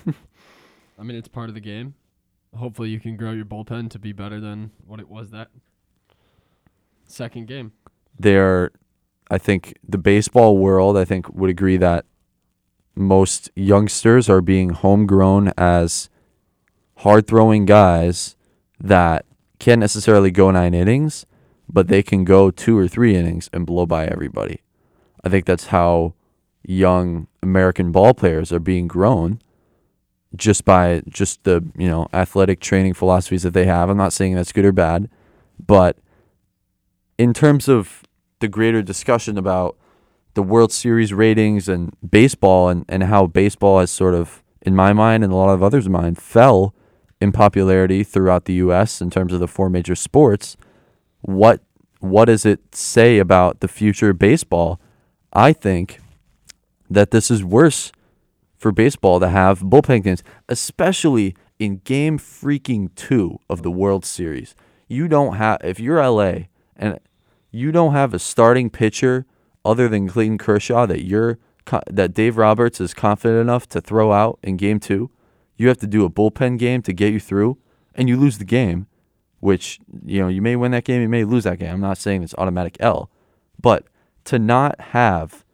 I 0.99 1.03
mean 1.03 1.17
it's 1.17 1.29
part 1.29 1.49
of 1.49 1.55
the 1.55 1.61
game. 1.61 1.95
Hopefully 2.57 2.89
you 2.89 3.01
can 3.01 3.17
grow 3.17 3.33
your 3.33 3.45
bullpen 3.45 3.91
to 3.91 3.99
be 3.99 4.13
better 4.13 4.41
than 4.41 4.71
what 4.87 5.01
it 5.01 5.09
was 5.09 5.31
that 5.31 5.49
second 7.07 7.47
game. 7.47 7.73
They're, 8.19 8.71
I 9.31 9.39
think 9.39 9.75
the 9.87 9.99
baseball 9.99 10.57
world, 10.57 10.97
I 10.97 11.05
think 11.05 11.29
would 11.29 11.51
agree 11.51 11.77
that 11.77 12.05
most 12.99 13.51
youngsters 13.55 14.29
are 14.29 14.41
being 14.41 14.71
homegrown 14.71 15.53
as 15.57 16.09
hard 16.99 17.27
throwing 17.27 17.65
guys 17.65 18.37
that 18.81 19.25
can't 19.59 19.81
necessarily 19.81 20.31
go 20.31 20.51
nine 20.51 20.75
innings, 20.75 21.25
but 21.69 21.89
they 21.89 22.03
can 22.03 22.25
go 22.25 22.51
two 22.51 22.77
or 22.77 22.89
three 22.89 23.15
innings 23.15 23.49
and 23.53 23.67
blow 23.67 23.87
by 23.87 24.07
everybody. 24.07 24.63
I 25.25 25.29
think 25.29 25.47
that's 25.47 25.69
how 25.69 26.15
young 26.63 27.29
American 27.43 27.93
ball 27.93 28.15
players 28.15 28.53
are 28.53 28.59
being 28.59 28.89
grown 28.89 29.41
just 30.37 30.65
by 30.65 31.03
just 31.09 31.45
the, 31.45 31.65
you 31.77 31.89
know, 31.89 32.09
athletic 32.13 32.61
training 32.61 32.95
philosophies 32.95 33.43
that 33.45 33.55
they 33.55 33.65
have. 33.65 33.89
I'm 33.89 33.97
not 33.97 34.13
saying 34.13 34.35
that's 34.35 34.53
good 34.53 34.65
or 34.65 34.73
bad, 34.73 35.09
but 35.65 35.97
in 37.17 37.33
terms 37.33 37.69
of 37.69 38.03
the 38.41 38.49
greater 38.49 38.83
discussion 38.83 39.39
about 39.39 39.77
the 40.39 40.43
World 40.45 40.71
Series 40.71 41.13
ratings 41.13 41.69
and 41.69 41.93
baseball 42.09 42.69
and, 42.69 42.85
and 42.89 43.03
how 43.03 43.27
baseball 43.27 43.81
has 43.81 43.91
sort 43.91 44.15
of, 44.15 44.45
in 44.63 44.73
my 44.73 44.93
mind 44.93 45.25
and 45.25 45.33
a 45.33 45.37
lot 45.37 45.53
of 45.53 45.65
others' 45.65 45.89
mind, 45.89 46.17
fell 46.17 46.73
in 47.21 47.33
popularity 47.33 48.05
throughout 48.05 48.45
the 48.45 48.53
U.S. 48.53 49.01
in 49.01 49.11
terms 49.11 49.33
of 49.33 49.41
the 49.41 49.49
four 49.49 49.69
major 49.69 49.97
sports. 49.97 50.57
What 51.23 51.61
what 51.99 52.27
does 52.27 52.47
it 52.47 52.73
say 52.73 53.19
about 53.19 53.59
the 53.59 53.67
future 53.67 54.11
of 54.11 54.21
baseball? 54.21 54.81
I 55.33 55.53
think 55.53 55.99
that 56.89 57.11
this 57.11 57.33
is 57.33 57.43
worse 57.43 57.91
for 58.57 58.71
baseball 58.71 59.19
to 59.19 59.31
have 59.31 59.59
bullpen 59.59 60.05
games, 60.05 60.23
especially 60.49 61.35
in 61.59 61.79
game 61.79 62.17
freaking 62.17 62.95
two 62.95 63.41
of 63.51 63.65
the 63.65 63.73
World 63.73 64.05
Series. 64.05 64.55
You 64.87 65.09
don't 65.09 65.35
have 65.35 65.59
if 65.65 65.81
you're 65.81 66.01
LA 66.01 66.47
and 66.77 67.01
you 67.51 67.73
don't 67.73 67.93
have 67.93 68.15
a 68.15 68.21
starting 68.21 68.71
pitcher 68.71 69.27
other 69.65 69.89
than 69.89 70.09
Clayton 70.09 70.39
Kershaw 70.39 70.87
that 70.87 71.05
you're 71.05 71.39
that 71.91 72.15
Dave 72.15 72.39
Roberts 72.39 72.81
is 72.81 72.95
confident 72.95 73.41
enough 73.41 73.69
to 73.69 73.81
throw 73.81 74.13
out 74.13 74.39
in 74.43 74.57
game 74.57 74.81
2. 74.81 75.11
You 75.57 75.69
have 75.69 75.77
to 75.79 75.87
do 75.87 76.05
a 76.05 76.11
bullpen 76.11 76.59
game 76.59 76.81
to 76.83 76.95
get 76.95 77.13
you 77.13 77.21
through 77.21 77.59
and 77.95 78.09
you 78.09 78.17
lose 78.17 78.39
the 78.39 78.45
game, 78.45 78.87
which 79.41 79.79
you 80.07 80.21
know, 80.21 80.29
you 80.29 80.41
may 80.41 80.57
win 80.57 80.71
that 80.71 80.85
game, 80.85 81.03
you 81.03 81.09
may 81.09 81.25
lose 81.25 81.45
that 81.45 81.59
game. 81.59 81.71
I'm 81.71 81.81
not 81.81 81.99
saying 81.99 82.23
it's 82.23 82.35
automatic 82.39 82.77
L, 82.81 83.11
but 83.61 83.87
to 84.25 84.39
not 84.39 84.81
have 84.81 85.45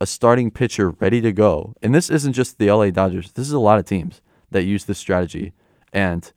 a 0.00 0.06
starting 0.06 0.50
pitcher 0.50 0.90
ready 0.90 1.20
to 1.20 1.32
go. 1.32 1.74
And 1.82 1.94
this 1.94 2.10
isn't 2.10 2.32
just 2.32 2.58
the 2.58 2.70
LA 2.70 2.90
Dodgers. 2.90 3.32
This 3.32 3.46
is 3.46 3.52
a 3.52 3.60
lot 3.60 3.78
of 3.78 3.84
teams 3.84 4.20
that 4.50 4.64
use 4.64 4.84
this 4.84 4.98
strategy. 4.98 5.52
And 5.92 6.30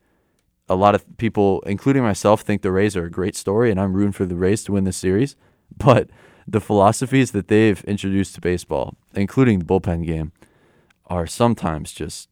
a 0.68 0.74
lot 0.74 0.94
of 0.94 1.04
people, 1.18 1.62
including 1.66 2.02
myself, 2.02 2.42
think 2.42 2.62
the 2.62 2.72
Rays 2.72 2.96
are 2.96 3.04
a 3.04 3.10
great 3.10 3.36
story, 3.36 3.70
and 3.70 3.80
I'm 3.80 3.92
rooting 3.92 4.12
for 4.12 4.24
the 4.24 4.36
Rays 4.36 4.64
to 4.64 4.72
win 4.72 4.84
this 4.84 4.96
series. 4.96 5.36
But 5.76 6.08
the 6.50 6.60
philosophies 6.60 7.30
that 7.30 7.48
they've 7.48 7.82
introduced 7.84 8.34
to 8.34 8.40
baseball, 8.40 8.94
including 9.14 9.60
the 9.60 9.64
bullpen 9.64 10.04
game, 10.04 10.32
are 11.06 11.26
sometimes 11.26 11.92
just 11.92 12.28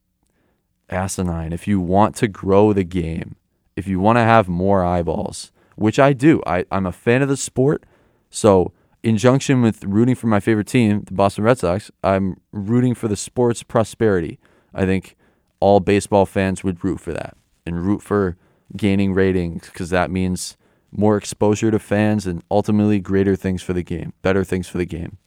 asinine. 0.89 1.53
If 1.53 1.67
you 1.67 1.79
want 1.79 2.15
to 2.17 2.27
grow 2.27 2.73
the 2.73 2.83
game, 2.83 3.35
if 3.75 3.87
you 3.87 3.99
want 3.99 4.17
to 4.17 4.23
have 4.23 4.49
more 4.49 4.83
eyeballs, 4.83 5.51
which 5.75 5.99
I 5.99 6.11
do, 6.11 6.41
I, 6.45 6.65
I'm 6.71 6.85
a 6.85 6.91
fan 6.91 7.21
of 7.21 7.29
the 7.29 7.37
sport. 7.37 7.85
So, 8.29 8.73
in 9.01 9.17
junction 9.17 9.61
with 9.61 9.85
rooting 9.85 10.15
for 10.15 10.27
my 10.27 10.41
favorite 10.41 10.67
team, 10.67 11.03
the 11.05 11.13
Boston 11.13 11.45
Red 11.45 11.59
Sox, 11.59 11.89
I'm 12.03 12.41
rooting 12.51 12.93
for 12.93 13.07
the 13.07 13.15
sport's 13.15 13.63
prosperity. 13.63 14.37
I 14.73 14.85
think 14.85 15.15
all 15.61 15.79
baseball 15.79 16.25
fans 16.25 16.63
would 16.65 16.83
root 16.83 16.99
for 16.99 17.13
that 17.13 17.37
and 17.65 17.85
root 17.85 18.01
for 18.01 18.35
gaining 18.75 19.13
ratings 19.13 19.67
because 19.67 19.89
that 19.91 20.11
means 20.11 20.57
more 20.91 21.17
exposure 21.17 21.71
to 21.71 21.79
fans 21.79 22.25
and 22.25 22.43
ultimately 22.49 22.99
greater 22.99 23.35
things 23.35 23.61
for 23.61 23.73
the 23.73 23.83
game, 23.83 24.13
better 24.21 24.43
things 24.43 24.67
for 24.67 24.77
the 24.77 24.85
game. 24.85 25.17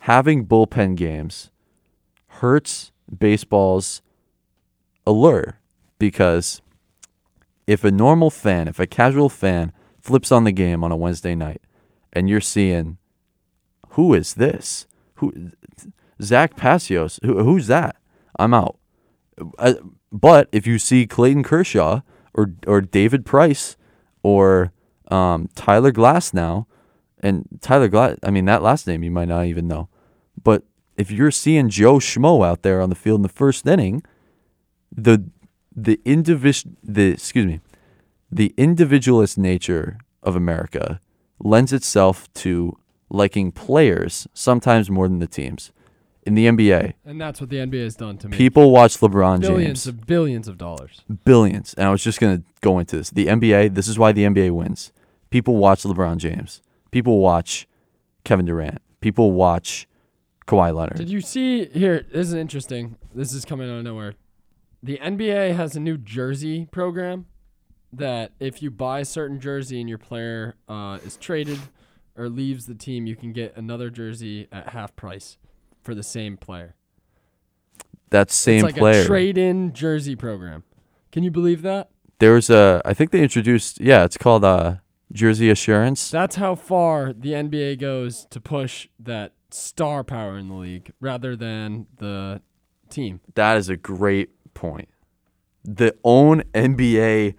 Having 0.00 0.46
bullpen 0.46 0.96
games 0.96 1.50
hurts 2.26 2.92
baseball's 3.18 4.02
allure 5.06 5.60
because 5.98 6.60
if 7.66 7.84
a 7.84 7.90
normal 7.90 8.30
fan, 8.30 8.68
if 8.68 8.78
a 8.78 8.86
casual 8.86 9.28
fan 9.28 9.72
flips 10.00 10.30
on 10.30 10.44
the 10.44 10.52
game 10.52 10.84
on 10.84 10.92
a 10.92 10.96
Wednesday 10.96 11.34
night 11.34 11.62
and 12.12 12.28
you're 12.28 12.40
seeing 12.40 12.98
who 13.90 14.12
is 14.12 14.34
this? 14.34 14.86
Who 15.16 15.52
Zach 16.20 16.56
Passios? 16.56 17.18
Who, 17.24 17.42
who's 17.42 17.68
that? 17.68 17.96
I'm 18.38 18.52
out. 18.52 18.76
Uh, 19.58 19.74
but 20.12 20.48
if 20.52 20.66
you 20.66 20.78
see 20.78 21.06
Clayton 21.06 21.44
Kershaw 21.44 22.00
or 22.34 22.52
or 22.66 22.80
David 22.80 23.24
Price 23.24 23.76
or 24.24 24.72
um, 25.08 25.48
Tyler 25.54 25.92
Glasnow, 25.92 26.66
and 27.20 27.46
Tyler 27.60 27.88
Glass, 27.88 28.16
I 28.24 28.30
mean 28.30 28.46
that 28.46 28.62
last 28.62 28.88
name 28.88 29.04
you 29.04 29.12
might 29.12 29.28
not 29.28 29.44
even 29.46 29.68
know, 29.68 29.88
but 30.42 30.64
if 30.96 31.10
you're 31.10 31.30
seeing 31.30 31.68
Joe 31.68 31.98
Schmo 31.98 32.44
out 32.44 32.62
there 32.62 32.80
on 32.80 32.88
the 32.88 32.96
field 32.96 33.18
in 33.18 33.22
the 33.22 33.28
first 33.28 33.66
inning, 33.66 34.02
the 34.90 35.24
the 35.76 36.00
individual 36.04 36.74
the 36.82 37.12
excuse 37.12 37.46
me, 37.46 37.60
the 38.32 38.52
individualist 38.56 39.38
nature 39.38 39.98
of 40.22 40.34
America 40.34 41.00
lends 41.38 41.72
itself 41.72 42.32
to 42.34 42.76
liking 43.10 43.52
players 43.52 44.26
sometimes 44.32 44.90
more 44.90 45.06
than 45.06 45.18
the 45.18 45.26
teams. 45.26 45.70
In 46.26 46.34
the 46.34 46.46
NBA, 46.46 46.94
And 47.04 47.20
that's 47.20 47.40
what 47.40 47.50
the 47.50 47.56
NBA 47.56 47.82
has 47.84 47.96
done 47.96 48.16
to 48.18 48.28
me. 48.28 48.36
people 48.36 48.70
watch 48.70 48.98
LeBron 48.98 49.40
billions 49.40 49.84
James 49.84 49.86
of 49.86 50.06
billions 50.06 50.48
of 50.48 50.56
dollars. 50.56 51.02
billions. 51.24 51.74
And 51.74 51.86
I 51.86 51.90
was 51.90 52.02
just 52.02 52.18
going 52.18 52.38
to 52.38 52.44
go 52.62 52.78
into 52.78 52.96
this. 52.96 53.10
The 53.10 53.26
NBA, 53.26 53.74
this 53.74 53.88
is 53.88 53.98
why 53.98 54.12
the 54.12 54.24
NBA 54.24 54.52
wins. 54.52 54.90
People 55.30 55.56
watch 55.56 55.82
LeBron 55.82 56.16
James. 56.16 56.62
People 56.90 57.18
watch 57.18 57.68
Kevin 58.24 58.46
Durant. 58.46 58.80
People 59.00 59.32
watch 59.32 59.86
Kawhi 60.46 60.74
Leonard. 60.74 60.96
Did 60.96 61.10
you 61.10 61.20
see 61.20 61.66
here? 61.66 62.06
This 62.12 62.28
is 62.28 62.34
interesting. 62.34 62.96
This 63.14 63.32
is 63.34 63.44
coming 63.44 63.68
out 63.70 63.78
of 63.78 63.84
nowhere. 63.84 64.14
The 64.82 64.98
NBA 64.98 65.56
has 65.56 65.76
a 65.76 65.80
new 65.80 65.96
jersey 65.98 66.68
program 66.70 67.26
that 67.92 68.32
if 68.40 68.62
you 68.62 68.70
buy 68.70 69.00
a 69.00 69.04
certain 69.04 69.40
jersey 69.40 69.80
and 69.80 69.88
your 69.88 69.98
player 69.98 70.56
uh, 70.68 70.98
is 71.04 71.16
traded 71.16 71.58
or 72.16 72.28
leaves 72.28 72.66
the 72.66 72.74
team, 72.74 73.06
you 73.06 73.16
can 73.16 73.32
get 73.32 73.56
another 73.56 73.90
jersey 73.90 74.48
at 74.52 74.70
half 74.70 74.94
price 74.96 75.36
for 75.84 75.94
the 75.94 76.02
same 76.02 76.36
player. 76.36 76.74
that 78.10 78.30
same 78.30 78.56
it's 78.56 78.64
like 78.64 78.76
player. 78.76 79.02
a 79.02 79.06
trade-in 79.06 79.72
jersey 79.72 80.16
program. 80.16 80.64
Can 81.12 81.22
you 81.22 81.30
believe 81.30 81.62
that? 81.62 81.90
there 82.20 82.32
was 82.32 82.48
a, 82.48 82.80
I 82.84 82.94
think 82.94 83.10
they 83.10 83.22
introduced, 83.22 83.80
yeah, 83.80 84.04
it's 84.04 84.16
called 84.16 84.44
uh, 84.44 84.76
Jersey 85.12 85.50
Assurance. 85.50 86.10
That's 86.10 86.36
how 86.36 86.54
far 86.54 87.12
the 87.12 87.30
NBA 87.32 87.78
goes 87.80 88.24
to 88.30 88.40
push 88.40 88.88
that 89.00 89.32
star 89.50 90.04
power 90.04 90.38
in 90.38 90.48
the 90.48 90.54
league 90.54 90.92
rather 91.00 91.36
than 91.36 91.86
the 91.98 92.40
team. 92.88 93.20
That 93.34 93.56
is 93.58 93.68
a 93.68 93.76
great 93.76 94.30
point. 94.54 94.88
The 95.64 95.94
own 96.04 96.42
NBA 96.54 97.34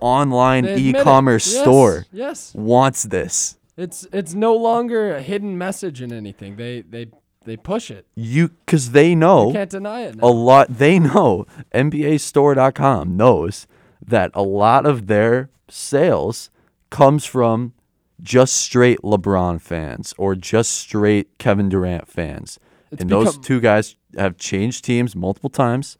online 0.00 0.64
They 0.64 0.72
admit 0.74 0.96
it. 0.96 0.98
e-commerce 1.00 1.52
Yes, 1.52 1.62
store 1.62 2.06
yes. 2.12 2.52
wants 2.54 3.04
this. 3.04 3.56
It's 3.76 4.06
it's 4.12 4.34
no 4.34 4.54
longer 4.56 5.14
a 5.14 5.22
hidden 5.22 5.56
message 5.56 6.02
in 6.02 6.12
anything. 6.12 6.56
They 6.56 6.82
they 6.82 7.06
they 7.44 7.56
push 7.56 7.90
it. 7.90 8.06
You 8.14 8.48
because 8.48 8.90
they 8.92 9.14
know 9.14 9.48
You 9.48 9.52
can't 9.54 9.70
deny 9.70 10.02
it. 10.02 10.16
a 10.20 10.26
lot. 10.28 10.68
They 10.68 10.98
know 10.98 11.46
NBAStore.com 11.74 13.16
knows 13.16 13.66
that 14.04 14.30
a 14.34 14.42
lot 14.42 14.86
of 14.86 15.06
their 15.06 15.50
sales 15.68 16.50
comes 16.90 17.24
from 17.24 17.72
just 18.20 18.54
straight 18.54 19.00
LeBron 19.02 19.60
fans 19.60 20.14
or 20.18 20.34
just 20.34 20.70
straight 20.72 21.36
Kevin 21.38 21.68
Durant 21.68 22.08
fans, 22.08 22.58
It's 22.90 23.00
and 23.02 23.10
those 23.10 23.36
two 23.38 23.60
guys 23.60 23.96
have 24.16 24.36
changed 24.36 24.84
teams 24.84 25.16
multiple 25.16 25.50
times, 25.50 25.98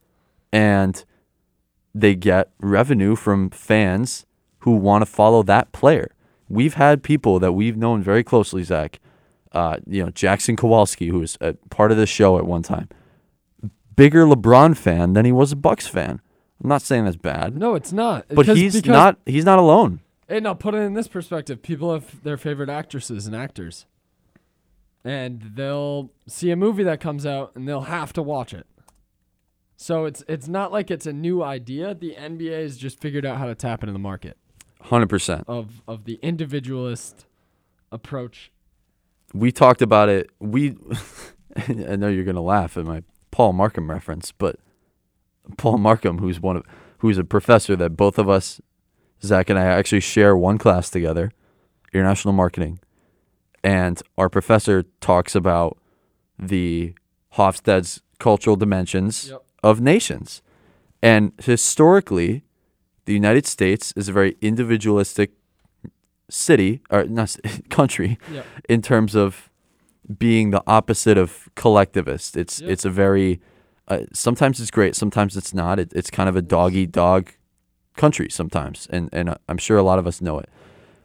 and 0.52 1.04
they 1.94 2.14
get 2.14 2.50
revenue 2.60 3.16
from 3.16 3.50
fans 3.50 4.24
who 4.60 4.72
want 4.72 5.02
to 5.02 5.06
follow 5.06 5.42
that 5.42 5.72
player. 5.72 6.12
We've 6.48 6.74
had 6.74 7.02
people 7.02 7.38
that 7.40 7.52
we've 7.52 7.76
known 7.76 8.02
very 8.02 8.22
closely, 8.22 8.62
Zack. 8.62 9.00
Uh, 9.52 9.76
you 9.86 10.02
know, 10.04 10.10
Jackson 10.10 10.56
Kowalski, 10.56 11.08
who 11.08 11.20
was 11.20 11.36
a 11.40 11.52
part 11.70 11.90
of 11.92 11.98
the 11.98 12.06
show 12.06 12.38
at 12.38 12.46
one 12.46 12.62
time, 12.62 12.88
bigger 13.96 14.24
LeBron 14.24 14.76
fan 14.76 15.12
than 15.12 15.24
he 15.24 15.32
was 15.32 15.52
a 15.52 15.56
Bucks 15.56 15.86
fan. 15.86 16.20
I'm 16.62 16.68
not 16.68 16.80
saying 16.82 17.04
that's 17.04 17.16
bad, 17.16 17.56
No, 17.56 17.74
it's 17.74 17.92
not. 17.92 18.26
but 18.28 18.36
Because- 18.38 18.58
he's 18.58 18.74
because- 18.76 18.90
not. 18.90 19.18
He's 19.26 19.44
not 19.44 19.58
alone. 19.58 20.00
Hey, 20.28 20.40
now 20.40 20.54
put 20.54 20.74
it 20.74 20.78
in 20.78 20.94
this 20.94 21.08
perspective. 21.08 21.60
People 21.62 21.92
have 21.92 22.22
their 22.22 22.36
favorite 22.38 22.70
actresses 22.70 23.26
and 23.26 23.36
actors, 23.36 23.84
and 25.04 25.42
they'll 25.54 26.10
see 26.26 26.50
a 26.50 26.56
movie 26.56 26.84
that 26.84 27.00
comes 27.00 27.26
out 27.26 27.52
and 27.54 27.68
they'll 27.68 27.82
have 27.82 28.12
to 28.14 28.22
watch 28.22 28.54
it. 28.54 28.66
So 29.76 30.04
it's 30.04 30.22
it's 30.28 30.46
not 30.48 30.70
like 30.72 30.90
it's 30.90 31.06
a 31.06 31.12
new 31.12 31.42
idea. 31.42 31.94
The 31.94 32.14
NBA 32.14 32.62
has 32.62 32.76
just 32.78 33.00
figured 33.00 33.26
out 33.26 33.38
how 33.38 33.46
to 33.46 33.54
tap 33.54 33.82
into 33.82 33.92
the 33.92 33.98
market 33.98 34.36
Hundred 34.80 35.08
percent. 35.08 35.44
of 35.48 35.82
of 35.88 36.04
the 36.04 36.20
individualist 36.22 37.26
approach. 37.90 38.52
We 39.34 39.52
talked 39.52 39.82
about 39.82 40.08
it. 40.08 40.30
We. 40.38 40.76
I 41.68 41.96
know 41.96 42.08
you're 42.08 42.24
gonna 42.24 42.40
laugh 42.42 42.76
at 42.76 42.84
my 42.84 43.02
Paul 43.30 43.52
Markham 43.52 43.90
reference, 43.90 44.32
but 44.32 44.56
Paul 45.56 45.78
Markham, 45.78 46.18
who's 46.18 46.40
one 46.40 46.56
of 46.56 46.64
who's 46.98 47.18
a 47.18 47.24
professor 47.24 47.76
that 47.76 47.90
both 47.96 48.18
of 48.18 48.28
us, 48.28 48.60
Zach 49.22 49.50
and 49.50 49.58
I, 49.58 49.64
actually 49.64 50.00
share 50.00 50.36
one 50.36 50.56
class 50.58 50.88
together, 50.88 51.30
international 51.92 52.32
marketing, 52.32 52.78
and 53.62 54.00
our 54.16 54.28
professor 54.28 54.84
talks 55.00 55.34
about 55.34 55.78
the 56.38 56.94
Hofstede's 57.30 58.02
cultural 58.18 58.56
dimensions 58.56 59.30
Yep. 59.30 59.42
of 59.62 59.80
nations, 59.80 60.42
and 61.02 61.32
historically, 61.42 62.44
the 63.04 63.12
United 63.14 63.46
States 63.46 63.92
is 63.96 64.08
a 64.08 64.12
very 64.12 64.36
individualistic 64.40 65.32
city 66.32 66.80
or 66.90 67.04
not 67.04 67.36
country 67.70 68.18
Yep. 68.32 68.46
in 68.68 68.82
terms 68.82 69.14
of 69.14 69.50
being 70.18 70.50
the 70.50 70.62
opposite 70.66 71.18
of 71.18 71.48
collectivist. 71.54 72.36
It's 72.36 72.60
Yep. 72.60 72.70
it's 72.70 72.84
a 72.84 72.90
very 72.90 73.40
uh, 73.88 74.04
sometimes 74.12 74.60
it's 74.60 74.70
great, 74.70 74.94
sometimes 74.96 75.36
it's 75.36 75.52
not. 75.52 75.78
It, 75.78 75.92
it's 75.94 76.10
kind 76.10 76.28
of 76.28 76.36
a 76.36 76.42
dog 76.42 76.74
eat 76.74 76.92
dog 76.92 77.30
country 77.96 78.28
sometimes, 78.30 78.86
and 78.90 79.08
and 79.12 79.28
uh, 79.28 79.34
I'm 79.48 79.58
sure 79.58 79.76
a 79.76 79.82
lot 79.82 79.98
of 79.98 80.06
us 80.06 80.20
know 80.20 80.38
it. 80.38 80.48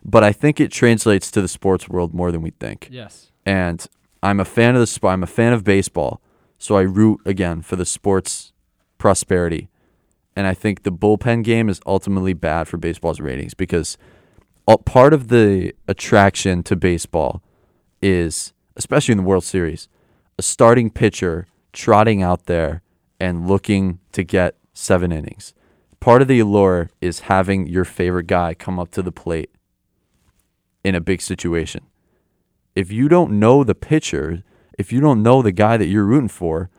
But 0.05 0.23
I 0.23 0.32
think 0.32 0.59
it 0.59 0.71
translates 0.71 1.30
to 1.32 1.41
the 1.41 1.47
sports 1.47 1.89
world 1.89 2.13
more 2.13 2.32
than 2.32 2.41
we 2.41 2.51
think. 2.51 2.88
Yes. 2.91 3.32
And 3.45 3.86
I'm 4.23 4.39
a 4.39 4.45
fan 4.45 4.75
of 4.75 4.80
the 4.80 4.88
sport. 4.88 5.13
I'm 5.13 5.23
a 5.23 5.28
fan 5.28 5.53
of 5.53 5.63
baseball, 5.63 6.21
so 6.57 6.78
I 6.78 6.84
root 6.84 7.19
again 7.25 7.61
for 7.61 7.75
the 7.75 7.86
sports 7.86 8.53
prosperity. 8.97 9.69
And 10.36 10.45
I 10.47 10.53
think 10.53 10.84
the 10.84 10.91
bullpen 10.91 11.43
game 11.43 11.67
is 11.69 11.80
ultimately 11.86 12.34
bad 12.34 12.67
for 12.67 12.78
baseball's 12.78 13.19
ratings 13.19 13.53
because 13.55 13.97
a 14.68 14.78
part 14.78 15.13
of 15.13 15.30
the 15.30 15.74
attraction 15.88 16.61
to 16.63 16.76
baseball 16.76 17.41
is, 18.01 18.53
especially 18.76 19.13
in 19.13 19.20
the 19.20 19.24
World 19.24 19.43
Series, 19.43 19.88
a 20.38 20.41
starting 20.41 20.89
pitcher 20.89 21.47
trotting 21.72 22.22
out 22.22 22.45
there 22.45 22.82
and 23.20 23.47
looking 23.47 23.99
to 24.11 24.24
get 24.24 24.55
seven 24.74 25.11
innings. 25.11 25.53
Part 25.99 26.22
of 26.22 26.28
the 26.28 26.39
allure 26.39 26.89
is 27.01 27.22
having 27.22 27.68
your 27.68 27.86
favorite 27.86 28.28
guy 28.28 28.53
come 28.53 28.78
up 28.78 28.91
to 28.91 29.01
the 29.01 29.11
plate 29.11 29.49
in 30.84 30.95
a 30.95 31.01
big 31.01 31.22
situation. 31.22 31.86
If 32.76 32.91
you 32.91 33.09
don't 33.09 33.39
know 33.39 33.63
the 33.63 33.74
pitcher, 33.74 34.43
if 34.78 34.91
you 34.91 34.99
don't 34.99 35.24
know 35.24 35.41
the 35.41 35.51
guy 35.51 35.78
that 35.78 35.88
you're 35.88 36.05
rooting 36.05 36.28
for 36.28 36.70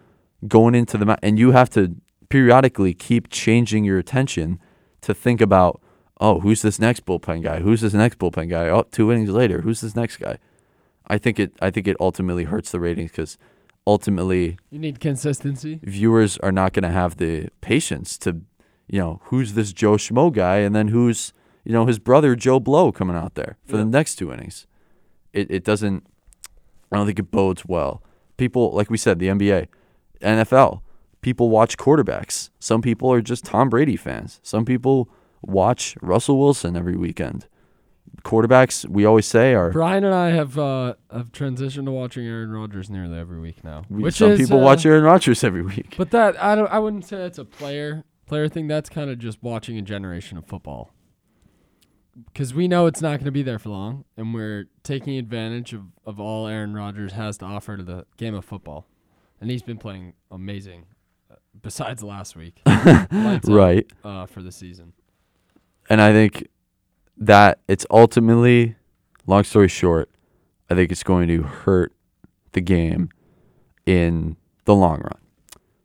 going 0.46 0.74
into 0.74 0.96
the 0.96 1.18
and 1.22 1.38
you 1.38 1.50
have 1.50 1.70
to 1.70 1.96
periodically 2.28 2.94
keep 2.94 3.28
changing 3.28 3.84
your 3.84 3.98
attention 3.98 4.60
to 5.00 5.12
think 5.12 5.40
about, 5.40 5.80
oh, 6.20 6.40
who's 6.40 6.62
this 6.62 6.78
next 6.78 7.06
bullpen 7.06 7.42
guy? 7.42 7.60
Who's 7.60 7.80
this 7.80 7.94
next 7.94 8.18
bullpen 8.18 8.48
guy? 8.50 8.68
Oh, 8.68 8.84
two 8.90 9.12
innings 9.12 9.30
later, 9.30 9.60
who's 9.62 9.80
this 9.80 9.94
next 9.96 10.16
guy? 10.18 10.38
I 11.06 11.18
think 11.18 11.38
it 11.38 11.52
I 11.60 11.70
think 11.70 11.88
it 11.88 11.96
ultimately 12.00 12.44
hurts 12.44 12.70
the 12.70 12.80
ratings 12.80 13.10
because 13.10 13.38
ultimately 13.86 14.58
You 14.70 14.78
need 14.78 15.00
consistency. 15.00 15.80
viewers 15.82 16.36
are 16.38 16.52
not 16.52 16.72
going 16.72 16.82
to 16.82 16.90
have 16.90 17.16
the 17.16 17.48
patience 17.60 18.18
to, 18.18 18.42
you 18.88 18.98
know, 18.98 19.20
who's 19.24 19.54
this 19.54 19.72
Joe 19.72 19.94
Schmo 19.94 20.32
guy, 20.32 20.58
and 20.58 20.74
then 20.76 20.88
who's 20.88 21.32
you 21.64 21.72
know 21.72 21.86
his 21.86 21.98
brother 21.98 22.34
Joe 22.36 22.60
Blow 22.60 22.92
coming 22.92 23.16
out 23.16 23.34
there 23.34 23.56
for 23.64 23.76
the 23.76 23.84
next 23.84 24.16
two 24.16 24.32
innings. 24.32 24.66
It 25.32 25.50
it 25.50 25.64
doesn't. 25.64 26.06
I 26.92 26.96
don't 26.96 27.06
think 27.06 27.18
it 27.18 27.30
bodes 27.30 27.64
well. 27.66 28.02
People 28.36 28.72
like 28.72 28.90
we 28.90 28.96
said, 28.98 29.18
the 29.18 29.28
NBA, 29.28 29.68
NFL, 30.20 30.80
people 31.20 31.50
watch 31.50 31.76
quarterbacks. 31.76 32.50
Some 32.58 32.82
people 32.82 33.12
are 33.12 33.20
just 33.20 33.44
Tom 33.44 33.68
Brady 33.68 33.96
fans. 33.96 34.40
Some 34.42 34.64
people 34.64 35.08
watch 35.42 35.96
Russell 36.02 36.38
Wilson 36.38 36.76
every 36.76 36.96
weekend. 36.96 37.46
Quarterbacks, 38.24 38.88
we 38.88 39.04
always 39.04 39.26
say, 39.26 39.54
are 39.54 39.70
Brian 39.70 40.02
and 40.04 40.14
I 40.14 40.30
have 40.30 40.58
uh, 40.58 40.94
have 41.12 41.30
transitioned 41.30 41.84
to 41.84 41.90
watching 41.92 42.26
Aaron 42.26 42.50
Rodgers 42.50 42.90
nearly 42.90 43.18
every 43.18 43.38
week 43.40 43.62
now. 43.62 43.84
we- 43.88 44.02
which 44.02 44.16
some 44.16 44.30
is, 44.32 44.40
people 44.40 44.58
uh, 44.60 44.64
watch 44.64 44.84
Aaron 44.84 45.04
Rodgers 45.04 45.44
every 45.44 45.62
week. 45.62 45.94
But 45.96 46.10
that 46.10 46.42
I 46.42 46.54
don't. 46.54 46.66
I 46.68 46.78
wouldn't 46.78 47.04
say 47.04 47.16
that's 47.16 47.38
a 47.38 47.44
player 47.44 48.04
player 48.26 48.48
thing. 48.48 48.66
That's 48.66 48.88
kind 48.88 49.08
of 49.10 49.18
just 49.18 49.42
watching 49.42 49.78
a 49.78 49.82
generation 49.82 50.36
of 50.38 50.46
football. 50.46 50.90
Because 52.32 52.52
we 52.52 52.66
know 52.66 52.86
it's 52.86 53.00
not 53.00 53.12
going 53.18 53.26
to 53.26 53.30
be 53.30 53.42
there 53.44 53.60
for 53.60 53.68
long, 53.68 54.04
and 54.16 54.34
we're 54.34 54.64
taking 54.82 55.16
advantage 55.18 55.72
of, 55.72 55.82
of 56.04 56.18
all 56.18 56.48
Aaron 56.48 56.74
Rodgers 56.74 57.12
has 57.12 57.38
to 57.38 57.44
offer 57.44 57.76
to 57.76 57.82
the 57.84 58.06
game 58.16 58.34
of 58.34 58.44
football, 58.44 58.86
and 59.40 59.48
he's 59.50 59.62
been 59.62 59.78
playing 59.78 60.14
amazing. 60.30 60.86
uh, 61.30 61.36
Besides 61.62 62.02
last 62.02 62.34
week, 62.34 62.60
Right. 62.66 63.86
uh, 64.02 64.26
for 64.26 64.42
the 64.42 64.50
season. 64.50 64.94
And 65.88 66.00
I 66.00 66.12
think 66.12 66.48
that 67.16 67.58
it's 67.66 67.86
ultimately, 67.90 68.76
long 69.26 69.44
story 69.44 69.68
short, 69.68 70.10
I 70.70 70.74
think 70.74 70.92
it's 70.92 71.02
going 71.02 71.28
to 71.28 71.42
hurt 71.42 71.92
the 72.52 72.60
game 72.60 73.10
in 73.86 74.36
the 74.64 74.74
long 74.74 75.00
run. 75.00 75.18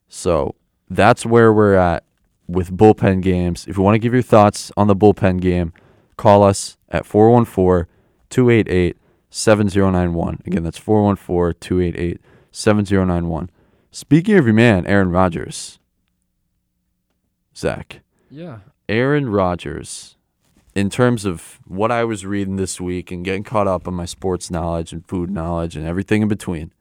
So 0.07 0.55
that's 0.89 1.25
where 1.25 1.53
we're 1.53 1.75
at 1.75 2.03
with 2.47 2.75
bullpen 2.75 3.21
games. 3.21 3.65
If 3.67 3.77
you 3.77 3.83
want 3.83 3.95
to 3.95 3.99
give 3.99 4.13
your 4.13 4.21
thoughts 4.21 4.71
on 4.75 4.87
the 4.87 4.95
bullpen 4.95 5.41
game, 5.41 5.73
call 6.17 6.43
us 6.43 6.77
at 6.89 7.05
414 7.05 7.87
288 8.29 8.97
7091. 9.29 10.41
Again, 10.45 10.63
that's 10.63 10.77
414 10.77 11.59
288 11.59 12.21
7091. 12.51 13.49
Speaking 13.91 14.37
of 14.37 14.45
your 14.45 14.53
man, 14.53 14.85
Aaron 14.85 15.11
Rodgers, 15.11 15.79
Zack. 17.55 18.01
Yeah. 18.29 18.59
Aaron 18.89 19.29
Rodgers, 19.29 20.17
in 20.75 20.89
terms 20.89 21.25
of 21.25 21.59
what 21.65 21.91
I 21.91 22.03
was 22.03 22.25
reading 22.25 22.57
this 22.57 22.81
week 22.81 23.11
and 23.11 23.23
getting 23.23 23.43
caught 23.43 23.67
up 23.67 23.87
on 23.87 23.93
my 23.93 24.05
sports 24.05 24.51
knowledge 24.51 24.91
and 24.91 25.07
food 25.07 25.29
knowledge 25.29 25.75
and 25.75 25.85
everything 25.85 26.21
in 26.21 26.27
between, 26.27 26.73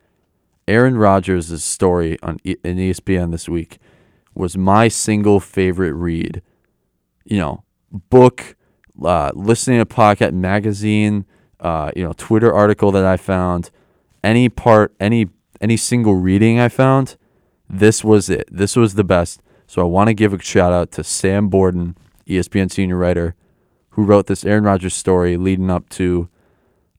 Aaron 0.66 0.96
Rodgers' 0.96 1.62
story 1.62 2.18
on 2.22 2.38
in 2.44 2.76
ESPN 2.76 3.30
this 3.30 3.48
week 3.48 3.78
was 4.34 4.56
my 4.56 4.88
single 4.88 5.40
favorite 5.40 5.92
read. 5.92 6.42
You 7.24 7.38
know, 7.38 7.64
book, 7.90 8.56
uh, 9.02 9.32
listening 9.34 9.78
to 9.78 9.86
podcast, 9.86 10.32
magazine, 10.32 11.24
uh, 11.60 11.90
you 11.94 12.02
know, 12.02 12.12
Twitter 12.16 12.52
article 12.52 12.90
that 12.92 13.04
I 13.04 13.16
found, 13.16 13.70
any 14.24 14.48
part, 14.48 14.94
any 14.98 15.28
any 15.60 15.76
single 15.76 16.14
reading 16.14 16.58
I 16.58 16.68
found, 16.68 17.16
this 17.68 18.02
was 18.02 18.28
it. 18.28 18.48
This 18.50 18.74
was 18.76 18.94
the 18.94 19.04
best. 19.04 19.40
So 19.72 19.80
I 19.80 19.86
want 19.86 20.08
to 20.08 20.14
give 20.14 20.34
a 20.34 20.38
shout 20.38 20.70
out 20.70 20.92
to 20.92 21.02
Sam 21.02 21.48
Borden, 21.48 21.96
ESPN 22.26 22.70
senior 22.70 22.98
writer, 22.98 23.34
who 23.92 24.04
wrote 24.04 24.26
this 24.26 24.44
Aaron 24.44 24.64
Rodgers 24.64 24.92
story 24.92 25.38
leading 25.38 25.70
up 25.70 25.88
to 25.90 26.28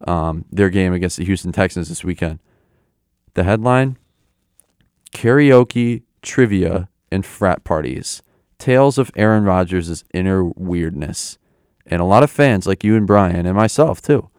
um, 0.08 0.46
their 0.52 0.72
game 0.72 0.92
against 0.92 1.18
the 1.18 1.26
Houston 1.26 1.52
Texans 1.52 1.90
this 1.90 2.04
weekend. 2.04 2.40
The 3.36 3.44
headline 3.44 4.00
Karaoke, 5.12 6.02
Trivia, 6.24 6.90
and 7.12 7.24
Frat 7.24 7.64
Parties 7.64 8.24
Tales 8.58 8.98
of 8.98 9.12
Aaron 9.16 9.44
Rodgers' 9.44 10.04
Inner 10.12 10.44
Weirdness. 10.44 11.38
And 11.86 12.02
a 12.02 12.06
lot 12.06 12.24
of 12.24 12.32
fans, 12.32 12.66
like 12.66 12.84
you 12.84 12.96
and 12.96 13.06
Brian, 13.06 13.46
and 13.46 13.56
myself 13.56 14.02
too, 14.02 14.32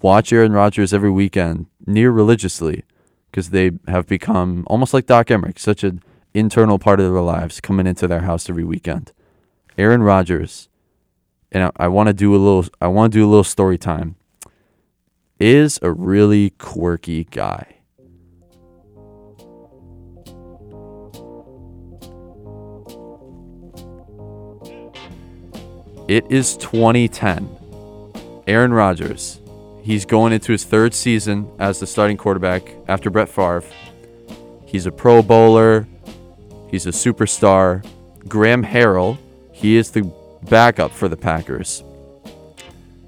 watch 0.00 0.32
Aaron 0.32 0.52
Rodgers 0.52 0.94
every 0.94 1.10
weekend 1.10 1.66
near 1.84 2.12
religiously 2.12 2.84
because 3.32 3.50
they 3.50 3.72
have 3.88 4.06
become 4.06 4.62
almost 4.68 4.94
like 4.94 5.06
Doc 5.06 5.26
Emrick, 5.26 5.58
such 5.58 5.82
an 5.82 6.00
internal 6.34 6.78
part 6.78 7.00
of 7.00 7.12
their 7.12 7.22
lives 7.22 7.60
coming 7.60 7.86
into 7.86 8.06
their 8.08 8.20
house 8.20 8.50
every 8.50 8.64
weekend. 8.64 9.12
Aaron 9.78 10.02
Rodgers, 10.02 10.68
and 11.50 11.64
I, 11.64 11.70
I 11.76 11.88
want 11.88 12.08
to 12.08 12.12
do 12.12 12.34
a 12.34 12.38
little. 12.38 12.66
I 12.80 12.88
want 12.88 13.12
to 13.12 13.18
do 13.18 13.24
a 13.24 13.30
little 13.30 13.44
story 13.44 13.78
time. 13.78 14.16
Is 15.40 15.78
a 15.82 15.90
really 15.90 16.50
quirky 16.50 17.24
guy. 17.24 17.74
It 26.06 26.30
is 26.30 26.56
2010. 26.58 27.48
Aaron 28.46 28.74
Rodgers. 28.74 29.40
He's 29.82 30.04
going 30.04 30.32
into 30.32 30.52
his 30.52 30.62
third 30.62 30.92
season 30.94 31.50
as 31.58 31.80
the 31.80 31.86
starting 31.86 32.16
quarterback 32.16 32.62
after 32.88 33.08
Brett 33.10 33.28
Favre. 33.28 33.64
He's 34.66 34.86
a 34.86 34.92
Pro 34.92 35.22
Bowler. 35.22 35.86
He's 36.74 36.86
a 36.86 36.90
superstar. 36.90 37.86
Graham 38.26 38.64
Harrell, 38.64 39.16
he 39.52 39.76
is 39.76 39.92
the 39.92 40.12
backup 40.50 40.90
for 40.90 41.06
the 41.06 41.16
Packers. 41.16 41.84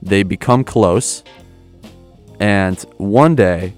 They 0.00 0.22
become 0.22 0.62
close. 0.62 1.24
And 2.38 2.80
one 2.96 3.34
day, 3.34 3.72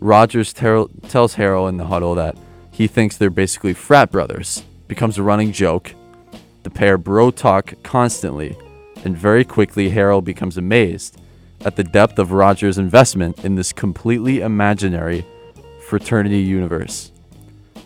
Rodgers 0.00 0.52
ter- 0.52 0.84
tells 1.08 1.36
Harrell 1.36 1.66
in 1.70 1.78
the 1.78 1.86
huddle 1.86 2.14
that 2.16 2.36
he 2.72 2.86
thinks 2.86 3.16
they're 3.16 3.30
basically 3.30 3.72
frat 3.72 4.10
brothers. 4.10 4.64
Becomes 4.86 5.16
a 5.16 5.22
running 5.22 5.50
joke. 5.50 5.94
The 6.62 6.68
pair 6.68 6.98
bro 6.98 7.30
talk 7.30 7.72
constantly, 7.82 8.54
and 9.02 9.16
very 9.16 9.46
quickly 9.46 9.92
Harrell 9.92 10.22
becomes 10.22 10.58
amazed 10.58 11.18
at 11.64 11.76
the 11.76 11.84
depth 11.84 12.18
of 12.18 12.32
Rodgers' 12.32 12.76
investment 12.76 13.46
in 13.46 13.54
this 13.54 13.72
completely 13.72 14.40
imaginary 14.40 15.24
fraternity 15.88 16.40
universe. 16.40 17.11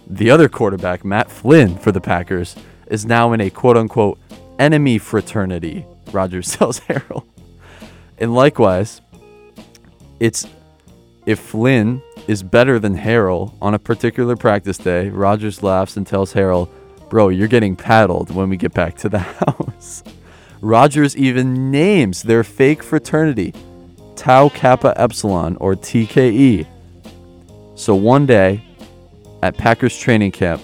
The 0.07 0.31
other 0.31 0.49
quarterback, 0.49 1.05
Matt 1.05 1.31
Flynn 1.31 1.77
for 1.77 1.93
the 1.93 2.01
Packers, 2.01 2.55
is 2.87 3.05
now 3.05 3.33
in 3.33 3.41
a 3.41 3.51
quote 3.51 3.77
unquote 3.77 4.19
enemy 4.59 4.99
fraternity, 4.99 5.85
Rodgers 6.13 6.53
tells 6.57 6.81
Harrell. 6.81 7.25
And 8.19 8.35
likewise, 8.35 9.01
it's 10.21 10.47
if 11.27 11.41
Flynn 11.41 12.03
is 12.29 12.43
better 12.43 12.79
than 12.79 12.97
Harrell 12.97 13.55
on 13.61 13.75
a 13.75 13.79
particular 13.79 14.37
practice 14.37 14.79
day, 14.79 15.09
Rodgers 15.09 15.63
laughs 15.63 15.97
and 15.97 16.07
tells 16.07 16.33
Harrell, 16.33 16.69
Bro, 17.11 17.29
you're 17.31 17.49
getting 17.49 17.77
paddled 17.77 18.31
when 18.35 18.49
we 18.49 18.57
get 18.57 18.75
back 18.75 18.97
to 18.99 19.09
the 19.09 19.19
house. 19.47 20.03
Rodgers 20.61 21.17
even 21.17 21.71
names 21.71 22.23
their 22.23 22.43
fake 22.43 22.83
fraternity 22.83 23.55
Tau 24.17 24.49
Kappa 24.49 24.95
Epsilon 24.97 25.57
or 25.57 25.75
TKE. 25.75 26.67
So 27.75 27.95
one 27.95 28.25
day 28.25 28.63
at 29.43 29.57
Packers 29.57 29.97
training 29.97 30.33
camp, 30.33 30.63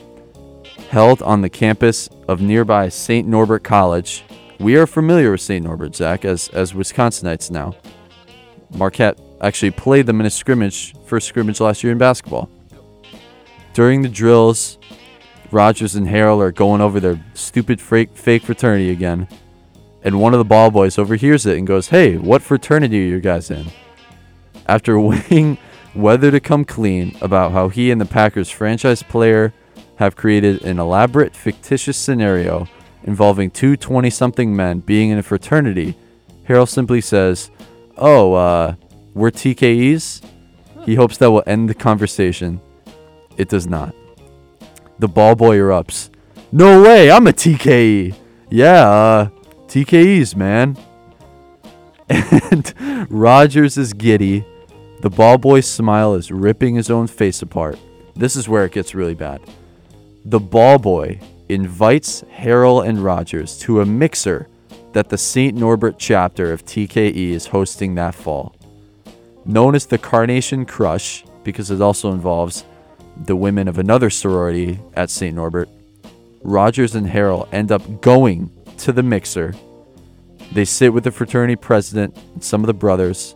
held 0.91 1.23
on 1.23 1.41
the 1.41 1.49
campus 1.49 2.09
of 2.29 2.41
nearby 2.41 2.89
St. 2.89 3.27
Norbert 3.27 3.65
College, 3.65 4.25
we 4.59 4.77
are 4.77 4.87
familiar 4.87 5.33
with 5.33 5.41
St. 5.41 5.65
Norbert, 5.65 5.97
Zack, 5.97 6.25
as, 6.25 6.49
as 6.51 6.73
Wisconsinites 6.73 7.51
now. 7.51 7.75
Marquette 8.71 9.19
actually 9.41 9.73
played 9.73 10.07
them 10.07 10.21
in 10.21 10.27
a 10.27 10.31
scrimmage, 10.31 10.95
first 11.05 11.29
scrimmage 11.29 11.61
last 11.61 11.83
year 11.83 11.93
in 11.93 11.99
basketball. 11.99 12.49
During 13.75 14.03
the 14.03 14.09
drills, 14.09 14.79
Rodgers 15.51 15.95
and 15.95 16.07
Harrell 16.07 16.41
are 16.41 16.53
going 16.53 16.81
over 16.81 17.01
their 17.01 17.23
stupid 17.35 17.81
fake, 17.81 18.17
fake 18.17 18.43
fraternity 18.43 18.91
again. 18.91 19.29
And 20.03 20.21
one 20.21 20.33
of 20.33 20.39
the 20.39 20.45
ball 20.45 20.71
boys 20.71 20.99
overhears 20.99 21.47
it 21.47 21.59
and 21.59 21.67
goes, 21.67 21.89
Hey, 21.89 22.17
what 22.17 22.43
fraternity 22.43 23.03
are 23.05 23.09
you 23.09 23.21
guys 23.21 23.51
in? 23.51 23.67
After 24.67 24.99
weighing 25.01 25.59
whether 25.95 26.31
to 26.31 26.41
come 26.41 26.65
clean 26.65 27.17
about 27.21 27.53
how 27.53 27.69
he 27.69 27.91
and 27.91 28.01
the 28.01 28.07
Packers 28.07 28.51
franchise 28.51 29.03
player 29.03 29.53
have 29.97 30.17
created 30.17 30.63
an 30.63 30.79
elaborate 30.79 31.37
fictitious 31.37 31.97
scenario 31.97 32.67
involving 33.05 33.51
two 33.51 33.77
20 33.77 34.11
something 34.11 34.55
men 34.55 34.81
being 34.81 35.11
in 35.11 35.19
a 35.19 35.23
fraternity, 35.23 35.97
Harrell 36.49 36.69
simply 36.69 37.01
says, 37.01 37.51
Oh, 37.97 38.33
uh, 38.33 38.75
we're 39.15 39.31
TKEs? 39.31 40.23
He 40.85 40.95
hopes 40.95 41.19
that 41.19 41.31
will 41.31 41.45
end 41.47 41.69
the 41.69 41.75
conversation. 41.75 42.61
It 43.37 43.49
does 43.49 43.67
not. 43.67 43.95
The 44.99 45.09
ball 45.09 45.35
boy 45.35 45.57
erupts. 45.59 46.11
No 46.51 46.83
way, 46.83 47.11
I'm 47.11 47.27
a 47.27 47.33
TKE. 47.33 48.15
Yeah, 48.51 48.89
uh, 48.89 49.29
TKEs, 49.67 50.37
man. 50.37 50.77
And 52.09 53.09
Rodgers 53.11 53.79
is 53.79 53.95
giddy. 53.95 54.45
The 55.03 55.11
ball 55.11 55.37
boy's 55.37 55.67
smile 55.67 56.15
is 56.15 56.31
ripping 56.31 56.77
his 56.77 56.89
own 56.89 57.09
face 57.09 57.43
apart. 57.43 57.77
This 58.15 58.37
is 58.37 58.49
where 58.49 58.65
it 58.65 58.71
gets 58.71 58.95
really 58.95 59.17
bad. 59.17 59.41
The 60.25 60.39
ball 60.39 60.79
boy 60.79 61.19
invites 61.49 62.23
Harrell 62.33 62.87
and 62.87 63.01
Rodgers 63.01 63.59
to 63.59 63.81
a 63.81 63.85
mixer 63.85 64.47
that 64.93 65.09
the 65.09 65.19
St. 65.19 65.57
Norbert 65.57 65.99
chapter 65.99 66.53
of 66.53 66.65
TKE 66.65 67.31
is 67.31 67.47
hosting 67.47 67.97
that 67.97 68.15
fall. 68.15 68.55
Known 69.45 69.75
as 69.75 69.87
the 69.87 69.99
Carnation 69.99 70.65
Crush, 70.65 71.25
because 71.43 71.73
it 71.73 71.81
also 71.81 72.13
involves 72.13 72.65
the 73.25 73.35
women 73.35 73.67
of 73.67 73.79
another 73.79 74.09
sorority 74.09 74.79
at 74.95 75.11
St. 75.11 75.35
Norbert, 75.35 75.69
Rodgers 76.45 76.95
and 76.95 77.09
Harrell 77.09 77.49
end 77.53 77.73
up 77.73 78.01
going 78.03 78.53
to 78.79 78.93
the 78.93 79.03
mixer. 79.03 79.53
They 80.53 80.65
sit 80.65 80.93
with 80.95 81.03
the 81.03 81.11
fraternity 81.11 81.57
president 81.57 82.17
and 82.35 82.45
some 82.45 82.61
of 82.61 82.69
the 82.69 82.75
brothers. 82.75 83.35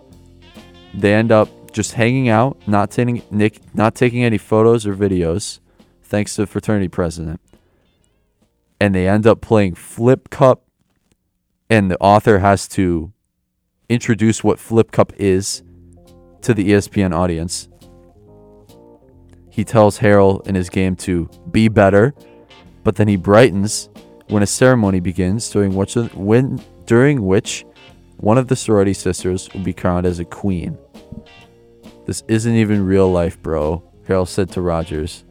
They 0.95 1.13
end 1.13 1.33
up 1.33 1.49
just 1.77 1.93
hanging 1.93 2.31
out, 2.31 2.57
not 2.67 2.91
taking 2.91 3.23
Nick, 3.31 3.61
not 3.75 3.95
taking 3.95 4.25
any 4.25 4.39
photos 4.39 4.87
or 4.87 4.95
videos, 4.95 5.61
thanks 6.03 6.35
to 6.35 6.43
the 6.43 6.47
fraternity 6.47 6.89
president. 6.89 7.39
And 8.81 8.95
they 8.95 9.07
end 9.07 9.27
up 9.27 9.43
playing 9.43 9.75
Flip 9.75 10.31
Cup, 10.31 10.65
and 11.69 11.91
the 11.91 11.99
author 11.99 12.39
has 12.39 12.67
to 12.69 13.13
introduce 13.91 14.43
what 14.43 14.59
Flip 14.59 14.91
Cup 14.91 15.13
is 15.19 15.63
to 16.41 16.55
the 16.55 16.71
ESPN 16.71 17.15
audience. 17.15 17.69
He 19.51 19.63
tells 19.63 19.99
Harrell 19.99 20.47
in 20.47 20.55
his 20.55 20.71
game 20.71 20.97
to 20.97 21.29
be 21.51 21.69
better, 21.69 22.15
but 22.85 22.97
then 22.97 23.07
he 23.07 23.17
brightens 23.17 23.91
when 24.29 24.43
a 24.43 24.47
ceremony 24.47 25.01
begins 25.01 25.51
during 25.51 25.75
which 25.75 25.95
when 26.15 26.63
during 26.87 27.27
which 27.27 27.67
one 28.17 28.39
of 28.39 28.49
the 28.49 28.57
sorority 28.57 28.95
sisters 28.95 29.53
will 29.53 29.63
be 29.63 29.75
crowned 29.75 30.07
as 30.07 30.19
a 30.19 30.25
queen. 30.25 30.79
This 32.07 32.23
isn't 32.29 32.55
even 32.55 32.87
real 32.87 33.11
life, 33.11 33.41
bro, 33.43 33.83
Harrell 34.07 34.29
said 34.29 34.51
to 34.53 34.61
Rodgers. 34.61 35.25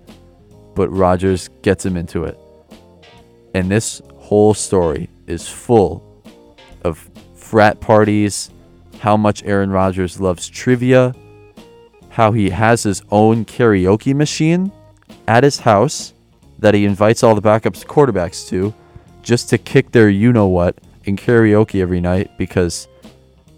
But 0.75 0.89
Rodgers 0.89 1.49
gets 1.61 1.85
him 1.85 1.95
into 1.95 2.25
it. 2.25 2.37
And 3.53 3.71
this 3.71 4.01
whole 4.17 4.53
story 4.53 5.09
is 5.25 5.47
full 5.47 6.03
of 6.83 7.09
frat 7.33 7.79
parties, 7.79 8.51
how 8.99 9.15
much 9.15 9.43
Aaron 9.43 9.71
Rodgers 9.71 10.19
loves 10.19 10.49
trivia, 10.49 11.15
how 12.09 12.33
he 12.33 12.49
has 12.49 12.83
his 12.83 13.01
own 13.09 13.45
karaoke 13.45 14.13
machine 14.13 14.71
at 15.27 15.43
his 15.43 15.59
house 15.59 16.13
that 16.59 16.73
he 16.73 16.85
invites 16.85 17.23
all 17.23 17.35
the 17.35 17.41
backups 17.41 17.85
quarterbacks 17.85 18.47
to 18.49 18.73
just 19.21 19.49
to 19.49 19.57
kick 19.57 19.91
their 19.91 20.09
you 20.09 20.31
know 20.31 20.47
what 20.47 20.77
in 21.05 21.15
karaoke 21.15 21.81
every 21.81 21.99
night 21.99 22.31
because 22.37 22.87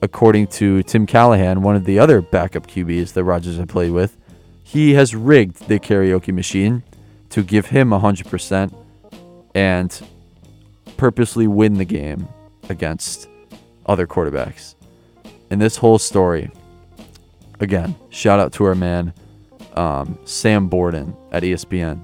according 0.02 0.48
to 0.48 0.84
Tim 0.84 1.06
Callahan, 1.06 1.62
one 1.62 1.76
of 1.76 1.86
the 1.86 2.00
other 2.00 2.22
backup 2.22 2.68
QBs 2.68 3.14
that 3.14 3.24
Rodgers 3.24 3.58
had 3.58 3.70
played 3.70 3.92
with, 3.92 4.18
he 4.64 4.94
has 4.94 5.16
rigged 5.16 5.68
the 5.68 5.80
karaoke 5.80 6.34
machine 6.34 6.84
to 7.30 7.44
give 7.44 7.68
him 7.68 7.90
100% 7.90 8.74
and 9.56 10.08
purposely 10.98 11.48
win 11.48 11.76
the 11.76 11.86
game 11.86 12.28
against 12.70 13.28
other 13.86 14.06
quarterbacks. 14.06 14.76
And 15.50 15.62
this 15.62 15.78
whole 15.78 16.00
story, 16.00 16.52
again, 17.60 17.96
shout 18.10 18.40
out 18.40 18.54
to 18.54 18.66
our 18.66 18.76
man, 18.76 19.14
um, 19.76 20.18
Sam 20.26 20.68
Borden 20.68 21.16
at 21.32 21.44
ESPN. 21.44 22.04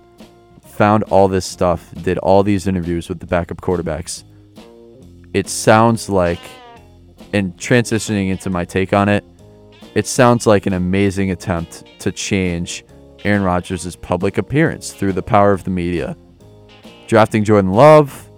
Found 0.63 1.03
all 1.03 1.27
this 1.27 1.45
stuff, 1.45 1.93
did 2.01 2.17
all 2.19 2.43
these 2.43 2.65
interviews 2.65 3.09
with 3.09 3.19
the 3.19 3.27
backup 3.27 3.61
quarterbacks. 3.61 4.23
It 5.33 5.49
sounds 5.49 6.09
like, 6.09 6.39
and 7.33 7.55
transitioning 7.57 8.29
into 8.29 8.49
my 8.49 8.63
take 8.63 8.93
on 8.93 9.09
it, 9.09 9.23
it 9.95 10.07
sounds 10.07 10.47
like 10.47 10.65
an 10.65 10.73
amazing 10.73 11.31
attempt 11.31 11.83
to 11.99 12.11
change 12.11 12.85
Aaron 13.23 13.43
Rodgers' 13.43 13.95
public 13.95 14.37
appearance 14.37 14.93
through 14.93 15.13
the 15.13 15.21
power 15.21 15.51
of 15.51 15.63
the 15.63 15.69
media. 15.69 16.15
Drafting 17.07 17.43
Jordan 17.43 17.71
Love, 17.71 18.29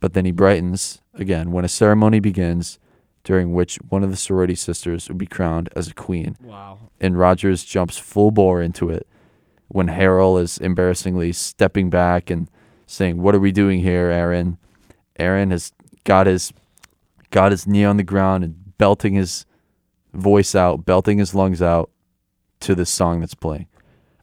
but 0.00 0.14
then 0.14 0.24
he 0.24 0.32
brightens 0.32 1.02
again 1.12 1.52
when 1.52 1.66
a 1.66 1.68
ceremony 1.68 2.18
begins 2.18 2.78
during 3.24 3.52
which 3.52 3.76
one 3.88 4.02
of 4.02 4.10
the 4.10 4.16
sorority 4.16 4.54
sisters 4.54 5.06
will 5.06 5.16
be 5.16 5.26
crowned 5.26 5.68
as 5.76 5.88
a 5.88 5.94
queen. 5.94 6.36
Wow. 6.42 6.78
And 6.98 7.18
Rodgers 7.18 7.62
jumps 7.62 7.98
full 7.98 8.30
bore 8.30 8.62
into 8.62 8.88
it 8.88 9.06
when 9.68 9.88
Harrell 9.88 10.40
is 10.40 10.56
embarrassingly 10.56 11.32
stepping 11.32 11.90
back 11.90 12.30
and 12.30 12.48
saying, 12.86 13.20
What 13.20 13.34
are 13.34 13.40
we 13.40 13.52
doing 13.52 13.80
here, 13.80 14.08
Aaron? 14.08 14.56
Aaron 15.18 15.50
has 15.50 15.72
got 16.04 16.26
his 16.26 16.54
got 17.30 17.50
his 17.50 17.66
knee 17.66 17.84
on 17.84 17.98
the 17.98 18.02
ground 18.02 18.44
and 18.44 18.78
belting 18.78 19.14
his 19.14 19.44
voice 20.14 20.54
out, 20.54 20.84
belting 20.84 21.18
his 21.18 21.34
lungs 21.34 21.60
out 21.60 21.90
to 22.60 22.74
this 22.74 22.90
song 22.90 23.20
that's 23.20 23.34
playing 23.34 23.66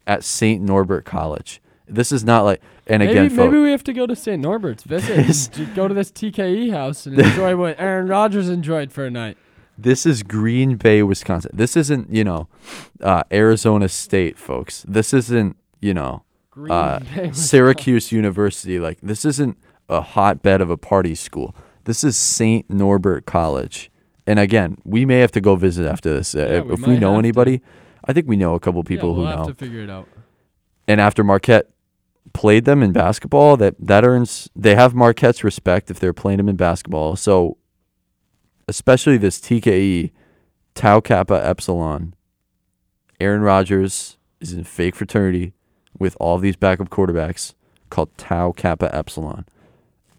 at 0.08 0.24
St. 0.24 0.62
Norbert 0.62 1.06
College. 1.06 1.62
This 1.88 2.12
is 2.12 2.24
not 2.24 2.44
like 2.44 2.62
and 2.88 3.02
maybe, 3.02 3.12
again 3.12 3.30
folks, 3.30 3.38
maybe 3.38 3.58
we 3.58 3.72
have 3.72 3.84
to 3.84 3.94
go 3.94 4.08
to 4.08 4.16
St. 4.16 4.42
Norbert's, 4.42 4.84
visit, 4.84 5.58
and 5.58 5.76
go 5.76 5.88
to 5.88 5.94
this 5.94 6.12
TKE 6.12 6.72
house 6.72 7.06
and 7.06 7.20
enjoy 7.20 7.56
what 7.56 7.80
Aaron 7.80 8.08
Rodgers 8.08 8.50
enjoyed 8.50 8.92
for 8.92 9.06
a 9.06 9.12
night. 9.12 9.38
This 9.78 10.06
is 10.06 10.24
Green 10.24 10.76
Bay, 10.76 11.02
Wisconsin. 11.02 11.52
This 11.54 11.76
isn't, 11.76 12.14
you 12.14 12.24
know, 12.24 12.48
uh, 13.02 13.24
Arizona 13.32 13.90
State, 13.90 14.38
folks. 14.38 14.86
This 14.88 15.14
isn't, 15.14 15.58
you 15.80 15.94
know, 15.94 16.24
Green 16.52 16.72
uh, 16.72 17.32
Syracuse 17.32 18.12
University. 18.12 18.80
Like, 18.80 19.00
this 19.02 19.26
isn't 19.26 19.58
a 19.90 20.02
hotbed 20.02 20.62
of 20.62 20.70
a 20.70 20.78
party 20.78 21.16
school. 21.16 21.56
This 21.86 22.04
is 22.04 22.16
St. 22.16 22.70
Norbert 22.70 23.26
College. 23.26 23.90
And 24.28 24.40
again, 24.40 24.78
we 24.84 25.06
may 25.06 25.20
have 25.20 25.32
to 25.32 25.42
go 25.42 25.56
visit 25.56 25.86
after 25.88 26.14
this. 26.14 26.36
Uh, 26.36 26.40
Yeah, 26.40 26.46
if 26.60 26.66
we 26.66 26.74
if 26.74 26.80
we 26.82 26.88
might 26.94 27.00
know 27.00 27.12
have 27.14 27.16
to. 27.16 27.20
anybody, 27.26 27.62
I 28.06 28.14
think 28.14 28.28
we 28.28 28.36
know 28.38 28.54
a 28.56 28.60
couple 28.60 28.84
people 28.84 29.10
yeah, 29.10 29.16
we'll 29.16 29.26
who 29.26 29.30
have 29.32 29.40
know. 29.40 29.46
to 29.48 29.54
figure 29.56 29.80
it 29.82 29.90
out. 29.90 30.08
and 30.88 31.02
after 31.02 31.24
Marquette 31.24 31.70
played 32.34 32.66
them 32.66 32.84
in 32.84 32.92
basketball, 32.92 33.58
that 33.58 33.76
that 33.80 34.04
earns 34.06 34.50
they 34.56 34.76
have 34.76 34.94
Marquette's 34.94 35.44
respect 35.44 35.90
if 35.92 36.00
they're 36.00 36.14
playing 36.14 36.38
them 36.38 36.50
in 36.50 36.56
basketball. 36.56 37.16
So, 37.16 37.58
especially 38.68 39.18
this 39.18 39.40
TKE, 39.40 40.12
Tau 40.76 41.00
Kappa 41.02 41.46
Epsilon. 41.46 42.14
Aaron 43.20 43.42
Rodgers 43.42 44.18
is 44.40 44.54
in 44.54 44.64
fake 44.64 44.96
fraternity 44.96 45.54
with 46.00 46.16
all 46.20 46.38
these 46.40 46.56
backup 46.56 46.90
quarterbacks 46.90 47.54
called 47.92 48.16
Tau 48.18 48.52
Kappa 48.52 48.94
Epsilon, 48.96 49.46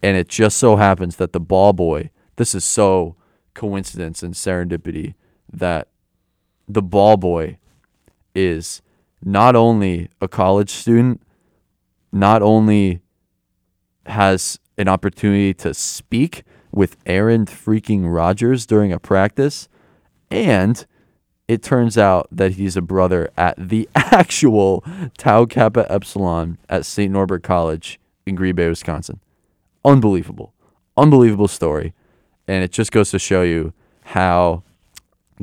and 0.01 0.15
it 0.15 0.29
just 0.29 0.57
so 0.57 0.75
happens 0.77 1.15
that 1.17 1.33
the 1.33 1.39
ball 1.39 1.73
boy. 1.73 2.09
This 2.37 2.55
is 2.55 2.63
so 2.63 3.15
coincidence 3.53 4.23
and 4.23 4.33
serendipity 4.33 5.15
that 5.51 5.87
the 6.67 6.81
ball 6.81 7.17
boy 7.17 7.57
is 8.33 8.81
not 9.23 9.55
only 9.55 10.09
a 10.19 10.27
college 10.27 10.69
student, 10.69 11.21
not 12.11 12.41
only 12.41 13.01
has 14.05 14.59
an 14.77 14.87
opportunity 14.87 15.53
to 15.53 15.73
speak, 15.73 16.43
with 16.73 16.97
Aaron 17.05 17.45
freaking 17.45 18.11
Rodgers 18.13 18.65
during 18.65 18.91
a 18.91 18.99
practice, 18.99 19.69
and 20.31 20.85
it 21.47 21.61
turns 21.61 21.97
out 21.97 22.27
that 22.31 22.53
he's 22.53 22.75
a 22.75 22.81
brother 22.81 23.29
at 23.37 23.55
the 23.57 23.87
actual 23.95 24.83
Tau 25.17 25.45
Kappa 25.45 25.89
Epsilon 25.91 26.57
at 26.67 26.85
St. 26.85 27.11
Norbert 27.11 27.43
College 27.43 27.99
in 28.25 28.35
Green 28.35 28.55
Bay, 28.55 28.67
Wisconsin. 28.67 29.19
Unbelievable. 29.85 30.53
Unbelievable 30.97 31.47
story. 31.47 31.93
And 32.47 32.63
it 32.63 32.71
just 32.71 32.91
goes 32.91 33.11
to 33.11 33.19
show 33.19 33.41
you 33.43 33.73
how 34.05 34.63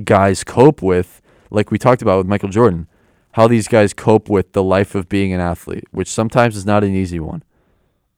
guys 0.05 0.45
cope 0.45 0.83
with, 0.83 1.23
like 1.51 1.71
we 1.71 1.79
talked 1.79 2.03
about 2.03 2.19
with 2.19 2.27
Michael 2.27 2.49
Jordan, 2.49 2.87
how 3.33 3.49
these 3.49 3.69
guys 3.69 3.93
cope 3.93 4.29
with 4.29 4.53
the 4.53 4.63
life 4.63 4.95
of 4.95 5.09
being 5.09 5.33
an 5.33 5.41
athlete, 5.41 5.85
which 5.91 6.09
sometimes 6.09 6.57
is 6.57 6.67
not 6.67 6.85
an 6.85 6.95
easy 6.95 7.21
one. 7.21 7.43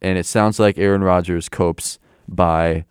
And 0.00 0.18
it 0.18 0.26
sounds 0.26 0.58
like 0.58 0.78
Aaron 0.78 1.02
Rodgers 1.02 1.48
copes 1.48 1.98
by 2.28 2.84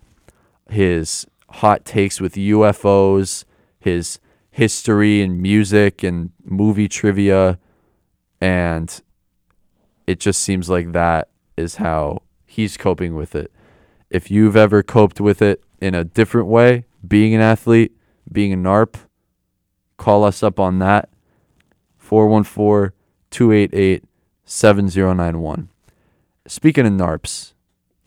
his 0.69 1.27
hot 1.49 1.83
takes 1.83 2.21
with 2.21 2.35
UFOs, 2.35 3.43
his 3.79 4.19
history 4.51 5.21
and 5.21 5.41
music 5.41 6.03
and 6.03 6.31
movie 6.43 6.87
trivia, 6.87 7.59
and 8.39 9.01
it 10.07 10.19
just 10.19 10.41
seems 10.41 10.69
like 10.69 10.91
that 10.91 11.29
is 11.57 11.75
how 11.75 12.21
he's 12.45 12.77
coping 12.77 13.15
with 13.15 13.35
it. 13.35 13.51
If 14.09 14.29
you've 14.29 14.55
ever 14.55 14.83
coped 14.83 15.21
with 15.21 15.41
it 15.41 15.63
in 15.82 15.95
a 15.95 16.03
different 16.03 16.47
way, 16.47 16.86
being 17.05 17.34
an 17.34 17.41
athlete, 17.41 17.91
being 18.32 18.53
a 18.53 18.57
NARP, 18.57 18.95
call 19.97 20.23
us 20.23 20.43
up 20.43 20.59
on 20.59 20.79
that. 20.79 21.09
414 21.97 22.95
288 23.32 24.03
7091. 24.45 25.69
Speaking 26.47 26.86
of 26.86 26.93
NARPs, 26.93 27.53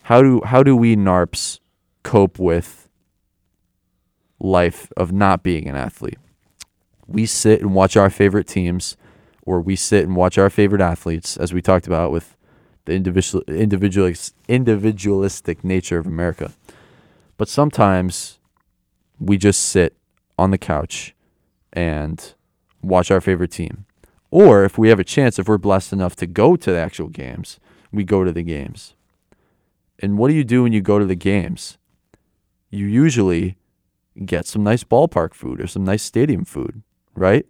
how 0.03 0.23
do 0.23 0.43
how 0.45 0.63
do 0.63 0.77
we 0.77 0.97
NARPs 0.97 1.61
cope 2.03 2.39
with 2.39 2.89
life 4.39 4.93
of 4.97 5.13
not 5.13 5.43
being 5.43 5.69
an 5.69 5.77
athlete? 5.77 6.19
We 7.07 7.27
sit 7.27 7.61
and 7.61 7.75
watch 7.75 7.97
our 7.97 8.11
favorite 8.11 8.47
teams, 8.47 8.97
or 9.43 9.61
we 9.61 9.77
sit 9.77 10.05
and 10.05 10.17
watch 10.17 10.37
our 10.37 10.51
favorite 10.51 10.83
athletes, 10.83 11.37
as 11.37 11.53
we 11.55 11.63
talked 11.63 11.87
about 11.87 12.13
with 12.13 12.37
the 12.85 12.93
individual 12.93 13.43
individualist, 13.49 14.35
individualistic 14.49 15.65
nature 15.65 15.99
of 15.99 16.07
America. 16.07 16.53
But 17.37 17.49
sometimes 17.49 18.39
we 19.19 19.37
just 19.37 19.63
sit 19.63 19.97
on 20.39 20.51
the 20.51 20.59
couch 20.59 21.15
and 21.73 22.35
watch 22.83 23.11
our 23.11 23.21
favorite 23.21 23.51
team. 23.51 23.87
Or 24.31 24.65
if 24.65 24.77
we 24.79 24.89
have 24.89 24.99
a 25.01 25.05
chance, 25.05 25.39
if 25.39 25.49
we're 25.49 25.59
blessed 25.59 25.93
enough 25.93 26.17
to 26.17 26.27
go 26.27 26.57
to 26.57 26.71
the 26.73 26.79
actual 26.79 27.09
games, 27.09 27.59
we 27.93 28.05
go 28.05 28.25
to 28.25 28.33
the 28.33 28.43
games. 28.43 28.95
And 30.01 30.19
what 30.19 30.29
do 30.29 30.35
you 30.35 30.45
do 30.45 30.63
when 30.65 30.73
you 30.73 30.81
go 30.81 30.99
to 30.99 31.07
the 31.07 31.15
games? 31.15 31.79
You 32.71 32.87
usually 32.87 33.57
get 34.25 34.47
some 34.47 34.65
nice 34.65 34.83
ballpark 34.85 35.35
food 35.35 35.61
or 35.61 35.67
some 35.67 35.85
nice 35.85 36.03
stadium 36.03 36.45
food, 36.45 36.83
right? 37.15 37.47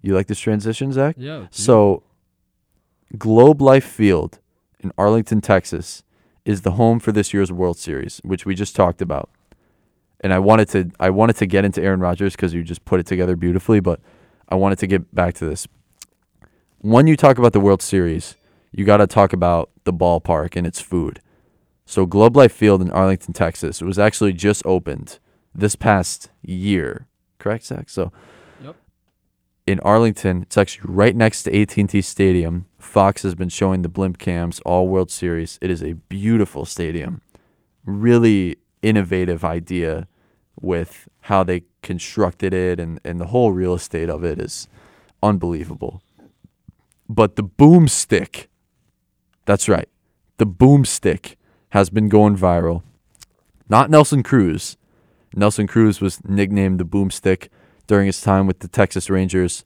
You 0.00 0.14
like 0.14 0.26
this 0.26 0.40
transition, 0.40 0.92
Zack? 0.92 1.16
Yeah, 1.18 1.46
So, 1.50 2.02
Globe 3.18 3.60
Life 3.60 3.84
Field 3.84 4.38
in 4.80 4.92
Arlington, 4.96 5.40
Texas, 5.42 6.02
is 6.50 6.62
the 6.62 6.72
home 6.72 7.00
for 7.00 7.12
this 7.12 7.32
year's 7.32 7.50
World 7.50 7.78
Series, 7.78 8.20
which 8.24 8.44
we 8.44 8.54
just 8.54 8.76
talked 8.76 9.00
about. 9.00 9.30
And 10.20 10.34
I 10.34 10.38
wanted 10.38 10.68
to 10.70 10.90
I 11.00 11.10
wanted 11.10 11.36
to 11.36 11.46
get 11.46 11.64
into 11.64 11.82
Aaron 11.82 12.00
Rodgers 12.00 12.36
because 12.36 12.52
you 12.52 12.62
just 12.62 12.84
put 12.84 13.00
it 13.00 13.06
together 13.06 13.36
beautifully, 13.36 13.80
but 13.80 14.00
I 14.48 14.56
wanted 14.56 14.78
to 14.80 14.86
get 14.86 15.14
back 15.14 15.34
to 15.34 15.46
this. 15.46 15.66
When 16.78 17.06
you 17.06 17.16
talk 17.16 17.38
about 17.38 17.52
the 17.52 17.60
World 17.60 17.80
Series, 17.80 18.36
you 18.72 18.84
got 18.84 18.98
to 18.98 19.06
talk 19.06 19.32
about 19.32 19.70
the 19.84 19.92
ballpark 19.92 20.56
and 20.56 20.66
its 20.66 20.80
food. 20.80 21.20
So 21.86 22.04
Globe 22.04 22.36
Life 22.36 22.52
Field 22.52 22.82
in 22.82 22.90
Arlington, 22.90 23.32
Texas, 23.32 23.80
it 23.80 23.84
was 23.84 23.98
actually 23.98 24.32
just 24.32 24.62
opened 24.66 25.18
this 25.54 25.74
past 25.76 26.30
year, 26.42 27.06
correct, 27.38 27.64
Zack? 27.64 27.88
So. 27.88 28.12
In 29.70 29.80
Arlington, 29.80 30.42
it's 30.42 30.58
actually 30.58 30.92
right 30.92 31.14
next 31.14 31.44
to 31.44 31.60
AT&T 31.60 32.02
Stadium. 32.02 32.66
Fox 32.78 33.22
has 33.22 33.34
been 33.34 33.48
showing 33.48 33.82
the 33.82 33.88
blimp 33.88 34.18
cams 34.18 34.60
all 34.60 34.88
World 34.88 35.10
Series. 35.10 35.58
It 35.62 35.70
is 35.70 35.82
a 35.82 35.94
beautiful 35.94 36.64
stadium. 36.64 37.20
Really 37.84 38.56
innovative 38.82 39.44
idea 39.44 40.08
with 40.60 41.08
how 41.22 41.44
they 41.44 41.64
constructed 41.82 42.52
it 42.52 42.80
and, 42.80 43.00
and 43.04 43.20
the 43.20 43.26
whole 43.26 43.52
real 43.52 43.74
estate 43.74 44.10
of 44.10 44.24
it 44.24 44.38
is 44.38 44.68
unbelievable. 45.22 46.02
But 47.08 47.36
the 47.36 47.44
boomstick, 47.44 48.46
that's 49.44 49.68
right, 49.68 49.88
the 50.36 50.46
boomstick 50.46 51.36
has 51.70 51.90
been 51.90 52.08
going 52.08 52.36
viral. 52.36 52.82
Not 53.68 53.90
Nelson 53.90 54.22
Cruz. 54.22 54.76
Nelson 55.34 55.66
Cruz 55.66 56.00
was 56.00 56.24
nicknamed 56.24 56.80
the 56.80 56.84
boomstick 56.84 57.48
during 57.90 58.06
his 58.06 58.20
time 58.20 58.46
with 58.46 58.60
the 58.60 58.68
Texas 58.68 59.10
Rangers. 59.10 59.64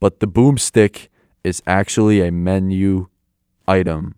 But 0.00 0.20
the 0.20 0.26
boomstick 0.26 1.08
is 1.44 1.62
actually 1.66 2.26
a 2.26 2.32
menu 2.32 3.08
item 3.68 4.14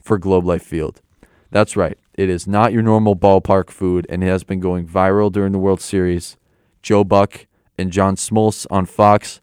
for 0.00 0.16
Globe 0.16 0.46
Life 0.46 0.62
Field. 0.62 1.02
That's 1.50 1.76
right. 1.76 1.98
It 2.14 2.30
is 2.30 2.46
not 2.46 2.72
your 2.72 2.82
normal 2.82 3.16
ballpark 3.16 3.68
food, 3.68 4.06
and 4.08 4.22
it 4.22 4.28
has 4.28 4.44
been 4.44 4.60
going 4.60 4.86
viral 4.86 5.32
during 5.32 5.50
the 5.50 5.58
World 5.58 5.80
Series. 5.80 6.36
Joe 6.84 7.02
Buck 7.02 7.48
and 7.76 7.90
John 7.90 8.14
Smoltz 8.14 8.64
on 8.70 8.86
Fox 8.86 9.40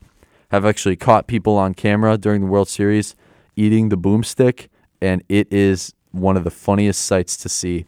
have 0.52 0.64
actually 0.66 0.96
caught 0.96 1.28
people 1.28 1.58
on 1.58 1.74
camera 1.74 2.18
during 2.18 2.40
the 2.40 2.48
World 2.48 2.70
Series 2.70 3.16
eating 3.58 3.90
the 3.90 3.98
boomstick, 3.98 4.70
and 5.02 5.22
it 5.28 5.52
is 5.52 5.94
one 6.12 6.38
of 6.38 6.46
the 6.46 6.52
funniest 6.52 7.02
sights 7.02 7.36
to 7.36 7.50
see. 7.50 7.86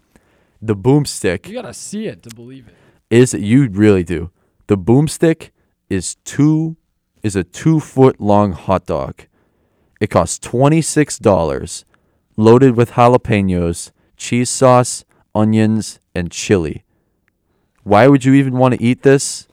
The 0.62 0.76
boomstick 0.76 1.48
You 1.48 1.54
gotta 1.54 1.74
see 1.74 2.08
it 2.08 2.22
to 2.24 2.36
believe 2.36 2.68
it. 2.68 2.76
is 3.10 3.34
you 3.34 3.70
really 3.70 4.04
do. 4.04 4.30
The 4.70 4.78
boomstick 4.78 5.50
is 5.90 6.14
two 6.26 6.78
is 7.24 7.36
a 7.36 7.44
two 7.44 7.80
foot 7.80 8.22
long 8.22 8.52
hot 8.52 8.86
dog. 8.86 9.24
It 10.00 10.12
costs 10.12 10.38
twenty 10.38 10.80
six 10.84 11.18
dollars, 11.18 11.86
loaded 12.38 12.78
with 12.78 12.92
jalapenos, 12.92 13.90
cheese 14.16 14.52
sauce, 14.52 15.06
onions, 15.34 16.00
and 16.14 16.30
chili. 16.30 16.84
Why 17.82 18.08
would 18.08 18.26
you 18.26 18.36
even 18.36 18.60
want 18.60 18.76
to 18.76 18.84
eat 18.84 19.02
this? 19.02 19.48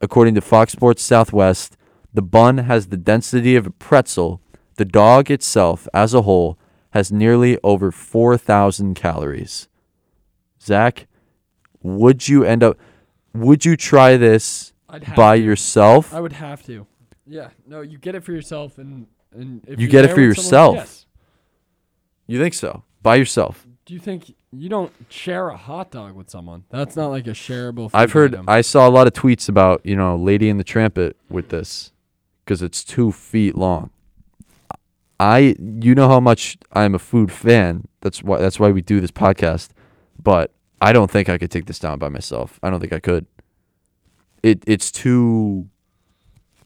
According 0.00 0.36
to 0.36 0.40
Fox 0.40 0.70
Sports 0.70 1.02
Southwest, 1.02 1.76
the 2.14 2.22
bun 2.22 2.58
has 2.58 2.86
the 2.86 2.96
density 2.96 3.56
of 3.56 3.66
a 3.66 3.72
pretzel. 3.72 4.40
The 4.76 4.84
dog 4.84 5.32
itself, 5.32 5.88
as 5.92 6.14
a 6.14 6.22
whole, 6.22 6.60
has 6.90 7.10
nearly 7.10 7.58
over 7.64 7.90
4,000 7.90 8.94
calories. 8.94 9.66
Zack, 10.62 11.08
would 11.82 12.28
you 12.28 12.44
end 12.44 12.62
up, 12.62 12.78
would 13.34 13.64
you 13.64 13.76
try 13.76 14.16
this 14.16 14.72
by 15.16 15.36
to. 15.38 15.42
yourself? 15.42 16.12
I 16.14 16.20
would 16.20 16.32
have 16.34 16.62
to. 16.66 16.86
Yeah. 17.26 17.50
No, 17.66 17.80
you 17.80 17.98
get 17.98 18.14
it 18.14 18.24
for 18.24 18.32
yourself, 18.32 18.78
and 18.78 19.06
and 19.32 19.62
if 19.68 19.78
You 19.80 19.86
get 19.88 20.04
it 20.04 20.08
for 20.14 20.26
with 20.26 20.36
someone- 20.38 20.74
yourself? 20.74 20.74
yes. 20.76 21.06
You 22.26 22.38
think 22.40 22.54
so? 22.54 22.82
By 23.02 23.16
yourself? 23.16 23.66
Do 23.86 23.94
you 23.94 24.00
think 24.00 24.34
you 24.52 24.68
don't 24.68 24.92
share 25.08 25.48
a 25.48 25.56
hot 25.56 25.90
dog 25.90 26.14
with 26.14 26.30
someone? 26.30 26.64
That's 26.70 26.94
not 26.96 27.08
like 27.08 27.26
a 27.26 27.30
shareable. 27.30 27.90
Food 27.90 27.96
I've 27.96 28.12
heard, 28.12 28.34
item. 28.34 28.44
I 28.48 28.60
saw 28.60 28.88
a 28.88 28.90
lot 28.90 29.06
of 29.06 29.12
tweets 29.12 29.48
about, 29.48 29.84
you 29.84 29.96
know, 29.96 30.16
Lady 30.16 30.48
in 30.48 30.58
the 30.58 30.64
Trampet 30.64 31.16
with 31.28 31.48
this 31.48 31.92
because 32.44 32.62
it's 32.62 32.84
two 32.84 33.10
feet 33.12 33.56
long. 33.56 33.90
I, 35.18 35.54
you 35.58 35.94
know 35.94 36.08
how 36.08 36.20
much 36.20 36.56
I'm 36.72 36.94
a 36.94 36.98
food 36.98 37.30
fan. 37.30 37.86
That's 38.00 38.22
why, 38.22 38.38
that's 38.38 38.58
why 38.58 38.70
we 38.70 38.80
do 38.80 39.00
this 39.00 39.10
podcast. 39.10 39.70
But 40.22 40.52
I 40.80 40.92
don't 40.92 41.10
think 41.10 41.28
I 41.28 41.38
could 41.38 41.50
take 41.50 41.66
this 41.66 41.78
down 41.78 41.98
by 41.98 42.08
myself. 42.08 42.58
I 42.62 42.70
don't 42.70 42.80
think 42.80 42.92
I 42.92 43.00
could. 43.00 43.26
It, 44.42 44.62
it's 44.66 44.90
too 44.90 45.68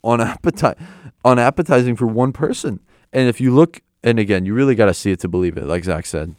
unappeti- 0.04 0.78
unappetizing 1.24 1.96
for 1.96 2.06
one 2.06 2.32
person. 2.32 2.80
And 3.12 3.28
if 3.28 3.40
you 3.40 3.52
look, 3.52 3.82
and 4.02 4.18
again, 4.18 4.44
you 4.46 4.54
really 4.54 4.74
got 4.74 4.86
to 4.86 4.94
see 4.94 5.10
it 5.10 5.20
to 5.20 5.28
believe 5.28 5.56
it. 5.56 5.64
Like 5.64 5.84
Zack 5.84 6.06
said, 6.06 6.36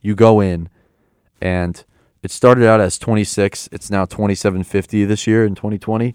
you 0.00 0.14
go 0.14 0.40
in, 0.40 0.68
and 1.40 1.84
it 2.22 2.30
started 2.30 2.66
out 2.66 2.80
as 2.80 2.98
26. 2.98 3.68
It's 3.72 3.90
now 3.90 4.06
27.50 4.06 5.06
this 5.06 5.26
year 5.26 5.44
in 5.44 5.54
2020. 5.54 6.14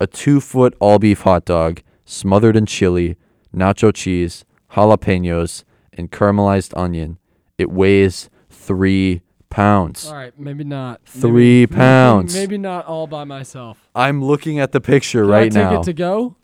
A 0.00 0.06
two 0.06 0.40
foot 0.40 0.76
all 0.80 0.98
beef 0.98 1.22
hot 1.22 1.46
dog 1.46 1.80
smothered 2.04 2.56
in 2.56 2.66
chili, 2.66 3.16
nacho 3.54 3.94
cheese, 3.94 4.44
jalapenos, 4.72 5.64
and 5.92 6.10
caramelized 6.10 6.76
onion. 6.76 7.18
It 7.56 7.70
weighs 7.70 8.28
three 8.50 9.22
pounds. 9.56 10.06
All 10.06 10.14
right, 10.14 10.38
maybe 10.38 10.64
not. 10.64 11.00
Three 11.06 11.60
maybe, 11.62 11.74
pounds. 11.74 12.34
Maybe 12.34 12.58
not 12.58 12.84
all 12.86 13.06
by 13.06 13.24
myself. 13.24 13.88
I'm 13.94 14.22
looking 14.24 14.58
at 14.58 14.72
the 14.72 14.80
picture 14.80 15.22
Can 15.22 15.30
right 15.30 15.56
I 15.56 15.70
take 15.70 15.80
it 15.80 15.84
to 15.84 15.92
go? 15.92 16.36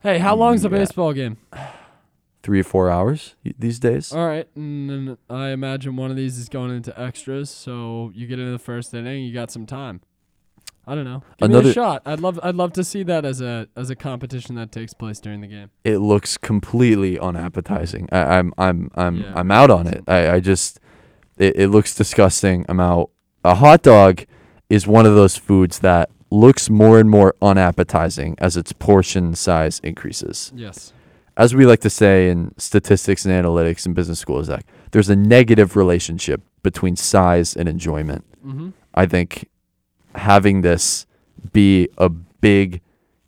Hey, 0.00 0.18
how 0.18 0.34
mm, 0.34 0.38
long's 0.38 0.64
a 0.64 0.68
Yeah. 0.68 0.78
baseball 0.78 1.12
game? 1.12 1.36
Three 2.42 2.60
or 2.60 2.64
four 2.64 2.88
hours 2.88 3.34
these 3.58 3.78
days. 3.78 4.12
All 4.12 4.26
right, 4.26 4.48
and 4.56 4.88
then 4.88 5.18
I 5.28 5.48
imagine 5.50 5.96
one 5.96 6.10
of 6.10 6.16
these 6.16 6.38
is 6.38 6.48
going 6.48 6.70
into 6.74 6.98
extras, 6.98 7.50
so 7.50 8.10
you 8.14 8.26
get 8.26 8.38
into 8.38 8.52
the 8.52 8.58
first 8.58 8.94
inning, 8.94 9.24
you 9.24 9.34
got 9.34 9.50
some 9.50 9.66
time. 9.66 10.00
I 10.86 10.94
don't 10.94 11.04
know. 11.04 11.22
Give 11.38 11.50
me 11.50 11.54
Another- 11.56 11.70
a 11.70 11.72
shot. 11.74 12.02
I'd 12.06 12.20
love 12.20 12.40
I'd 12.42 12.54
love 12.54 12.72
to 12.72 12.82
see 12.82 13.02
that 13.02 13.24
as 13.26 13.40
a 13.42 13.68
as 13.76 13.90
a 13.90 13.94
competition 13.96 14.54
that 14.54 14.72
takes 14.72 14.94
place 14.94 15.20
during 15.20 15.40
the 15.42 15.46
game. 15.46 15.70
it 15.84 15.98
looks 15.98 16.38
completely 16.38 17.18
unappetizing. 17.18 18.08
I, 18.10 18.38
I'm 18.38 18.52
I'm 18.56 18.90
I'm 18.94 19.16
Yeah. 19.18 19.32
I'm 19.36 19.50
out 19.50 19.70
on 19.70 19.86
it. 19.86 20.02
I, 20.08 20.30
I 20.36 20.40
just 20.40 20.80
It, 21.40 21.56
it 21.56 21.68
looks 21.68 21.94
disgusting. 21.94 22.64
I'm 22.68 22.78
out. 22.78 23.10
A 23.44 23.56
hot 23.56 23.82
dog 23.82 24.24
is 24.68 24.86
one 24.86 25.06
of 25.06 25.14
those 25.14 25.36
foods 25.36 25.80
that 25.80 26.10
looks 26.30 26.70
more 26.70 27.00
and 27.00 27.10
more 27.10 27.34
unappetizing 27.42 28.36
as 28.38 28.56
its 28.56 28.72
portion 28.72 29.34
size 29.34 29.80
increases. 29.82 30.52
Yes. 30.54 30.92
As 31.36 31.54
we 31.54 31.64
like 31.66 31.80
to 31.80 31.90
say 31.90 32.28
in 32.28 32.54
statistics 32.58 33.24
and 33.24 33.32
analytics 33.34 33.86
in 33.86 33.94
business 33.94 34.18
school, 34.20 34.44
Zack, 34.44 34.66
there's 34.92 35.08
a 35.08 35.16
negative 35.16 35.74
relationship 35.74 36.42
between 36.62 36.94
size 36.94 37.56
and 37.56 37.68
enjoyment. 37.68 38.24
Mhm. 38.46 38.74
I 38.94 39.06
think 39.06 39.48
having 40.14 40.60
this 40.60 41.06
be 41.52 41.88
a 41.96 42.10
big 42.10 42.82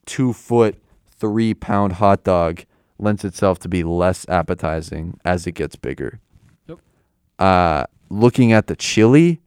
two 0.04 0.32
foot, 0.34 0.76
three 1.18 1.54
pound 1.54 1.94
hot 1.94 2.24
dog 2.24 2.64
lends 2.98 3.24
itself 3.24 3.58
to 3.60 3.68
be 3.68 3.82
less 3.82 4.28
appetizing 4.28 5.18
as 5.24 5.46
it 5.46 5.52
gets 5.52 5.76
bigger. 5.76 6.20
Yep. 6.68 6.78
Uh, 7.38 7.84
looking 8.12 8.52
at 8.52 8.66
the 8.66 8.76
chili, 8.76 9.40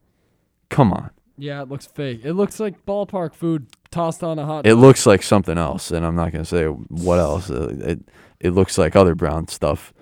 come 0.69 0.91
on. 0.91 1.11
Yeah, 1.37 1.61
it 1.61 1.69
looks 1.69 1.85
fake. 1.85 2.21
It 2.23 2.33
looks 2.33 2.59
like 2.59 2.85
ballpark 2.85 3.33
food 3.33 3.67
tossed 3.91 4.23
on 4.23 4.39
a 4.39 4.45
hot 4.45 4.63
dog. 4.63 4.71
It 4.71 4.75
looks 4.75 5.05
like 5.05 5.21
something 5.21 5.57
else, 5.57 5.91
and 5.91 6.05
I'm 6.05 6.15
not 6.15 6.31
gonna 6.31 6.45
say 6.45 6.65
what 6.65 7.19
else. 7.19 7.49
Uh, 7.49 7.75
It 7.79 7.99
it 8.39 8.49
looks 8.51 8.77
like 8.77 8.95
other 8.95 9.15
brown 9.15 9.47
stuff, 9.49 9.93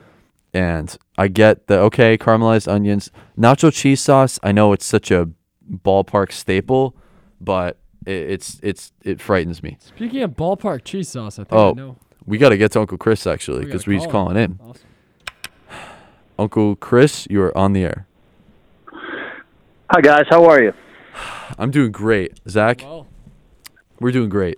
and 0.54 0.96
I 1.18 1.28
get 1.28 1.68
the 1.68 1.80
okay 1.80 2.18
caramelized 2.18 2.68
onions, 2.72 3.10
nacho 3.38 3.72
cheese 3.74 4.02
sauce. 4.02 4.40
I 4.44 4.52
know 4.52 4.74
it's 4.74 4.86
such 4.86 5.10
a 5.12 5.30
ballpark 5.84 6.32
staple, 6.32 6.96
but 7.42 7.78
it, 8.06 8.12
it's 8.32 8.60
it's 8.62 8.92
it 9.04 9.20
frightens 9.20 9.64
me. 9.64 9.78
Speaking 9.80 10.22
of 10.22 10.32
ballpark 10.32 10.84
cheese 10.84 11.10
sauce, 11.10 11.40
I 11.40 11.44
think 11.46 11.54
I 11.54 11.56
Oh, 11.58 11.72
know. 11.74 11.96
we 12.28 12.38
got 12.38 12.50
to 12.50 12.58
get 12.58 12.72
to 12.74 12.80
Uncle 12.82 12.98
Chris 13.00 13.26
actually 13.26 13.60
We 13.62 13.66
because 13.66 13.86
he's 13.86 14.06
call 14.06 14.06
him. 14.06 14.12
calling 14.12 14.38
in. 14.38 14.60
Awesome. 14.62 14.82
Uncle 16.38 16.76
Chris, 16.76 17.28
you 17.30 17.42
are 17.42 17.56
on 17.58 17.74
the 17.74 17.84
air. 17.84 18.08
Hi 19.96 20.02
guys, 20.02 20.24
how 20.28 20.46
are 20.46 20.60
you? 20.60 20.74
I'm 21.60 21.70
doing 21.70 21.92
great, 21.92 22.40
Zack. 22.50 22.82
Well, 22.82 23.06
We're 24.00 24.10
doing 24.10 24.28
great. 24.28 24.58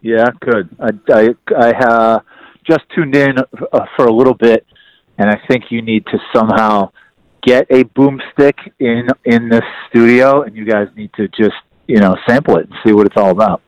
Yeah, 0.00 0.28
good. 0.38 0.68
I 0.78 0.90
I, 1.12 1.28
I 1.56 1.70
uh, 1.72 2.20
just 2.64 2.82
tuned 2.94 3.16
in 3.16 3.36
uh, 3.36 3.86
for 3.96 4.06
a 4.06 4.12
little 4.12 4.34
bit, 4.34 4.64
and 5.18 5.28
I 5.28 5.40
think 5.48 5.72
you 5.72 5.82
need 5.82 6.06
to 6.06 6.18
somehow 6.32 6.92
get 7.42 7.66
a 7.68 7.82
boomstick 7.82 8.54
in 8.78 9.08
in 9.24 9.48
this 9.48 9.64
studio, 9.90 10.42
and 10.42 10.54
you 10.54 10.64
guys 10.64 10.86
need 10.94 11.10
to 11.14 11.26
just 11.26 11.56
you 11.88 11.98
know 11.98 12.14
sample 12.28 12.58
it 12.58 12.66
and 12.66 12.74
see 12.86 12.92
what 12.92 13.08
it's 13.08 13.16
all 13.16 13.30
about. 13.30 13.60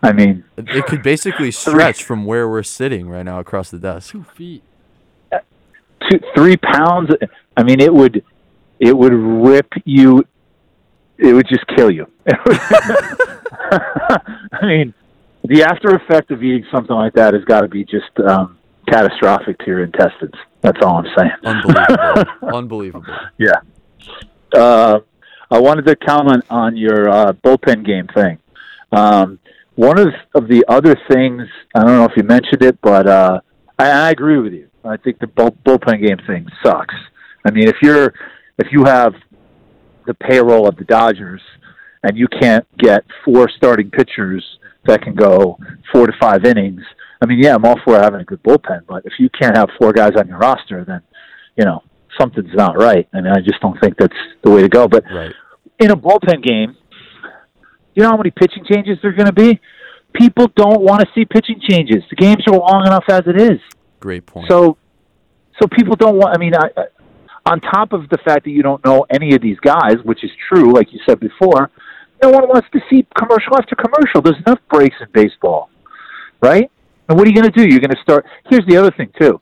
I 0.00 0.12
mean, 0.12 0.44
It 0.56 0.86
could 0.86 1.02
basically 1.02 1.50
stretch 1.66 2.04
from 2.04 2.24
where 2.24 2.48
we're 2.48 2.62
sitting 2.62 3.08
right 3.08 3.24
now 3.24 3.40
across 3.40 3.68
the 3.72 3.80
desk. 3.80 4.12
two 4.12 4.22
feet. 4.22 4.62
two, 6.08 6.20
three 6.36 6.56
pounds. 6.56 7.10
I 7.56 7.64
mean, 7.64 7.80
it 7.80 7.92
would 7.92 8.22
it 8.80 8.96
would 8.96 9.12
rip 9.12 9.72
you. 9.84 10.24
It 11.18 11.32
would 11.32 11.48
just 11.48 11.66
kill 11.76 11.90
you. 11.90 12.06
I 13.70 14.20
mean, 14.62 14.94
the 15.44 15.62
after 15.64 15.94
effect 15.94 16.30
of 16.30 16.42
eating 16.42 16.64
something 16.72 16.94
like 16.94 17.14
that 17.14 17.34
has 17.34 17.44
got 17.44 17.62
to 17.62 17.68
be 17.68 17.84
just 17.84 18.10
um, 18.26 18.58
catastrophic 18.88 19.58
to 19.58 19.66
your 19.66 19.84
intestines. 19.84 20.34
That's 20.60 20.78
all 20.82 20.98
I'm 20.98 21.06
saying. 21.16 21.30
Unbelievable. 21.44 22.24
Unbelievable. 22.54 23.16
Yeah. 23.38 23.60
Uh, 24.54 25.00
I 25.50 25.58
wanted 25.58 25.86
to 25.86 25.96
comment 25.96 26.44
on 26.50 26.76
your 26.76 27.08
uh, 27.08 27.32
bullpen 27.32 27.84
game 27.86 28.06
thing. 28.14 28.38
Um, 28.92 29.38
one 29.74 29.98
of, 29.98 30.08
of 30.34 30.48
the 30.48 30.64
other 30.68 30.96
things, 31.10 31.42
I 31.74 31.80
don't 31.80 31.96
know 31.96 32.04
if 32.04 32.12
you 32.16 32.22
mentioned 32.22 32.62
it, 32.62 32.80
but 32.80 33.06
uh, 33.06 33.40
I, 33.78 33.90
I 33.90 34.10
agree 34.10 34.38
with 34.38 34.52
you. 34.52 34.68
I 34.84 34.96
think 34.96 35.18
the 35.18 35.26
bull, 35.26 35.56
bullpen 35.64 36.06
game 36.06 36.18
thing 36.26 36.48
sucks. 36.64 36.94
I 37.44 37.50
mean, 37.50 37.68
if 37.68 37.76
you're 37.82 38.12
if 38.58 38.68
you 38.72 38.84
have 38.84 39.14
the 40.06 40.14
payroll 40.14 40.68
of 40.68 40.76
the 40.76 40.84
Dodgers 40.84 41.40
and 42.02 42.16
you 42.16 42.26
can't 42.40 42.66
get 42.78 43.04
four 43.24 43.48
starting 43.56 43.90
pitchers 43.90 44.44
that 44.86 45.02
can 45.02 45.14
go 45.14 45.58
four 45.92 46.06
to 46.06 46.12
five 46.20 46.44
innings, 46.44 46.82
I 47.20 47.26
mean, 47.26 47.38
yeah, 47.42 47.54
I'm 47.54 47.64
all 47.64 47.78
for 47.84 47.98
having 47.98 48.20
a 48.20 48.24
good 48.24 48.42
bullpen, 48.42 48.82
but 48.86 49.04
if 49.04 49.14
you 49.18 49.28
can't 49.30 49.56
have 49.56 49.68
four 49.80 49.92
guys 49.92 50.12
on 50.16 50.28
your 50.28 50.38
roster, 50.38 50.84
then 50.84 51.02
you 51.56 51.64
know 51.64 51.82
something's 52.18 52.54
not 52.54 52.76
right. 52.78 53.08
I 53.12 53.20
mean, 53.20 53.32
I 53.32 53.40
just 53.40 53.60
don't 53.60 53.78
think 53.80 53.96
that's 53.98 54.14
the 54.42 54.50
way 54.50 54.62
to 54.62 54.68
go. 54.68 54.88
But 54.88 55.04
Right. 55.10 55.32
in 55.78 55.90
a 55.90 55.96
bullpen 55.96 56.42
game, 56.42 56.76
you 57.94 58.02
know 58.02 58.10
how 58.10 58.16
many 58.16 58.30
pitching 58.30 58.64
changes 58.70 58.98
there 59.02 59.10
are 59.10 59.14
going 59.14 59.26
to 59.26 59.32
be? 59.32 59.60
People 60.14 60.46
don't 60.56 60.80
want 60.80 61.00
to 61.00 61.06
see 61.14 61.24
pitching 61.24 61.60
changes. 61.68 62.02
The 62.10 62.16
games 62.16 62.44
are 62.48 62.56
long 62.56 62.86
enough 62.86 63.04
as 63.08 63.22
it 63.26 63.40
is. 63.40 63.58
Great 64.00 64.24
point. 64.24 64.46
So, 64.48 64.78
so 65.60 65.68
people 65.68 65.96
don't 65.96 66.16
want. 66.16 66.34
I 66.34 66.38
mean, 66.38 66.54
I, 66.54 66.70
I, 66.76 66.84
on 67.48 67.60
top 67.60 67.92
of 67.92 68.08
the 68.10 68.18
fact 68.18 68.44
that 68.44 68.50
you 68.50 68.62
don't 68.62 68.84
know 68.84 69.06
any 69.10 69.34
of 69.34 69.40
these 69.40 69.58
guys, 69.60 69.96
which 70.04 70.22
is 70.22 70.30
true, 70.48 70.74
like 70.74 70.92
you 70.92 71.00
said 71.08 71.18
before, 71.18 71.70
no 72.22 72.30
one 72.30 72.48
wants 72.48 72.68
to 72.72 72.80
see 72.90 73.06
commercial 73.16 73.56
after 73.56 73.74
commercial. 73.74 74.20
There's 74.20 74.42
enough 74.46 74.60
breaks 74.70 74.96
in 75.00 75.06
baseball, 75.12 75.70
right? 76.42 76.70
And 77.08 77.18
what 77.18 77.26
are 77.26 77.30
you 77.30 77.36
going 77.36 77.50
to 77.50 77.56
do? 77.56 77.66
You're 77.68 77.80
going 77.80 77.90
to 77.90 78.02
start. 78.02 78.26
Here's 78.50 78.66
the 78.68 78.76
other 78.76 78.90
thing 78.90 79.10
too. 79.18 79.40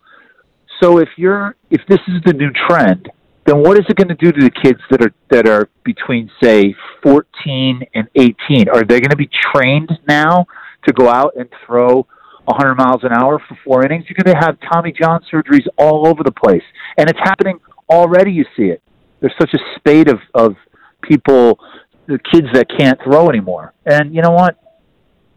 So 0.80 0.98
if 0.98 1.08
you're 1.16 1.56
if 1.70 1.80
this 1.88 1.98
is 2.06 2.22
the 2.24 2.32
new 2.32 2.50
trend, 2.68 3.10
then 3.46 3.58
what 3.58 3.78
is 3.78 3.86
it 3.88 3.96
going 3.96 4.08
to 4.08 4.14
do 4.14 4.30
to 4.30 4.40
the 4.40 4.50
kids 4.50 4.80
that 4.90 5.02
are 5.02 5.12
that 5.30 5.48
are 5.48 5.68
between 5.84 6.30
say 6.42 6.74
14 7.02 7.80
and 7.94 8.08
18? 8.14 8.68
Are 8.68 8.84
they 8.84 9.00
going 9.00 9.10
to 9.10 9.16
be 9.16 9.30
trained 9.54 9.90
now 10.06 10.46
to 10.86 10.92
go 10.92 11.08
out 11.08 11.32
and 11.36 11.48
throw 11.64 12.06
100 12.44 12.74
miles 12.74 13.02
an 13.04 13.12
hour 13.12 13.40
for 13.48 13.58
four 13.64 13.86
innings? 13.86 14.04
You're 14.08 14.22
going 14.22 14.36
to 14.36 14.46
have 14.46 14.58
Tommy 14.70 14.92
John 14.92 15.24
surgeries 15.32 15.66
all 15.78 16.06
over 16.06 16.22
the 16.22 16.32
place, 16.32 16.62
and 16.98 17.08
it's 17.08 17.18
happening 17.20 17.58
already. 17.88 18.32
You 18.32 18.44
see 18.56 18.64
it. 18.64 18.82
There's 19.20 19.34
such 19.40 19.52
a 19.54 19.58
spate 19.78 20.08
of 20.08 20.18
of 20.34 20.56
people, 21.02 21.58
the 22.06 22.18
kids 22.32 22.48
that 22.52 22.66
can't 22.78 22.98
throw 23.02 23.28
anymore, 23.28 23.72
and 23.84 24.14
you 24.14 24.22
know 24.22 24.30
what? 24.32 24.58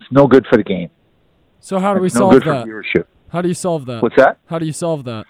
It's 0.01 0.11
no 0.11 0.27
good 0.27 0.45
for 0.49 0.57
the 0.57 0.63
game. 0.63 0.89
So 1.59 1.79
how 1.79 1.93
do 1.93 1.99
we 2.01 2.07
It's 2.07 2.15
no 2.15 2.21
solve 2.21 2.33
good 2.33 2.43
for 2.43 2.49
that? 2.53 2.65
viewership. 2.67 3.05
How 3.31 3.41
do 3.41 3.47
you 3.47 3.53
solve 3.53 3.85
that? 3.85 4.01
What's 4.01 4.15
that? 4.15 4.37
How 4.47 4.57
do 4.59 4.65
you 4.65 4.73
solve 4.73 5.03
that? 5.05 5.25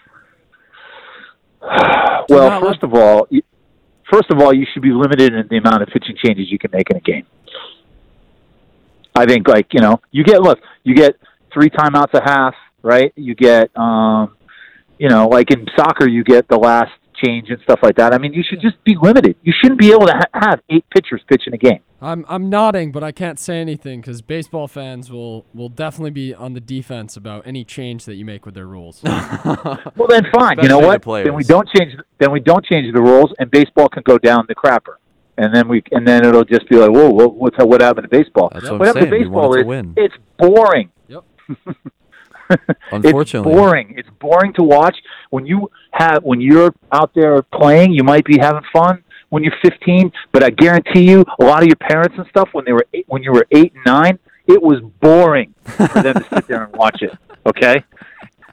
Well, 2.30 2.62
first 2.62 2.84
of 2.84 2.94
all, 2.94 3.26
you- 3.32 3.42
first 4.12 4.30
of 4.30 4.40
all, 4.40 4.54
you 4.54 4.66
should 4.72 4.84
be 4.84 4.92
limited 4.92 5.34
in 5.34 5.48
the 5.50 5.58
amount 5.58 5.82
of 5.82 5.90
pitching 5.90 6.16
changes 6.24 6.52
you 6.52 6.60
can 6.60 6.70
make 6.72 6.90
in 6.92 6.98
a 6.98 7.00
game. 7.00 7.26
I 9.16 9.26
think, 9.26 9.48
like 9.48 9.74
you 9.74 9.82
know, 9.82 10.00
you 10.12 10.24
get 10.24 10.42
look, 10.42 10.60
you 10.84 10.94
get 10.96 11.16
three 11.52 11.70
timeouts 11.72 12.14
a 12.14 12.22
half, 12.24 12.54
right? 12.84 13.12
You 13.16 13.34
get, 13.34 13.76
um, 13.76 14.36
you 15.00 15.10
know, 15.10 15.28
like 15.28 15.50
in 15.52 15.66
soccer, 15.76 16.08
you 16.08 16.24
get 16.24 16.48
the 16.48 16.58
last 16.58 16.92
change 17.24 17.50
and 17.50 17.60
stuff 17.64 17.80
like 17.84 17.96
that. 17.98 18.14
I 18.14 18.18
mean, 18.18 18.34
you 18.34 18.44
should 18.48 18.62
just 18.62 18.82
be 18.84 18.96
limited. 19.02 19.36
You 19.44 19.54
shouldn't 19.62 19.80
be 19.80 19.91
able 19.91 20.08
to 20.08 20.14
ha- 20.14 20.40
have 20.50 20.62
eight 20.70 20.86
pitchers 20.94 21.22
pitch 21.28 21.44
in 21.48 21.54
a 21.54 21.58
game. 21.58 21.80
I'm 22.02 22.26
I'm 22.30 22.50
nodding, 22.50 22.91
but 22.94 23.04
I 23.04 23.12
can't 23.12 23.38
say 23.38 23.60
anything 23.60 24.00
because 24.02 24.22
baseball 24.22 24.68
fans 24.70 25.12
will 25.12 25.46
will 25.54 25.68
definitely 25.70 26.12
be 26.12 26.34
on 26.34 26.54
the 26.54 26.62
defense 26.62 27.18
about 27.18 27.46
any 27.46 27.66
change 27.66 28.06
that 28.06 28.16
you 28.16 28.24
make 28.26 28.46
with 28.46 28.56
their 28.56 28.68
rules. 28.68 29.02
Well, 29.96 30.08
then 30.08 30.24
fine. 30.34 30.58
you 30.62 30.70
know 30.70 30.80
Especially 30.80 30.82
the 30.82 30.88
what? 30.88 31.02
players. 31.02 31.26
Then 31.26 31.36
we 31.36 31.44
don't 31.44 31.68
change. 31.76 31.94
Then 32.20 32.32
we 32.32 32.40
don't 32.40 32.64
change 32.66 32.94
the 32.94 33.02
rules, 33.02 33.34
and 33.40 33.52
baseball 33.52 33.90
can 33.90 34.04
go 34.06 34.18
down 34.18 34.46
the 34.48 34.56
crapper. 34.56 34.96
And 35.38 35.54
then 35.56 35.68
we, 35.70 35.82
and 35.91 36.06
then 36.08 36.26
it'll 36.26 36.44
just 36.44 36.68
be 36.70 36.76
like, 36.76 36.90
whoa, 36.91 37.10
what, 37.10 37.34
what's 37.36 37.58
what 37.60 37.82
happened 37.82 38.10
to 38.10 38.18
baseball? 38.18 38.50
That's 38.54 38.66
what 38.66 38.74
I'm 38.74 38.80
what 38.80 38.88
happened 38.88 39.04
saying. 39.10 39.24
to 39.24 39.30
baseball 39.30 39.54
it 39.54 39.58
to 39.58 39.62
is 39.62 39.68
win. 39.68 39.94
it's 39.98 40.16
boring. 40.38 40.91
Yep. 41.08 41.24
Unfortunately. 42.92 43.52
it's 43.52 43.60
boring. 43.60 43.94
It's 43.98 44.10
boring 44.20 44.54
to 44.54 44.64
watch. 44.64 44.96
When 45.30 45.46
you 45.46 45.70
have, 45.92 46.24
when 46.24 46.42
you're 46.42 46.74
out 46.92 47.12
there 47.14 47.42
playing, 47.42 47.94
you 47.94 48.04
might 48.04 48.26
be 48.26 48.38
having 48.40 48.64
fun 48.74 49.04
when 49.30 49.44
you're 49.44 49.56
15. 49.62 50.12
But 50.32 50.44
I 50.44 50.50
guarantee 50.50 51.10
you, 51.10 51.24
a 51.40 51.44
lot 51.44 51.62
of 51.62 51.68
your 51.68 51.76
parents 51.78 52.16
and 52.18 52.28
stuff, 52.28 52.50
when 52.54 52.66
they 52.66 52.74
were 52.74 52.86
eight, 52.94 53.06
when 53.08 53.24
you 53.24 53.32
were 53.32 53.46
eight 53.52 53.74
and 53.74 53.84
nine, 53.86 54.20
it 54.48 54.62
was 54.62 54.80
boring 55.00 55.54
for 55.64 56.02
them 56.02 56.16
to 56.16 56.26
sit 56.34 56.48
there 56.48 56.64
and 56.64 56.76
watch 56.76 57.02
it. 57.02 57.12
Okay. 57.46 57.84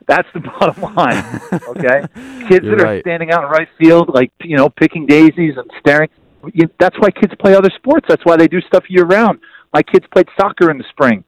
That's 0.07 0.29
the 0.35 0.41
bottom 0.61 0.95
line. 0.95 1.41
Okay, 1.69 2.03
kids 2.49 2.65
You're 2.65 2.77
that 2.77 2.81
are 2.81 2.85
right. 2.85 3.03
standing 3.03 3.31
out 3.33 3.45
in 3.45 3.51
right 3.51 3.69
field, 3.79 4.11
like 4.15 4.31
you 4.43 4.57
know, 4.57 4.69
picking 4.69 5.07
daisies 5.07 5.55
and 5.57 5.69
staring. 5.81 6.09
You, 6.55 6.71
that's 6.79 6.97
why 6.99 7.11
kids 7.11 7.35
play 7.41 7.55
other 7.55 7.71
sports. 7.75 8.07
That's 8.09 8.25
why 8.25 8.37
they 8.37 8.47
do 8.47 8.61
stuff 8.61 8.85
year 8.89 9.05
round. 9.05 9.41
My 9.73 9.83
kids 9.83 10.07
played 10.13 10.29
soccer 10.39 10.71
in 10.71 10.79
the 10.79 10.85
spring. 10.91 11.25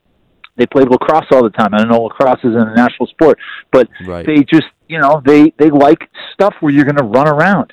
They 0.59 0.66
played 0.66 0.89
lacrosse 0.90 1.26
all 1.32 1.43
the 1.43 1.51
time. 1.51 1.72
I 1.72 1.78
don't 1.78 1.89
know 1.89 2.02
lacrosse 2.02 2.40
is 2.44 2.55
a 2.55 2.74
national 2.76 3.06
sport, 3.06 3.39
but 3.72 3.89
Right. 4.05 4.26
they 4.26 4.39
just 4.44 4.66
you 4.89 4.98
know 4.98 5.22
they 5.24 5.52
they 5.56 5.70
like 5.70 6.10
stuff 6.35 6.55
where 6.60 6.72
you're 6.72 6.85
going 6.85 6.97
to 6.97 7.05
run 7.05 7.28
around. 7.28 7.72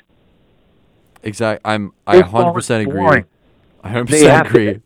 Exactly. 1.22 1.60
I'm. 1.70 1.92
I 2.06 2.22
Baseball 2.22 2.44
100 2.44 2.50
is 2.50 2.54
percent 2.54 2.88
agree. 2.88 3.00
I 3.82 3.88
100 3.88 4.08
They 4.08 4.12
percent 4.20 4.44
to- 4.44 4.48
agree. 4.50 4.80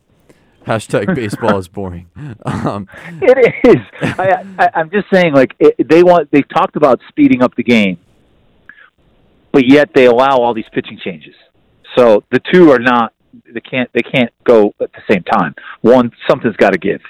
Hashtag 0.65 1.15
baseball 1.21 1.57
is 1.57 1.67
boring. 1.67 2.07
Um, 2.45 2.87
It 3.21 3.55
is. 3.63 3.81
I, 4.01 4.43
I, 4.59 4.69
I'm 4.75 4.89
just 4.91 5.07
saying, 5.11 5.33
like 5.33 5.55
it, 5.59 5.87
they 5.87 6.03
want. 6.03 6.29
They've 6.31 6.47
talked 6.49 6.75
about 6.75 6.99
speeding 7.09 7.41
up 7.41 7.55
the 7.55 7.63
game, 7.63 7.97
but 9.51 9.67
yet 9.67 9.89
they 9.93 10.05
allow 10.05 10.37
all 10.37 10.53
these 10.53 10.69
pitching 10.71 10.99
changes. 11.03 11.33
So 11.97 12.23
the 12.31 12.39
two 12.53 12.71
are 12.71 12.79
not. 12.79 13.13
They 13.51 13.59
can't. 13.61 13.89
They 13.93 14.01
can't 14.01 14.31
go 14.43 14.73
at 14.81 14.91
the 14.93 15.01
same 15.09 15.23
time. 15.23 15.55
One 15.81 16.11
something's 16.29 16.55
got 16.57 16.71
to 16.73 16.77
give. 16.79 17.01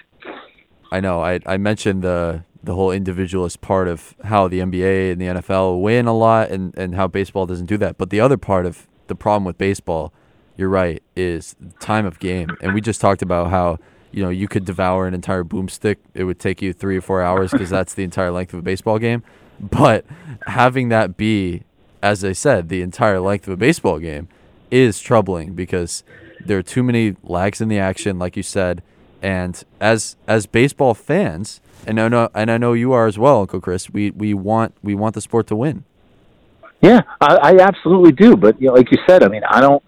I 0.92 1.00
know. 1.00 1.22
I 1.22 1.40
I 1.46 1.58
mentioned 1.58 2.04
the 2.04 2.44
the 2.64 2.76
whole 2.76 2.92
individualist 2.92 3.62
part 3.62 3.88
of 3.88 4.16
how 4.24 4.48
the 4.48 4.60
NBA 4.60 5.12
and 5.12 5.22
the 5.22 5.26
NFL 5.26 5.82
win 5.82 6.06
a 6.08 6.14
lot, 6.14 6.52
and 6.52 6.76
and 6.78 6.96
how 6.96 7.08
baseball 7.08 7.46
doesn't 7.46 7.68
do 7.68 7.78
that. 7.78 7.98
But 7.98 8.10
the 8.10 8.20
other 8.20 8.38
part 8.38 8.66
of 8.66 8.88
the 9.08 9.16
problem 9.16 9.46
with 9.46 9.58
baseball, 9.58 10.14
you're 10.58 10.70
right, 10.70 11.02
is 11.16 11.56
time 11.80 12.06
of 12.06 12.20
game. 12.20 12.50
And 12.62 12.74
we 12.74 12.82
just 12.82 13.02
talked 13.02 13.22
about 13.22 13.50
how 13.50 13.80
you 14.12 14.24
know 14.24 14.30
you 14.30 14.48
could 14.48 14.66
devour 14.66 15.08
an 15.08 15.14
entire 15.14 15.44
boomstick. 15.44 15.98
It 16.14 16.26
would 16.26 16.40
take 16.40 16.62
you 16.62 16.74
three 16.74 16.98
or 16.98 17.02
four 17.02 17.22
hours 17.22 17.52
because 17.52 17.70
that's 17.70 17.94
the 17.94 18.04
entire 18.04 18.32
length 18.32 18.54
of 18.54 18.60
a 18.60 18.64
baseball 18.64 19.00
game. 19.00 19.24
But 19.60 20.06
having 20.48 20.90
that 20.90 21.18
be, 21.18 21.64
as 22.02 22.26
I 22.26 22.34
said, 22.34 22.70
the 22.70 22.82
entire 22.82 23.20
length 23.20 23.48
of 23.48 23.54
a 23.54 23.58
baseball 23.58 24.00
game 24.00 24.28
is 24.72 25.00
troubling 25.00 25.54
because 25.54 26.04
there 26.44 26.58
are 26.58 26.64
too 26.64 26.84
many 26.84 27.16
lags 27.24 27.62
in 27.62 27.68
the 27.68 27.78
action, 27.78 28.18
like 28.18 28.36
you 28.36 28.44
said. 28.44 28.82
And 29.22 29.64
as 29.80 30.16
as 30.28 30.48
baseball 30.48 30.94
fans, 30.94 31.62
and 31.86 32.00
I 32.00 32.08
know 32.08 32.30
and 32.34 32.50
I 32.50 32.58
know 32.58 32.74
you 32.74 32.92
are 32.94 33.08
as 33.08 33.20
well, 33.20 33.42
Uncle 33.42 33.62
Chris. 33.62 33.90
We 33.90 34.12
we 34.12 34.34
want 34.34 34.74
we 34.82 34.96
want 34.96 35.16
the 35.16 35.22
sport 35.22 35.48
to 35.48 35.56
win. 35.56 35.84
Yeah, 36.82 37.02
I, 37.20 37.36
I 37.36 37.58
absolutely 37.60 38.12
do. 38.12 38.36
But 38.36 38.60
you 38.60 38.68
know, 38.68 38.74
like 38.74 38.92
you 38.92 38.98
said, 39.08 39.24
I 39.24 39.28
mean, 39.28 39.44
I 39.48 39.62
don't. 39.62 39.84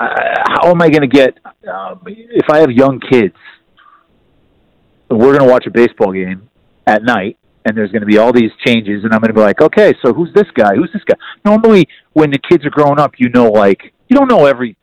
How 0.00 0.70
am 0.70 0.80
I 0.80 0.90
going 0.90 1.02
to 1.02 1.08
get 1.08 1.38
um, 1.68 2.02
if 2.06 2.48
I 2.50 2.58
have 2.58 2.70
young 2.70 3.00
kids? 3.00 3.34
We're 5.10 5.36
going 5.36 5.40
to 5.40 5.50
watch 5.50 5.66
a 5.66 5.70
baseball 5.70 6.12
game 6.12 6.48
at 6.86 7.02
night, 7.02 7.38
and 7.64 7.76
there's 7.76 7.90
going 7.90 8.02
to 8.02 8.06
be 8.06 8.18
all 8.18 8.32
these 8.32 8.50
changes, 8.64 9.04
and 9.04 9.12
I'm 9.12 9.20
going 9.20 9.30
to 9.30 9.34
be 9.34 9.40
like, 9.40 9.60
okay, 9.60 9.94
so 10.04 10.12
who's 10.12 10.32
this 10.34 10.46
guy? 10.54 10.74
Who's 10.74 10.90
this 10.92 11.02
guy? 11.04 11.14
Normally, 11.44 11.88
when 12.12 12.30
the 12.30 12.38
kids 12.38 12.64
are 12.66 12.70
growing 12.70 12.98
up, 12.98 13.14
you 13.18 13.28
know, 13.30 13.50
like 13.50 13.92
you 14.08 14.16
don't 14.16 14.28
know 14.28 14.46
every 14.46 14.76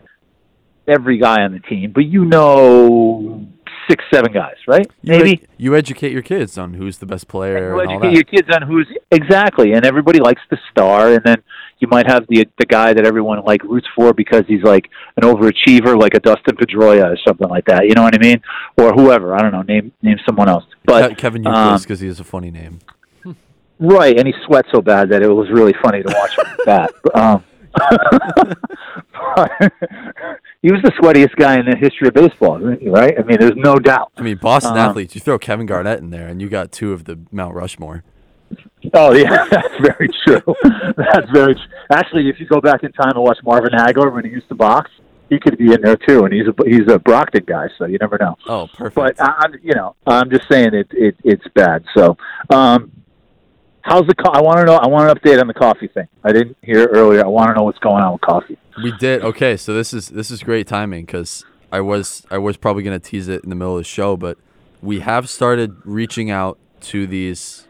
every 0.87 1.17
guy 1.17 1.41
on 1.43 1.51
the 1.53 1.59
team, 1.59 1.91
but 1.93 2.05
you 2.05 2.25
know 2.25 3.47
six, 3.89 4.03
seven 4.13 4.31
guys, 4.31 4.55
right? 4.67 4.89
You 5.01 5.11
Maybe. 5.11 5.41
ed- 5.43 5.47
you 5.57 5.75
educate 5.75 6.11
your 6.11 6.21
kids 6.21 6.57
on 6.57 6.73
who's 6.73 6.97
the 6.97 7.05
best 7.05 7.27
player 7.27 7.73
you 7.73 7.79
and 7.79 7.89
all 7.89 7.97
educate 7.97 8.13
your 8.13 8.23
kids 8.23 8.47
on 8.53 8.67
who's 8.67 8.87
exactly, 9.11 9.73
and 9.73 9.85
everybody 9.85 10.19
likes 10.19 10.41
the 10.49 10.57
star, 10.71 11.13
and 11.13 11.23
then 11.23 11.43
you 11.79 11.87
might 11.87 12.07
have 12.07 12.25
the 12.27 12.47
the 12.57 12.65
guy 12.65 12.93
that 12.93 13.05
everyone 13.05 13.43
like 13.43 13.63
roots 13.63 13.87
for 13.95 14.13
because 14.13 14.43
he's 14.47 14.63
like 14.63 14.89
an 15.17 15.23
overachiever, 15.23 15.99
like 15.99 16.13
a 16.13 16.19
Dustin 16.19 16.55
Pedroia 16.55 17.05
or 17.05 17.17
something 17.27 17.49
like 17.49 17.65
that. 17.65 17.87
You 17.87 17.93
know 17.93 18.03
what 18.03 18.15
I 18.15 18.19
mean? 18.19 18.41
Or 18.77 18.93
whoever. 18.93 19.35
I 19.35 19.41
don't 19.41 19.51
know. 19.51 19.61
Name 19.61 19.91
name 20.01 20.17
someone 20.25 20.49
else. 20.49 20.65
But 20.85 21.17
Kevin 21.17 21.45
um, 21.47 21.53
Youkilis 21.53 21.83
because 21.83 21.99
he 21.99 22.07
has 22.07 22.19
a 22.19 22.23
funny 22.23 22.51
name. 22.51 22.79
Right, 23.77 24.17
and 24.17 24.25
he 24.25 24.33
sweat 24.45 24.65
so 24.73 24.81
bad 24.81 25.09
that 25.09 25.21
it 25.21 25.27
was 25.27 25.49
really 25.51 25.73
funny 25.83 26.01
to 26.01 26.07
watch 26.07 26.37
him 26.37 26.45
that. 26.65 26.93
Um, 27.13 27.43
he 30.65 30.71
was 30.71 30.81
the 30.81 30.89
sweatiest 30.93 31.35
guy 31.35 31.59
in 31.59 31.65
the 31.67 31.75
history 31.77 32.07
of 32.07 32.15
baseball, 32.15 32.57
right? 32.59 33.13
I 33.19 33.21
mean, 33.21 33.37
there's 33.39 33.55
no 33.55 33.75
doubt. 33.75 34.11
I 34.17 34.23
mean, 34.23 34.37
Boston 34.37 34.71
Um, 34.71 34.77
athletes. 34.79 35.13
You 35.13 35.21
throw 35.21 35.37
Kevin 35.37 35.67
Garnett 35.67 35.99
in 35.99 36.09
there, 36.09 36.27
and 36.27 36.41
you 36.41 36.49
got 36.49 36.71
two 36.71 36.91
of 36.91 37.03
the 37.05 37.19
Mount 37.31 37.53
Rushmore. 37.53 38.03
Oh 38.95 39.13
yeah, 39.13 39.45
that's 39.51 39.75
very 39.79 40.09
true. 40.25 40.41
that's 40.97 41.29
very 41.31 41.53
tr- 41.53 41.61
actually. 41.91 42.29
If 42.29 42.39
you 42.39 42.47
go 42.47 42.59
back 42.59 42.83
in 42.83 42.91
time 42.93 43.11
and 43.13 43.23
watch 43.23 43.37
Marvin 43.43 43.73
Hagler 43.73 44.11
when 44.11 44.25
he 44.25 44.31
used 44.31 44.47
to 44.47 44.55
box, 44.55 44.89
he 45.29 45.39
could 45.39 45.55
be 45.59 45.71
in 45.71 45.81
there 45.83 45.97
too, 45.97 46.25
and 46.25 46.33
he's 46.33 46.47
a 46.47 46.55
he's 46.67 46.91
a 46.91 46.97
Brockton 46.97 47.43
guy, 47.45 47.67
so 47.77 47.85
you 47.85 47.99
never 48.01 48.17
know. 48.19 48.35
Oh, 48.47 48.67
perfect. 48.73 48.95
But 48.95 49.21
I, 49.21 49.35
I'm, 49.41 49.53
you 49.61 49.75
know, 49.75 49.95
I'm 50.07 50.31
just 50.31 50.47
saying 50.49 50.73
it, 50.73 50.87
it 50.93 51.15
it's 51.23 51.47
bad. 51.53 51.85
So, 51.95 52.17
um, 52.49 52.91
how's 53.85 54.05
the? 54.07 54.15
Co- 54.15 54.31
I 54.31 54.41
want 54.41 54.59
to 54.59 54.65
know. 54.65 54.75
I 54.75 54.87
want 54.87 55.09
an 55.09 55.15
update 55.15 55.39
on 55.39 55.47
the 55.47 55.53
coffee 55.53 55.87
thing. 55.87 56.07
I 56.23 56.33
didn't 56.33 56.57
hear 56.61 56.87
earlier. 56.87 57.23
I 57.23 57.27
want 57.27 57.49
to 57.49 57.53
know 57.55 57.63
what's 57.63 57.79
going 57.79 58.03
on 58.03 58.13
with 58.13 58.21
coffee. 58.21 58.57
We 58.83 58.91
did 58.97 59.23
okay. 59.23 59.55
So 59.55 59.73
this 59.73 59.93
is 59.93 60.09
this 60.09 60.31
is 60.31 60.43
great 60.43 60.67
timing 60.67 61.05
because 61.05 61.45
I 61.71 61.79
was 61.81 62.25
I 62.29 62.39
was 62.39 62.57
probably 62.57 62.83
gonna 62.83 62.99
tease 62.99 63.27
it 63.27 63.43
in 63.43 63.49
the 63.49 63.55
middle 63.55 63.77
of 63.77 63.81
the 63.81 63.85
show, 63.85 64.17
but 64.17 64.37
we 64.81 64.99
have 64.99 65.29
started 65.29 65.77
reaching 65.85 66.29
out 66.29 66.57
to 66.81 67.07
these 67.07 67.67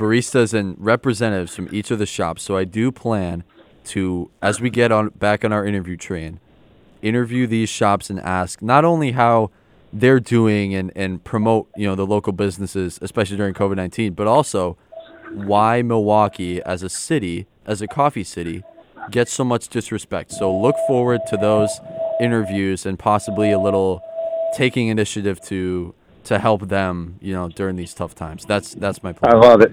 baristas 0.00 0.54
and 0.54 0.76
representatives 0.78 1.54
from 1.54 1.68
each 1.72 1.90
of 1.90 1.98
the 1.98 2.06
shops. 2.06 2.42
So 2.42 2.56
I 2.56 2.64
do 2.64 2.90
plan 2.90 3.44
to, 3.86 4.30
as 4.42 4.60
we 4.60 4.70
get 4.70 4.92
on 4.92 5.08
back 5.10 5.44
on 5.44 5.52
our 5.52 5.66
interview 5.66 5.96
train, 5.96 6.40
interview 7.02 7.46
these 7.46 7.68
shops 7.68 8.10
and 8.10 8.20
ask 8.20 8.62
not 8.62 8.84
only 8.84 9.12
how 9.12 9.50
they're 9.92 10.20
doing 10.20 10.74
and, 10.74 10.92
and 10.94 11.24
promote 11.24 11.68
you 11.76 11.86
know 11.86 11.94
the 11.94 12.06
local 12.06 12.32
businesses, 12.32 12.98
especially 13.02 13.36
during 13.36 13.54
COVID 13.54 13.76
nineteen, 13.76 14.14
but 14.14 14.26
also 14.26 14.76
why 15.32 15.82
Milwaukee 15.82 16.62
as 16.62 16.82
a 16.82 16.88
city, 16.88 17.46
as 17.66 17.82
a 17.82 17.86
coffee 17.86 18.24
city, 18.24 18.62
gets 19.10 19.32
so 19.32 19.44
much 19.44 19.68
disrespect. 19.68 20.32
So 20.32 20.54
look 20.56 20.76
forward 20.86 21.22
to 21.28 21.36
those 21.36 21.80
interviews 22.20 22.84
and 22.86 22.98
possibly 22.98 23.52
a 23.52 23.58
little 23.58 24.02
taking 24.54 24.88
initiative 24.88 25.40
to 25.42 25.94
to 26.24 26.38
help 26.38 26.68
them, 26.68 27.16
you 27.20 27.32
know, 27.32 27.48
during 27.48 27.76
these 27.76 27.94
tough 27.94 28.14
times. 28.14 28.44
That's 28.44 28.74
that's 28.74 29.02
my 29.02 29.12
plan. 29.12 29.34
I 29.34 29.38
love 29.38 29.60
it. 29.62 29.72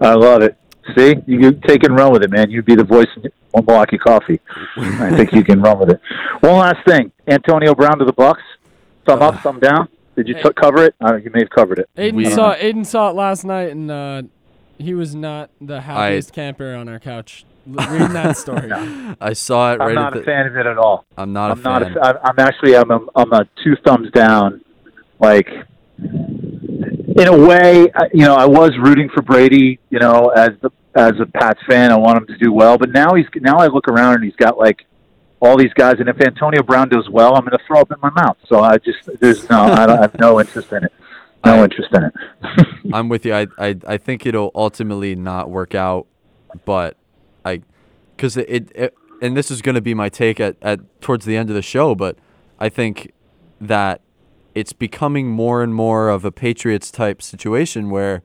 I 0.00 0.14
love 0.14 0.42
it. 0.42 0.56
See, 0.96 1.16
you 1.26 1.52
take 1.52 1.84
and 1.84 1.94
run 1.94 2.12
with 2.12 2.22
it, 2.22 2.30
man. 2.30 2.50
You'd 2.50 2.64
be 2.64 2.74
the 2.74 2.84
voice 2.84 3.08
of 3.16 3.66
Milwaukee 3.66 3.98
coffee. 3.98 4.40
I 4.76 5.10
think 5.16 5.32
you 5.32 5.44
can 5.44 5.60
run 5.60 5.78
with 5.78 5.90
it. 5.90 6.00
One 6.40 6.54
last 6.54 6.86
thing: 6.86 7.12
Antonio 7.26 7.74
Brown 7.74 7.98
to 7.98 8.04
the 8.04 8.12
Bucks. 8.12 8.42
Thumb 9.06 9.22
up, 9.22 9.40
thumb 9.40 9.60
down. 9.60 9.88
Did 10.16 10.28
you 10.28 10.34
t- 10.34 10.50
cover 10.60 10.84
it? 10.84 10.94
Uh, 11.00 11.16
you 11.16 11.30
may 11.30 11.40
have 11.40 11.50
covered 11.50 11.78
it. 11.78 11.88
Aidan 11.96 12.20
I 12.20 12.22
don't 12.24 12.32
saw 12.32 12.48
know. 12.50 12.56
Aidan 12.58 12.84
saw 12.84 13.10
it 13.10 13.14
last 13.14 13.44
night, 13.44 13.70
and 13.70 13.90
uh, 13.90 14.22
he 14.80 14.94
was 14.94 15.14
not 15.14 15.50
the 15.60 15.82
happiest 15.82 16.32
camper 16.32 16.74
on 16.74 16.88
our 16.88 16.98
couch 16.98 17.44
reading 17.66 18.12
that 18.14 18.36
story. 18.36 18.70
I 19.20 19.32
saw 19.34 19.72
it 19.72 19.78
right 19.78 19.80
I'm 19.80 19.86
right 19.88 19.94
not 19.94 20.12
at 20.12 20.16
a 20.16 20.20
the, 20.20 20.24
fan 20.24 20.46
of 20.46 20.56
it 20.56 20.66
at 20.66 20.78
all. 20.78 21.04
I'm 21.16 21.32
not 21.32 21.50
I'm 21.52 21.58
a 21.60 21.62
not. 21.62 21.82
fan. 21.82 21.96
A, 21.96 22.00
I'm 22.00 22.16
I'm 22.24 22.38
actually. 22.38 22.76
I'm 22.76 22.90
a, 22.90 23.00
I'm 23.14 23.32
a 23.32 23.46
two 23.62 23.76
thumbs 23.84 24.10
down. 24.12 24.62
Like, 25.18 25.48
in 25.98 27.28
a 27.28 27.36
way, 27.46 27.90
I- 27.94 28.08
you 28.12 28.24
know, 28.24 28.34
I 28.34 28.46
was 28.46 28.70
rooting 28.80 29.08
for 29.14 29.22
Brady. 29.22 29.78
You 29.90 29.98
know, 29.98 30.28
as 30.28 30.50
the 30.62 30.70
as 30.94 31.12
a 31.20 31.26
Pats 31.26 31.60
fan, 31.68 31.92
I 31.92 31.96
want 31.96 32.18
him 32.18 32.26
to 32.28 32.38
do 32.38 32.52
well. 32.52 32.78
But 32.78 32.90
now 32.90 33.14
he's 33.14 33.26
now 33.36 33.58
I 33.58 33.66
look 33.66 33.88
around 33.88 34.14
and 34.14 34.24
he's 34.24 34.36
got 34.36 34.58
like 34.58 34.84
all 35.40 35.56
these 35.56 35.72
guys. 35.74 35.96
And 36.00 36.08
if 36.08 36.20
Antonio 36.20 36.62
Brown 36.62 36.88
does 36.88 37.08
well, 37.10 37.34
I'm 37.36 37.42
going 37.44 37.56
to 37.56 37.64
throw 37.66 37.80
up 37.80 37.90
in 37.92 37.98
my 38.02 38.10
mouth. 38.10 38.36
So 38.46 38.60
I 38.60 38.78
just 38.78 39.08
there's 39.20 39.48
no. 39.50 39.60
I, 39.60 39.86
don't, 39.86 39.98
I 39.98 40.02
have 40.02 40.18
no 40.18 40.40
interest 40.40 40.72
in 40.72 40.84
it. 40.84 40.92
No 41.44 41.64
interest 41.64 41.88
in 41.94 42.04
it. 42.04 42.12
I'm 42.92 43.08
with 43.08 43.24
you. 43.24 43.34
I, 43.34 43.46
I 43.58 43.76
I 43.86 43.96
think 43.96 44.26
it'll 44.26 44.50
ultimately 44.54 45.14
not 45.14 45.50
work 45.50 45.74
out, 45.74 46.06
but 46.64 46.96
I, 47.44 47.62
because 48.16 48.36
it, 48.36 48.46
it, 48.48 48.72
it 48.74 48.94
and 49.22 49.36
this 49.36 49.50
is 49.50 49.62
going 49.62 49.74
to 49.74 49.80
be 49.80 49.94
my 49.94 50.08
take 50.08 50.40
at, 50.40 50.56
at 50.62 50.80
towards 51.00 51.24
the 51.24 51.36
end 51.36 51.48
of 51.48 51.56
the 51.56 51.62
show, 51.62 51.94
but 51.94 52.18
I 52.58 52.68
think 52.68 53.12
that 53.60 54.00
it's 54.54 54.72
becoming 54.72 55.28
more 55.28 55.62
and 55.62 55.74
more 55.74 56.08
of 56.08 56.24
a 56.24 56.32
Patriots 56.32 56.90
type 56.90 57.22
situation 57.22 57.90
where 57.90 58.22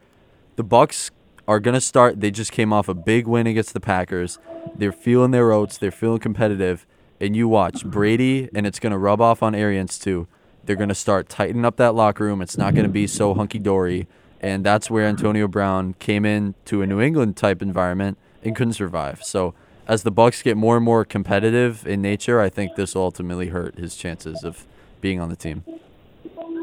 the 0.55 0.63
Bucks 0.63 1.11
are 1.47 1.59
going 1.59 1.73
to 1.73 1.81
start. 1.81 2.19
They 2.19 2.31
just 2.31 2.51
came 2.51 2.73
off 2.73 2.89
a 2.89 2.93
big 2.93 3.27
win 3.27 3.47
against 3.47 3.73
the 3.73 3.79
Packers. 3.79 4.39
They're 4.75 4.91
feeling 4.91 5.31
their 5.31 5.51
oats. 5.51 5.77
They're 5.77 5.91
feeling 5.91 6.19
competitive, 6.19 6.85
and 7.19 7.35
you 7.35 7.47
watch 7.47 7.85
Brady, 7.85 8.49
and 8.55 8.65
it's 8.65 8.79
going 8.79 8.91
to 8.91 8.97
rub 8.97 9.21
off 9.21 9.43
on 9.43 9.53
Arians 9.53 9.99
too. 9.99 10.27
They're 10.65 10.75
going 10.75 10.89
to 10.89 10.95
start 10.95 11.29
tightening 11.29 11.65
up 11.65 11.77
that 11.77 11.95
locker 11.95 12.23
room. 12.23 12.41
It's 12.41 12.57
not 12.57 12.73
going 12.73 12.85
to 12.85 12.91
be 12.91 13.07
so 13.07 13.33
hunky 13.33 13.59
dory. 13.59 14.07
And 14.41 14.63
that's 14.63 14.91
where 14.91 15.07
Antonio 15.07 15.47
Brown 15.47 15.95
came 15.99 16.25
in 16.25 16.55
to 16.65 16.81
a 16.81 16.87
New 16.87 17.01
England 17.01 17.35
type 17.37 17.61
environment 17.61 18.17
and 18.43 18.55
couldn't 18.55 18.73
survive. 18.73 19.23
So 19.23 19.53
as 19.87 20.03
the 20.03 20.11
Bucks 20.11 20.41
get 20.41 20.57
more 20.57 20.75
and 20.75 20.85
more 20.85 21.05
competitive 21.05 21.85
in 21.87 22.01
nature, 22.01 22.39
I 22.39 22.49
think 22.49 22.75
this 22.75 22.95
will 22.95 23.03
ultimately 23.03 23.47
hurt 23.47 23.77
his 23.77 23.95
chances 23.95 24.43
of 24.43 24.65
being 25.01 25.19
on 25.19 25.29
the 25.29 25.35
team. 25.35 25.63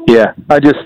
Yeah, 0.07 0.33
I 0.49 0.59
just, 0.59 0.79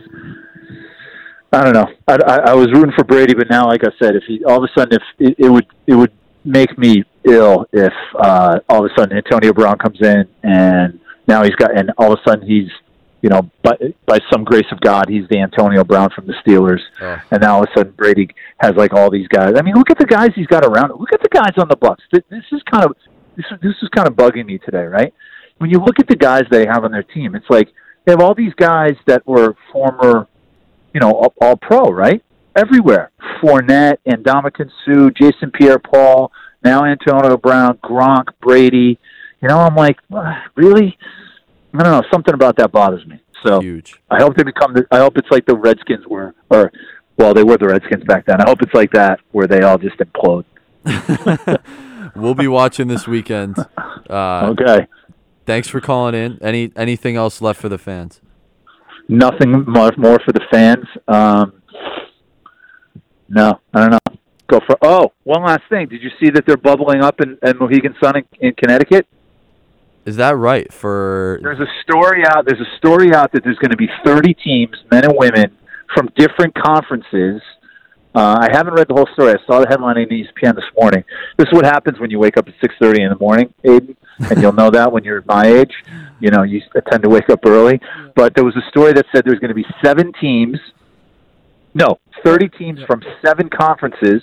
I 1.52 1.64
don't 1.64 1.74
know. 1.74 1.88
I, 2.08 2.16
I, 2.16 2.38
I 2.52 2.54
was 2.54 2.68
rooting 2.72 2.94
for 2.96 3.04
Brady, 3.04 3.34
but 3.34 3.50
now, 3.50 3.68
like 3.68 3.84
I 3.84 3.90
said, 4.02 4.16
if 4.16 4.24
he 4.28 4.44
all 4.46 4.58
of 4.58 4.64
a 4.64 4.80
sudden, 4.80 5.00
if 5.00 5.04
it, 5.20 5.36
it 5.46 5.50
would, 5.50 5.66
it 5.88 5.96
would 5.96 6.12
make 6.46 6.78
me 6.78 7.04
ill 7.26 7.66
if 7.74 7.94
uh, 8.20 8.60
all 8.70 8.86
of 8.86 8.92
a 8.92 9.00
sudden 9.00 9.18
Antonio 9.18 9.54
Brown 9.54 9.78
comes 9.78 10.00
in 10.02 10.28
and 10.44 11.00
now 11.28 11.44
he's 11.44 11.56
got, 11.56 11.78
and 11.78 11.92
all 11.98 12.14
of 12.14 12.20
a 12.20 12.30
sudden 12.30 12.48
he's, 12.48 12.70
you 13.28 13.34
know, 13.36 13.52
by 13.62 13.76
by 14.06 14.20
some 14.32 14.46
grace 14.46 14.68
of 14.72 14.80
God, 14.80 15.10
he's 15.10 15.28
the 15.30 15.40
Antonio 15.40 15.84
Brown 15.84 16.10
from 16.16 16.28
the 16.28 16.34
Steelers, 16.46 16.80
Oh. 17.02 17.18
and 17.32 17.42
now 17.42 17.56
all 17.58 17.64
of 17.64 17.70
a 17.76 17.78
sudden 17.78 17.92
Brady 17.92 18.30
has 18.60 18.72
like 18.78 18.94
all 18.94 19.10
these 19.12 19.28
guys. 19.28 19.56
I 19.58 19.62
mean, 19.64 19.76
look 19.76 19.90
at 19.90 19.98
the 19.98 20.06
guys 20.06 20.30
he's 20.34 20.48
got 20.48 20.64
around. 20.64 20.92
Look 20.98 21.12
at 21.12 21.22
the 21.22 21.28
guys 21.30 21.52
on 21.58 21.68
the 21.68 21.76
Bucks. 21.76 22.04
This 22.14 22.24
is 22.54 22.62
kind 22.72 22.86
of 22.86 22.96
this 23.36 23.46
is 23.52 23.60
this 23.62 23.76
is 23.82 23.90
kind 23.94 24.08
of 24.08 24.16
bugging 24.16 24.46
me 24.46 24.60
today, 24.60 24.86
right? 24.86 25.14
When 25.58 25.70
you 25.70 25.80
look 25.80 26.00
at 26.00 26.08
the 26.08 26.16
guys 26.16 26.44
they 26.50 26.66
have 26.68 26.86
on 26.86 26.92
their 26.92 27.04
team, 27.04 27.36
it's 27.36 27.50
like 27.50 27.68
they 28.06 28.14
have 28.14 28.22
all 28.22 28.34
these 28.34 28.54
guys 28.54 28.96
that 29.08 29.28
were 29.28 29.56
former, 29.74 30.28
you 30.94 31.02
know, 31.02 31.12
all, 31.12 31.34
all 31.42 31.58
pro, 31.58 31.92
right? 31.92 32.24
Everywhere. 32.56 33.12
Fournette, 33.42 33.98
and 34.06 34.26
Sue, 34.86 35.12
Jason 35.12 35.52
Pierre-Paul, 35.52 36.32
now 36.64 36.86
Antonio 36.86 37.36
Brown, 37.38 37.78
Gronk, 37.84 38.30
Brady. 38.42 38.98
You 39.42 39.48
know, 39.50 39.60
I'm 39.60 39.76
like, 39.76 39.98
"Ah, 40.14 40.46
really? 40.56 40.98
I 41.80 41.84
don't 41.84 41.92
know. 41.92 42.04
Something 42.12 42.34
about 42.34 42.58
that 42.58 42.72
bothers 42.72 43.06
me. 43.06 43.22
So 43.46 43.62
Huge. 43.62 43.96
I 44.10 44.22
hope 44.22 44.36
they 44.36 44.44
become. 44.44 44.74
The, 44.74 44.86
I 44.92 44.98
hope 45.00 45.18
it's 45.18 45.30
like 45.32 45.46
the 45.46 45.56
Redskins 45.56 46.06
were, 46.08 46.34
or 46.50 46.72
well, 47.18 47.34
they 47.34 47.44
were 47.44 47.58
the 47.58 47.68
Redskins 47.68 48.04
back 48.06 48.26
then. 48.26 48.42
I 48.42 48.50
hope 48.50 48.62
it's 48.62 48.74
like 48.74 48.92
that 48.92 49.20
where 49.32 49.48
they 49.48 49.62
all 49.62 49.78
just 49.78 49.98
implode. 49.98 50.46
We'll 52.16 52.36
be 52.36 52.48
watching 52.48 52.88
this 52.88 53.08
weekend. 53.08 53.58
Uh, 54.10 54.56
Okay. 54.60 54.88
Thanks 55.46 55.68
for 55.70 55.80
calling 55.80 56.14
in. 56.14 56.40
Any 56.42 56.74
anything 56.76 57.16
else 57.16 57.42
left 57.42 57.62
for 57.62 57.70
the 57.70 57.78
fans? 57.78 58.20
Nothing 59.08 59.64
more, 59.66 59.92
more 59.98 60.20
for 60.26 60.34
the 60.34 60.42
fans. 60.52 60.86
Um, 61.08 61.62
no, 63.30 63.60
I 63.74 63.80
don't 63.80 63.92
know. 63.92 64.18
Go 64.50 64.60
for. 64.68 64.78
Oh, 64.82 65.14
one 65.24 65.44
last 65.44 65.62
thing. 65.70 65.88
Did 65.88 66.02
you 66.02 66.10
see 66.20 66.30
that 66.32 66.46
they're 66.46 66.58
bubbling 66.58 67.02
up 67.02 67.22
in, 67.22 67.38
in 67.44 67.58
Mohegan 67.58 67.96
Sun 68.04 68.18
in, 68.18 68.26
in 68.42 68.54
Connecticut? 68.56 69.08
Is 70.08 70.16
that 70.16 70.38
right 70.38 70.72
for 70.72 71.38
There's 71.44 71.60
a 71.60 71.68
story 71.84 72.24
out. 72.26 72.46
There's 72.46 72.62
a 72.62 72.78
story 72.78 73.14
out 73.14 73.34
that 73.34 73.44
there's 73.44 73.58
going 73.58 73.72
to 73.72 73.78
be 73.78 73.90
30 74.06 74.34
teams, 74.36 74.78
men 74.90 75.04
and 75.04 75.14
women, 75.18 75.58
from 75.94 76.10
different 76.16 76.56
conferences. 76.56 77.42
Uh, 78.16 78.38
I 78.40 78.48
haven't 78.50 78.74
read 78.74 78.88
the 78.88 78.94
whole 78.94 79.10
story. 79.12 79.34
I 79.34 79.46
saw 79.46 79.60
the 79.60 79.68
headline 79.68 79.98
in 79.98 80.08
ESPN 80.08 80.56
this 80.56 80.64
morning. 80.80 81.04
This 81.38 81.50
is 81.50 81.54
what 81.54 81.66
happens 81.66 82.00
when 82.00 82.10
you 82.10 82.20
wake 82.20 82.38
up 82.38 82.48
at 82.48 82.54
6:30 82.62 83.02
in 83.02 83.10
the 83.10 83.18
morning, 83.20 83.54
Aidan, 83.66 83.98
and 84.32 84.42
you'll 84.42 84.54
know 84.54 84.72
that 84.72 84.90
when 84.90 85.04
you're 85.04 85.26
my 85.28 85.46
age. 85.46 85.74
You 86.22 86.32
know, 86.32 86.44
you 86.44 86.62
tend 86.90 87.04
to 87.04 87.10
wake 87.10 87.30
up 87.30 87.46
early. 87.46 87.82
But 88.16 88.34
there 88.34 88.46
was 88.46 88.56
a 88.56 88.64
story 88.70 88.94
that 88.94 89.06
said 89.12 89.26
there's 89.26 89.40
going 89.40 89.50
to 89.50 89.62
be 89.62 89.66
seven 89.84 90.14
teams. 90.22 90.58
No, 91.74 92.00
30 92.24 92.48
teams 92.48 92.80
from 92.88 93.04
seven 93.22 93.50
conferences, 93.50 94.22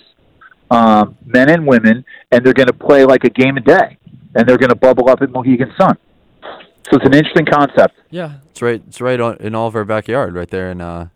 um, 0.71 1.15
men 1.27 1.51
and 1.51 1.67
women, 1.67 2.03
and 2.31 2.43
they're 2.43 2.53
going 2.53 2.67
to 2.67 2.73
play 2.73 3.05
like 3.05 3.23
a 3.23 3.29
game 3.29 3.55
a 3.57 3.61
day, 3.61 3.99
and 4.35 4.47
they're 4.47 4.57
going 4.57 4.69
to 4.69 4.75
bubble 4.75 5.09
up 5.09 5.21
at 5.21 5.31
Mohegan 5.31 5.73
Sun. 5.79 5.97
So 6.43 6.97
it's 6.97 7.05
an 7.05 7.13
interesting 7.15 7.45
concept. 7.45 7.95
Yeah. 8.11 8.33
It's 8.51 8.61
right. 8.61 8.81
It's 8.87 9.01
right 9.01 9.19
on, 9.19 9.37
in 9.37 9.55
all 9.55 9.67
of 9.67 9.75
our 9.75 9.85
backyard, 9.85 10.35
right 10.35 10.49
there 10.49 10.69
in 10.69 10.81
uh, 10.81 11.07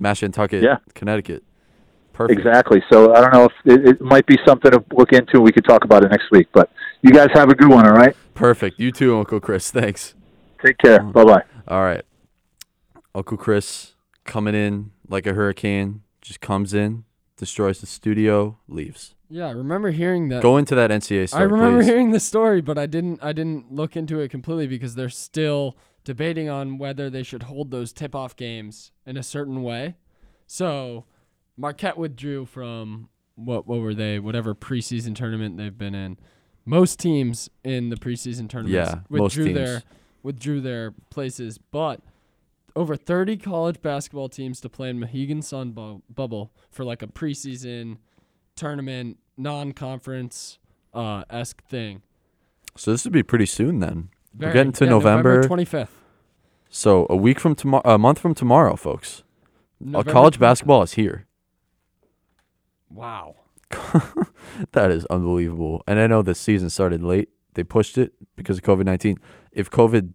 Mashantucket, 0.00 0.62
Yeah. 0.62 0.76
Connecticut. 0.94 1.42
Perfect. 2.12 2.38
Exactly. 2.38 2.82
So 2.92 3.14
I 3.14 3.20
don't 3.20 3.32
know 3.32 3.44
if 3.44 3.52
it, 3.64 3.88
it 3.88 4.00
might 4.00 4.26
be 4.26 4.36
something 4.46 4.70
to 4.70 4.84
look 4.92 5.12
into. 5.12 5.40
We 5.40 5.52
could 5.52 5.64
talk 5.64 5.84
about 5.84 6.04
it 6.04 6.10
next 6.10 6.30
week. 6.30 6.48
But 6.52 6.70
you 7.02 7.12
guys 7.12 7.28
have 7.34 7.48
a 7.48 7.54
good 7.54 7.68
one, 7.68 7.86
all 7.86 7.94
right? 7.94 8.14
Perfect. 8.34 8.78
You 8.78 8.92
too, 8.92 9.16
Uncle 9.18 9.40
Chris. 9.40 9.70
Thanks. 9.72 10.14
Take 10.64 10.78
care. 10.78 11.00
Bye 11.00 11.24
bye. 11.24 11.42
All 11.66 11.82
right. 11.82 12.04
Uncle 13.14 13.36
Chris 13.36 13.94
coming 14.24 14.54
in 14.54 14.90
like 15.08 15.26
a 15.26 15.32
hurricane, 15.34 16.02
just 16.20 16.40
comes 16.40 16.74
in, 16.74 17.04
destroys 17.36 17.80
the 17.80 17.86
studio, 17.86 18.58
leaves. 18.68 19.14
Yeah, 19.30 19.48
I 19.48 19.50
remember 19.50 19.90
hearing 19.90 20.28
that. 20.30 20.42
Go 20.42 20.56
into 20.56 20.74
that 20.74 20.90
NCAA 20.90 21.28
story, 21.28 21.42
I 21.42 21.44
remember 21.44 21.80
please. 21.80 21.86
hearing 21.86 22.10
the 22.12 22.20
story, 22.20 22.60
but 22.60 22.78
I 22.78 22.86
didn't. 22.86 23.22
I 23.22 23.32
didn't 23.32 23.72
look 23.72 23.96
into 23.96 24.20
it 24.20 24.30
completely 24.30 24.66
because 24.66 24.94
they're 24.94 25.08
still 25.08 25.76
debating 26.04 26.48
on 26.48 26.78
whether 26.78 27.10
they 27.10 27.22
should 27.22 27.44
hold 27.44 27.70
those 27.70 27.92
tip-off 27.92 28.34
games 28.36 28.92
in 29.04 29.16
a 29.18 29.22
certain 29.22 29.62
way. 29.62 29.96
So, 30.46 31.04
Marquette 31.56 31.98
withdrew 31.98 32.46
from 32.46 33.10
what? 33.34 33.66
What 33.66 33.80
were 33.80 33.94
they? 33.94 34.18
Whatever 34.18 34.54
preseason 34.54 35.14
tournament 35.14 35.56
they've 35.58 35.76
been 35.76 35.94
in. 35.94 36.16
Most 36.64 36.98
teams 36.98 37.48
in 37.64 37.88
the 37.90 37.96
preseason 37.96 38.48
tournaments 38.48 38.92
Yeah, 38.92 39.00
withdrew 39.10 39.52
their 39.52 39.82
withdrew 40.22 40.60
their 40.60 40.92
places, 41.10 41.58
but 41.58 42.00
over 42.76 42.94
30 42.96 43.36
college 43.38 43.80
basketball 43.82 44.28
teams 44.28 44.60
to 44.60 44.68
play 44.68 44.88
in 44.90 45.00
Mohegan 45.00 45.42
Sun 45.42 45.72
bu- 45.72 46.00
bubble 46.14 46.52
for 46.70 46.84
like 46.84 47.02
a 47.02 47.06
preseason 47.06 47.96
tournament, 48.58 49.18
non-conference 49.36 50.58
uh, 50.92 51.24
esque 51.30 51.62
thing. 51.64 52.02
So 52.76 52.90
this 52.90 53.04
would 53.04 53.12
be 53.12 53.22
pretty 53.22 53.46
soon 53.46 53.80
then. 53.80 54.10
We're 54.36 54.52
getting 54.52 54.72
to 54.72 54.84
yeah, 54.84 54.90
November. 54.90 55.42
November 55.42 55.64
25th. 55.64 55.88
So 56.68 57.06
a 57.08 57.16
week 57.16 57.40
from 57.40 57.54
tomorrow, 57.54 57.82
a 57.84 57.98
month 57.98 58.18
from 58.18 58.34
tomorrow, 58.34 58.76
folks. 58.76 59.24
Uh, 59.94 60.02
college 60.02 60.36
25th. 60.36 60.40
basketball 60.40 60.82
is 60.82 60.92
here. 60.94 61.26
Wow. 62.90 63.36
that 64.72 64.90
is 64.90 65.04
unbelievable. 65.06 65.82
And 65.86 65.98
I 65.98 66.06
know 66.06 66.22
the 66.22 66.34
season 66.34 66.70
started 66.70 67.02
late. 67.02 67.30
They 67.54 67.64
pushed 67.64 67.98
it 67.98 68.12
because 68.36 68.58
of 68.58 68.64
COVID 68.64 68.84
19. 68.84 69.18
If 69.52 69.70
COVID 69.70 70.12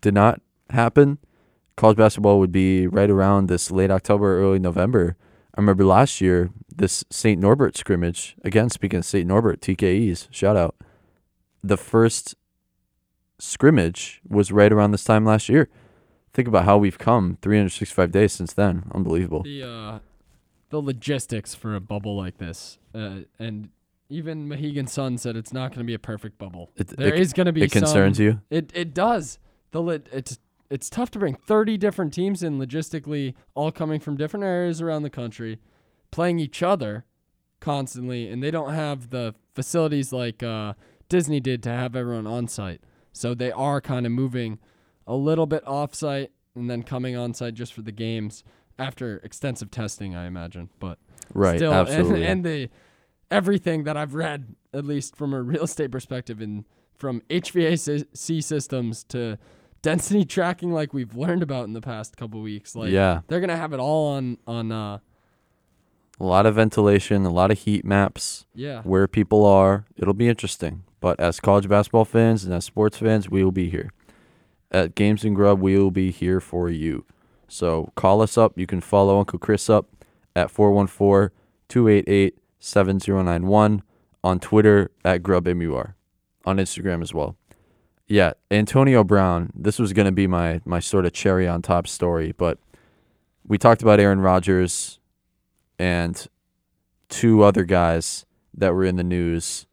did 0.00 0.14
not 0.14 0.40
happen, 0.70 1.18
college 1.76 1.96
basketball 1.96 2.38
would 2.38 2.52
be 2.52 2.86
right 2.86 3.10
around 3.10 3.48
this 3.48 3.70
late 3.70 3.90
October, 3.90 4.40
early 4.40 4.58
November. 4.58 5.16
I 5.54 5.60
remember 5.60 5.84
last 5.84 6.20
year, 6.20 6.50
this 6.74 7.04
St. 7.10 7.38
Norbert 7.40 7.76
scrimmage, 7.76 8.36
again, 8.42 8.70
speaking 8.70 8.98
of 9.00 9.04
St. 9.04 9.26
Norbert, 9.26 9.60
TKEs, 9.60 10.28
shout 10.30 10.56
out. 10.56 10.74
The 11.62 11.76
first 11.76 12.34
scrimmage 13.38 14.20
was 14.28 14.50
right 14.52 14.72
around 14.72 14.92
this 14.92 15.04
time 15.04 15.24
last 15.24 15.48
year. 15.48 15.68
Think 16.32 16.48
about 16.48 16.64
how 16.64 16.78
we've 16.78 16.98
come 16.98 17.36
365 17.42 18.10
days 18.10 18.32
since 18.32 18.52
then. 18.54 18.84
Unbelievable. 18.94 19.42
The 19.42 19.62
uh, 19.62 19.98
the 20.70 20.80
logistics 20.80 21.54
for 21.54 21.74
a 21.74 21.80
bubble 21.80 22.16
like 22.16 22.38
this, 22.38 22.78
uh, 22.94 23.20
and 23.38 23.68
even 24.08 24.48
Mohegan 24.48 24.86
Sun 24.86 25.18
said 25.18 25.36
it's 25.36 25.52
not 25.52 25.68
going 25.70 25.80
to 25.80 25.84
be 25.84 25.92
a 25.92 25.98
perfect 25.98 26.38
bubble. 26.38 26.70
It- 26.76 26.88
There 26.96 27.12
it- 27.14 27.20
is 27.20 27.34
going 27.34 27.46
to 27.46 27.52
be. 27.52 27.62
it 27.62 27.70
concerns 27.72 28.16
some- 28.16 28.24
you? 28.24 28.40
It 28.48 28.72
it 28.74 28.94
does. 28.94 29.38
The 29.72 29.82
lit. 29.82 30.08
It's 30.10 30.38
it's 30.72 30.88
tough 30.88 31.10
to 31.10 31.18
bring 31.18 31.34
30 31.34 31.76
different 31.76 32.14
teams 32.14 32.42
in 32.42 32.58
logistically, 32.58 33.34
all 33.54 33.70
coming 33.70 34.00
from 34.00 34.16
different 34.16 34.42
areas 34.42 34.80
around 34.80 35.02
the 35.02 35.10
country, 35.10 35.58
playing 36.10 36.38
each 36.38 36.62
other 36.62 37.04
constantly, 37.60 38.26
and 38.26 38.42
they 38.42 38.50
don't 38.50 38.72
have 38.72 39.10
the 39.10 39.34
facilities 39.54 40.14
like 40.14 40.42
uh, 40.42 40.72
Disney 41.10 41.40
did 41.40 41.62
to 41.64 41.68
have 41.68 41.94
everyone 41.94 42.26
on 42.26 42.48
site. 42.48 42.80
So 43.12 43.34
they 43.34 43.52
are 43.52 43.82
kind 43.82 44.06
of 44.06 44.12
moving 44.12 44.58
a 45.06 45.14
little 45.14 45.44
bit 45.44 45.62
off 45.66 45.94
site 45.94 46.32
and 46.54 46.70
then 46.70 46.82
coming 46.82 47.16
on 47.16 47.34
site 47.34 47.52
just 47.52 47.74
for 47.74 47.82
the 47.82 47.92
games 47.92 48.42
after 48.78 49.18
extensive 49.18 49.70
testing, 49.70 50.16
I 50.16 50.26
imagine. 50.26 50.70
But 50.80 50.98
Right, 51.34 51.58
still, 51.58 51.74
absolutely. 51.74 52.22
And, 52.22 52.44
and 52.44 52.44
the 52.46 52.70
everything 53.30 53.84
that 53.84 53.98
I've 53.98 54.14
read, 54.14 54.54
at 54.72 54.86
least 54.86 55.16
from 55.16 55.34
a 55.34 55.42
real 55.42 55.64
estate 55.64 55.90
perspective, 55.90 56.40
and 56.40 56.64
from 56.94 57.20
HVAC 57.28 58.06
systems 58.42 59.04
to 59.04 59.38
density 59.82 60.24
tracking, 60.36 60.72
like 60.72 60.92
we've 60.94 61.14
learned 61.16 61.42
about 61.42 61.64
in 61.66 61.72
the 61.72 61.80
past 61.80 62.16
couple 62.16 62.40
weeks, 62.40 62.74
like 62.74 62.90
Yeah. 62.90 63.20
they're 63.28 63.40
gonna 63.40 63.56
have 63.56 63.72
it 63.72 63.80
all 63.80 64.08
on 64.12 64.38
on 64.46 64.72
uh, 64.72 64.98
A 66.20 66.24
lot 66.24 66.46
of 66.46 66.54
ventilation, 66.54 67.24
a 67.26 67.30
lot 67.30 67.50
of 67.50 67.58
heat 67.58 67.84
maps. 67.84 68.46
Yeah. 68.54 68.82
Where 68.82 69.08
people 69.08 69.44
are. 69.44 69.84
It'll 69.96 70.14
be 70.14 70.28
interesting. 70.28 70.84
But 71.00 71.18
as 71.18 71.40
college 71.40 71.68
basketball 71.68 72.04
fans 72.04 72.44
and 72.44 72.54
as 72.54 72.64
sports 72.64 72.98
fans, 72.98 73.28
we 73.28 73.42
will 73.42 73.50
be 73.52 73.68
here. 73.70 73.90
At 74.70 74.94
Games 74.94 75.24
and 75.24 75.34
Grub, 75.34 75.60
we 75.60 75.76
will 75.76 75.90
be 75.90 76.10
here 76.12 76.40
for 76.40 76.70
you. 76.70 77.04
So 77.48 77.90
call 77.96 78.22
us 78.22 78.38
up. 78.38 78.56
You 78.56 78.66
can 78.66 78.80
follow 78.80 79.18
Uncle 79.18 79.38
Chris 79.38 79.68
up 79.68 79.88
at 80.36 80.50
414 80.50 81.36
288 81.68 82.38
7091 82.60 83.82
on 84.24 84.38
Twitter 84.38 84.90
at 85.04 85.22
GrubMUR, 85.22 85.94
on 86.46 86.56
Instagram 86.58 87.02
as 87.02 87.12
well. 87.12 87.36
Yeah, 88.12 88.34
Antonio 88.50 89.04
Brown. 89.04 89.50
This 89.54 89.78
was 89.78 89.94
going 89.94 90.04
to 90.04 90.12
be 90.12 90.26
my 90.26 90.60
my 90.66 90.80
sort 90.80 91.06
of 91.06 91.14
cherry 91.14 91.48
on 91.48 91.62
top 91.62 91.88
story, 91.88 92.34
but 92.36 92.58
we 93.46 93.56
talked 93.56 93.80
about 93.80 94.00
Aaron 94.00 94.20
Rodgers 94.20 94.98
and 95.78 96.26
two 97.08 97.42
other 97.42 97.64
guys 97.64 98.26
that 98.52 98.74
were 98.74 98.84
in 98.84 98.96
the 98.96 99.02
news, 99.02 99.66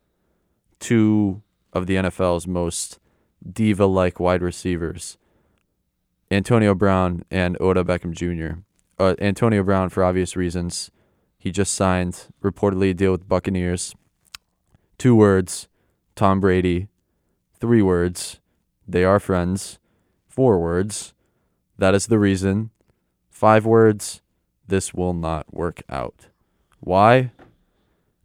two 0.80 1.42
of 1.74 1.86
the 1.86 1.96
NFL's 1.96 2.48
most 2.48 2.98
diva 3.46 3.86
like 3.86 4.22
wide 4.22 4.42
receivers, 4.42 5.18
Antonio 6.32 6.74
Brown 6.74 7.26
and 7.30 7.58
Odell 7.60 7.84
Beckham 7.84 8.14
Jr. 8.14 8.62
Uh, 8.98 9.16
Antonio 9.20 9.64
Brown, 9.64 9.90
for 9.90 10.02
obvious 10.02 10.38
reasons, 10.38 10.92
he 11.38 11.52
just 11.52 11.74
signed 11.74 12.28
reportedly 12.42 12.92
a 12.92 12.94
deal 12.94 13.12
with 13.12 13.28
Buccaneers. 13.28 13.94
Two 14.98 15.14
words 15.14 15.68
Tom 16.16 16.40
Brady. 16.40 16.88
Three 17.60 17.82
words 17.82 18.40
they 18.88 19.04
are 19.04 19.20
friends. 19.20 19.80
Four 20.28 20.60
words 20.60 21.14
that 21.78 21.96
is 21.96 22.08
the 22.08 22.20
reason. 22.20 22.72
Five 23.30 23.66
words 23.66 24.22
this 24.68 24.94
will 24.94 25.14
not 25.14 25.54
work 25.54 25.82
out. 25.90 26.28
Why? 26.80 27.32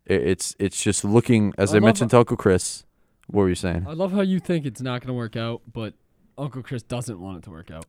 It's 0.07 0.55
it's 0.59 0.83
just 0.83 1.05
looking 1.05 1.55
as 1.57 1.73
I 1.73 1.79
I, 1.79 1.81
mentioned 1.81 2.11
to 2.11 2.19
Uncle 2.19 2.37
Chris. 2.37 2.85
What 3.29 3.43
were 3.43 3.49
you 3.49 3.55
saying? 3.55 3.87
I 3.89 3.93
love 3.93 4.13
how 4.13 4.21
you 4.21 4.39
think 4.39 4.67
it's 4.67 4.83
not 4.83 5.01
going 5.01 5.09
to 5.09 5.15
work 5.15 5.35
out, 5.35 5.63
but 5.73 5.95
Uncle 6.37 6.63
Chris 6.63 6.83
doesn't 6.83 7.19
want 7.19 7.39
it 7.39 7.45
to 7.45 7.51
work 7.51 7.71
out. 7.71 7.87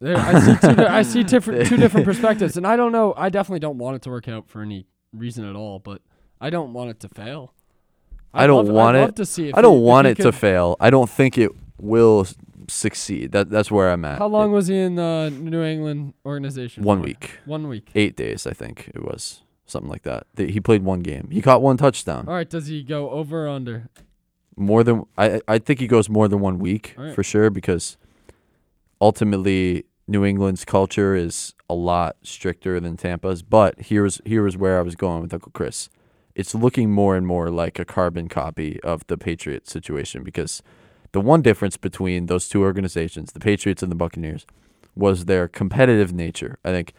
There, 0.00 0.16
I 0.16 0.38
see, 0.38 0.74
two, 0.74 0.86
I 0.86 1.02
see 1.02 1.22
different, 1.24 1.66
two 1.66 1.76
different 1.76 2.04
perspectives, 2.12 2.56
and 2.56 2.64
I 2.64 2.76
don't 2.76 2.92
know. 2.92 3.12
I 3.16 3.30
definitely 3.30 3.58
don't 3.58 3.78
want 3.78 3.96
it 3.96 4.02
to 4.02 4.10
work 4.10 4.28
out 4.28 4.48
for 4.48 4.62
any 4.62 4.86
reason 5.12 5.44
at 5.44 5.56
all, 5.56 5.80
but 5.80 6.02
I 6.40 6.50
don't 6.50 6.72
want 6.72 6.90
it 6.90 7.00
to 7.00 7.08
fail. 7.08 7.54
I 8.34 8.46
don't 8.46 8.66
love- 8.66 8.74
want 8.74 8.96
it. 8.96 9.16
to 9.16 9.26
see 9.26 9.48
if 9.48 9.54
I 9.54 9.62
don't 9.62 9.78
he- 9.78 9.82
want 9.84 10.06
it 10.06 10.16
to 10.18 10.32
fail. 10.32 10.76
I 10.80 10.90
don't 10.90 11.08
think 11.10 11.38
it 11.38 11.50
will 11.80 12.26
succeed. 12.68 13.32
That 13.32 13.48
that's 13.50 13.70
where 13.70 13.90
I'm 13.90 14.04
at. 14.04 14.18
How 14.18 14.26
long 14.26 14.52
was 14.52 14.66
he 14.66 14.78
in 14.78 14.96
the 14.96 15.32
New 15.40 15.62
England 15.62 16.14
organization? 16.26 16.82
One 16.84 17.00
week. 17.00 17.38
One 17.46 17.68
week. 17.68 17.90
Eight 17.94 18.16
days, 18.16 18.46
I 18.46 18.52
think 18.52 18.90
it 18.94 19.02
was 19.02 19.42
something 19.66 19.90
like 19.90 20.02
that. 20.02 20.26
Th- 20.36 20.52
He 20.52 20.60
played 20.60 20.82
one 20.84 21.00
game. 21.00 21.28
He 21.30 21.40
caught 21.40 21.62
one 21.62 21.76
touchdown. 21.78 22.26
All 22.28 22.34
right. 22.34 22.48
Does 22.48 22.66
he 22.66 22.82
go 22.82 23.10
over 23.10 23.46
or 23.46 23.48
under? 23.48 23.88
more 24.60 24.82
than 24.82 25.04
I 25.16 25.40
I 25.46 25.58
think 25.58 25.78
he 25.78 25.86
goes 25.86 26.08
more 26.08 26.26
than 26.26 26.40
one 26.40 26.58
week 26.58 26.94
right. 26.98 27.14
for 27.14 27.22
sure 27.22 27.48
because 27.48 27.96
ultimately 29.00 29.84
New 30.06 30.24
England's 30.24 30.64
culture 30.64 31.14
is 31.14 31.54
a 31.70 31.74
lot 31.74 32.16
stricter 32.22 32.80
than 32.80 32.96
Tampa's. 32.96 33.42
But 33.42 33.74
here's 33.80 34.20
here's 34.24 34.56
where 34.56 34.78
I 34.78 34.82
was 34.82 34.94
going 34.96 35.22
with 35.22 35.32
Uncle 35.34 35.52
Chris. 35.52 35.88
It's 36.38 36.54
looking 36.54 36.92
more 36.92 37.16
and 37.16 37.26
more 37.26 37.50
like 37.50 37.80
a 37.80 37.84
carbon 37.84 38.28
copy 38.28 38.80
of 38.84 39.04
the 39.08 39.18
Patriot 39.18 39.68
situation 39.68 40.22
because 40.22 40.62
the 41.10 41.20
one 41.20 41.42
difference 41.42 41.76
between 41.76 42.26
those 42.26 42.48
two 42.48 42.62
organizations, 42.62 43.32
the 43.32 43.40
Patriots 43.40 43.82
and 43.82 43.90
the 43.90 43.96
Buccaneers, 43.96 44.46
was 44.94 45.24
their 45.24 45.48
competitive 45.48 46.12
nature. 46.12 46.60
I 46.64 46.70
think 46.70 46.92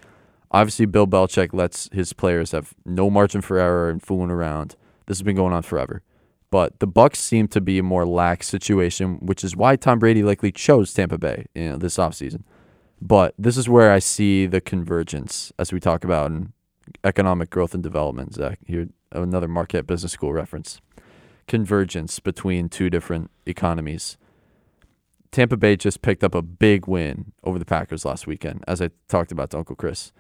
obviously 0.52 0.88
Bill 0.88 1.08
Belichick 1.08 1.54
lets 1.54 1.88
his 1.94 2.12
players 2.12 2.52
have 2.52 2.74
no 2.86 3.10
margin 3.10 3.40
for 3.40 3.58
error 3.58 3.90
and 3.90 4.04
fooling 4.04 4.30
around. 4.30 4.76
This 5.06 5.20
has 5.20 5.24
been 5.24 5.38
going 5.38 5.54
on 5.54 5.64
forever. 5.64 6.04
But 6.52 6.80
the 6.80 6.88
Bucks 6.88 7.20
seem 7.20 7.48
to 7.50 7.62
be 7.62 7.80
a 7.80 7.84
more 7.84 8.06
lax 8.06 8.50
situation, 8.50 9.20
which 9.22 9.46
is 9.46 9.56
why 9.56 9.78
Tom 9.78 10.00
Brady 10.00 10.22
likely 10.22 10.52
chose 10.52 10.94
Tampa 10.94 11.18
Bay, 11.18 11.46
you 11.56 11.70
know, 11.70 11.78
this 11.78 11.96
offseason. 11.96 12.44
But 13.02 13.36
this 13.38 13.56
is 13.56 13.70
where 13.70 13.94
I 13.94 14.00
see 14.00 14.48
the 14.48 14.60
convergence 14.60 15.54
as 15.58 15.72
we 15.72 15.80
talk 15.80 16.04
about 16.04 16.30
in 16.32 16.52
economic 17.04 17.50
growth 17.50 17.74
and 17.74 17.84
development. 17.84 18.34
Zack, 18.34 18.60
here 18.66 18.90
another 19.12 19.48
Marquette 19.48 19.88
Business 19.88 20.12
School 20.12 20.34
reference. 20.34 20.82
Convergence 21.48 22.20
between 22.20 22.70
two 22.70 22.90
different 22.90 23.32
economies. 23.46 24.18
Tampa 25.32 25.58
Bay 25.58 25.76
just 25.76 26.02
picked 26.02 26.24
up 26.24 26.34
a 26.34 26.42
big 26.42 26.88
win 26.88 27.34
over 27.44 27.60
the 27.60 27.66
Packers 27.66 28.06
last 28.06 28.28
weekend, 28.28 28.64
as 28.68 28.82
I 28.82 28.90
talked 29.08 29.32
about 29.32 29.52
to 29.52 29.58
Uncle 29.58 29.76
Chris. 29.76 30.12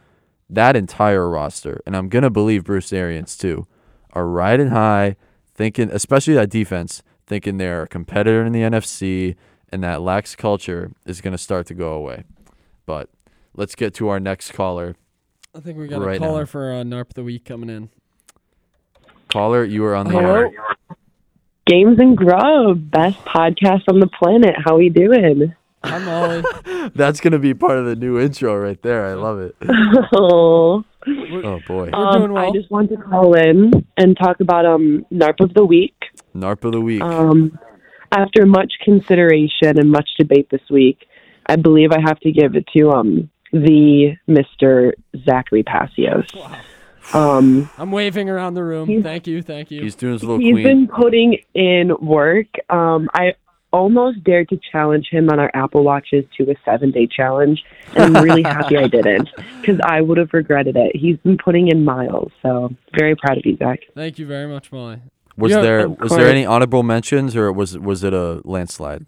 That 0.49 0.75
entire 0.75 1.29
roster, 1.29 1.81
and 1.85 1.95
I'm 1.95 2.09
gonna 2.09 2.29
believe 2.29 2.63
Bruce 2.63 2.93
Arians 2.93 3.37
too, 3.37 3.67
are 4.13 4.27
riding 4.27 4.69
high, 4.69 5.15
thinking, 5.53 5.89
especially 5.91 6.33
that 6.35 6.49
defense, 6.49 7.03
thinking 7.27 7.57
they're 7.57 7.83
a 7.83 7.87
competitor 7.87 8.43
in 8.43 8.53
the 8.53 8.61
NFC, 8.61 9.35
and 9.71 9.83
that 9.83 10.01
lax 10.01 10.35
culture 10.35 10.91
is 11.05 11.21
gonna 11.21 11.37
start 11.37 11.67
to 11.67 11.75
go 11.75 11.93
away. 11.93 12.23
But 12.85 13.09
let's 13.55 13.75
get 13.75 13.93
to 13.95 14.09
our 14.09 14.19
next 14.19 14.53
caller. 14.53 14.95
I 15.55 15.59
think 15.61 15.77
we 15.77 15.87
got 15.87 16.01
right 16.01 16.17
a 16.17 16.19
caller 16.19 16.41
now. 16.41 16.45
for 16.45 16.71
uh, 16.71 16.83
NARP 16.83 17.07
of 17.09 17.13
the 17.15 17.23
week 17.23 17.45
coming 17.45 17.69
in. 17.69 17.89
Caller, 19.29 19.63
you 19.63 19.83
are 19.85 19.95
on 19.95 20.05
the 20.07 20.11
Hello? 20.13 20.35
air. 20.35 20.51
Games 21.65 21.99
and 21.99 22.17
Grub, 22.17 22.89
best 22.91 23.17
podcast 23.25 23.83
on 23.87 23.99
the 23.99 24.07
planet. 24.07 24.55
How 24.63 24.75
are 24.75 24.79
we 24.79 24.89
doing? 24.89 25.53
Hi, 25.83 25.97
Molly. 25.99 26.89
That's 26.95 27.19
gonna 27.19 27.39
be 27.39 27.53
part 27.53 27.77
of 27.77 27.85
the 27.85 27.95
new 27.95 28.19
intro 28.19 28.57
right 28.57 28.81
there. 28.81 29.05
I 29.05 29.13
love 29.13 29.39
it. 29.39 29.55
oh, 30.13 30.83
Oh 31.07 31.59
boy. 31.67 31.89
um, 31.93 32.35
I 32.35 32.51
just 32.51 32.69
want 32.71 32.89
to 32.89 32.97
call 32.97 33.33
in 33.35 33.71
and 33.97 34.17
talk 34.17 34.39
about 34.41 34.65
um 34.65 35.05
NARP 35.11 35.39
of 35.41 35.53
the 35.53 35.63
week. 35.65 35.95
NARP 36.35 36.63
of 36.65 36.71
the 36.73 36.81
week. 36.81 37.01
Um, 37.01 37.57
after 38.11 38.45
much 38.45 38.73
consideration 38.83 39.77
and 39.79 39.91
much 39.91 40.09
debate 40.17 40.49
this 40.49 40.61
week, 40.71 41.07
I 41.45 41.55
believe 41.55 41.91
I 41.91 41.99
have 42.01 42.19
to 42.21 42.31
give 42.31 42.55
it 42.55 42.65
to 42.75 42.89
um 42.91 43.29
the 43.51 44.15
Mister 44.27 44.93
Zachary 45.25 45.63
Passios. 45.63 46.27
Um, 47.13 47.69
I'm 47.77 47.91
waving 47.91 48.29
around 48.29 48.53
the 48.53 48.63
room. 48.63 49.01
Thank 49.01 49.25
you, 49.27 49.41
thank 49.41 49.71
you. 49.71 49.81
He's 49.81 49.95
doing 49.95 50.13
his 50.13 50.23
little 50.23 50.37
He's 50.39 50.53
queen. 50.53 50.63
been 50.63 50.87
putting 50.87 51.39
in 51.55 51.93
work. 51.99 52.47
Um, 52.69 53.09
I 53.13 53.33
almost 53.71 54.23
dared 54.23 54.49
to 54.49 54.59
challenge 54.71 55.07
him 55.09 55.29
on 55.29 55.39
our 55.39 55.49
Apple 55.53 55.83
Watches 55.83 56.25
to 56.37 56.51
a 56.51 56.55
seven 56.65 56.91
day 56.91 57.07
challenge, 57.07 57.63
and 57.95 58.15
I'm 58.17 58.23
really 58.23 58.43
happy 58.43 58.77
I 58.77 58.87
didn't 58.87 59.29
because 59.61 59.79
I 59.83 60.01
would 60.01 60.17
have 60.19 60.29
regretted 60.33 60.75
it. 60.77 60.95
He's 60.95 61.17
been 61.17 61.37
putting 61.37 61.67
in 61.69 61.83
miles, 61.83 62.31
so 62.43 62.69
very 62.97 63.15
proud 63.15 63.37
of 63.39 63.45
you, 63.45 63.57
Zack. 63.57 63.79
Thank 63.95 64.19
you 64.19 64.27
very 64.27 64.47
much, 64.47 64.71
Molly. 64.71 64.99
Was 65.35 65.51
Yeah, 65.51 65.61
there 65.61 65.79
of 65.85 65.99
was 65.99 66.11
there 66.11 66.27
any 66.29 66.45
honorable 66.45 66.83
mentions 66.83 67.35
or 67.35 67.51
was 67.51 67.77
was 67.77 68.03
it 68.03 68.13
a 68.13 68.41
landslide? 68.43 69.05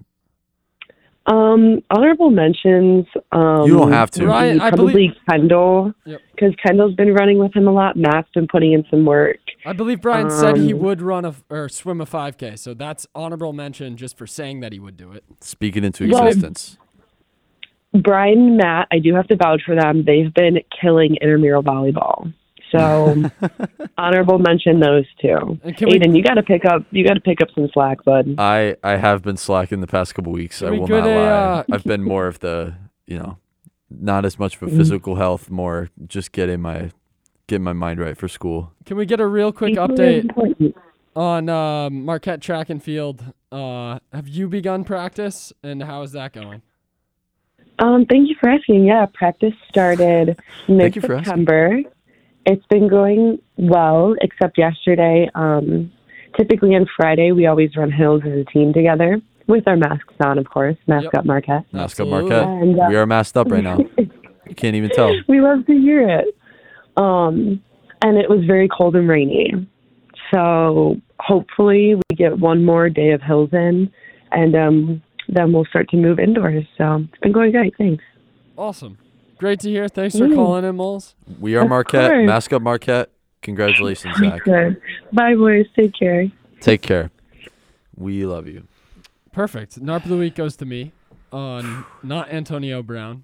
Um, 1.28 1.84
honorable 1.92 2.32
mentions. 2.32 3.06
Um, 3.32 3.62
You 3.68 3.78
don't 3.78 3.92
have 3.92 4.10
to. 4.12 4.26
Ryan, 4.26 4.60
I 4.60 4.70
probably 4.70 4.94
believe- 4.94 5.16
Kendall, 5.30 5.94
Yep. 6.06 6.20
because 6.34 6.56
Kendall's 6.66 6.96
been 6.96 7.14
running 7.14 7.38
with 7.38 7.56
him 7.56 7.68
a 7.68 7.72
lot. 7.72 7.96
Matt's 7.96 8.28
been 8.34 8.48
putting 8.48 8.74
in 8.74 8.84
some 8.90 9.06
work. 9.06 9.38
I 9.66 9.74
believe 9.74 10.02
Brian 10.02 10.32
said 10.32 10.58
he 10.58 10.74
Um, 10.74 10.80
would 10.80 11.02
run 11.02 11.24
a 11.24 11.30
f- 11.30 11.44
or 11.50 11.70
swim 11.70 12.02
a 12.02 12.06
5K, 12.08 12.56
so 12.58 12.74
that's 12.74 13.06
honorable 13.14 13.54
mention 13.54 13.98
just 13.98 14.18
for 14.18 14.26
saying 14.26 14.62
that 14.62 14.74
he 14.74 14.80
would 14.80 14.98
do 14.98 15.12
it. 15.12 15.24
Speaking 15.42 15.84
into 15.84 16.10
Well- 16.10 16.26
existence. 16.28 16.78
Brian 17.94 18.40
and 18.40 18.58
Matt, 18.58 18.88
I 18.92 19.00
do 19.00 19.14
have 19.16 19.28
to 19.28 19.36
vouch 19.36 19.62
for 19.66 19.76
them. 19.76 20.04
They've 20.06 20.34
been 20.34 20.60
killing 20.82 21.16
intramural 21.18 21.62
volleyball. 21.62 22.34
So 22.72 23.24
honorable 23.98 24.40
mention 24.40 24.80
those 24.80 25.06
two. 25.22 25.60
And 25.64 25.76
can 25.76 25.90
we- 25.90 25.96
Aidan, 25.96 26.16
you 26.16 26.24
got 26.24 26.36
to 26.36 26.44
pick 26.44 26.66
up. 26.66 26.84
You 26.92 27.06
got 27.06 27.16
to 27.16 27.22
pick 27.22 27.42
up 27.42 27.50
some 27.54 27.70
slack, 27.74 28.04
bud. 28.04 28.36
I 28.38 28.76
I 28.84 28.98
have 28.98 29.22
been 29.24 29.38
slacking 29.38 29.82
the 29.82 29.88
past 29.88 30.16
couple 30.16 30.32
weeks. 30.32 30.62
I 30.62 30.70
will 30.72 30.88
not 30.88 31.06
a, 31.08 31.10
lie. 31.16 31.26
Uh, 31.26 31.64
I've 31.72 31.84
been 31.84 32.04
more 32.04 32.28
of 32.28 32.40
the 32.40 32.76
you 33.08 33.18
know, 33.20 33.38
not 33.90 34.24
as 34.26 34.40
much 34.40 34.56
for 34.56 34.68
Mm-hmm. 34.68 34.78
physical 34.78 35.16
health, 35.16 35.50
more 35.50 35.90
just 36.08 36.32
getting 36.32 36.62
my 36.62 36.92
getting 37.48 37.64
my 37.64 37.74
mind 37.74 38.00
right 38.00 38.16
for 38.18 38.28
school. 38.30 38.72
Can 38.86 38.96
we 38.98 39.06
get 39.06 39.20
a 39.20 39.28
real 39.28 39.52
quick 39.52 39.74
Equally 39.74 39.96
update 40.30 40.74
on 41.16 41.50
uh, 41.50 41.90
Marquette 41.90 42.42
track 42.42 42.70
and 42.70 42.82
field? 42.82 43.34
Uh, 43.52 44.00
have 44.14 44.30
you 44.30 44.48
begun 44.48 44.86
practice, 44.86 45.52
and 45.62 45.84
how 45.84 46.04
is 46.04 46.14
that 46.14 46.32
going? 46.32 46.62
Um, 47.80 48.06
thank 48.06 48.30
you 48.30 48.36
for 48.40 48.48
asking. 48.50 48.86
Yeah, 48.86 49.08
practice 49.14 49.54
started 49.68 50.40
Thank 50.68 50.96
you 50.96 51.02
for 51.02 51.16
asking. 51.16 51.40
mid-September. 51.46 51.82
It's 52.46 52.66
been 52.68 52.88
going 52.88 53.40
well, 53.58 54.16
except 54.22 54.58
yesterday. 54.58 55.30
Um, 55.36 55.92
typically 56.38 56.70
on 56.76 56.86
Friday, 56.96 57.32
we 57.32 57.46
always 57.46 57.76
run 57.78 57.92
hills 57.92 58.22
as 58.26 58.32
a 58.34 58.44
team 58.46 58.74
together 58.74 59.22
with 59.48 59.68
our 59.68 59.78
masks 59.78 60.14
on, 60.24 60.38
of 60.38 60.50
course. 60.50 60.78
Mask 60.88 61.06
Yep. 61.06 61.16
up, 61.16 61.26
Marquette. 61.26 61.66
Mask 61.74 62.00
up 62.00 62.08
Marquette. 62.08 62.48
And, 62.48 62.80
uh, 62.80 62.86
we 62.90 62.96
are 62.96 63.06
masked 63.06 63.38
up 63.38 63.52
right 63.52 63.64
now. 63.64 63.78
You 64.48 64.56
can't 64.56 64.76
even 64.76 64.90
tell. 64.90 65.14
we 65.30 65.40
love 65.40 65.66
to 65.68 65.72
hear 65.72 66.10
it. 66.10 66.26
Um, 66.98 67.62
and 68.02 68.18
it 68.18 68.30
was 68.30 68.44
very 68.46 68.68
cold 68.68 68.98
and 68.98 69.08
rainy. 69.08 69.54
So 70.34 70.96
hopefully 71.20 71.96
we 71.96 72.16
get 72.18 72.38
one 72.38 72.66
more 72.66 72.90
day 72.90 73.12
of 73.12 73.22
hills 73.22 73.50
in, 73.54 73.90
and 74.32 74.56
um, 74.56 75.02
then 75.30 75.54
we'll 75.54 75.64
start 75.66 75.88
to 75.92 75.98
move 75.98 76.20
indoors. 76.20 76.66
So 76.78 77.06
it's 77.10 77.20
been 77.22 77.32
going 77.32 77.52
great. 77.54 77.76
Thanks. 77.78 78.04
Awesome. 78.58 78.98
Great 79.42 79.60
to 79.62 79.70
hear. 79.72 79.88
Thanks 79.88 80.16
for 80.16 80.26
Mm. 80.28 80.36
calling 80.36 80.64
in, 80.64 80.76
Moles. 80.76 81.16
We 81.40 81.56
are 81.56 81.64
Of 81.64 81.70
Marquette. 81.70 82.12
course. 82.12 82.28
Mask 82.28 82.54
up 82.54 82.62
Marquette. 82.62 83.10
Congratulations, 83.42 84.16
Zack. 84.20 84.44
Good. 84.44 84.80
Bye, 85.12 85.34
boys. 85.34 85.66
Take 85.76 85.94
care. 85.96 86.28
Take 86.60 86.84
care. 86.84 87.10
We 87.96 88.24
love 88.24 88.46
you. 88.48 88.68
Perfect. 89.32 89.82
NARP 89.82 90.04
of 90.04 90.10
the 90.12 90.18
week 90.18 90.36
goes 90.36 90.56
to 90.58 90.66
me 90.66 90.92
on 91.32 91.86
not 92.04 92.32
Antonio 92.32 92.84
Brown. 92.84 93.24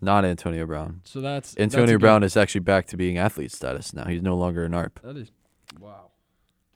Not 0.00 0.24
Antonio 0.24 0.66
Brown. 0.66 1.00
So 1.02 1.20
that's 1.20 1.54
that's 1.54 1.74
Antonio 1.74 1.96
good- 1.96 2.00
Brown 2.02 2.22
is 2.22 2.36
actually 2.36 2.60
back 2.60 2.86
to 2.86 2.96
being 2.96 3.18
athlete 3.18 3.50
status 3.50 3.92
now. 3.92 4.04
He's 4.04 4.22
no 4.22 4.36
longer 4.36 4.64
an 4.64 4.72
ARP. 4.72 5.00
That 5.02 5.16
is 5.16 5.32
wow. 5.80 6.12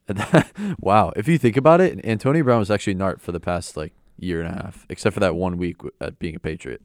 wow. 0.81 1.13
If 1.15 1.29
you 1.29 1.39
think 1.39 1.57
about 1.57 1.81
it, 1.81 2.05
Antonio 2.05 2.43
Brown 2.43 2.59
was 2.59 2.73
actually 2.73 2.95
an 2.95 3.03
ARP 3.03 3.21
for 3.21 3.31
the 3.31 3.39
past 3.41 3.77
like 3.77 3.93
year 4.19 4.41
and 4.43 4.49
a 4.49 4.63
half, 4.65 4.85
except 4.89 5.15
for 5.15 5.21
that 5.21 5.37
one 5.37 5.59
week 5.59 5.77
at 6.01 6.19
being 6.19 6.35
a 6.35 6.41
Patriot. 6.41 6.83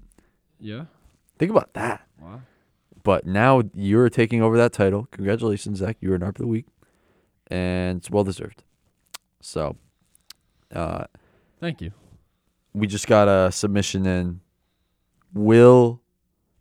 Yeah. 0.60 0.86
Think 1.40 1.52
about 1.52 1.74
that. 1.74 2.06
Wow. 2.22 2.42
But 3.02 3.26
now 3.26 3.64
you're 3.74 4.10
taking 4.10 4.42
over 4.44 4.58
that 4.58 4.74
title. 4.74 5.08
Congratulations, 5.12 5.80
Zack. 5.80 5.98
You're 6.02 6.16
an 6.16 6.24
ARP 6.24 6.36
of 6.36 6.42
the 6.42 6.48
week, 6.48 6.66
and 7.48 7.98
it's 7.98 8.10
well 8.12 8.26
deserved. 8.26 8.64
So, 9.42 9.78
uh, 10.76 11.06
Thank 11.62 11.82
you. 11.82 11.92
we 12.74 12.88
just 12.88 13.08
got 13.08 13.28
a 13.30 13.52
submission 13.52 14.06
in. 14.06 14.42
Will 15.34 16.02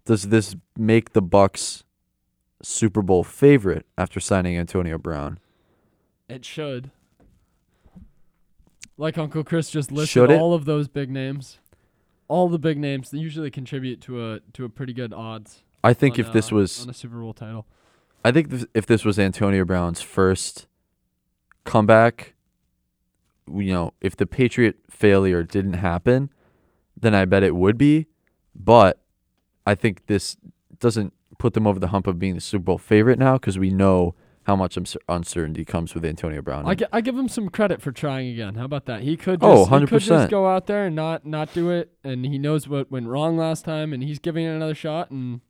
does 0.04 0.28
this 0.28 0.54
make 0.76 1.12
the 1.12 1.22
Bucks 1.22 1.84
Super 2.62 3.02
Bowl 3.02 3.24
favorite 3.24 3.84
after 3.96 4.20
signing 4.20 4.56
Antonio 4.56 4.96
Brown? 4.96 5.38
It 6.28 6.44
should. 6.44 6.92
Like 8.96 9.18
Uncle 9.18 9.44
Chris 9.44 9.70
just 9.70 9.90
listed 9.90 10.30
all 10.30 10.54
of 10.54 10.64
those 10.64 10.88
big 10.88 11.10
names. 11.10 11.58
All 12.28 12.48
the 12.48 12.58
big 12.58 12.78
names 12.78 13.10
that 13.10 13.18
usually 13.18 13.50
contribute 13.50 14.00
to 14.02 14.32
a 14.32 14.40
to 14.52 14.64
a 14.64 14.68
pretty 14.68 14.92
good 14.92 15.12
odds. 15.12 15.62
I 15.82 15.94
think 15.94 16.14
on, 16.14 16.26
if 16.26 16.32
this 16.32 16.52
uh, 16.52 16.56
was 16.56 16.82
on 16.82 16.90
a 16.90 16.94
Super 16.94 17.18
Bowl 17.18 17.32
title. 17.32 17.66
I 18.24 18.32
think 18.32 18.50
th- 18.50 18.66
if 18.74 18.86
this 18.86 19.04
was 19.04 19.18
Antonio 19.18 19.64
Brown's 19.64 20.02
first 20.02 20.66
comeback, 21.64 22.34
you 23.46 23.72
know, 23.72 23.94
if 24.00 24.16
the 24.16 24.26
Patriot 24.26 24.76
failure 24.90 25.42
didn't 25.42 25.74
happen, 25.74 26.30
then 26.96 27.14
I 27.14 27.24
bet 27.24 27.42
it 27.42 27.54
would 27.54 27.78
be. 27.78 28.06
But 28.54 29.00
I 29.66 29.74
think 29.74 30.06
this 30.06 30.36
doesn't 30.78 31.12
put 31.38 31.54
them 31.54 31.66
over 31.66 31.78
the 31.78 31.88
hump 31.88 32.06
of 32.06 32.18
being 32.18 32.34
the 32.34 32.40
Super 32.40 32.64
Bowl 32.64 32.78
favorite 32.78 33.18
now 33.18 33.34
because 33.34 33.58
we 33.58 33.70
know 33.70 34.14
how 34.48 34.56
much 34.56 34.78
uncertainty 35.08 35.62
comes 35.64 35.94
with 35.94 36.04
Antonio 36.06 36.40
Brown. 36.40 36.66
I, 36.66 36.74
I 36.90 37.00
give 37.02 37.16
him 37.16 37.28
some 37.28 37.50
credit 37.50 37.82
for 37.82 37.92
trying 37.92 38.28
again. 38.30 38.54
How 38.54 38.64
about 38.64 38.86
that? 38.86 39.02
He 39.02 39.14
could 39.16 39.40
Oh, 39.42 39.66
just, 39.68 39.80
he 39.80 39.86
could 39.86 40.00
just 40.00 40.30
go 40.30 40.48
out 40.48 40.66
there 40.66 40.86
and 40.86 40.96
not 40.96 41.26
not 41.26 41.52
do 41.52 41.70
it, 41.70 41.92
and 42.02 42.24
he 42.24 42.38
knows 42.38 42.66
what 42.66 42.90
went 42.90 43.06
wrong 43.08 43.36
last 43.36 43.64
time, 43.66 43.92
and 43.92 44.02
he's 44.02 44.18
giving 44.18 44.44
it 44.46 44.48
another 44.50 44.74
shot, 44.74 45.10
and 45.10 45.42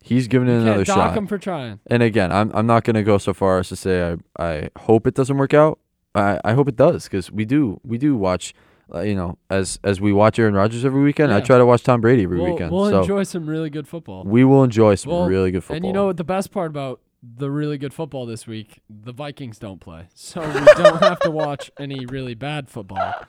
He's 0.00 0.26
giving 0.28 0.48
it 0.48 0.52
another 0.62 0.84
dock 0.84 0.96
shot. 1.10 1.16
him 1.18 1.26
for 1.26 1.38
trying. 1.38 1.80
And 1.86 2.02
again, 2.02 2.32
I'm 2.32 2.50
I'm 2.54 2.66
not 2.66 2.84
gonna 2.84 3.02
go 3.02 3.18
so 3.18 3.34
far 3.34 3.58
as 3.58 3.68
to 3.68 3.76
say 3.76 4.16
I 4.38 4.42
I 4.42 4.70
hope 4.80 5.06
it 5.06 5.14
doesn't 5.14 5.36
work 5.36 5.52
out. 5.52 5.78
I 6.14 6.40
I 6.44 6.54
hope 6.54 6.68
it 6.68 6.76
does 6.76 7.04
because 7.04 7.30
we 7.30 7.44
do 7.44 7.80
we 7.84 7.98
do 7.98 8.16
watch, 8.16 8.54
uh, 8.94 9.00
you 9.00 9.14
know, 9.16 9.36
as 9.50 9.78
as 9.84 10.00
we 10.00 10.12
watch 10.12 10.38
Aaron 10.38 10.54
Rodgers 10.54 10.84
every 10.84 11.02
weekend. 11.02 11.32
I 11.34 11.40
try 11.40 11.58
to 11.58 11.66
watch 11.66 11.82
Tom 11.82 12.00
Brady 12.00 12.22
every 12.22 12.38
We'll, 12.40 12.52
weekend. 12.52 12.70
we'll 12.70 12.88
so 12.90 13.00
enjoy 13.02 13.24
some 13.24 13.46
really 13.46 13.70
good 13.70 13.86
football. 13.88 14.24
we 14.24 14.44
will 14.44 14.62
enjoy 14.64 14.94
some 14.94 15.12
Well, 15.12 15.26
really 15.28 15.50
good 15.50 15.64
football. 15.64 15.76
And 15.76 15.84
you 15.86 15.92
know 15.92 16.06
what 16.06 16.16
the 16.16 16.24
best 16.24 16.52
part 16.52 16.70
about 16.70 17.00
the 17.22 17.50
really 17.50 17.78
good 17.78 17.94
football 17.94 18.26
this 18.26 18.46
week? 18.46 18.80
The 18.88 19.12
Vikings 19.12 19.58
don't 19.58 19.80
play, 19.80 20.08
so 20.14 20.40
we 20.40 20.64
don't 20.74 21.02
have 21.02 21.18
to 21.20 21.30
watch 21.30 21.70
any 21.78 22.06
really 22.06 22.34
bad 22.34 22.68
football. 22.68 23.14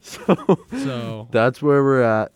so, 0.00 0.58
So 0.70 1.28
that's 1.30 1.62
where 1.62 1.82
we're 1.82 2.02
at. 2.02 2.32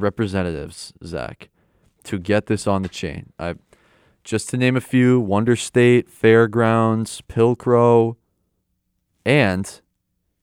representatives, 0.00 0.92
Zack, 1.04 1.48
to 2.04 2.18
get 2.18 2.46
this 2.46 2.66
on 2.66 2.82
the 2.82 2.88
chain. 2.88 3.32
I 3.38 3.54
just 4.24 4.48
to 4.50 4.56
name 4.56 4.76
a 4.76 4.80
few: 4.80 5.20
Wonder 5.20 5.56
State, 5.56 6.08
Fairgrounds, 6.08 7.22
Pilcrow, 7.28 8.16
and 9.24 9.80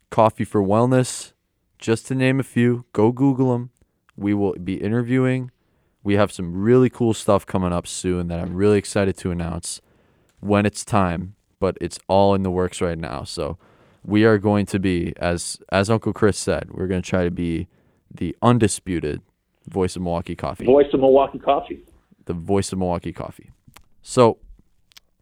Coffee 0.09 0.45
for 0.45 0.61
Wellness. 0.61 1.33
Just 1.77 2.07
to 2.07 2.15
name 2.15 2.39
a 2.39 2.43
few, 2.43 2.85
go 2.93 3.11
Google 3.11 3.51
them. 3.51 3.69
We 4.15 4.33
will 4.33 4.53
be 4.53 4.75
interviewing. 4.75 5.51
We 6.03 6.15
have 6.15 6.31
some 6.31 6.55
really 6.55 6.89
cool 6.89 7.13
stuff 7.13 7.45
coming 7.45 7.73
up 7.73 7.85
soon 7.85 8.27
that 8.27 8.39
I'm 8.39 8.55
really 8.55 8.77
excited 8.77 9.17
to 9.17 9.31
announce 9.31 9.81
when 10.39 10.65
it's 10.65 10.85
time, 10.85 11.35
but 11.59 11.77
it's 11.81 11.99
all 12.07 12.33
in 12.35 12.43
the 12.43 12.51
works 12.51 12.79
right 12.79 12.97
now. 12.97 13.23
So 13.23 13.57
we 14.03 14.23
are 14.23 14.37
going 14.37 14.67
to 14.67 14.79
be, 14.79 15.13
as 15.17 15.59
as 15.71 15.89
Uncle 15.89 16.13
Chris 16.13 16.37
said, 16.37 16.69
we're 16.71 16.87
going 16.87 17.01
to 17.01 17.09
try 17.09 17.23
to 17.23 17.31
be 17.31 17.67
the 18.09 18.35
undisputed 18.41 19.21
voice 19.67 19.95
of 19.95 20.01
Milwaukee 20.01 20.35
coffee. 20.35 20.65
Voice 20.65 20.93
of 20.93 20.99
Milwaukee 20.99 21.39
Coffee. 21.39 21.81
The 22.25 22.33
voice 22.33 22.71
of 22.71 22.79
Milwaukee 22.79 23.13
coffee. 23.13 23.51
So 24.01 24.37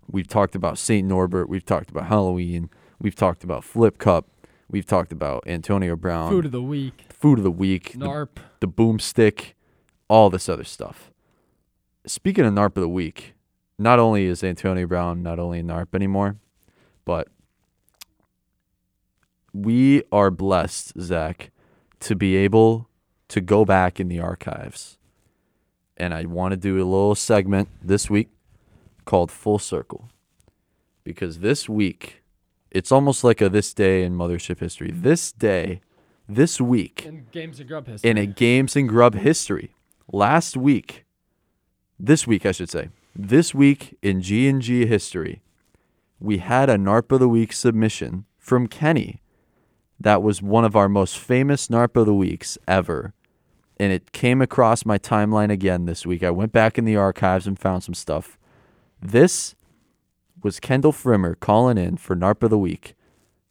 we've 0.09 0.27
talked 0.27 0.55
about 0.55 0.77
St. 0.77 1.07
Norbert. 1.07 1.49
We've 1.49 1.65
talked 1.65 1.89
about 1.89 2.07
Halloween. 2.07 2.69
We've 2.99 3.15
talked 3.15 3.43
about 3.43 3.63
Flip 3.63 3.97
Cup. 3.97 4.27
We've 4.69 4.85
talked 4.85 5.11
about 5.11 5.43
Antonio 5.45 5.95
Brown. 5.95 6.29
Food 6.31 6.45
of 6.45 6.51
the 6.51 6.61
week. 6.61 7.05
Food 7.09 7.39
of 7.39 7.43
the 7.43 7.51
week. 7.51 7.93
NARP. 7.93 8.35
The, 8.59 8.67
the 8.67 8.67
boomstick. 8.67 9.53
All 10.07 10.29
this 10.29 10.47
other 10.47 10.63
stuff. 10.63 11.11
Speaking 12.05 12.45
of 12.45 12.53
NARP 12.53 12.75
of 12.77 12.81
the 12.81 12.89
week, 12.89 13.33
not 13.77 13.99
only 13.99 14.25
is 14.25 14.43
Antonio 14.43 14.85
Brown 14.85 15.23
not 15.23 15.39
only 15.39 15.59
a 15.59 15.63
NARP 15.63 15.95
anymore, 15.95 16.37
but 17.05 17.29
we 19.53 20.03
are 20.11 20.31
blessed, 20.31 20.93
Zack, 20.99 21.51
to 22.01 22.15
be 22.15 22.35
able 22.35 22.89
to 23.33 23.41
go 23.41 23.65
back 23.65 23.99
in 23.99 24.09
the 24.09 24.19
archives. 24.19 24.99
And 25.97 26.13
I 26.13 26.25
want 26.25 26.51
to 26.51 26.57
do 26.57 26.75
a 26.75 26.85
little 26.85 27.15
segment 27.15 27.67
this 27.81 28.07
week 28.07 28.29
called 29.05 29.31
Full 29.31 29.57
Circle. 29.57 30.07
Because 31.03 31.39
this 31.39 31.67
week, 31.67 32.21
it's 32.69 32.91
almost 32.91 33.23
like 33.23 33.41
a 33.41 33.49
this 33.49 33.73
day 33.73 34.03
in 34.03 34.15
mothership 34.15 34.59
history. 34.59 34.91
This 34.93 35.31
day, 35.31 35.81
this 36.29 36.61
week, 36.61 37.07
In 37.07 37.25
games 37.31 37.59
and 37.59 37.67
grub 37.67 37.87
history. 37.87 38.09
in 38.11 38.17
a 38.19 38.27
games 38.27 38.75
and 38.75 38.87
grub 38.87 39.15
history. 39.15 39.73
Last 40.11 40.55
week, 40.55 41.03
this 41.99 42.27
week 42.27 42.45
I 42.45 42.51
should 42.51 42.69
say, 42.69 42.89
this 43.15 43.55
week 43.55 43.97
in 44.03 44.21
G 44.21 44.47
and 44.47 44.61
G 44.61 44.85
history, 44.85 45.41
we 46.19 46.37
had 46.37 46.69
a 46.69 46.75
NARP 46.77 47.11
of 47.11 47.19
the 47.19 47.27
week 47.27 47.51
submission 47.51 48.25
from 48.37 48.67
Kenny. 48.67 49.21
That 49.99 50.21
was 50.21 50.39
one 50.39 50.65
of 50.65 50.75
our 50.75 50.87
most 50.87 51.17
famous 51.17 51.67
NARP 51.67 51.95
of 51.95 52.05
the 52.05 52.13
weeks 52.13 52.59
ever. 52.67 53.15
And 53.83 53.91
it 53.91 54.13
came 54.13 54.41
across 54.41 54.85
my 54.85 54.97
timeline 54.97 55.51
again 55.51 55.83
this 55.87 56.05
week. 56.05 56.23
I 56.23 56.31
went 56.31 56.53
back 56.53 56.77
in 56.77 56.85
the 56.85 56.95
archives 56.95 57.45
and 57.45 57.59
found 57.59 57.83
some 57.83 57.93
stuff. 57.93 58.37
This 59.01 59.55
was 60.41 60.61
Kendall 60.61 60.93
Frimmer 60.93 61.37
calling 61.37 61.77
in 61.77 61.97
for 61.97 62.15
NARP 62.15 62.43
of 62.43 62.49
the 62.49 62.57
week. 62.57 62.95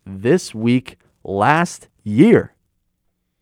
This 0.07 0.55
week 0.55 0.97
last 1.23 1.89
year. 2.03 2.55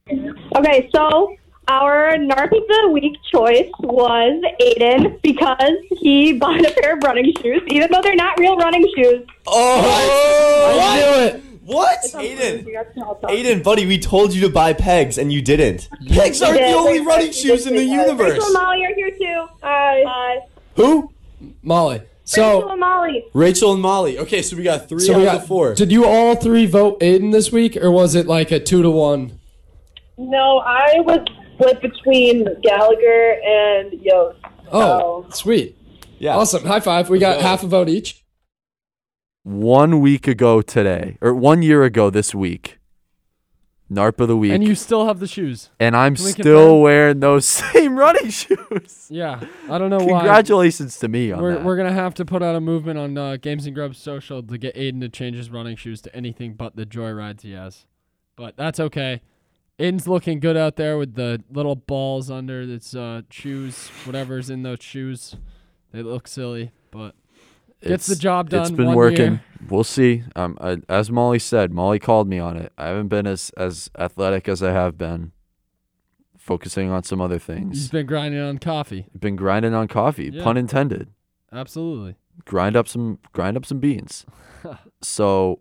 Okay, 0.09 0.91
so 0.93 1.37
our 1.69 2.17
NARP 2.17 2.59
of 2.59 2.67
the 2.67 2.91
week 2.93 3.17
choice 3.31 3.71
was 3.79 4.43
Aidan 4.59 5.21
because 5.23 5.77
he 6.01 6.33
bought 6.33 6.67
a 6.67 6.73
pair 6.83 6.97
of 6.97 7.05
running 7.05 7.33
shoes, 7.41 7.63
even 7.69 7.89
though 7.93 8.03
they're 8.03 8.17
not 8.17 8.37
real 8.41 8.57
running 8.57 8.85
shoes. 8.97 9.25
Oh, 9.47 10.81
I 10.81 10.97
knew 10.97 11.27
it. 11.27 11.50
What? 11.71 11.99
Aidan. 12.17 12.67
you 12.67 12.73
guys 12.75 12.87
can 12.93 13.03
all 13.03 13.15
talk. 13.17 13.31
Aidan, 13.31 13.63
buddy, 13.63 13.87
we 13.87 13.99
told 13.99 14.35
you 14.35 14.41
to 14.43 14.49
buy 14.49 14.73
pegs 14.73 15.19
and 15.19 15.33
you 15.33 15.41
didn't. 15.43 15.89
Pegs 16.09 16.43
aren't 16.43 16.59
the 16.61 16.73
only 16.73 17.01
running 17.01 17.33
shoes 17.33 17.67
in 17.67 17.75
the 17.75 17.81
wait, 17.81 17.91
wait. 17.91 18.03
universe. 18.07 18.31
Rachel 18.33 18.45
and 18.47 18.55
Molly 18.55 18.85
are 18.87 18.95
here 18.95 19.11
too. 19.11 19.47
Hi. 19.63 20.03
Hi. 20.07 20.39
Who? 20.77 21.13
Molly. 21.63 22.03
So 22.25 22.43
Rachel 22.43 22.61
So, 22.63 22.71
and 22.71 22.81
Molly. 22.81 23.25
Rachel 23.35 23.73
and 23.73 23.83
Molly. 23.83 24.19
Okay, 24.19 24.43
so 24.43 24.57
we 24.57 24.63
got 24.63 24.89
three 24.89 25.01
so 25.01 25.15
out 25.15 25.19
we 25.19 25.27
of 25.29 25.41
the 25.43 25.47
four. 25.49 25.75
Did 25.75 25.91
you 25.93 26.05
all 26.07 26.35
three 26.37 26.67
vote 26.67 27.03
Aidan 27.03 27.31
this 27.31 27.51
week, 27.53 27.77
or 27.77 27.91
was 27.91 28.15
it 28.15 28.27
like 28.27 28.51
a 28.51 28.61
two 28.61 28.83
to 28.83 28.91
one? 28.91 29.39
No, 30.19 30.59
I 30.59 31.01
was 31.01 31.21
split 31.55 31.81
between 31.81 32.47
Gallagher 32.63 33.41
and 33.45 33.93
Yost. 34.03 34.39
Oh, 34.73 35.27
sweet. 35.31 35.77
Yeah. 36.19 36.37
Awesome. 36.37 36.65
High 36.65 36.81
five. 36.81 37.09
We 37.09 37.19
got 37.19 37.37
go. 37.39 37.43
half 37.43 37.63
a 37.63 37.67
vote 37.67 37.89
each. 37.89 38.20
One 39.43 40.01
week 40.01 40.29
ago 40.29 40.61
today, 40.61 41.17
or 41.23 41.35
one 41.35 41.63
year 41.63 41.83
ago 41.83 42.11
this 42.11 42.35
week, 42.35 42.79
NARP 43.91 44.21
of 44.21 44.29
the 44.29 44.37
week, 44.37 44.53
and 44.53 44.63
you 44.63 44.75
still 44.75 45.07
have 45.07 45.19
the 45.19 45.27
shoes. 45.27 45.71
and 45.81 45.97
I'm 45.97 46.13
we 46.13 46.33
still 46.33 46.81
wearing 46.83 47.21
those 47.21 47.47
same 47.73 47.99
running 47.99 48.29
shoes. 48.29 49.07
Yeah, 49.09 49.41
I 49.69 49.79
don't 49.79 49.89
know 49.89 49.97
why. 49.99 50.21
Congratulations 50.21 50.99
to 50.99 51.09
me 51.09 51.33
on 51.33 51.41
We're, 51.43 51.55
that. 51.55 51.65
we're 51.65 51.77
gonna 51.77 51.93
have 51.93 52.13
to 52.15 52.25
put 52.27 52.43
out 52.43 52.55
a 52.55 52.61
movement 52.61 52.99
on 52.99 53.17
uh, 53.17 53.37
Games 53.41 53.65
and 53.65 53.75
Grubs 53.75 53.97
social 53.97 54.43
to 54.43 54.59
get 54.59 54.77
Aidan 54.77 55.01
to 55.01 55.09
change 55.09 55.37
his 55.39 55.49
running 55.51 55.75
shoes 55.77 56.03
to 56.03 56.15
anything 56.15 56.53
but 56.53 56.77
the 56.77 56.85
Joyrides 56.85 57.41
he 57.41 57.53
has. 57.53 57.87
But 58.37 58.59
that's 58.59 58.79
okay. 58.79 59.23
Aidan's 59.79 60.07
looking 60.07 60.39
good 60.41 60.59
out 60.59 60.77
there 60.77 60.99
with 60.99 61.15
the 61.15 61.43
little 61.51 61.77
balls 61.77 62.31
under 62.31 62.61
its 62.61 62.95
uh, 62.95 63.23
shoes, 63.31 63.89
whatever's 64.05 64.51
in 64.51 64.63
those 64.63 64.83
shoes. 64.83 65.37
They 65.93 66.03
look 66.03 66.29
silly, 66.29 66.73
but 66.91 67.15
gets 67.89 68.07
the 68.07 68.17
job 68.17 68.51
done. 68.51 68.63
It's 68.63 68.71
been 68.71 68.95
working. 68.95 69.33
year. 69.33 69.45
We'll 69.69 69.85
see. 69.85 70.25
Um, 70.37 70.57
I, 70.61 70.79
as 70.89 71.11
Molly 71.11 71.39
said, 71.39 71.73
Molly 71.73 71.99
called 71.99 72.29
me 72.29 72.39
on 72.39 72.57
it. 72.57 72.73
I 72.79 72.87
haven't 72.89 73.09
been 73.09 73.27
as 73.27 73.51
as 73.57 73.91
athletic 73.99 74.49
as 74.49 74.63
I 74.63 74.73
have 74.73 74.97
been, 74.99 75.33
focusing 76.39 76.91
on 76.91 77.03
some 77.03 77.21
other 77.21 77.37
He's 77.37 77.45
things. 77.45 77.89
been 77.89 78.07
grinding 78.07 78.41
on 78.41 78.59
coffee. 78.59 79.07
Been 79.19 79.37
grinding 79.37 79.75
on 79.75 79.89
coffee, 79.89 80.31
Yeah. 80.33 80.43
pun 80.43 80.57
intended. 80.57 81.09
Absolutely. 81.53 82.17
Grind 82.45 82.77
up 82.77 82.89
some 82.89 83.19
grind 83.33 83.57
up 83.57 83.67
some 83.67 83.79
beans. 83.81 84.25
so 85.03 85.61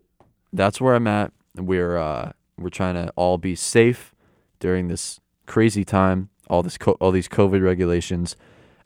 that's 0.52 0.80
where 0.80 0.94
I'm 0.94 1.06
at. 1.06 1.32
We're 1.56 1.96
uh, 1.98 2.32
we're 2.56 2.70
trying 2.70 2.94
to 2.94 3.12
all 3.16 3.38
be 3.38 3.54
safe 3.54 4.14
during 4.60 4.88
this 4.88 5.20
crazy 5.46 5.84
time. 5.84 6.30
All 6.48 6.62
this 6.62 6.78
co- 6.78 6.96
all 7.00 7.10
these 7.12 7.28
COVID 7.28 7.62
regulations, 7.62 8.34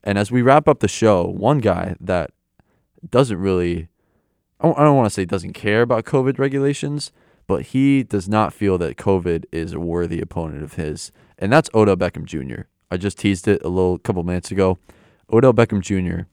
and 0.03 0.19
as 0.19 0.31
we 0.31 0.43
wrap 0.43 0.67
up 0.69 0.81
the 0.81 0.89
show, 0.89 1.25
one 1.25 1.59
guy 1.61 1.97
that 2.01 2.31
doesn't 3.11 3.39
really, 3.39 3.89
I 4.61 4.69
don't, 4.69 4.97
want 4.97 5.07
to 5.07 5.11
say 5.11 5.25
doesn't 5.25 5.53
care 5.53 5.83
about 5.83 6.05
COVID 6.05 6.39
regulations, 6.39 7.13
but 7.47 7.63
he 7.63 8.03
does 8.03 8.29
not 8.29 8.53
feel 8.53 8.79
that 8.79 8.97
COVID 8.97 9.45
is 9.53 9.73
a 9.73 9.81
worthy 9.81 10.21
opponent 10.21 10.63
of 10.63 10.75
his, 10.75 11.13
and 11.39 11.53
that's 11.53 11.71
Odell 11.75 11.97
Beckham 11.97 12.25
Jr. 12.25 12.63
I 12.91 12.97
just 12.97 13.19
teased 13.19 13.49
it 13.49 13.63
a 13.63 13.69
little 13.69 13.99
couple 13.99 14.23
minutes 14.23 14.51
ago. 14.51 14.79
Odell 15.33 15.53
Beckham 15.53 15.81
Jr. 15.81 16.27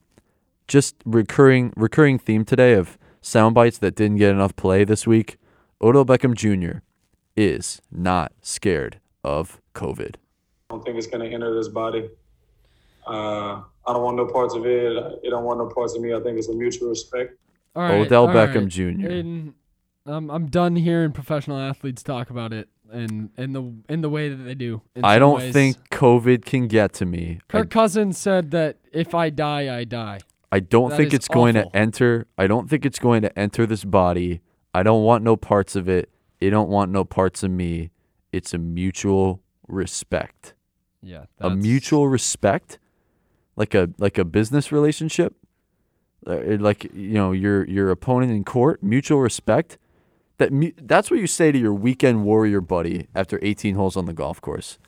Just 0.67 0.95
recurring 1.05 1.73
recurring 1.75 2.19
theme 2.19 2.45
today 2.45 2.73
of 2.73 2.97
sound 3.21 3.55
bites 3.55 3.77
that 3.79 3.95
didn't 3.95 4.17
get 4.17 4.29
enough 4.29 4.55
play 4.55 4.83
this 4.83 5.07
week. 5.07 5.37
Odell 5.81 6.05
Beckham 6.05 6.35
Jr. 6.35 6.79
is 7.35 7.81
not 7.91 8.31
scared 8.41 8.99
of 9.23 9.59
COVID. 9.73 10.15
I 10.15 10.75
don't 10.75 10.85
think 10.85 10.97
it's 10.97 11.07
going 11.07 11.27
to 11.27 11.33
enter 11.33 11.53
this 11.53 11.67
body. 11.67 12.09
Uh, 13.07 13.61
I 13.87 13.93
don't 13.93 14.03
want 14.03 14.17
no 14.17 14.25
parts 14.27 14.53
of 14.53 14.65
it. 14.65 15.19
It 15.23 15.29
don't 15.29 15.43
want 15.43 15.59
no 15.59 15.67
parts 15.67 15.95
of 15.95 16.01
me. 16.01 16.13
I 16.13 16.19
think 16.19 16.37
it's 16.37 16.49
a 16.49 16.53
mutual 16.53 16.89
respect. 16.89 17.37
All 17.75 17.83
right, 17.83 18.05
Odell 18.05 18.27
all 18.27 18.33
Beckham 18.33 18.61
right. 18.61 18.67
Jr.. 18.67 19.07
Aidan, 19.07 19.53
I'm 20.05 20.29
I'm 20.29 20.47
done 20.47 20.75
hearing 20.75 21.11
professional 21.11 21.57
athletes 21.57 22.03
talk 22.03 22.29
about 22.29 22.53
it 22.53 22.69
and 22.91 23.29
in 23.37 23.53
the 23.53 23.73
in 23.89 24.01
the 24.01 24.09
way 24.09 24.29
that 24.29 24.35
they 24.43 24.55
do. 24.55 24.81
I 25.01 25.19
don't 25.19 25.39
ways. 25.39 25.53
think 25.53 25.89
COVID 25.89 26.45
can 26.45 26.67
get 26.67 26.93
to 26.93 27.05
me. 27.05 27.39
I, 27.49 27.51
Kirk 27.51 27.69
Cousins 27.69 28.17
said 28.17 28.51
that 28.51 28.77
if 28.91 29.15
I 29.15 29.29
die, 29.29 29.75
I 29.75 29.83
die. 29.83 30.19
I 30.51 30.59
don't 30.59 30.89
That 30.89 30.97
think 30.97 31.07
is 31.09 31.13
it's 31.15 31.27
going 31.27 31.53
to 31.53 31.73
enter. 31.75 32.27
I 32.37 32.47
don't 32.47 32.69
think 32.69 32.85
it's 32.85 32.99
going 32.99 33.21
to 33.21 33.39
enter 33.39 33.65
this 33.65 33.85
body. 33.85 34.41
I 34.73 34.83
don't 34.83 35.03
want 35.03 35.23
no 35.23 35.37
parts 35.37 35.75
of 35.75 35.87
it. 35.87 36.09
It 36.39 36.49
don't 36.49 36.69
want 36.69 36.91
no 36.91 37.05
parts 37.05 37.43
of 37.43 37.51
me. 37.51 37.91
It's 38.33 38.53
a 38.53 38.57
mutual 38.57 39.41
respect. 39.67 40.53
Yeah, 41.01 41.25
a 41.39 41.49
mutual 41.49 42.07
respect, 42.09 42.77
like 43.55 43.73
a 43.73 43.89
like 43.97 44.17
a 44.17 44.25
business 44.25 44.71
relationship, 44.71 45.35
Uh, 46.25 46.57
like 46.59 46.83
you 46.93 47.13
know 47.13 47.31
your 47.31 47.67
your 47.67 47.89
opponent 47.91 48.31
in 48.31 48.43
court. 48.43 48.81
Mutual 48.83 49.19
respect. 49.19 49.77
That 50.37 50.51
that's 50.81 51.11
what 51.11 51.19
you 51.19 51.27
say 51.27 51.51
to 51.51 51.57
your 51.57 51.73
weekend 51.73 52.23
warrior 52.25 52.61
buddy 52.61 53.07
after 53.13 53.39
18 53.41 53.75
holes 53.75 53.95
on 53.95 54.05
the 54.05 54.13
golf 54.13 54.41
course. 54.41 54.79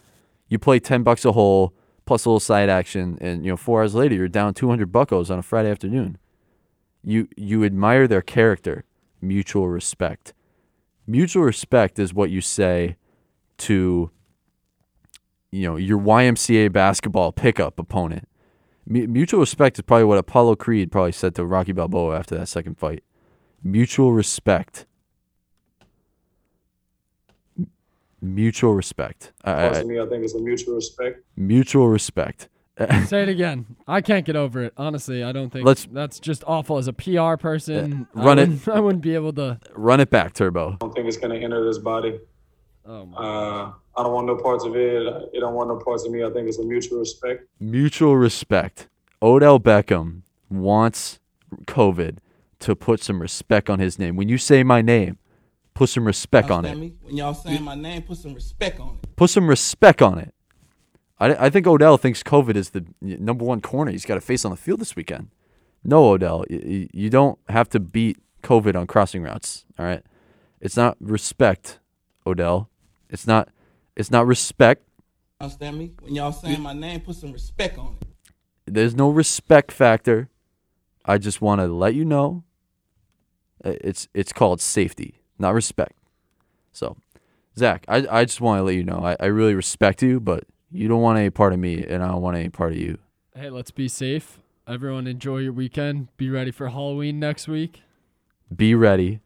You 0.48 0.60
play 0.60 0.80
10 0.80 1.04
bucks 1.04 1.26
a 1.26 1.32
hole 1.34 1.74
plus 2.06 2.26
a 2.26 2.30
little 2.30 2.40
side 2.40 2.70
action, 2.70 3.18
and 3.22 3.46
you 3.46 3.52
know 3.52 3.58
four 3.58 3.82
hours 3.82 3.96
later 3.96 4.16
you're 4.16 4.28
down 4.28 4.54
200 4.54 4.92
buckos 4.92 5.30
on 5.30 5.40
a 5.40 5.44
Friday 5.44 5.70
afternoon. 5.72 6.18
You 7.04 7.28
you 7.36 7.64
admire 7.64 8.08
their 8.08 8.22
character. 8.22 8.86
Mutual 9.22 9.70
respect. 9.70 10.34
Mutual 11.08 11.44
respect 11.44 12.00
is 12.00 12.14
what 12.14 12.30
you 12.30 12.42
say 12.42 12.98
to 13.60 14.10
you 15.52 15.68
know 15.68 15.76
your 15.78 16.00
YMCA 16.00 16.72
basketball 16.72 17.32
pickup 17.32 17.80
opponent. 17.80 18.28
Mu- 18.86 19.08
mutual 19.08 19.40
respect 19.40 19.78
is 19.78 19.84
probably 19.84 20.06
what 20.06 20.18
Apollo 20.18 20.56
Creed 20.58 20.92
probably 20.92 21.12
said 21.14 21.36
to 21.36 21.46
Rocky 21.46 21.72
Balboa 21.72 22.18
after 22.18 22.38
that 22.38 22.48
second 22.48 22.78
fight. 22.78 23.04
Mutual 23.64 24.12
respect. 24.12 24.86
Mutual 28.22 28.74
respect. 28.74 29.34
I- 29.44 29.68
I- 29.70 29.84
me, 29.84 30.00
I 30.00 30.06
think 30.08 30.24
it's 30.24 30.34
a 30.34 30.40
mutual 30.40 30.76
respect. 30.76 31.24
mutual 31.36 31.88
respect. 31.88 32.48
Say 33.06 33.22
it 33.24 33.30
again. 33.30 33.66
I 33.88 34.02
can't 34.02 34.26
get 34.26 34.36
over 34.36 34.64
it. 34.64 34.74
Honestly, 34.78 35.24
I 35.24 35.32
don't 35.32 35.52
think 35.52 35.66
Let's- 35.66 35.88
that's 35.92 36.20
just 36.20 36.44
awful 36.48 36.78
as 36.78 36.88
a 36.88 36.94
PR 36.94 37.36
person. 37.38 38.08
Uh, 38.16 38.24
run 38.24 38.40
I 38.40 38.44
it. 38.44 38.50
wouldn't- 38.50 38.68
I 38.70 38.80
wouldn't 38.80 39.04
be 39.04 39.14
able 39.14 39.34
to. 39.34 39.60
Run 39.76 40.00
it 40.00 40.10
back, 40.10 40.34
Turbo. 40.34 40.74
I 40.74 40.76
don't 40.80 40.94
think 40.94 41.08
it's 41.08 41.18
gonna 41.18 41.36
enter 41.36 41.64
this 41.66 41.78
body. 41.78 42.20
Oh 42.86 43.06
my. 43.06 43.18
Uh, 43.18 43.72
I 43.96 44.04
don't 44.04 44.14
want 44.14 44.28
no 44.28 44.36
parts 44.36 44.66
of 44.66 44.76
it. 44.76 45.02
It 45.34 45.40
don't 45.40 45.54
want 45.54 45.70
no 45.70 45.78
parts 45.78 46.06
of 46.06 46.12
me. 46.12 46.24
I 46.24 46.30
think 46.32 46.48
it's 46.48 46.58
a 46.58 46.64
mutual 46.64 47.00
respect. 47.00 47.48
Mutual 47.60 48.18
respect. 48.18 48.88
Odell 49.22 49.60
Beckham 49.60 50.22
wants 50.50 51.20
COVID 51.66 52.18
to 52.60 52.76
put 52.76 53.02
some 53.02 53.22
respect 53.22 53.70
on 53.70 53.80
his 53.80 54.00
name. 54.00 54.16
When 54.16 54.30
you 54.30 54.38
say 54.38 54.64
my 54.64 54.82
name, 54.82 55.18
put 55.74 55.90
some 55.90 56.06
respect 56.06 56.50
on 56.50 56.66
it. 56.66 56.78
Me? 56.78 56.94
When 57.02 57.16
y'all 57.16 57.34
saying 57.34 57.64
my 57.64 57.76
name, 57.76 58.02
put 58.04 58.18
some 58.18 58.34
respect 58.34 58.80
on 58.80 59.00
it. 59.02 59.16
Put 59.16 59.30
some 59.30 59.48
respect 59.48 60.02
on 60.02 60.18
it. 60.18 60.34
I, 61.20 61.46
I 61.46 61.50
think 61.50 61.68
Odell 61.68 61.98
thinks 61.98 62.24
COVID 62.24 62.56
is 62.56 62.72
the 62.72 62.86
number 63.02 63.46
one 63.46 63.62
corner 63.62 63.92
he's 63.92 64.06
got 64.06 64.16
to 64.16 64.22
face 64.22 64.44
on 64.44 64.52
the 64.52 64.58
field 64.58 64.82
this 64.82 64.96
weekend. 64.96 65.30
No, 65.84 66.10
Odell, 66.12 66.46
you, 66.50 66.88
you 66.94 67.10
don't 67.10 67.38
have 67.50 67.70
to 67.70 67.80
beat 67.80 68.18
COVID 68.42 68.76
on 68.76 68.88
crossing 68.88 69.24
routes. 69.24 69.66
All 69.78 69.86
right, 69.86 70.04
it's 70.62 70.78
not 70.78 70.98
respect, 71.00 71.80
Odell. 72.26 72.70
It's 73.14 73.28
not. 73.28 73.48
It's 73.96 74.10
not 74.12 74.26
respect. 74.26 74.82
Understand 75.40 75.78
me? 75.78 75.92
When 76.02 76.16
y'all 76.16 76.32
saying 76.32 76.62
my 76.62 76.74
name, 76.74 77.00
put 77.02 77.16
some 77.16 77.32
respect 77.32 77.78
on 77.78 77.96
it. 78.02 78.08
There's 78.74 78.96
no 78.96 79.10
respect 79.12 79.72
factor. 79.72 80.30
I 81.06 81.18
just 81.20 81.42
want 81.42 81.62
to 81.62 81.68
let 81.68 81.94
you 81.94 82.06
know. 82.06 82.44
uh, 83.64 83.74
It's 83.82 84.08
it's 84.14 84.34
called 84.34 84.60
safety, 84.62 85.22
not 85.38 85.54
respect. 85.54 85.94
So, 86.72 86.98
Zack, 87.58 87.86
I 87.88 87.98
I 88.10 88.26
just 88.26 88.42
want 88.42 88.60
to 88.60 88.64
let 88.64 88.76
you 88.76 88.84
know 88.84 89.00
I, 89.04 89.16
I 89.20 89.26
really 89.28 89.54
respect 89.54 90.02
you, 90.02 90.20
but 90.20 90.46
you 90.72 90.88
don't 90.88 91.02
want 91.02 91.20
any 91.20 91.30
part 91.30 91.54
of 91.54 91.60
me, 91.60 91.86
and 91.86 92.04
I 92.04 92.08
don't 92.08 92.22
want 92.22 92.36
any 92.36 92.50
part 92.50 92.72
of 92.72 92.78
you. 92.80 92.98
Hey, 93.36 93.50
let's 93.52 93.72
be 93.72 93.88
safe. 93.88 94.40
Everyone, 94.68 95.06
enjoy 95.08 95.38
your 95.40 95.54
weekend. 95.54 96.08
Be 96.18 96.30
ready 96.30 96.50
for 96.52 96.70
Halloween 96.70 97.20
next 97.20 97.48
week. 97.48 97.82
Be 98.56 98.74
ready. 98.74 99.20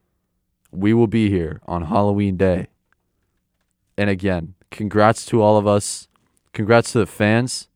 We 0.72 0.94
will 0.94 1.08
be 1.08 1.30
here 1.30 1.62
on 1.68 1.84
Halloween 1.84 2.36
Day. 2.38 2.68
And 3.98 4.10
again, 4.10 4.54
congrats 4.72 5.26
to 5.28 5.42
all 5.42 5.58
of 5.58 5.66
us. 5.68 6.08
Congrats 6.54 6.92
to 6.92 7.00
the 7.00 7.06
fans 7.06 7.68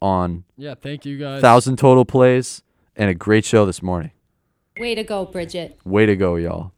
on 0.00 0.44
Yeah, 0.56 0.74
thank 0.74 1.04
you 1.04 1.18
guys. 1.18 1.40
thousand 1.40 1.76
total 1.78 2.04
plays 2.04 2.62
and 2.96 3.10
a 3.10 3.14
great 3.14 3.44
show 3.44 3.66
this 3.66 3.82
morning. 3.82 4.10
Way 4.78 4.94
to 4.94 5.04
go, 5.04 5.24
Bridget. 5.24 5.78
Way 5.84 6.06
to 6.06 6.16
go, 6.16 6.36
y'all. 6.36 6.72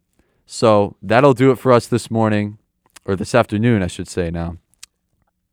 So 0.46 0.96
that'll 1.02 1.34
do 1.34 1.50
it 1.50 1.58
for 1.58 1.72
us 1.72 1.86
this 1.86 2.10
morning, 2.10 2.58
or 3.04 3.16
this 3.16 3.34
afternoon, 3.34 3.82
I 3.82 3.86
should 3.88 4.08
say 4.08 4.30
now. 4.30 4.58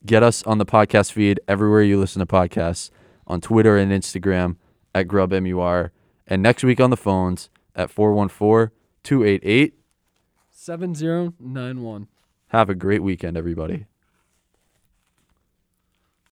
Get 0.06 0.22
us 0.22 0.44
on 0.44 0.57
the 0.57 0.65
podcast 0.65 1.14
feed 1.14 1.40
everywhere 1.48 1.81
you 1.81 1.99
listen 1.99 2.19
to 2.19 2.26
podcasts 2.26 2.91
on 3.26 3.40
Twitter 3.41 3.77
and 3.77 3.91
Instagram 3.91 4.57
at 4.94 5.07
GrubMUR, 5.07 5.91
and 6.27 6.44
next 6.44 6.64
week 6.64 6.80
on 6.80 6.90
the 6.90 6.98
phones 6.98 7.49
at 7.76 7.90
414 7.90 8.72
288. 9.03 9.73
7091. 10.52 12.07
Have 12.53 12.69
a 12.69 12.75
great 12.75 13.01
weekend, 13.01 13.35
everybody. 13.35 13.88